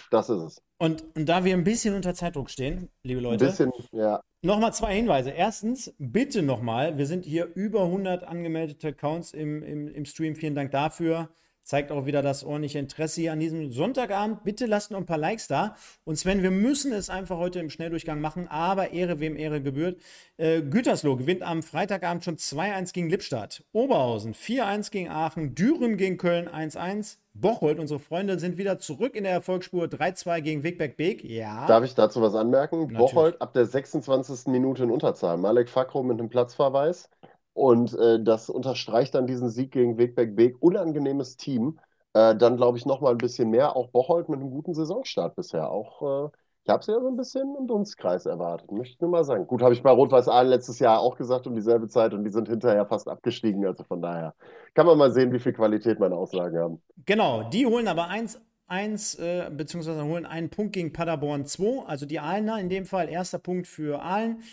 das 0.10 0.30
ist 0.30 0.42
es. 0.42 0.62
Und, 0.80 1.04
und 1.16 1.30
da 1.30 1.46
wir 1.46 1.54
ein 1.54 1.64
bisschen 1.64 1.96
unter 1.96 2.14
Zeitdruck 2.16 2.50
stehen, 2.50 2.90
liebe 3.04 3.20
Ein 3.20 3.24
Leute, 3.24 3.46
bisschen, 3.46 3.72
ja. 3.92 4.20
nochmal 4.42 4.74
zwei 4.74 4.96
Hinweise. 4.96 5.30
Erstens, 5.30 5.94
bitte 6.00 6.42
nochmal, 6.42 6.98
wir 6.98 7.06
sind 7.06 7.24
hier 7.24 7.50
über 7.56 7.84
100 7.84 8.24
angemeldete 8.24 8.90
Accounts 8.90 9.32
im, 9.34 9.62
im, 9.64 9.88
im 9.88 10.06
Stream. 10.06 10.36
Vielen 10.36 10.56
Dank 10.56 10.72
dafür. 10.72 11.30
Zeigt 11.64 11.92
auch 11.92 12.06
wieder 12.06 12.22
das 12.22 12.44
ordentliche 12.44 12.80
Interesse 12.80 13.22
hier 13.22 13.32
an 13.32 13.40
diesem 13.40 13.72
Sonntagabend. 13.72 14.44
Bitte 14.44 14.66
lasst 14.66 14.92
noch 14.92 14.98
ein 14.98 15.06
paar 15.06 15.18
Likes 15.18 15.48
da. 15.48 15.76
Und 16.04 16.18
Sven, 16.18 16.42
wir 16.42 16.52
müssen 16.52 16.92
es 16.92 17.10
einfach 17.10 17.38
heute 17.38 17.60
im 17.60 17.70
Schnelldurchgang 17.70 18.20
machen, 18.20 18.48
aber 18.48 18.92
Ehre 18.92 19.20
wem 19.20 19.38
Ehre 19.38 19.62
gebührt. 19.62 20.00
Äh, 20.38 20.62
Gütersloh 20.62 21.16
gewinnt 21.16 21.44
am 21.44 21.62
Freitagabend 21.62 22.24
schon 22.24 22.38
2-1 22.38 22.94
gegen 22.94 23.10
Lippstadt. 23.10 23.64
Oberhausen 23.74 24.34
4-1 24.34 24.92
gegen 24.92 25.10
Aachen. 25.10 25.56
Düren 25.56 25.98
gegen 25.98 26.18
Köln 26.18 26.50
1-1. 26.50 27.18
Bocholt, 27.34 27.80
unsere 27.80 28.00
Freunde, 28.00 28.40
sind 28.40 28.58
wieder 28.58 28.78
zurück 28.78 29.16
in 29.16 29.24
der 29.24 29.32
Erfolgsspur 29.32 29.86
3-2 29.86 30.42
gegen 30.42 30.64
Wegberg 30.64 30.98
Beek. 30.98 31.24
Ja. 31.24 31.66
Darf 31.66 31.86
ich 31.86 31.96
dazu 31.96 32.22
was 32.22 32.36
anmerken? 32.36 32.88
Natürlich. 32.88 33.00
Bocholt 33.00 33.42
ab 33.42 33.54
der 33.54 33.66
26. 33.66 34.48
Minute 34.48 34.84
in 34.84 34.92
Unterzahl. 34.92 35.38
Malek 35.38 35.70
Fakro 35.70 36.04
mit 36.04 36.20
einem 36.20 36.30
Platzverweis. 36.30 37.10
Und 37.54 37.94
äh, 37.98 38.24
das 38.24 38.50
unterstreicht 38.50 39.16
dann 39.16 39.28
diesen 39.28 39.50
Sieg 39.50 39.72
gegen 39.72 39.98
Wegberg 39.98 40.36
Beek. 40.36 40.62
Unangenehmes 40.62 41.38
Team. 41.38 41.80
Äh, 42.14 42.36
dann 42.36 42.58
glaube 42.58 42.78
ich 42.78 42.86
nochmal 42.86 43.14
ein 43.14 43.18
bisschen 43.18 43.50
mehr. 43.50 43.76
Auch 43.76 43.90
Bocholt 43.90 44.30
mit 44.30 44.40
einem 44.40 44.52
guten 44.52 44.74
Saisonstart 44.74 45.36
bisher. 45.36 45.70
Auch, 45.70 46.28
äh, 46.28 46.30
ich 46.64 46.70
habe 46.70 46.84
sie 46.84 46.92
ja 46.92 47.00
so 47.00 47.08
ein 47.08 47.16
bisschen 47.16 47.56
im 47.58 47.68
Dunstkreis 47.68 48.26
erwartet, 48.26 48.72
möchte 48.72 48.94
ich 48.94 49.02
nur 49.02 49.10
mal 49.10 49.24
sagen. 49.24 49.48
Gut, 49.48 49.62
habe 49.62 49.74
ich 49.74 49.82
bei 49.82 49.90
Rot-Weiß 49.90 50.28
Aalen 50.28 50.50
letztes 50.50 50.80
Jahr 50.80 51.00
auch 51.00 51.18
gesagt 51.18 51.48
um 51.48 51.56
dieselbe 51.56 51.88
Zeit 51.88 52.14
und 52.14 52.24
die 52.24 52.30
sind 52.30 52.48
hinterher 52.48 52.86
fast 52.86 53.08
abgestiegen. 53.08 53.66
Also 53.66 53.84
von 53.84 54.02
daher 54.02 54.34
kann 54.74 54.86
man 54.86 54.98
mal 54.98 55.12
sehen, 55.12 55.34
wie 55.34 55.40
viel 55.40 55.54
Qualität 55.54 56.00
meine 56.00 56.16
Aussagen 56.16 56.58
haben. 56.58 56.82
Genau, 57.06 57.44
die 57.50 57.66
holen 57.66 57.88
aber 57.88 58.08
eins, 58.10 58.40
eins 58.68 59.16
äh, 59.16 59.50
beziehungsweise 59.52 60.04
holen 60.04 60.26
einen 60.26 60.50
Punkt 60.50 60.74
gegen 60.74 60.94
Paderborn 60.94 61.46
2. 61.46 61.86
Also 61.88 62.06
die 62.06 62.20
Aalener 62.20 62.60
in 62.60 62.70
dem 62.70 62.86
Fall 62.86 63.10
erster 63.10 63.40
Punkt 63.40 63.68
für 63.68 64.02
Aalen. 64.02 64.44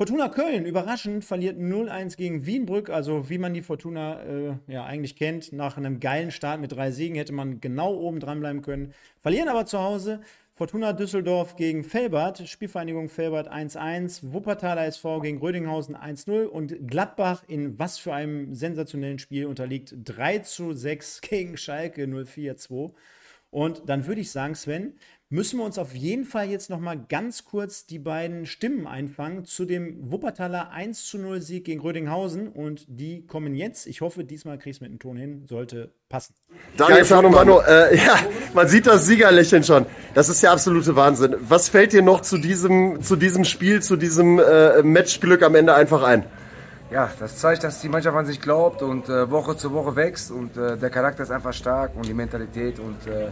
Fortuna 0.00 0.28
Köln, 0.28 0.64
überraschend, 0.64 1.24
verliert 1.24 1.58
0-1 1.58 2.16
gegen 2.16 2.46
Wienbrück. 2.46 2.88
Also, 2.88 3.28
wie 3.30 3.38
man 3.38 3.52
die 3.52 3.62
Fortuna 3.62 4.22
äh, 4.22 4.54
ja 4.68 4.84
eigentlich 4.84 5.16
kennt, 5.16 5.52
nach 5.52 5.76
einem 5.76 5.98
geilen 5.98 6.30
Start 6.30 6.60
mit 6.60 6.70
drei 6.70 6.92
Siegen 6.92 7.16
hätte 7.16 7.32
man 7.32 7.60
genau 7.60 7.92
oben 7.94 8.20
dran 8.20 8.38
bleiben 8.38 8.62
können. 8.62 8.94
Verlieren 9.20 9.48
aber 9.48 9.66
zu 9.66 9.80
Hause. 9.80 10.20
Fortuna 10.54 10.92
Düsseldorf 10.92 11.56
gegen 11.56 11.82
Felbert, 11.82 12.48
Spielvereinigung 12.48 13.08
Felbert 13.08 13.50
1-1, 13.52 14.32
Wuppertaler 14.32 14.86
SV 14.86 15.18
gegen 15.18 15.38
Rödinghausen 15.38 15.96
1-0 15.96 16.44
und 16.44 16.76
Gladbach 16.86 17.42
in 17.48 17.76
was 17.80 17.98
für 17.98 18.14
einem 18.14 18.54
sensationellen 18.54 19.18
Spiel 19.18 19.46
unterliegt 19.46 19.92
3-6 20.04 21.28
gegen 21.28 21.56
Schalke 21.56 22.04
0-4-2. 22.04 22.92
Und 23.50 23.88
dann 23.88 24.06
würde 24.06 24.20
ich 24.20 24.30
sagen, 24.30 24.54
Sven, 24.54 24.92
müssen 25.30 25.58
wir 25.58 25.64
uns 25.64 25.78
auf 25.78 25.94
jeden 25.94 26.24
Fall 26.24 26.48
jetzt 26.48 26.70
noch 26.70 26.80
mal 26.80 26.98
ganz 27.08 27.44
kurz 27.44 27.84
die 27.84 27.98
beiden 27.98 28.46
Stimmen 28.46 28.86
einfangen 28.86 29.44
zu 29.44 29.66
dem 29.66 30.10
Wuppertaler 30.10 30.70
1 30.70 31.06
zu 31.06 31.18
0 31.18 31.42
Sieg 31.42 31.64
gegen 31.64 31.80
Rödinghausen 31.80 32.48
und 32.48 32.86
die 32.88 33.26
kommen 33.26 33.54
jetzt. 33.54 33.86
Ich 33.86 34.00
hoffe, 34.00 34.24
diesmal 34.24 34.58
kriegst 34.58 34.80
du 34.80 34.84
mit 34.84 34.92
dem 34.92 34.98
Ton 34.98 35.16
hin, 35.18 35.44
sollte 35.46 35.92
passen. 36.08 36.34
Daniel 36.78 37.04
Fernumano, 37.04 37.60
äh, 37.60 37.96
ja, 37.96 38.16
man 38.54 38.68
sieht 38.68 38.86
das 38.86 39.04
Siegerlächeln 39.06 39.64
schon. 39.64 39.84
Das 40.14 40.30
ist 40.30 40.42
ja 40.42 40.52
absolute 40.52 40.96
Wahnsinn. 40.96 41.36
Was 41.40 41.68
fällt 41.68 41.92
dir 41.92 42.02
noch 42.02 42.22
zu 42.22 42.38
diesem, 42.38 43.02
zu 43.02 43.16
diesem 43.16 43.44
Spiel, 43.44 43.82
zu 43.82 43.96
diesem 43.96 44.38
äh, 44.38 44.82
Matchglück 44.82 45.42
am 45.42 45.54
Ende 45.54 45.74
einfach 45.74 46.02
ein? 46.02 46.24
Ja, 46.90 47.10
das 47.20 47.36
zeigt, 47.36 47.64
dass 47.64 47.82
die 47.82 47.90
Mannschaft 47.90 48.16
an 48.16 48.24
sich 48.24 48.40
glaubt 48.40 48.80
und 48.80 49.10
äh, 49.10 49.30
Woche 49.30 49.58
zu 49.58 49.72
Woche 49.72 49.94
wächst 49.94 50.30
und 50.30 50.56
äh, 50.56 50.78
der 50.78 50.88
Charakter 50.88 51.22
ist 51.22 51.30
einfach 51.30 51.52
stark 51.52 51.94
und 51.94 52.06
die 52.06 52.14
Mentalität 52.14 52.78
und 52.78 53.06
äh, 53.06 53.28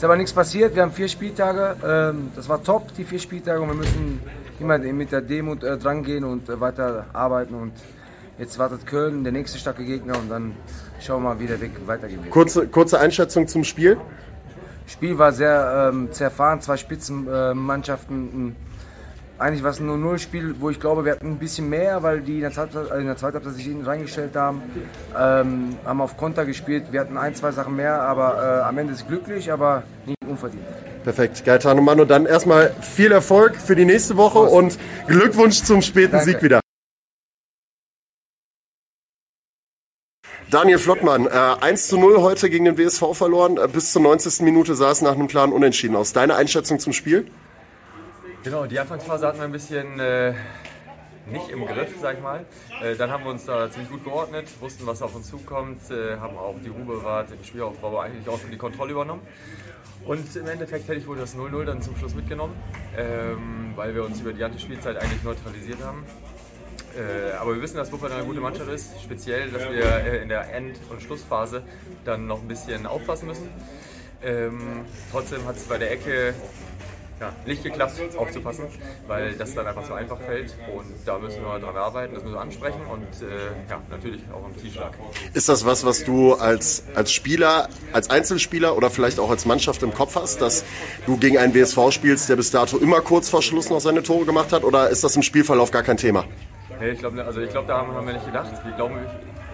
ist 0.00 0.04
aber 0.04 0.16
nichts 0.16 0.32
passiert. 0.32 0.74
Wir 0.74 0.82
haben 0.82 0.92
vier 0.92 1.08
Spieltage, 1.08 1.76
ähm, 1.84 2.30
das 2.34 2.48
war 2.48 2.64
top, 2.64 2.94
die 2.96 3.04
vier 3.04 3.18
Spieltage 3.18 3.60
und 3.60 3.68
wir 3.68 3.74
müssen 3.74 4.18
immer 4.58 4.78
mit 4.78 5.12
der 5.12 5.20
Demut 5.20 5.62
äh, 5.62 5.76
dran 5.76 6.02
gehen 6.02 6.24
und 6.24 6.48
äh, 6.48 6.58
weiter 6.58 7.04
arbeiten 7.12 7.52
und 7.52 7.72
jetzt 8.38 8.58
wartet 8.58 8.86
Köln, 8.86 9.24
der 9.24 9.32
nächste 9.34 9.58
starke 9.58 9.84
Gegner 9.84 10.18
und 10.18 10.30
dann 10.30 10.54
schauen 11.00 11.22
wir 11.22 11.34
mal, 11.34 11.38
wie 11.38 11.46
der 11.46 11.60
Weg 11.60 11.72
weitergeht. 11.86 12.18
Kurze, 12.30 12.66
kurze 12.68 12.98
Einschätzung 12.98 13.46
zum 13.46 13.62
Spiel. 13.62 13.98
Spiel 14.86 15.18
war 15.18 15.32
sehr 15.32 15.90
ähm, 15.92 16.10
zerfahren, 16.10 16.62
zwei 16.62 16.78
Spitzenmannschaften. 16.78 18.56
Eigentlich 19.40 19.62
war 19.62 19.70
es 19.70 19.80
ein 19.80 19.88
0-0-Spiel, 19.88 20.56
wo 20.60 20.70
ich 20.70 20.78
glaube, 20.78 21.04
wir 21.04 21.12
hatten 21.12 21.28
ein 21.28 21.38
bisschen 21.38 21.68
mehr, 21.68 22.02
weil 22.02 22.20
die 22.20 22.34
in 22.34 22.40
der, 22.42 22.52
Zeit, 22.52 22.70
in 22.74 23.06
der 23.06 23.16
zweiten 23.16 23.36
Halbzeit 23.36 23.54
sich 23.54 23.64
hinten 23.64 23.84
reingestellt 23.84 24.36
haben. 24.36 24.62
Ähm, 25.18 25.76
haben 25.84 26.00
auf 26.00 26.16
Konter 26.16 26.44
gespielt, 26.44 26.84
wir 26.90 27.00
hatten 27.00 27.16
ein, 27.16 27.34
zwei 27.34 27.50
Sachen 27.50 27.74
mehr, 27.74 28.02
aber 28.02 28.60
äh, 28.60 28.68
am 28.68 28.76
Ende 28.76 28.92
ist 28.92 29.00
es 29.00 29.08
glücklich, 29.08 29.50
aber 29.50 29.82
nicht 30.04 30.18
unverdient. 30.26 30.64
Perfekt, 31.04 31.44
Gaetano 31.44 31.80
Mano. 31.80 32.04
Dann 32.04 32.26
erstmal 32.26 32.74
viel 32.82 33.10
Erfolg 33.12 33.56
für 33.56 33.74
die 33.74 33.86
nächste 33.86 34.18
Woche 34.18 34.40
und 34.40 34.78
Glückwunsch 35.06 35.62
zum 35.62 35.80
späten 35.80 36.12
Danke. 36.12 36.26
Sieg 36.26 36.42
wieder. 36.42 36.60
Daniel 40.50 40.78
Flottmann, 40.78 41.26
äh, 41.26 41.30
1 41.30 41.86
zu 41.86 41.96
0 41.96 42.20
heute 42.20 42.50
gegen 42.50 42.64
den 42.64 42.76
WSV 42.76 43.14
verloren. 43.14 43.56
Äh, 43.56 43.68
bis 43.68 43.92
zur 43.92 44.02
90. 44.02 44.40
Minute 44.42 44.74
sah 44.74 44.90
es 44.90 45.00
nach 45.00 45.12
einem 45.12 45.28
klaren 45.28 45.52
Unentschieden 45.52 45.96
aus. 45.96 46.12
Deine 46.12 46.34
Einschätzung 46.34 46.78
zum 46.78 46.92
Spiel? 46.92 47.30
Genau, 48.42 48.64
die 48.64 48.80
Anfangsphase 48.80 49.26
hatten 49.26 49.38
wir 49.38 49.44
ein 49.44 49.52
bisschen 49.52 50.00
äh, 50.00 50.32
nicht 51.26 51.50
im 51.50 51.66
Griff, 51.66 51.94
sag 52.00 52.16
ich 52.16 52.22
mal. 52.22 52.46
Äh, 52.82 52.96
dann 52.96 53.10
haben 53.10 53.24
wir 53.24 53.30
uns 53.30 53.44
da 53.44 53.70
ziemlich 53.70 53.90
gut 53.90 54.02
geordnet, 54.02 54.48
wussten, 54.60 54.86
was 54.86 55.02
auf 55.02 55.14
uns 55.14 55.28
zukommt, 55.28 55.90
äh, 55.90 56.16
haben 56.16 56.38
auch 56.38 56.54
die 56.64 56.70
Ruhe 56.70 56.84
bewahrt, 56.84 57.30
im 57.32 57.44
Spielaufbau 57.44 57.98
eigentlich 57.98 58.26
auch 58.28 58.40
schon 58.40 58.50
die 58.50 58.56
Kontrolle 58.56 58.92
übernommen. 58.92 59.20
Und 60.06 60.34
im 60.34 60.48
Endeffekt 60.48 60.88
hätte 60.88 60.98
ich 60.98 61.06
wohl 61.06 61.18
das 61.18 61.36
0-0 61.36 61.64
dann 61.64 61.82
zum 61.82 61.94
Schluss 61.96 62.14
mitgenommen, 62.14 62.56
ähm, 62.96 63.72
weil 63.76 63.94
wir 63.94 64.04
uns 64.04 64.22
über 64.22 64.32
die 64.32 64.38
ganze 64.38 64.58
Spielzeit 64.58 64.96
eigentlich 64.96 65.22
neutralisiert 65.22 65.84
haben. 65.84 66.06
Äh, 66.96 67.36
aber 67.36 67.54
wir 67.54 67.60
wissen, 67.60 67.76
dass 67.76 67.92
Wuppertal 67.92 68.20
eine 68.20 68.26
gute 68.26 68.40
Mannschaft 68.40 68.70
ist, 68.70 69.02
speziell, 69.02 69.50
dass 69.50 69.70
wir 69.70 69.84
äh, 69.84 70.22
in 70.22 70.30
der 70.30 70.52
End- 70.54 70.80
und 70.88 71.02
Schlussphase 71.02 71.62
dann 72.06 72.26
noch 72.26 72.40
ein 72.40 72.48
bisschen 72.48 72.86
aufpassen 72.86 73.26
müssen. 73.26 73.50
Ähm, 74.22 74.86
trotzdem 75.10 75.44
hat 75.46 75.56
es 75.56 75.64
bei 75.64 75.76
der 75.76 75.92
Ecke 75.92 76.34
ja, 77.20 77.32
nicht 77.46 77.62
geklappt, 77.62 78.00
aufzupassen, 78.16 78.64
weil 79.06 79.34
das 79.34 79.54
dann 79.54 79.66
einfach 79.66 79.84
so 79.84 79.92
einfach 79.92 80.18
fällt. 80.20 80.56
Und 80.74 80.86
da 81.04 81.18
müssen 81.18 81.42
wir 81.42 81.58
dran 81.58 81.76
arbeiten, 81.76 82.14
das 82.14 82.22
müssen 82.22 82.34
wir 82.34 82.40
ansprechen 82.40 82.80
und 82.90 83.22
äh, 83.22 83.70
ja, 83.70 83.80
natürlich 83.90 84.22
auch 84.32 84.44
am 84.44 84.56
Tiefschlag. 84.56 84.92
Ist 85.34 85.48
das 85.48 85.66
was, 85.66 85.84
was 85.84 86.04
du 86.04 86.34
als, 86.34 86.84
als 86.94 87.12
Spieler, 87.12 87.68
als 87.92 88.08
Einzelspieler 88.08 88.76
oder 88.76 88.90
vielleicht 88.90 89.18
auch 89.18 89.30
als 89.30 89.44
Mannschaft 89.44 89.82
im 89.82 89.92
Kopf 89.92 90.16
hast, 90.16 90.40
dass 90.40 90.64
du 91.06 91.18
gegen 91.18 91.36
einen 91.36 91.54
WSV 91.54 91.92
spielst, 91.92 92.28
der 92.28 92.36
bis 92.36 92.50
dato 92.50 92.78
immer 92.78 93.00
kurz 93.00 93.28
vor 93.28 93.42
Schluss 93.42 93.68
noch 93.68 93.80
seine 93.80 94.02
Tore 94.02 94.24
gemacht 94.24 94.52
hat? 94.52 94.64
Oder 94.64 94.88
ist 94.88 95.04
das 95.04 95.14
im 95.16 95.22
Spielverlauf 95.22 95.70
gar 95.70 95.82
kein 95.82 95.98
Thema? 95.98 96.24
Nee, 96.80 96.90
ich 96.90 96.98
glaube, 96.98 97.22
also 97.22 97.40
ich 97.40 97.50
glaub, 97.50 97.66
da 97.66 97.86
haben 97.86 98.06
wir 98.06 98.14
nicht 98.14 98.24
gedacht. 98.24 98.52
Wir 98.64 98.72
glauben, 98.72 98.94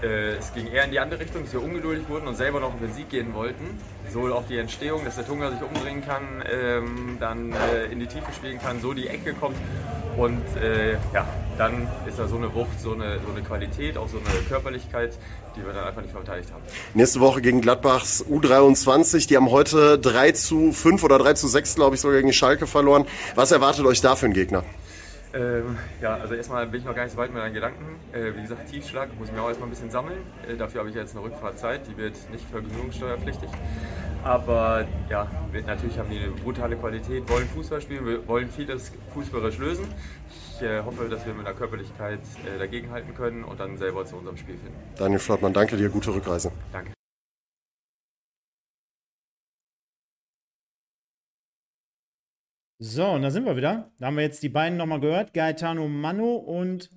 äh, 0.03 0.36
es 0.36 0.53
ging 0.53 0.66
eher 0.66 0.84
in 0.84 0.90
die 0.90 1.01
andere 1.01 1.20
Richtung, 1.20 1.42
dass 1.44 1.53
wir 1.53 1.62
ungeduldig 1.62 2.09
wurden 2.09 2.26
und 2.28 2.36
selber 2.36 2.61
noch 2.61 2.74
auf 2.74 2.80
den 2.80 2.92
Sieg 2.92 3.09
gehen 3.09 3.34
wollten. 3.34 3.78
So 4.12 4.32
auch 4.34 4.47
die 4.47 4.59
Entstehung, 4.59 5.05
dass 5.05 5.16
der 5.16 5.26
Tunga 5.26 5.51
sich 5.51 5.62
umdrehen 5.62 6.05
kann, 6.05 6.44
ähm, 6.51 7.16
dann 7.18 7.53
äh, 7.53 7.86
in 7.90 8.01
die 8.01 8.07
Tiefe 8.07 8.32
spielen 8.32 8.59
kann, 8.61 8.80
so 8.80 8.92
die 8.92 9.09
Ecke 9.09 9.34
kommt. 9.34 9.57
Und 10.16 10.42
äh, 10.62 10.92
ja, 11.12 11.26
dann 11.59 11.86
ist 12.07 12.18
da 12.18 12.26
so 12.26 12.36
eine 12.36 12.55
Wucht, 12.55 12.80
so 12.80 12.94
eine, 12.94 13.20
so 13.20 13.30
eine 13.30 13.42
Qualität, 13.42 13.99
auch 13.99 14.09
so 14.09 14.18
eine 14.18 14.38
Körperlichkeit, 14.49 15.12
die 15.55 15.64
wir 15.64 15.72
dann 15.72 15.84
einfach 15.84 16.01
nicht 16.03 16.12
verteidigt 16.12 16.51
haben. 16.53 16.62
Nächste 16.94 17.20
Woche 17.20 17.42
gegen 17.42 17.61
Gladbachs 17.61 18.24
U23. 18.24 19.28
Die 19.28 19.36
haben 19.36 19.51
heute 19.51 19.99
3 19.99 20.32
zu 20.32 20.72
5 20.72 21.05
oder 21.05 21.18
3 21.18 21.34
zu 21.34 21.49
6, 21.49 21.74
glaube 21.74 21.97
ich, 21.97 22.01
sogar 22.01 22.18
gegen 22.18 22.32
Schalke 22.32 22.66
verloren. 22.66 23.07
Was 23.34 23.53
erwartet 23.53 23.84
euch 23.84 24.01
da 24.01 24.16
für 24.16 24.26
einen 24.26 24.34
Gegner? 24.34 24.64
Ähm, 25.37 25.76
ja, 26.01 26.14
also 26.14 26.34
erstmal 26.34 26.66
bin 26.66 26.80
ich 26.80 26.87
noch 26.87 26.95
gar 26.95 27.03
nicht 27.05 27.12
so 27.12 27.18
weit 27.18 27.32
mit 27.32 27.43
meinen 27.43 27.53
Gedanken. 27.53 27.84
Äh, 28.12 28.34
wie 28.37 28.43
gesagt, 28.43 28.70
Tiefschlag 28.70 29.11
muss 29.18 29.28
ich 29.28 29.34
mir 29.34 29.43
auch 29.43 29.49
erstmal 29.49 29.68
ein 29.68 29.70
bisschen 29.70 29.91
sammeln. 29.91 30.18
Äh, 30.49 30.57
dafür 30.57 30.80
habe 30.80 30.89
ich 30.89 30.97
jetzt 30.97 31.14
eine 31.14 31.24
Rückfahrzeit, 31.24 31.87
die 31.87 31.97
wird 31.97 32.14
nicht 32.30 32.45
vergnügungssteuerpflichtig. 32.51 33.51
Aber 34.24 34.87
ja, 35.11 35.30
natürlich 35.66 35.99
haben 35.99 36.11
die 36.11 36.18
eine 36.18 36.30
brutale 36.30 36.76
Qualität, 36.76 37.28
wollen 37.28 37.47
Fußball 37.49 37.80
spielen, 37.80 38.07
wir 38.07 38.26
wollen 38.26 38.49
vieles 38.49 38.93
fußballerisch 39.12 39.59
lösen. 39.59 39.87
Ich 40.30 40.62
äh, 40.62 40.82
hoffe, 40.82 41.09
dass 41.09 41.26
wir 41.26 41.34
mit 41.34 41.47
der 41.47 41.55
Körperlichkeit 41.55 42.20
äh, 42.45 42.59
dagegenhalten 42.59 43.14
können 43.14 43.45
und 43.45 43.61
dann 43.61 43.76
selber 43.76 44.07
zu 44.07 44.16
unserem 44.16 44.39
Spiel 44.39 44.57
finden. 44.57 44.78
Daniel 44.97 45.20
Flottmann, 45.20 45.53
danke 45.53 45.76
dir, 45.76 45.91
gute 45.91 46.14
Rückreise. 46.14 46.51
Danke. 46.72 46.95
So, 52.78 53.06
und 53.06 53.22
da 53.22 53.30
sind 53.30 53.46
wir 53.46 53.56
wieder. 53.56 53.90
Da 53.98 54.06
haben 54.06 54.16
wir 54.16 54.22
jetzt 54.22 54.42
die 54.42 54.50
beiden 54.50 54.76
nochmal 54.76 55.00
gehört, 55.00 55.32
Gaetano 55.32 55.88
Mano 55.88 56.34
und 56.34 56.90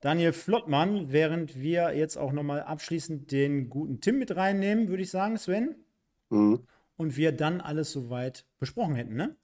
Daniel 0.00 0.32
Flottmann, 0.32 1.10
während 1.10 1.58
wir 1.58 1.96
jetzt 1.96 2.18
auch 2.18 2.32
nochmal 2.32 2.62
abschließend 2.62 3.32
den 3.32 3.70
guten 3.70 4.00
Tim 4.00 4.18
mit 4.18 4.36
reinnehmen, 4.36 4.88
würde 4.88 5.02
ich 5.02 5.10
sagen, 5.10 5.38
Sven. 5.38 5.76
Mhm. 6.28 6.66
Und 6.96 7.16
wir 7.16 7.32
dann 7.32 7.62
alles 7.62 7.92
soweit 7.92 8.44
besprochen 8.58 8.94
hätten, 8.94 9.14
ne? 9.14 9.34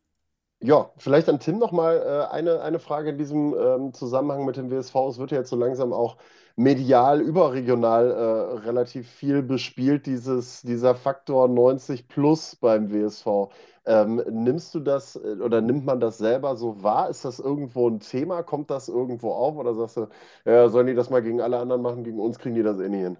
Ja, 0.61 0.91
vielleicht 0.99 1.29
an 1.29 1.39
Tim 1.39 1.59
nochmal 1.59 1.99
äh, 2.31 2.33
eine, 2.35 2.61
eine 2.63 2.81
Frage 2.81 3.11
in 3.11 3.19
diesem 3.19 3.55
ähm, 3.57 3.93
Zusammenhang 3.95 4.45
mit 4.45 4.57
dem 4.57 4.71
WSV. 4.71 5.09
Es 5.09 5.19
wird 5.19 5.31
ja 5.31 5.39
jetzt 5.39 5.51
so 5.51 5.57
langsam 5.57 5.93
auch 5.93 6.17
medial, 6.57 7.21
überregional 7.21 8.11
äh, 8.11 8.59
relativ 8.67 9.09
viel 9.09 9.43
bespielt, 9.43 10.07
dieses, 10.07 10.63
dieser 10.63 10.97
Faktor 10.97 11.47
90 11.47 12.09
plus 12.09 12.57
beim 12.57 12.91
WSV. 12.93 13.51
Ähm, 13.87 14.17
nimmst 14.31 14.75
du 14.75 14.81
das 14.81 15.15
äh, 15.15 15.37
oder 15.41 15.61
nimmt 15.61 15.85
man 15.87 16.01
das 16.01 16.19
selber 16.19 16.57
so 16.57 16.83
wahr? 16.83 17.09
Ist 17.09 17.25
das 17.25 17.39
irgendwo 17.39 17.89
ein 17.89 18.01
Thema? 18.01 18.43
Kommt 18.43 18.69
das 18.71 18.89
irgendwo 18.89 19.31
auf? 19.33 19.55
Oder 19.57 19.75
sagst 19.75 19.97
du, 19.97 20.09
ja, 20.45 20.69
sollen 20.69 20.89
die 20.89 20.95
das 20.95 21.09
mal 21.09 21.23
gegen 21.23 21.41
alle 21.41 21.59
anderen 21.59 21.83
machen, 21.83 22.03
gegen 22.03 22.19
uns 22.19 22.39
kriegen 22.41 22.57
die 22.57 22.65
das 22.65 22.81
eh 22.81 22.89
nicht 22.89 23.03
hin? 23.03 23.19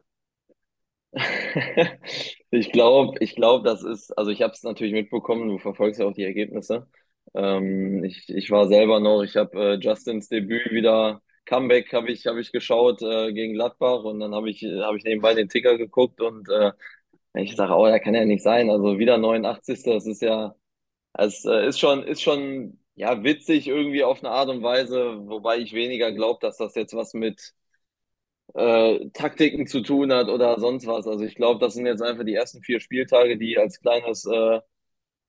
Ich 2.51 2.73
glaube, 2.73 3.15
ich 3.21 3.35
glaube, 3.35 3.65
das 3.65 3.83
ist, 3.83 4.13
also 4.19 4.31
ich 4.31 4.43
habe 4.43 4.53
es 4.53 4.63
natürlich 4.63 4.93
mitbekommen, 4.93 5.49
du 5.49 5.59
verfolgst 5.59 6.01
ja 6.01 6.07
auch 6.07 6.13
die 6.15 6.23
Ergebnisse. 6.25 6.89
Ähm, 7.35 8.05
ich, 8.05 8.29
ich 8.29 8.51
war 8.51 8.69
selber 8.69 9.01
noch, 9.01 9.23
ich 9.23 9.37
habe 9.37 9.75
äh, 9.75 9.79
Justins 9.81 10.29
Debüt 10.29 10.71
wieder, 10.71 11.23
Comeback 11.47 11.93
habe 11.93 12.11
ich, 12.11 12.27
hab 12.27 12.37
ich 12.37 12.53
geschaut 12.53 13.03
äh, 13.03 13.33
gegen 13.33 13.55
Gladbach 13.55 14.05
und 14.05 14.21
dann 14.21 14.35
habe 14.35 14.51
ich, 14.51 14.63
hab 14.65 14.97
ich 14.97 15.05
nebenbei 15.05 15.35
den 15.35 15.49
Ticker 15.49 15.79
geguckt 15.79 16.21
und 16.21 16.49
äh, 16.51 16.73
ich 17.35 17.57
sage, 17.57 17.75
oh, 17.75 17.87
da 17.87 17.99
kann 17.99 18.15
ja 18.15 18.25
nicht 18.25 18.43
sein. 18.43 18.71
Also 18.71 18.99
wieder 18.99 19.19
89. 19.19 19.83
Das 19.85 20.07
ist 20.07 20.23
ja, 20.23 20.55
es 21.15 21.45
äh, 21.47 21.69
ist 21.69 21.81
schon, 21.81 22.05
ist 22.05 22.23
schon 22.23 22.81
ja 22.97 23.23
witzig 23.25 23.69
irgendwie 23.69 24.05
auf 24.05 24.21
eine 24.25 24.33
Art 24.33 24.49
und 24.51 24.63
Weise, 24.63 25.19
wobei 25.29 25.59
ich 25.59 25.73
weniger 25.75 26.13
glaube, 26.13 26.41
dass 26.43 26.57
das 26.59 26.75
jetzt 26.77 26.95
was 26.95 27.15
mit 27.15 27.55
äh, 28.55 29.11
Taktiken 29.13 29.67
zu 29.67 29.81
tun 29.83 30.13
hat 30.13 30.29
oder 30.29 30.59
sonst 30.61 30.87
was. 30.87 31.07
Also 31.07 31.25
ich 31.25 31.35
glaube, 31.35 31.61
das 31.61 31.75
sind 31.75 31.87
jetzt 31.87 32.03
einfach 32.03 32.25
die 32.25 32.35
ersten 32.35 32.63
vier 32.63 32.81
Spieltage, 32.81 33.39
die 33.39 33.59
als 33.59 33.81
kleines, 33.81 34.25
äh, 34.27 34.61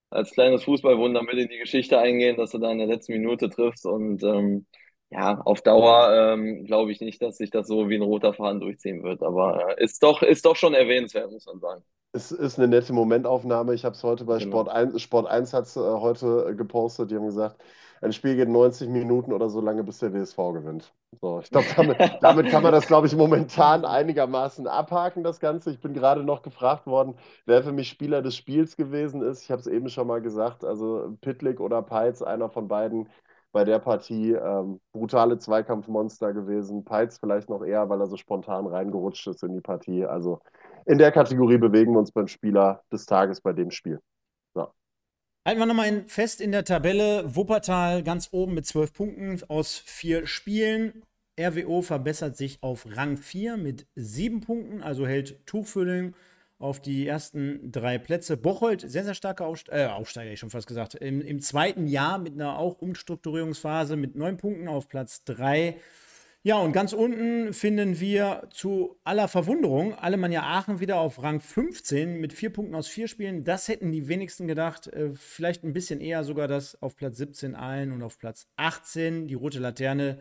als 0.09 0.31
kleines 0.31 0.63
Fußballwunder 0.63 1.23
mit 1.23 1.35
in 1.35 1.47
die 1.49 1.57
Geschichte 1.59 1.99
eingehen, 1.99 2.37
dass 2.37 2.51
du 2.51 2.57
da 2.59 2.71
in 2.71 2.79
der 2.79 2.87
letzten 2.87 3.13
Minute 3.13 3.49
triffst. 3.49 3.85
Und 3.85 4.23
ähm, 4.23 4.65
ja, 5.11 5.39
auf 5.41 5.61
Dauer 5.61 6.33
ähm, 6.33 6.65
glaube 6.65 6.91
ich 6.91 7.01
nicht, 7.01 7.21
dass 7.21 7.37
sich 7.37 7.51
das 7.51 7.67
so 7.67 7.89
wie 7.89 7.95
ein 7.95 8.01
roter 8.01 8.33
Faden 8.33 8.59
durchziehen 8.61 9.03
wird. 9.03 9.23
Aber 9.23 9.77
äh, 9.79 9.83
ist 9.83 10.03
doch, 10.03 10.21
ist 10.23 10.45
doch 10.45 10.55
schon 10.55 10.73
erwähnenswert, 10.73 11.31
muss 11.31 11.45
man 11.45 11.59
sagen. 11.59 11.83
Es 12.11 12.31
ist 12.31 12.57
eine 12.57 12.67
nette 12.67 12.91
Momentaufnahme. 12.93 13.73
Ich 13.73 13.85
habe 13.85 13.95
es 13.95 14.03
heute 14.03 14.25
bei 14.25 14.39
Genau. 14.39 14.39
Sport 14.39 14.69
1, 14.69 15.01
Sport 15.01 15.27
1 15.27 15.53
hat's, 15.53 15.75
äh, 15.75 15.79
heute 15.79 16.55
gepostet. 16.55 17.11
Die 17.11 17.15
haben 17.15 17.25
gesagt, 17.25 17.61
ein 18.01 18.13
Spiel 18.13 18.35
geht 18.35 18.49
90 18.49 18.89
Minuten 18.89 19.33
oder 19.33 19.49
so 19.49 19.61
lange, 19.61 19.83
bis 19.83 19.99
der 19.99 20.13
WSV 20.13 20.37
gewinnt. 20.53 20.93
So, 21.21 21.39
ich 21.41 21.49
glaube, 21.49 21.67
damit, 21.75 21.97
damit 22.21 22.49
kann 22.49 22.63
man 22.63 22.71
das, 22.71 22.87
glaube 22.87 23.07
ich, 23.07 23.15
momentan 23.15 23.85
einigermaßen 23.85 24.67
abhaken, 24.67 25.23
das 25.23 25.39
Ganze. 25.39 25.71
Ich 25.71 25.81
bin 25.81 25.93
gerade 25.93 26.23
noch 26.23 26.41
gefragt 26.41 26.87
worden, 26.87 27.15
wer 27.45 27.63
für 27.63 27.71
mich 27.71 27.89
Spieler 27.89 28.21
des 28.21 28.35
Spiels 28.35 28.77
gewesen 28.77 29.21
ist. 29.21 29.43
Ich 29.43 29.51
habe 29.51 29.59
es 29.59 29.67
eben 29.67 29.89
schon 29.89 30.07
mal 30.07 30.21
gesagt, 30.21 30.63
also 30.63 31.17
Pitlick 31.21 31.59
oder 31.59 31.81
Peitz, 31.81 32.21
einer 32.21 32.49
von 32.49 32.67
beiden 32.67 33.09
bei 33.51 33.63
der 33.63 33.79
Partie. 33.79 34.31
Ähm, 34.31 34.79
brutale 34.93 35.37
Zweikampfmonster 35.37 36.33
gewesen. 36.33 36.85
Peitz 36.85 37.17
vielleicht 37.17 37.49
noch 37.49 37.63
eher, 37.63 37.89
weil 37.89 37.99
er 37.99 38.07
so 38.07 38.17
spontan 38.17 38.67
reingerutscht 38.67 39.27
ist 39.27 39.43
in 39.43 39.53
die 39.53 39.61
Partie. 39.61 40.05
Also 40.05 40.39
in 40.85 40.97
der 40.97 41.11
Kategorie 41.11 41.57
bewegen 41.57 41.93
wir 41.93 41.99
uns 41.99 42.11
beim 42.11 42.27
Spieler 42.27 42.83
des 42.91 43.05
Tages 43.05 43.41
bei 43.41 43.53
dem 43.53 43.71
Spiel. 43.71 43.99
Halten 45.49 45.61
wir 45.61 45.65
nochmal 45.65 46.03
fest 46.05 46.41
in 46.41 46.51
der 46.51 46.63
Tabelle. 46.63 47.35
Wuppertal 47.35 48.03
ganz 48.03 48.29
oben 48.29 48.53
mit 48.53 48.67
12 48.67 48.93
Punkten 48.93 49.41
aus 49.47 49.79
vier 49.83 50.27
Spielen. 50.27 51.01
RWO 51.41 51.81
verbessert 51.81 52.37
sich 52.37 52.61
auf 52.61 52.85
Rang 52.87 53.17
4 53.17 53.57
mit 53.57 53.87
7 53.95 54.41
Punkten, 54.41 54.83
also 54.83 55.07
hält 55.07 55.43
Tuchfüllung 55.47 56.13
auf 56.59 56.79
die 56.79 57.07
ersten 57.07 57.71
drei 57.71 57.97
Plätze. 57.97 58.37
Bocholt, 58.37 58.81
sehr, 58.81 59.03
sehr 59.03 59.15
starker 59.15 59.47
Aufst 59.47 59.69
äh, 59.69 59.87
Aufsteiger, 59.87 60.31
ich 60.31 60.39
schon 60.39 60.51
fast 60.51 60.67
gesagt. 60.67 60.93
Im, 60.93 61.19
Im 61.19 61.41
zweiten 61.41 61.87
Jahr 61.87 62.19
mit 62.19 62.35
einer 62.35 62.59
auch 62.59 62.79
Umstrukturierungsphase 62.79 63.95
mit 63.95 64.15
9 64.15 64.37
Punkten 64.37 64.67
auf 64.67 64.87
Platz 64.87 65.23
3. 65.23 65.77
Ja, 66.41 66.57
und 66.57 66.71
ganz 66.71 66.93
unten 66.93 67.51
finden 67.51 67.99
wir 67.99 68.47
zu 68.49 68.97
aller 69.03 69.27
Verwunderung 69.27 69.93
Alemannia 69.95 70.43
Aachen 70.43 70.79
wieder 70.79 70.97
auf 70.97 71.21
Rang 71.21 71.41
15 71.41 72.17
mit 72.21 72.31
vier 72.31 72.49
Punkten 72.49 72.75
aus 72.75 72.87
vier 72.87 73.09
Spielen. 73.09 73.43
Das 73.43 73.67
hätten 73.67 73.91
die 73.91 74.07
wenigsten 74.07 74.47
gedacht. 74.47 74.87
Äh, 74.87 75.09
vielleicht 75.15 75.65
ein 75.65 75.73
bisschen 75.73 75.99
eher 75.99 76.23
sogar, 76.23 76.47
dass 76.47 76.81
auf 76.81 76.95
Platz 76.95 77.17
17 77.17 77.55
Aalen 77.55 77.91
und 77.91 78.03
auf 78.03 78.17
Platz 78.17 78.47
18 78.55 79.27
die 79.27 79.33
rote 79.33 79.59
Laterne 79.59 80.19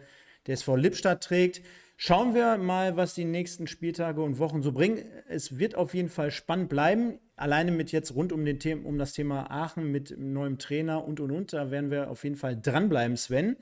der 0.48 0.54
SV 0.54 0.74
Lippstadt 0.74 1.22
trägt. 1.22 1.62
Schauen 1.96 2.34
wir 2.34 2.58
mal, 2.58 2.96
was 2.96 3.14
die 3.14 3.24
nächsten 3.24 3.68
Spieltage 3.68 4.20
und 4.20 4.40
Wochen 4.40 4.60
so 4.60 4.72
bringen. 4.72 5.04
Es 5.28 5.58
wird 5.58 5.76
auf 5.76 5.94
jeden 5.94 6.08
Fall 6.08 6.32
spannend 6.32 6.68
bleiben. 6.68 7.20
Alleine 7.36 7.70
mit 7.70 7.92
jetzt 7.92 8.16
rund 8.16 8.32
um, 8.32 8.44
den 8.44 8.60
The 8.60 8.74
um 8.74 8.98
das 8.98 9.12
Thema 9.12 9.52
Aachen 9.52 9.92
mit 9.92 10.16
neuem 10.18 10.58
Trainer 10.58 11.04
und 11.04 11.20
und 11.20 11.30
und. 11.30 11.52
Da 11.52 11.70
werden 11.70 11.92
wir 11.92 12.10
auf 12.10 12.24
jeden 12.24 12.36
Fall 12.36 12.60
dranbleiben, 12.60 13.16
Sven. 13.16 13.56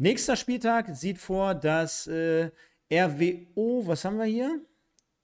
Nächster 0.00 0.34
Spieltag 0.34 0.88
sieht 0.96 1.18
vor, 1.18 1.54
dass 1.54 2.06
äh, 2.06 2.50
RWO, 2.90 3.82
was 3.86 4.02
haben 4.06 4.16
wir 4.16 4.24
hier? 4.24 4.62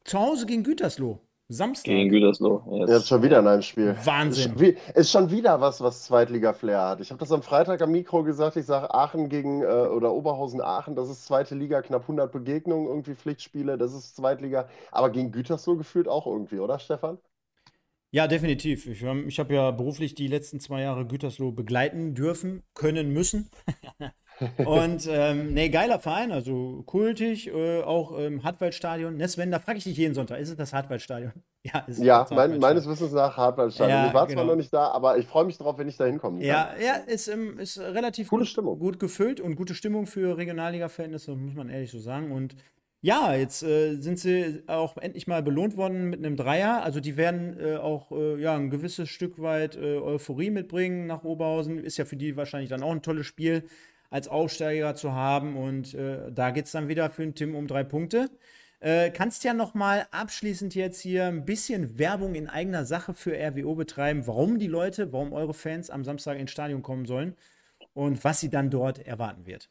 Zu 0.05 0.19
Hause 0.19 0.45
gegen 0.45 0.65
Gütersloh. 0.65 1.19
Samstag. 1.49 1.87
Gegen 1.87 2.11
Gütersloh. 2.11 2.63
Jetzt. 2.81 2.91
Jetzt 2.91 3.09
schon 3.09 3.23
wieder 3.23 3.39
in 3.39 3.47
einem 3.47 3.63
Spiel. 3.63 3.97
Wahnsinn. 4.05 4.53
Ist 4.53 4.61
wie- 4.61 4.77
ist 4.95 5.11
schon 5.11 5.31
wieder 5.31 5.59
was, 5.63 5.81
was 5.81 6.05
Zweitliga-Flair 6.05 6.89
hat. 6.89 7.01
Ich 7.01 7.09
habe 7.09 7.19
das 7.19 7.33
am 7.33 7.43
Freitag 7.43 7.81
am 7.81 7.91
Mikro 7.91 8.23
gesagt. 8.23 8.57
Ich 8.57 8.67
sage 8.67 8.93
Aachen 8.93 9.31
gegen 9.31 9.63
äh, 9.63 9.65
oder 9.67 10.13
Oberhausen-Aachen, 10.13 10.95
das 10.95 11.09
ist 11.09 11.25
zweite 11.25 11.55
Liga, 11.55 11.81
knapp 11.81 12.03
100 12.03 12.31
Begegnungen, 12.31 12.87
irgendwie 12.87 13.15
Pflichtspiele, 13.15 13.79
das 13.79 13.95
ist 13.95 14.15
Zweitliga. 14.15 14.69
Aber 14.93 15.09
gegen 15.09 15.33
Gütersloh 15.33 15.77
gefühlt 15.77 16.07
auch 16.07 16.27
irgendwie, 16.27 16.59
oder 16.59 16.79
Stefan? 16.79 17.17
Ja, 18.11 18.27
definitiv. 18.27 18.87
Ich, 18.87 19.03
ich 19.03 19.39
habe 19.39 19.55
ja 19.55 19.71
beruflich 19.71 20.15
die 20.15 20.29
letzten 20.29 20.61
zwei 20.61 20.83
Jahre 20.83 21.07
Gütersloh 21.07 21.53
begleiten 21.53 22.15
dürfen, 22.15 22.63
können, 22.75 23.11
müssen. 23.15 23.49
Und 24.59 25.09
ähm, 25.11 25.55
nee, 25.55 25.69
geiler 25.69 25.99
Verein, 25.99 26.33
also 26.33 26.83
kultig, 26.85 27.49
äh, 27.49 27.83
auch 27.83 28.17
im 28.19 28.45
Hartwaldstadion. 28.45 29.17
Ne, 29.17 29.29
Sven, 29.29 29.51
da 29.51 29.59
frage 29.59 29.79
ich 29.79 29.85
dich 29.85 29.97
jeden 29.97 30.15
Sonntag, 30.15 30.39
ist 30.41 30.51
es 30.51 30.57
das 30.57 30.73
Hartwaldstadion? 30.73 31.33
Ja, 31.67 31.81
ist 31.81 31.99
es 31.99 32.05
Ja, 32.05 32.21
das 32.21 32.31
mein, 32.31 32.61
meines 32.61 32.87
Wissens 32.87 33.11
nach 33.11 33.37
Hartwaldstadion. 33.37 33.99
Ja, 33.99 34.07
ich 34.07 34.15
war 34.15 34.29
zwar 34.29 34.37
genau. 34.37 34.45
noch 34.45 34.55
nicht 34.55 34.73
da, 34.73 34.87
aber 34.93 35.19
ich 35.19 35.27
freue 35.27 35.45
mich 35.45 35.59
drauf, 35.59 35.77
wenn 35.79 35.89
ich 35.89 35.97
da 35.97 36.05
hinkommen 36.05 36.39
kann. 36.39 36.47
Ja, 36.49 36.71
ja, 36.81 36.93
ist, 36.93 37.27
ähm, 37.27 37.59
ist 37.59 37.81
relativ 37.81 38.29
gut, 38.29 38.47
Stimmung. 38.47 38.79
gut 38.79 39.01
gefüllt 39.01 39.41
und 39.41 39.57
gute 39.57 39.75
Stimmung 39.75 40.07
für 40.07 40.37
Regionalliga-Verhältnisse, 40.37 41.35
muss 41.35 41.57
man 41.57 41.69
ehrlich 41.69 41.91
so 41.91 41.99
sagen. 41.99 42.31
Und 42.31 42.55
ja, 43.01 43.35
jetzt 43.35 43.65
äh, 43.65 43.97
sind 43.97 44.19
sie 44.19 44.63
auch 44.69 44.97
endlich 44.97 45.27
mal 45.27 45.43
belohnt 45.43 45.77
worden 45.77 46.09
mit 46.09 46.25
einem 46.25 46.37
Dreier. 46.37 46.83
Also 46.85 47.01
die 47.01 47.17
werden 47.17 47.59
äh, 47.59 47.77
auch 47.77 48.13
äh, 48.13 48.41
ja, 48.41 48.55
ein 48.55 48.71
gewisses 48.71 49.09
Stück 49.09 49.41
weit 49.41 49.77
äh, 49.77 49.99
Euphorie 49.99 50.51
mitbringen 50.51 51.07
nach 51.07 51.25
Oberhausen. 51.25 51.79
Ist 51.79 51.99
ja 51.99 52.05
für 52.05 52.17
die 52.17 52.37
wahrscheinlich 52.37 52.71
dann 52.71 52.83
auch 52.85 52.93
ein 52.93 53.03
tolles 53.03 53.27
Spiel 53.27 53.65
als 54.11 54.29
Aufsteiger 54.29 54.95
zu 54.95 55.13
haben. 55.13 55.57
Und 55.57 55.95
äh, 55.95 56.31
da 56.33 56.51
geht 56.51 56.67
es 56.67 56.73
dann 56.73 56.89
wieder 56.89 57.11
für 57.11 57.23
den 57.23 57.35
Tim 57.35 57.55
um 57.55 57.67
drei 57.67 57.85
Punkte. 57.85 58.31
Äh, 58.81 59.11
kannst 59.11 59.45
ja 59.45 59.55
noch 59.55 59.75
mal 59.75 60.07
abschließend 60.11 60.75
jetzt 60.75 61.01
hier 61.01 61.27
ein 61.27 61.45
bisschen 61.45 61.99
Werbung 61.99 62.35
in 62.35 62.49
eigener 62.49 62.85
Sache 62.85 63.15
für 63.15 63.33
RWO 63.35 63.75
betreiben, 63.75 64.27
warum 64.27 64.59
die 64.59 64.67
Leute, 64.67 65.13
warum 65.13 65.33
eure 65.33 65.55
Fans 65.55 65.91
am 65.91 66.05
Samstag 66.05 66.39
ins 66.39 66.51
Stadion 66.51 66.83
kommen 66.83 67.07
sollen 67.07 67.37
und 67.95 68.23
was 68.25 68.41
sie 68.41 68.51
dann 68.51 68.71
dort 68.71 68.99
erwarten 68.99 69.47
wird. 69.47 69.71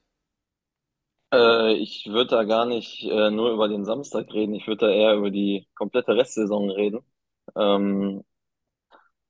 Äh, 1.34 1.74
ich 1.76 2.08
würde 2.08 2.32
da 2.32 2.44
gar 2.44 2.66
nicht 2.66 3.04
äh, 3.04 3.30
nur 3.32 3.52
über 3.52 3.68
den 3.68 3.86
Samstag 3.86 4.32
reden, 4.34 4.54
ich 4.56 4.68
würde 4.68 4.88
da 4.88 4.92
eher 4.92 5.16
über 5.16 5.32
die 5.32 5.68
komplette 5.76 6.16
Restsaison 6.16 6.70
reden. 6.72 7.02
Ähm, 7.56 8.24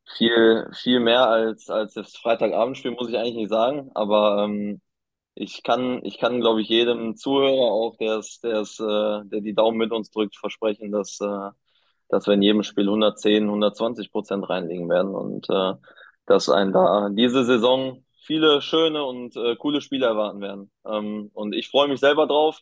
viel, 0.06 0.70
viel 0.74 1.00
mehr 1.00 1.28
als, 1.28 1.70
als 1.70 1.94
das 1.94 2.16
Freitagabendspiel, 2.18 2.92
muss 2.92 3.10
ich 3.10 3.18
eigentlich 3.18 3.36
nicht 3.36 3.50
sagen, 3.50 3.92
aber 3.96 4.46
ähm, 4.46 4.82
ich 5.36 5.64
kann, 5.64 6.04
ich 6.04 6.18
kann, 6.18 6.40
glaube 6.42 6.62
ich, 6.62 6.70
jedem 6.70 7.18
Zuhörer 7.18 7.72
auch, 7.72 7.98
der 7.98 8.18
es, 8.20 8.40
der 8.40 8.62
es, 8.62 8.80
äh, 8.80 8.84
der 9.26 9.42
die 9.42 9.54
Daumen 9.54 9.78
mit 9.78 9.92
uns 9.92 10.10
drückt, 10.12 10.38
versprechen, 10.38 10.92
dass, 10.92 11.20
äh, 11.22 11.50
dass 12.10 12.28
wir 12.28 12.36
in 12.36 12.42
jedem 12.42 12.64
Spiel 12.64 12.86
110, 12.86 13.44
120 13.44 14.12
Prozent 14.12 14.50
reinlegen 14.50 14.90
werden 14.90 15.14
und 15.14 15.50
äh, 15.50 15.74
dass 16.26 16.50
einen 16.50 16.74
da 16.74 17.10
diese 17.12 17.44
Saison 17.46 18.06
viele 18.26 18.62
schöne 18.62 19.04
und 19.04 19.36
äh, 19.36 19.56
coole 19.58 19.82
Spiele 19.82 20.08
erwarten 20.08 20.42
werden. 20.42 20.72
Ähm, 20.86 21.30
und 21.34 21.54
ich 21.54 21.70
freue 21.70 21.88
mich 21.88 22.00
selber 22.00 22.28
drauf. 22.28 22.60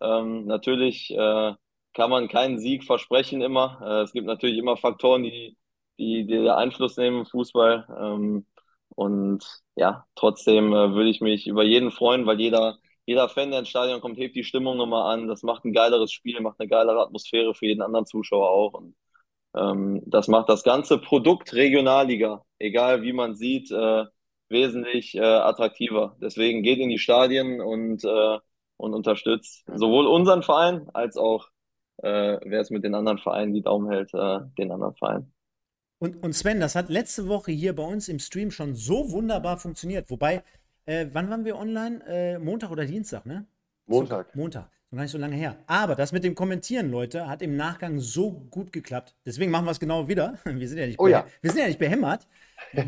Ähm, 0.00 0.46
natürlich 0.46 1.10
äh, 1.10 1.54
kann 1.94 2.10
man 2.10 2.28
keinen 2.28 2.58
Sieg 2.58 2.84
versprechen 2.84 3.42
immer. 3.42 3.80
Äh, 3.84 4.02
es 4.02 4.12
gibt 4.12 4.26
natürlich 4.26 4.58
immer 4.58 4.76
Faktoren, 4.76 5.24
die, 5.24 5.56
die, 5.98 6.26
die 6.26 6.48
Einfluss 6.48 6.96
nehmen 6.96 7.20
im 7.20 7.26
Fußball. 7.26 7.86
Ähm, 8.00 8.46
und 8.94 9.44
ja, 9.76 10.06
trotzdem 10.14 10.72
äh, 10.72 10.94
würde 10.94 11.10
ich 11.10 11.20
mich 11.20 11.46
über 11.46 11.64
jeden 11.64 11.90
freuen, 11.90 12.26
weil 12.26 12.40
jeder, 12.40 12.78
jeder 13.06 13.28
Fan, 13.28 13.50
der 13.50 13.60
ins 13.60 13.68
Stadion 13.68 14.00
kommt, 14.00 14.18
hebt 14.18 14.36
die 14.36 14.44
Stimmung 14.44 14.76
nochmal 14.76 15.12
an. 15.14 15.28
Das 15.28 15.42
macht 15.42 15.64
ein 15.64 15.72
geileres 15.72 16.12
Spiel, 16.12 16.40
macht 16.40 16.60
eine 16.60 16.68
geilere 16.68 17.00
Atmosphäre 17.02 17.54
für 17.54 17.66
jeden 17.66 17.82
anderen 17.82 18.06
Zuschauer 18.06 18.48
auch. 18.50 18.74
Und 18.74 18.94
ähm, 19.56 20.02
das 20.06 20.28
macht 20.28 20.48
das 20.48 20.62
ganze 20.64 20.98
Produkt 20.98 21.54
Regionalliga, 21.54 22.44
egal 22.58 23.02
wie 23.02 23.12
man 23.12 23.34
sieht, 23.36 23.70
äh, 23.70 24.04
wesentlich 24.48 25.14
äh, 25.16 25.20
attraktiver. 25.22 26.16
Deswegen 26.20 26.62
geht 26.62 26.78
in 26.78 26.90
die 26.90 26.98
Stadien 26.98 27.60
und, 27.60 28.04
äh, 28.04 28.38
und 28.76 28.94
unterstützt 28.94 29.64
sowohl 29.74 30.06
unseren 30.06 30.42
Verein 30.42 30.88
als 30.94 31.16
auch, 31.16 31.48
äh, 31.98 32.38
wer 32.44 32.60
es 32.60 32.70
mit 32.70 32.84
den 32.84 32.94
anderen 32.94 33.18
Vereinen 33.18 33.54
die 33.54 33.62
Daumen 33.62 33.90
hält, 33.90 34.12
äh, 34.14 34.40
den 34.58 34.72
anderen 34.72 34.94
Verein. 34.96 35.32
Und, 36.02 36.20
und 36.20 36.32
Sven, 36.32 36.58
das 36.58 36.74
hat 36.74 36.88
letzte 36.88 37.28
Woche 37.28 37.52
hier 37.52 37.76
bei 37.76 37.84
uns 37.84 38.08
im 38.08 38.18
Stream 38.18 38.50
schon 38.50 38.74
so 38.74 39.12
wunderbar 39.12 39.56
funktioniert. 39.56 40.10
Wobei, 40.10 40.42
äh, 40.84 41.06
wann 41.12 41.30
waren 41.30 41.44
wir 41.44 41.56
online? 41.56 42.04
Äh, 42.08 42.38
Montag 42.40 42.72
oder 42.72 42.84
Dienstag, 42.84 43.24
ne? 43.24 43.46
Montag. 43.86 44.32
So, 44.32 44.40
Montag. 44.40 44.68
Noch 44.92 44.98
gar 44.98 45.02
nicht 45.04 45.12
so 45.12 45.16
lange 45.16 45.36
her. 45.36 45.56
Aber 45.66 45.94
das 45.94 46.12
mit 46.12 46.22
dem 46.22 46.34
Kommentieren, 46.34 46.90
Leute, 46.90 47.26
hat 47.26 47.40
im 47.40 47.56
Nachgang 47.56 47.98
so 47.98 48.30
gut 48.50 48.74
geklappt. 48.74 49.14
Deswegen 49.24 49.50
machen 49.50 49.64
wir 49.64 49.70
es 49.70 49.80
genau 49.80 50.06
wieder. 50.06 50.34
Wir 50.44 50.68
sind 50.68 50.76
ja 50.76 50.86
nicht, 50.86 51.00
Oh 51.00 51.06
ja. 51.06 51.24
wir 51.40 51.50
sind 51.50 51.60
ja 51.60 51.66
nicht 51.66 51.78
behämmert. 51.78 52.26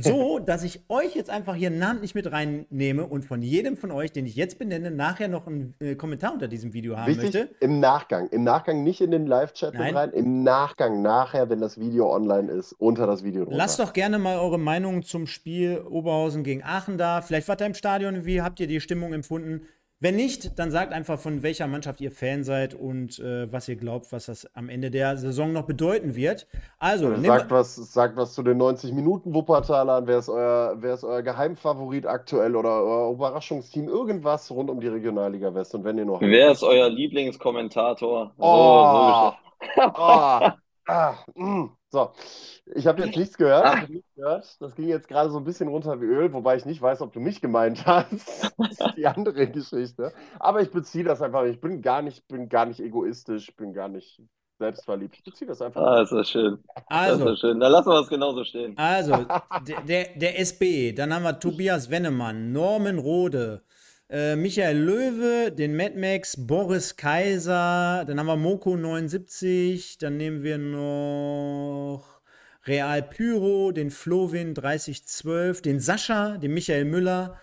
So, 0.00 0.38
dass 0.38 0.62
ich 0.64 0.82
euch 0.90 1.14
jetzt 1.16 1.30
einfach 1.30 1.54
hier 1.54 1.70
namentlich 1.70 2.14
mit 2.14 2.30
reinnehme 2.30 3.06
und 3.06 3.24
von 3.24 3.40
jedem 3.40 3.78
von 3.78 3.90
euch, 3.90 4.12
den 4.12 4.26
ich 4.26 4.36
jetzt 4.36 4.58
benenne, 4.58 4.90
nachher 4.90 5.28
noch 5.28 5.46
einen 5.46 5.74
äh, 5.80 5.94
Kommentar 5.94 6.34
unter 6.34 6.46
diesem 6.46 6.74
Video 6.74 6.96
haben 6.98 7.06
Wichtig, 7.08 7.34
möchte. 7.34 7.54
im 7.60 7.80
Nachgang. 7.80 8.28
Im 8.28 8.44
Nachgang 8.44 8.84
nicht 8.84 9.00
in 9.00 9.10
den 9.10 9.26
Live-Chat 9.26 9.72
mit 9.72 9.94
rein. 9.94 10.10
Im 10.10 10.42
Nachgang, 10.44 11.00
nachher, 11.00 11.48
wenn 11.48 11.60
das 11.60 11.80
Video 11.80 12.14
online 12.14 12.52
ist, 12.52 12.72
unter 12.74 13.06
das 13.06 13.24
Video 13.24 13.44
drunter. 13.44 13.56
Lasst 13.56 13.80
doch 13.80 13.94
gerne 13.94 14.18
mal 14.18 14.38
eure 14.38 14.58
Meinung 14.58 15.02
zum 15.04 15.26
Spiel 15.26 15.78
Oberhausen 15.80 16.44
gegen 16.44 16.62
Aachen 16.62 16.98
da. 16.98 17.22
Vielleicht 17.22 17.48
wart 17.48 17.62
ihr 17.62 17.66
im 17.66 17.74
Stadion. 17.74 18.26
Wie 18.26 18.42
habt 18.42 18.60
ihr 18.60 18.66
die 18.66 18.80
Stimmung 18.82 19.14
empfunden? 19.14 19.62
Wenn 20.00 20.16
nicht, 20.16 20.58
dann 20.58 20.70
sagt 20.70 20.92
einfach, 20.92 21.18
von 21.18 21.42
welcher 21.42 21.66
Mannschaft 21.66 22.00
ihr 22.00 22.10
Fan 22.10 22.44
seid 22.44 22.74
und 22.74 23.18
äh, 23.20 23.50
was 23.50 23.68
ihr 23.68 23.76
glaubt, 23.76 24.12
was 24.12 24.26
das 24.26 24.46
am 24.54 24.68
Ende 24.68 24.90
der 24.90 25.16
Saison 25.16 25.52
noch 25.52 25.66
bedeuten 25.66 26.14
wird. 26.14 26.46
Also, 26.78 27.14
Sagt 27.16 27.50
was, 27.50 27.76
sagt 27.76 28.16
was 28.16 28.34
zu 28.34 28.42
den 28.42 28.58
90 28.58 28.92
Minuten 28.92 29.32
Wuppertalern. 29.32 30.06
Wer 30.06 30.18
ist 30.18 30.28
euer, 30.28 30.76
wer 30.80 30.94
ist 30.94 31.04
euer 31.04 31.22
Geheimfavorit 31.22 32.06
aktuell 32.06 32.56
oder 32.56 32.82
euer 32.82 33.12
Überraschungsteam? 33.12 33.88
Irgendwas 33.88 34.50
rund 34.50 34.68
um 34.68 34.80
die 34.80 34.88
Regionalliga 34.88 35.54
West. 35.54 35.74
Und 35.74 35.84
wenn 35.84 35.96
ihr 35.96 36.04
noch. 36.04 36.20
Wer 36.20 36.50
ist 36.50 36.62
euer 36.62 36.90
Lieblingskommentator? 36.90 38.32
Oh. 38.36 39.30
so 39.30 39.44
Oh, 39.76 40.50
ah. 40.86 41.16
So, 41.90 42.10
ich 42.74 42.86
habe 42.86 43.02
jetzt 43.04 43.16
nichts 43.16 43.36
gehört. 43.36 43.64
Ah. 43.64 43.86
Nichts 43.88 44.14
gehört. 44.16 44.56
Das 44.60 44.74
ging 44.74 44.88
jetzt 44.88 45.08
gerade 45.08 45.30
so 45.30 45.38
ein 45.38 45.44
bisschen 45.44 45.68
runter 45.68 46.00
wie 46.00 46.06
Öl, 46.06 46.32
wobei 46.32 46.56
ich 46.56 46.64
nicht 46.64 46.82
weiß, 46.82 47.00
ob 47.02 47.12
du 47.12 47.20
mich 47.20 47.40
gemeint 47.40 47.86
hast. 47.86 48.52
Das 48.58 48.70
ist 48.80 48.96
die 48.96 49.06
andere 49.06 49.46
Geschichte. 49.48 50.12
Aber 50.38 50.60
ich 50.60 50.70
beziehe 50.70 51.04
das 51.04 51.22
einfach. 51.22 51.44
Ich 51.44 51.60
bin 51.60 51.82
gar 51.82 52.02
nicht, 52.02 52.26
bin 52.28 52.48
gar 52.48 52.66
nicht 52.66 52.80
egoistisch, 52.80 53.54
bin 53.56 53.72
gar 53.72 53.88
nicht 53.88 54.20
selbstverliebt. 54.58 55.16
Ich 55.16 55.24
beziehe 55.24 55.48
das 55.48 55.60
einfach. 55.62 55.82
Ah, 55.82 56.02
ist 56.02 56.12
das 56.12 56.30
schön. 56.30 56.58
Das 56.74 56.84
also, 56.86 57.30
ist 57.30 57.40
schön. 57.40 57.60
Dann 57.60 57.72
lassen 57.72 57.88
wir 57.90 58.00
es 58.00 58.08
genauso 58.08 58.44
stehen. 58.44 58.76
also 58.76 59.24
der, 59.66 59.80
der, 59.82 60.08
der 60.16 60.40
SB, 60.40 60.92
dann 60.92 61.14
haben 61.14 61.22
wir 61.22 61.38
Tobias 61.38 61.90
Wennemann, 61.90 62.52
Norman 62.52 62.98
Rode, 62.98 63.62
äh, 64.10 64.36
Michael 64.36 64.78
Löwe, 64.78 65.52
den 65.52 65.76
Mad 65.76 65.96
Max, 65.98 66.36
Boris 66.46 66.96
Kaiser, 66.96 68.04
dann 68.06 68.18
haben 68.18 68.26
wir 68.26 68.36
Moko 68.36 68.76
79, 68.76 69.98
dann 69.98 70.16
nehmen 70.16 70.42
wir 70.42 70.58
noch 70.58 72.20
Real 72.66 73.02
Pyro, 73.02 73.72
den 73.72 73.90
Flovin 73.90 74.54
3012, 74.54 75.62
den 75.62 75.80
Sascha, 75.80 76.38
den 76.38 76.54
Michael 76.54 76.84
Müller. 76.84 77.40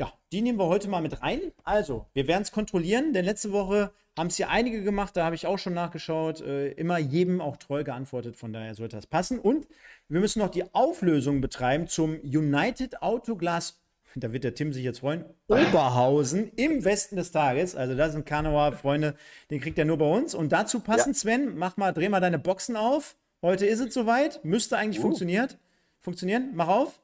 Ja, 0.00 0.12
die 0.32 0.42
nehmen 0.42 0.58
wir 0.58 0.66
heute 0.66 0.88
mal 0.88 1.00
mit 1.00 1.22
rein. 1.22 1.40
Also, 1.64 2.06
wir 2.12 2.26
werden 2.26 2.42
es 2.42 2.52
kontrollieren, 2.52 3.12
denn 3.12 3.24
letzte 3.24 3.52
Woche 3.52 3.92
haben 4.16 4.28
es 4.28 4.36
hier 4.36 4.48
einige 4.48 4.82
gemacht, 4.82 5.16
da 5.16 5.24
habe 5.24 5.34
ich 5.34 5.46
auch 5.46 5.58
schon 5.58 5.74
nachgeschaut. 5.74 6.40
Äh, 6.40 6.68
immer 6.72 6.98
jedem 6.98 7.40
auch 7.40 7.56
treu 7.56 7.82
geantwortet, 7.82 8.36
von 8.36 8.52
daher 8.52 8.74
sollte 8.74 8.96
das 8.96 9.06
passen. 9.06 9.38
Und 9.40 9.66
wir 10.08 10.20
müssen 10.20 10.38
noch 10.38 10.50
die 10.50 10.72
Auflösung 10.74 11.40
betreiben 11.40 11.88
zum 11.88 12.20
United 12.20 13.02
Autoglas. 13.02 13.83
Da 14.16 14.32
wird 14.32 14.44
der 14.44 14.54
Tim 14.54 14.72
sich 14.72 14.84
jetzt 14.84 15.00
freuen. 15.00 15.24
Oberhausen 15.48 16.52
im 16.54 16.84
Westen 16.84 17.16
des 17.16 17.32
Tages. 17.32 17.74
Also, 17.74 17.96
das 17.96 18.14
ein 18.14 18.24
Karneval, 18.24 18.72
Freunde. 18.72 19.16
Den 19.50 19.60
kriegt 19.60 19.76
er 19.76 19.84
nur 19.84 19.98
bei 19.98 20.06
uns. 20.06 20.34
Und 20.34 20.52
dazu 20.52 20.78
passend, 20.80 21.16
Sven, 21.16 21.56
mach 21.56 21.76
mal, 21.76 21.92
dreh 21.92 22.08
mal 22.08 22.20
deine 22.20 22.38
Boxen 22.38 22.76
auf. 22.76 23.16
Heute 23.42 23.66
ist 23.66 23.80
es 23.80 23.92
soweit. 23.92 24.44
Müsste 24.44 24.78
eigentlich 24.78 25.00
funktioniert. 25.00 25.58
funktionieren. 25.98 26.52
Mach 26.54 26.68
auf. 26.68 27.00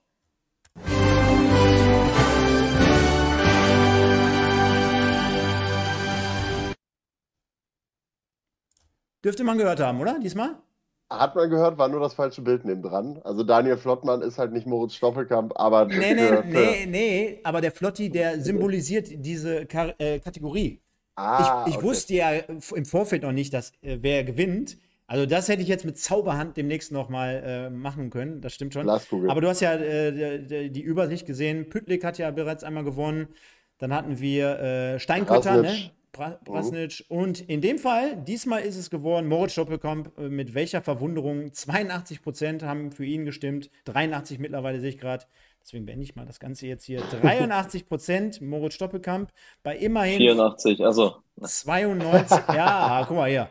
Dürfte 9.25 9.45
man 9.45 9.59
gehört 9.59 9.81
haben, 9.81 10.01
oder? 10.01 10.19
Diesmal? 10.21 10.57
Hat 11.11 11.35
man 11.35 11.51
gehört, 11.51 11.77
war 11.77 11.89
nur 11.89 11.99
das 11.99 12.15
falsche 12.15 12.41
Bild 12.41 12.65
neben 12.65 12.83
dran. 12.83 13.21
Also 13.25 13.43
Daniel 13.43 13.77
Flottmann 13.77 14.23
ist 14.23 14.39
halt 14.39 14.53
nicht 14.53 14.67
Moritz 14.67 14.95
Stoppelkamp, 14.95 15.53
aber 15.57 15.87
Nee, 15.87 16.15
nee, 16.15 16.27
für, 16.29 16.45
nee, 16.47 16.87
nee. 16.87 17.41
Aber 17.43 17.61
der 17.61 17.73
Flotti, 17.73 18.11
der 18.11 18.41
symbolisiert 18.41 19.09
diese 19.11 19.67
Kar 19.67 19.93
äh, 19.99 20.21
Kategorie. 20.21 20.81
Ah, 21.17 21.65
ich 21.67 21.73
ich 21.73 21.79
okay. 21.79 21.87
wusste 21.87 22.15
ja 22.15 22.31
im 22.31 22.85
Vorfeld 22.85 23.23
noch 23.23 23.33
nicht, 23.33 23.53
dass 23.53 23.73
äh, 23.83 23.99
wer 24.01 24.23
gewinnt. 24.23 24.79
Also 25.09 25.27
das 25.27 25.49
hätte 25.49 25.63
ich 25.63 25.69
jetzt 25.69 25.85
mit 25.85 25.99
Zauberhand 25.99 26.57
demnächst 26.57 26.93
noch 26.93 27.09
mal 27.09 27.43
äh, 27.45 27.71
machen 27.71 28.11
können. 28.11 28.41
Das 28.41 28.55
stimmt 28.55 28.73
schon. 28.73 28.85
Glaskugel. 28.85 29.29
Aber 29.29 29.41
du 29.41 29.49
hast 29.49 29.59
ja 29.59 29.75
äh, 29.75 30.71
die, 30.71 30.81
Übersicht 30.81 31.27
gesehen. 31.27 31.69
Püttlik 31.69 32.05
hat 32.05 32.19
ja 32.19 32.31
bereits 32.31 32.63
einmal 32.63 32.85
gewonnen. 32.85 33.27
Dann 33.79 33.93
hatten 33.93 34.21
wir 34.21 34.61
äh, 34.61 35.01
Steinkötter, 35.01 35.63
ne? 35.63 35.91
Brasnic. 36.13 36.45
Bra 36.45 36.53
Brasnic. 36.53 37.05
Und 37.09 37.41
in 37.49 37.61
dem 37.61 37.79
Fall, 37.79 38.17
diesmal 38.17 38.63
ist 38.63 38.77
es 38.77 38.91
geworden, 38.91 39.29
Moritz 39.29 39.53
Stoppelkamp, 39.53 40.17
äh, 40.19 40.29
mit 40.29 40.55
welcher 40.55 40.83
Verwunderung? 40.83 41.53
82 41.53 42.23
Prozent 42.23 42.63
haben 42.63 42.93
für 42.93 43.05
ihn 43.05 43.25
gestimmt. 43.25 43.71
83 43.85 44.39
mittlerweile 44.39 44.81
sehe 44.81 44.91
ich 44.91 44.99
gerade. 44.99 45.25
Deswegen 45.63 45.85
beende 45.85 46.05
ich 46.05 46.17
mal 46.17 46.27
das 46.27 46.41
Ganze 46.41 46.67
jetzt 46.67 46.85
hier. 46.85 47.01
83 47.23 47.87
Prozent 47.87 48.41
Moritz 48.41 48.75
Stoppelkamp 48.75 49.31
bei 49.63 49.77
immerhin 49.77 50.19
84, 50.19 50.85
also 50.85 51.17
92. 51.43 52.39
ja, 52.55 53.05
guck 53.07 53.17
mal 53.17 53.29
hier. 53.29 53.51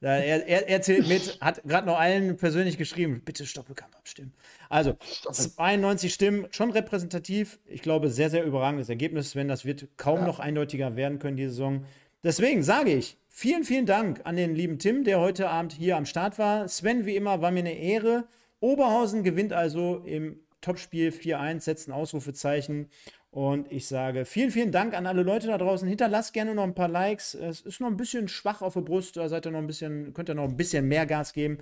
Er, 0.00 0.46
er, 0.46 0.68
er 0.68 0.82
zählt 0.82 1.08
mit, 1.08 1.38
hat 1.40 1.62
gerade 1.64 1.86
noch 1.86 1.98
allen 1.98 2.36
persönlich 2.36 2.78
geschrieben, 2.78 3.22
bitte 3.24 3.46
Stoppelkamp 3.46 3.96
abstimmen. 3.96 4.32
Also 4.68 4.96
92 5.30 6.12
Stimmen, 6.12 6.46
schon 6.50 6.70
repräsentativ. 6.70 7.58
Ich 7.66 7.82
glaube, 7.82 8.10
sehr, 8.10 8.30
sehr 8.30 8.44
überragendes 8.44 8.88
Ergebnis, 8.88 9.30
Sven. 9.30 9.48
Das 9.48 9.64
wird 9.64 9.88
kaum 9.96 10.24
noch 10.24 10.38
eindeutiger 10.38 10.96
werden 10.96 11.18
können, 11.18 11.36
diese 11.36 11.50
Saison. 11.50 11.84
Deswegen 12.22 12.62
sage 12.62 12.92
ich, 12.92 13.16
vielen, 13.28 13.64
vielen 13.64 13.86
Dank 13.86 14.22
an 14.24 14.36
den 14.36 14.54
lieben 14.54 14.78
Tim, 14.78 15.04
der 15.04 15.20
heute 15.20 15.48
Abend 15.48 15.72
hier 15.72 15.96
am 15.96 16.06
Start 16.06 16.38
war. 16.38 16.68
Sven, 16.68 17.06
wie 17.06 17.16
immer, 17.16 17.40
war 17.40 17.50
mir 17.50 17.60
eine 17.60 17.78
Ehre. 17.78 18.26
Oberhausen 18.60 19.22
gewinnt 19.22 19.52
also 19.52 20.02
im 20.04 20.40
Topspiel 20.60 21.10
4-1, 21.10 21.60
setzt 21.60 21.88
ein 21.88 21.92
Ausrufezeichen. 21.92 22.88
Und 23.30 23.70
ich 23.70 23.86
sage 23.86 24.24
vielen, 24.24 24.50
vielen 24.50 24.72
Dank 24.72 24.96
an 24.96 25.06
alle 25.06 25.22
Leute 25.22 25.48
da 25.48 25.58
draußen. 25.58 25.86
Hinterlasst 25.86 26.32
gerne 26.32 26.54
noch 26.54 26.64
ein 26.64 26.74
paar 26.74 26.88
Likes. 26.88 27.34
Es 27.34 27.60
ist 27.60 27.80
noch 27.80 27.88
ein 27.88 27.96
bisschen 27.96 28.28
schwach 28.28 28.62
auf 28.62 28.74
der 28.74 28.80
Brust. 28.80 29.16
Da 29.16 29.28
seid 29.28 29.46
ihr 29.46 29.52
noch 29.52 29.58
ein 29.58 29.66
bisschen, 29.66 30.14
könnt 30.14 30.30
ihr 30.30 30.34
noch 30.34 30.44
ein 30.44 30.56
bisschen 30.56 30.88
mehr 30.88 31.04
Gas 31.06 31.34
geben. 31.34 31.58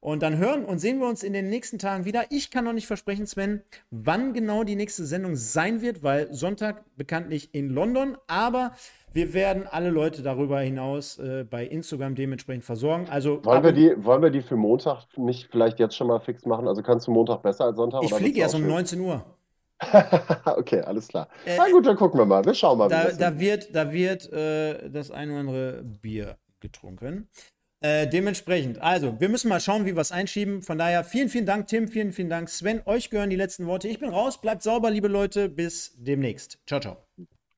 Und 0.00 0.22
dann 0.22 0.36
hören 0.36 0.64
und 0.64 0.78
sehen 0.78 1.00
wir 1.00 1.08
uns 1.08 1.22
in 1.22 1.32
den 1.32 1.48
nächsten 1.48 1.78
Tagen 1.78 2.04
wieder. 2.04 2.24
Ich 2.30 2.50
kann 2.50 2.64
noch 2.64 2.74
nicht 2.74 2.86
versprechen, 2.86 3.26
Sven, 3.26 3.62
wann 3.90 4.34
genau 4.34 4.62
die 4.62 4.76
nächste 4.76 5.04
Sendung 5.04 5.36
sein 5.36 5.80
wird, 5.80 6.02
weil 6.02 6.32
Sonntag 6.32 6.84
bekanntlich 6.96 7.54
in 7.54 7.70
London. 7.70 8.16
Aber 8.26 8.72
wir 9.12 9.32
werden 9.32 9.66
alle 9.68 9.88
Leute 9.88 10.22
darüber 10.22 10.60
hinaus 10.60 11.18
äh, 11.18 11.44
bei 11.48 11.66
Instagram 11.66 12.14
dementsprechend 12.14 12.64
versorgen. 12.64 13.08
Also 13.08 13.42
Wollen 13.44 13.64
wir, 13.64 13.72
die, 13.72 14.04
wollen 14.04 14.22
wir 14.22 14.30
die 14.30 14.42
für 14.42 14.56
Montag 14.56 15.06
nicht 15.16 15.48
vielleicht 15.50 15.80
jetzt 15.80 15.96
schon 15.96 16.08
mal 16.08 16.20
fix 16.20 16.44
machen? 16.44 16.68
Also 16.68 16.82
kannst 16.82 17.06
du 17.06 17.10
Montag 17.10 17.42
besser 17.42 17.64
als 17.64 17.76
Sonntag? 17.76 18.04
ich 18.04 18.12
fliege 18.12 18.40
erst 18.40 18.54
um 18.54 18.64
auch 18.64 18.68
19 18.68 19.00
Uhr. 19.00 19.24
Okay, 20.46 20.80
alles 20.80 21.08
klar. 21.08 21.28
Na 21.46 21.68
gut, 21.70 21.86
dann 21.86 21.96
gucken 21.96 22.18
wir 22.18 22.24
mal. 22.26 22.44
Wir 22.44 22.54
schauen 22.54 22.78
mal, 22.78 22.88
Da, 22.88 23.04
das 23.04 23.18
da 23.18 23.38
wird, 23.38 23.74
da 23.74 23.92
wird 23.92 24.32
äh, 24.32 24.88
das 24.90 25.10
ein 25.10 25.30
oder 25.30 25.40
andere 25.40 25.82
Bier 25.84 26.38
getrunken. 26.60 27.28
Äh, 27.82 28.08
dementsprechend, 28.08 28.80
also, 28.80 29.20
wir 29.20 29.28
müssen 29.28 29.48
mal 29.48 29.60
schauen, 29.60 29.84
wie 29.84 29.94
wir 29.94 30.00
es 30.00 30.10
einschieben. 30.10 30.62
Von 30.62 30.78
daher, 30.78 31.04
vielen, 31.04 31.28
vielen 31.28 31.44
Dank, 31.46 31.66
Tim, 31.66 31.88
vielen, 31.88 32.12
vielen 32.12 32.30
Dank, 32.30 32.48
Sven. 32.48 32.80
Euch 32.86 33.10
gehören 33.10 33.28
die 33.30 33.36
letzten 33.36 33.66
Worte. 33.66 33.86
Ich 33.88 33.98
bin 33.98 34.08
raus, 34.08 34.40
bleibt 34.40 34.62
sauber, 34.62 34.90
liebe 34.90 35.08
Leute. 35.08 35.48
Bis 35.50 35.92
demnächst. 35.98 36.58
Ciao, 36.66 36.80
ciao. 36.80 36.96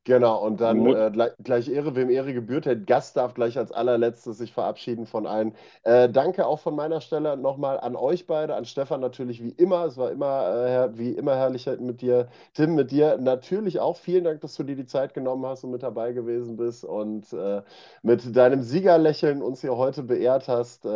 Genau, 0.09 0.43
und 0.43 0.63
dann 0.63 0.87
äh, 0.87 1.11
gleich, 1.13 1.33
gleich 1.45 1.69
Ehre, 1.69 1.95
wem 1.95 2.09
Ehre 2.09 2.33
gebührt. 2.33 2.65
Der 2.65 2.77
Gast 2.77 3.19
darf 3.19 3.35
gleich 3.35 3.59
als 3.59 3.73
allerletztes 3.73 4.39
sich 4.39 4.55
verabschieden 4.55 5.05
von 5.05 5.27
allen. 5.27 5.55
Äh, 5.83 6.09
danke 6.09 6.47
auch 6.47 6.61
von 6.61 6.75
meiner 6.75 7.03
Stelle 7.03 7.37
nochmal 7.37 7.79
an 7.79 7.95
euch 7.95 8.27
beide, 8.27 8.55
an 8.55 8.65
Stefan 8.65 9.03
natürlich 9.03 9.43
wie 9.43 9.51
immer. 9.51 9.85
Es 9.85 9.99
war 9.99 10.11
immer, 10.11 10.65
äh, 10.95 10.99
wie 10.99 11.11
immer 11.11 11.37
herrlich 11.37 11.69
mit 11.79 12.01
dir. 12.01 12.29
Tim, 12.55 12.75
mit 12.75 12.91
dir 12.91 13.19
natürlich 13.19 13.81
auch. 13.81 13.99
Vielen 13.99 14.25
Dank, 14.25 14.41
dass 14.41 14.55
du 14.55 14.63
dir 14.63 14.77
die 14.77 14.87
Zeit 14.87 15.13
genommen 15.13 15.45
hast 15.45 15.65
und 15.65 15.73
mit 15.73 15.83
dabei 15.83 16.13
gewesen 16.13 16.57
bist 16.57 16.87
und 16.87 17.31
äh, 17.35 17.61
mit 18.03 18.35
deinem 18.35 18.63
Siegerlächeln 18.63 19.43
uns 19.43 19.61
hier 19.61 19.77
heute 19.77 20.03
beehrt 20.03 20.49
hast. 20.49 20.87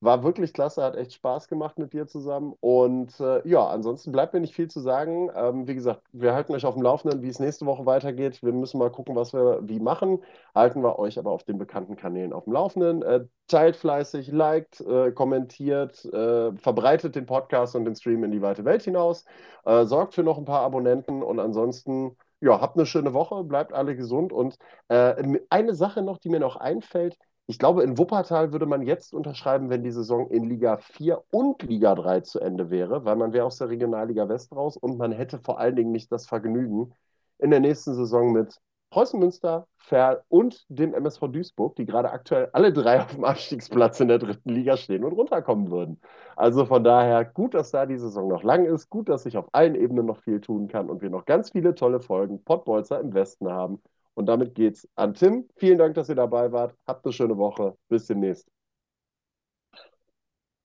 War 0.00 0.22
wirklich 0.22 0.52
klasse, 0.52 0.82
hat 0.82 0.94
echt 0.94 1.14
Spaß 1.14 1.48
gemacht 1.48 1.78
mit 1.78 1.94
dir 1.94 2.06
zusammen. 2.06 2.54
Und 2.60 3.18
äh, 3.18 3.46
ja, 3.48 3.66
ansonsten 3.66 4.12
bleibt 4.12 4.34
mir 4.34 4.40
nicht 4.40 4.54
viel 4.54 4.68
zu 4.68 4.80
sagen. 4.80 5.30
Ähm, 5.34 5.66
wie 5.66 5.74
gesagt, 5.74 6.02
wir 6.12 6.34
halten 6.34 6.54
euch 6.54 6.66
auf 6.66 6.74
dem 6.74 6.82
Laufenden, 6.82 7.22
wie 7.22 7.28
es 7.28 7.40
nächste 7.40 7.64
Woche 7.64 7.86
weitergeht. 7.86 8.42
Wir 8.42 8.52
müssen 8.52 8.78
mal 8.78 8.90
gucken, 8.90 9.16
was 9.16 9.32
wir 9.32 9.60
wie 9.62 9.80
machen. 9.80 10.22
Halten 10.54 10.82
wir 10.82 10.98
euch 10.98 11.18
aber 11.18 11.30
auf 11.30 11.44
den 11.44 11.56
bekannten 11.56 11.96
Kanälen 11.96 12.34
auf 12.34 12.44
dem 12.44 12.52
Laufenden. 12.52 13.02
Äh, 13.02 13.24
teilt 13.48 13.76
fleißig, 13.76 14.28
liked, 14.32 14.80
äh, 14.82 15.12
kommentiert, 15.12 16.04
äh, 16.04 16.52
verbreitet 16.56 17.16
den 17.16 17.24
Podcast 17.26 17.74
und 17.74 17.86
den 17.86 17.96
Stream 17.96 18.22
in 18.22 18.32
die 18.32 18.42
weite 18.42 18.66
Welt 18.66 18.82
hinaus. 18.82 19.24
Äh, 19.64 19.86
sorgt 19.86 20.14
für 20.14 20.22
noch 20.22 20.36
ein 20.36 20.44
paar 20.44 20.60
Abonnenten 20.60 21.22
und 21.22 21.40
ansonsten 21.40 22.16
ja, 22.40 22.60
habt 22.60 22.76
eine 22.76 22.86
schöne 22.86 23.14
Woche, 23.14 23.44
bleibt 23.44 23.72
alle 23.72 23.96
gesund. 23.96 24.32
Und 24.32 24.58
äh, 24.88 25.38
eine 25.50 25.74
Sache 25.74 26.02
noch, 26.02 26.18
die 26.18 26.28
mir 26.28 26.40
noch 26.40 26.56
einfällt, 26.56 27.16
ich 27.48 27.58
glaube, 27.58 27.82
in 27.84 27.96
Wuppertal 27.96 28.52
würde 28.52 28.66
man 28.66 28.82
jetzt 28.82 29.14
unterschreiben, 29.14 29.70
wenn 29.70 29.84
die 29.84 29.92
Saison 29.92 30.28
in 30.30 30.44
Liga 30.44 30.78
4 30.78 31.22
und 31.30 31.62
Liga 31.62 31.94
3 31.94 32.20
zu 32.20 32.40
Ende 32.40 32.70
wäre, 32.70 33.04
weil 33.04 33.16
man 33.16 33.32
wäre 33.32 33.46
aus 33.46 33.58
der 33.58 33.68
Regionalliga 33.68 34.28
West 34.28 34.52
raus 34.54 34.76
und 34.76 34.98
man 34.98 35.12
hätte 35.12 35.38
vor 35.38 35.58
allen 35.60 35.76
Dingen 35.76 35.92
nicht 35.92 36.10
das 36.10 36.26
Vergnügen, 36.26 36.92
in 37.38 37.50
der 37.50 37.60
nächsten 37.60 37.94
Saison 37.94 38.32
mit 38.32 38.58
Preußen 38.90 39.18
Münster, 39.20 39.66
Ferl 39.76 40.22
und 40.28 40.64
dem 40.68 40.94
MSV 40.94 41.28
Duisburg, 41.28 41.76
die 41.76 41.86
gerade 41.86 42.10
aktuell 42.10 42.48
alle 42.52 42.72
drei 42.72 43.00
auf 43.00 43.14
dem 43.14 43.24
Abstiegsplatz 43.24 44.00
in 44.00 44.08
der 44.08 44.18
dritten 44.18 44.50
Liga 44.50 44.76
stehen 44.76 45.04
und 45.04 45.12
runterkommen 45.12 45.70
würden. 45.70 46.00
Also 46.36 46.66
von 46.66 46.82
daher 46.82 47.24
gut, 47.24 47.54
dass 47.54 47.70
da 47.72 47.86
die 47.86 47.98
Saison 47.98 48.28
noch 48.28 48.42
lang 48.42 48.64
ist, 48.64 48.88
gut, 48.90 49.08
dass 49.08 49.26
ich 49.26 49.36
auf 49.36 49.48
allen 49.52 49.74
Ebenen 49.74 50.06
noch 50.06 50.18
viel 50.22 50.40
tun 50.40 50.68
kann 50.68 50.88
und 50.88 51.02
wir 51.02 51.10
noch 51.10 51.26
ganz 51.26 51.50
viele 51.50 51.74
tolle 51.74 52.00
Folgen 52.00 52.42
Pottbolzer 52.44 53.00
im 53.00 53.12
Westen 53.14 53.48
haben 53.50 53.82
und 54.16 54.26
damit 54.26 54.54
geht's 54.54 54.88
an 54.94 55.14
Tim. 55.14 55.46
Vielen 55.56 55.78
Dank, 55.78 55.94
dass 55.94 56.08
ihr 56.08 56.14
dabei 56.14 56.50
wart. 56.50 56.74
Habt 56.86 57.04
eine 57.04 57.12
schöne 57.12 57.36
Woche. 57.36 57.76
Bis 57.88 58.06
demnächst. 58.06 58.48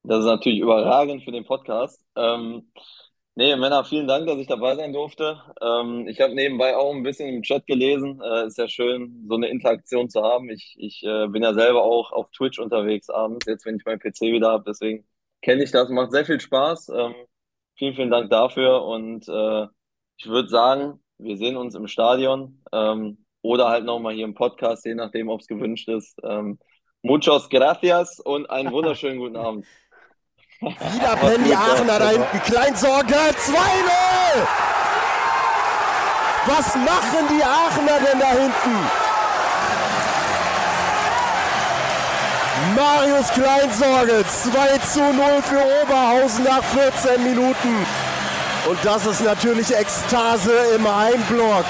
Das 0.04 0.20
ist 0.20 0.26
natürlich 0.26 0.60
überragend 0.60 1.24
für 1.24 1.32
den 1.32 1.44
Podcast. 1.46 2.02
Ähm, 2.16 2.72
nee, 3.36 3.54
Männer, 3.58 3.84
vielen 3.84 4.08
Dank, 4.08 4.26
dass 4.26 4.38
ich 4.38 4.48
dabei 4.48 4.76
sein 4.76 4.94
durfte. 4.94 5.42
Ähm, 5.62 6.08
ich 6.08 6.22
habe 6.22 6.34
nebenbei 6.34 6.78
auch 6.78 6.96
ein 6.96 7.04
bisschen 7.04 7.28
im 7.28 7.44
Chat 7.44 7.68
gelesen. 7.68 8.22
Äh, 8.22 8.48
ist 8.48 8.58
ja 8.58 8.70
schön, 8.70 9.26
so 9.28 9.36
eine 9.36 9.50
Interaktion 9.50 10.10
zu 10.10 10.24
haben. 10.24 10.50
Ich, 10.50 10.76
ich 10.80 11.04
äh, 11.04 11.28
bin 11.28 11.44
ja 11.44 11.54
selber 11.54 11.84
auch 11.84 12.14
auf 12.14 12.32
Twitch 12.32 12.58
unterwegs 12.58 13.10
abends, 13.10 13.46
jetzt 13.48 13.66
wenn 13.66 13.76
ich 13.76 13.86
meinen 13.86 14.00
PC 14.00 14.22
wieder 14.22 14.50
habe. 14.50 14.64
Deswegen 14.66 15.06
kenne 15.42 15.64
ich 15.64 15.72
das. 15.72 15.90
Macht 15.90 16.14
sehr 16.14 16.26
viel 16.26 16.40
Spaß. 16.40 16.90
Ähm, 16.90 17.16
vielen, 17.76 17.96
vielen 17.96 18.12
Dank 18.12 18.30
dafür. 18.30 18.84
Und 18.86 19.28
äh, 19.28 19.68
ich 20.18 20.28
würde 20.28 20.48
sagen, 20.50 21.04
wir 21.18 21.36
sehen 21.38 21.58
uns 21.58 21.76
im 21.76 21.88
Stadion. 21.88 22.64
Ähm, 22.72 23.21
oder 23.42 23.70
halt 23.70 23.86
nochmal 23.86 24.14
hier 24.14 24.26
im 24.26 24.34
Podcast, 24.34 24.86
je 24.86 24.96
nachdem, 24.96 25.30
ob 25.30 25.42
es 25.42 25.48
gewünscht 25.48 25.90
ist. 25.90 26.18
Ähm, 26.24 26.60
muchos 27.02 27.50
gracias 27.50 28.20
und 28.20 28.50
einen 28.50 28.72
wunderschönen 28.74 29.20
guten 29.20 29.36
Abend. 29.36 29.66
Wieder 30.60 31.16
pennen 31.16 31.44
die 31.44 31.56
Aachener 31.56 31.98
da 31.98 32.10
hinten. 32.10 32.40
Kleinsorge 32.46 33.16
2-0! 33.16 33.58
Was 36.46 36.76
machen 36.76 37.28
die 37.30 37.44
Aachener 37.44 38.00
denn 38.00 38.20
da 38.20 38.30
hinten? 38.32 39.12
Marius 42.76 43.30
Kleinsorge 43.34 44.24
2 44.28 44.78
zu 44.80 45.00
0 45.00 45.42
für 45.42 45.84
Oberhausen 45.84 46.44
nach 46.46 46.64
14 46.64 47.24
Minuten. 47.24 47.86
Und 48.70 48.78
das 48.84 49.06
ist 49.08 49.22
natürlich 49.22 49.76
Ekstase 49.76 50.54
im 50.76 50.96
Heimblock. 50.96 51.66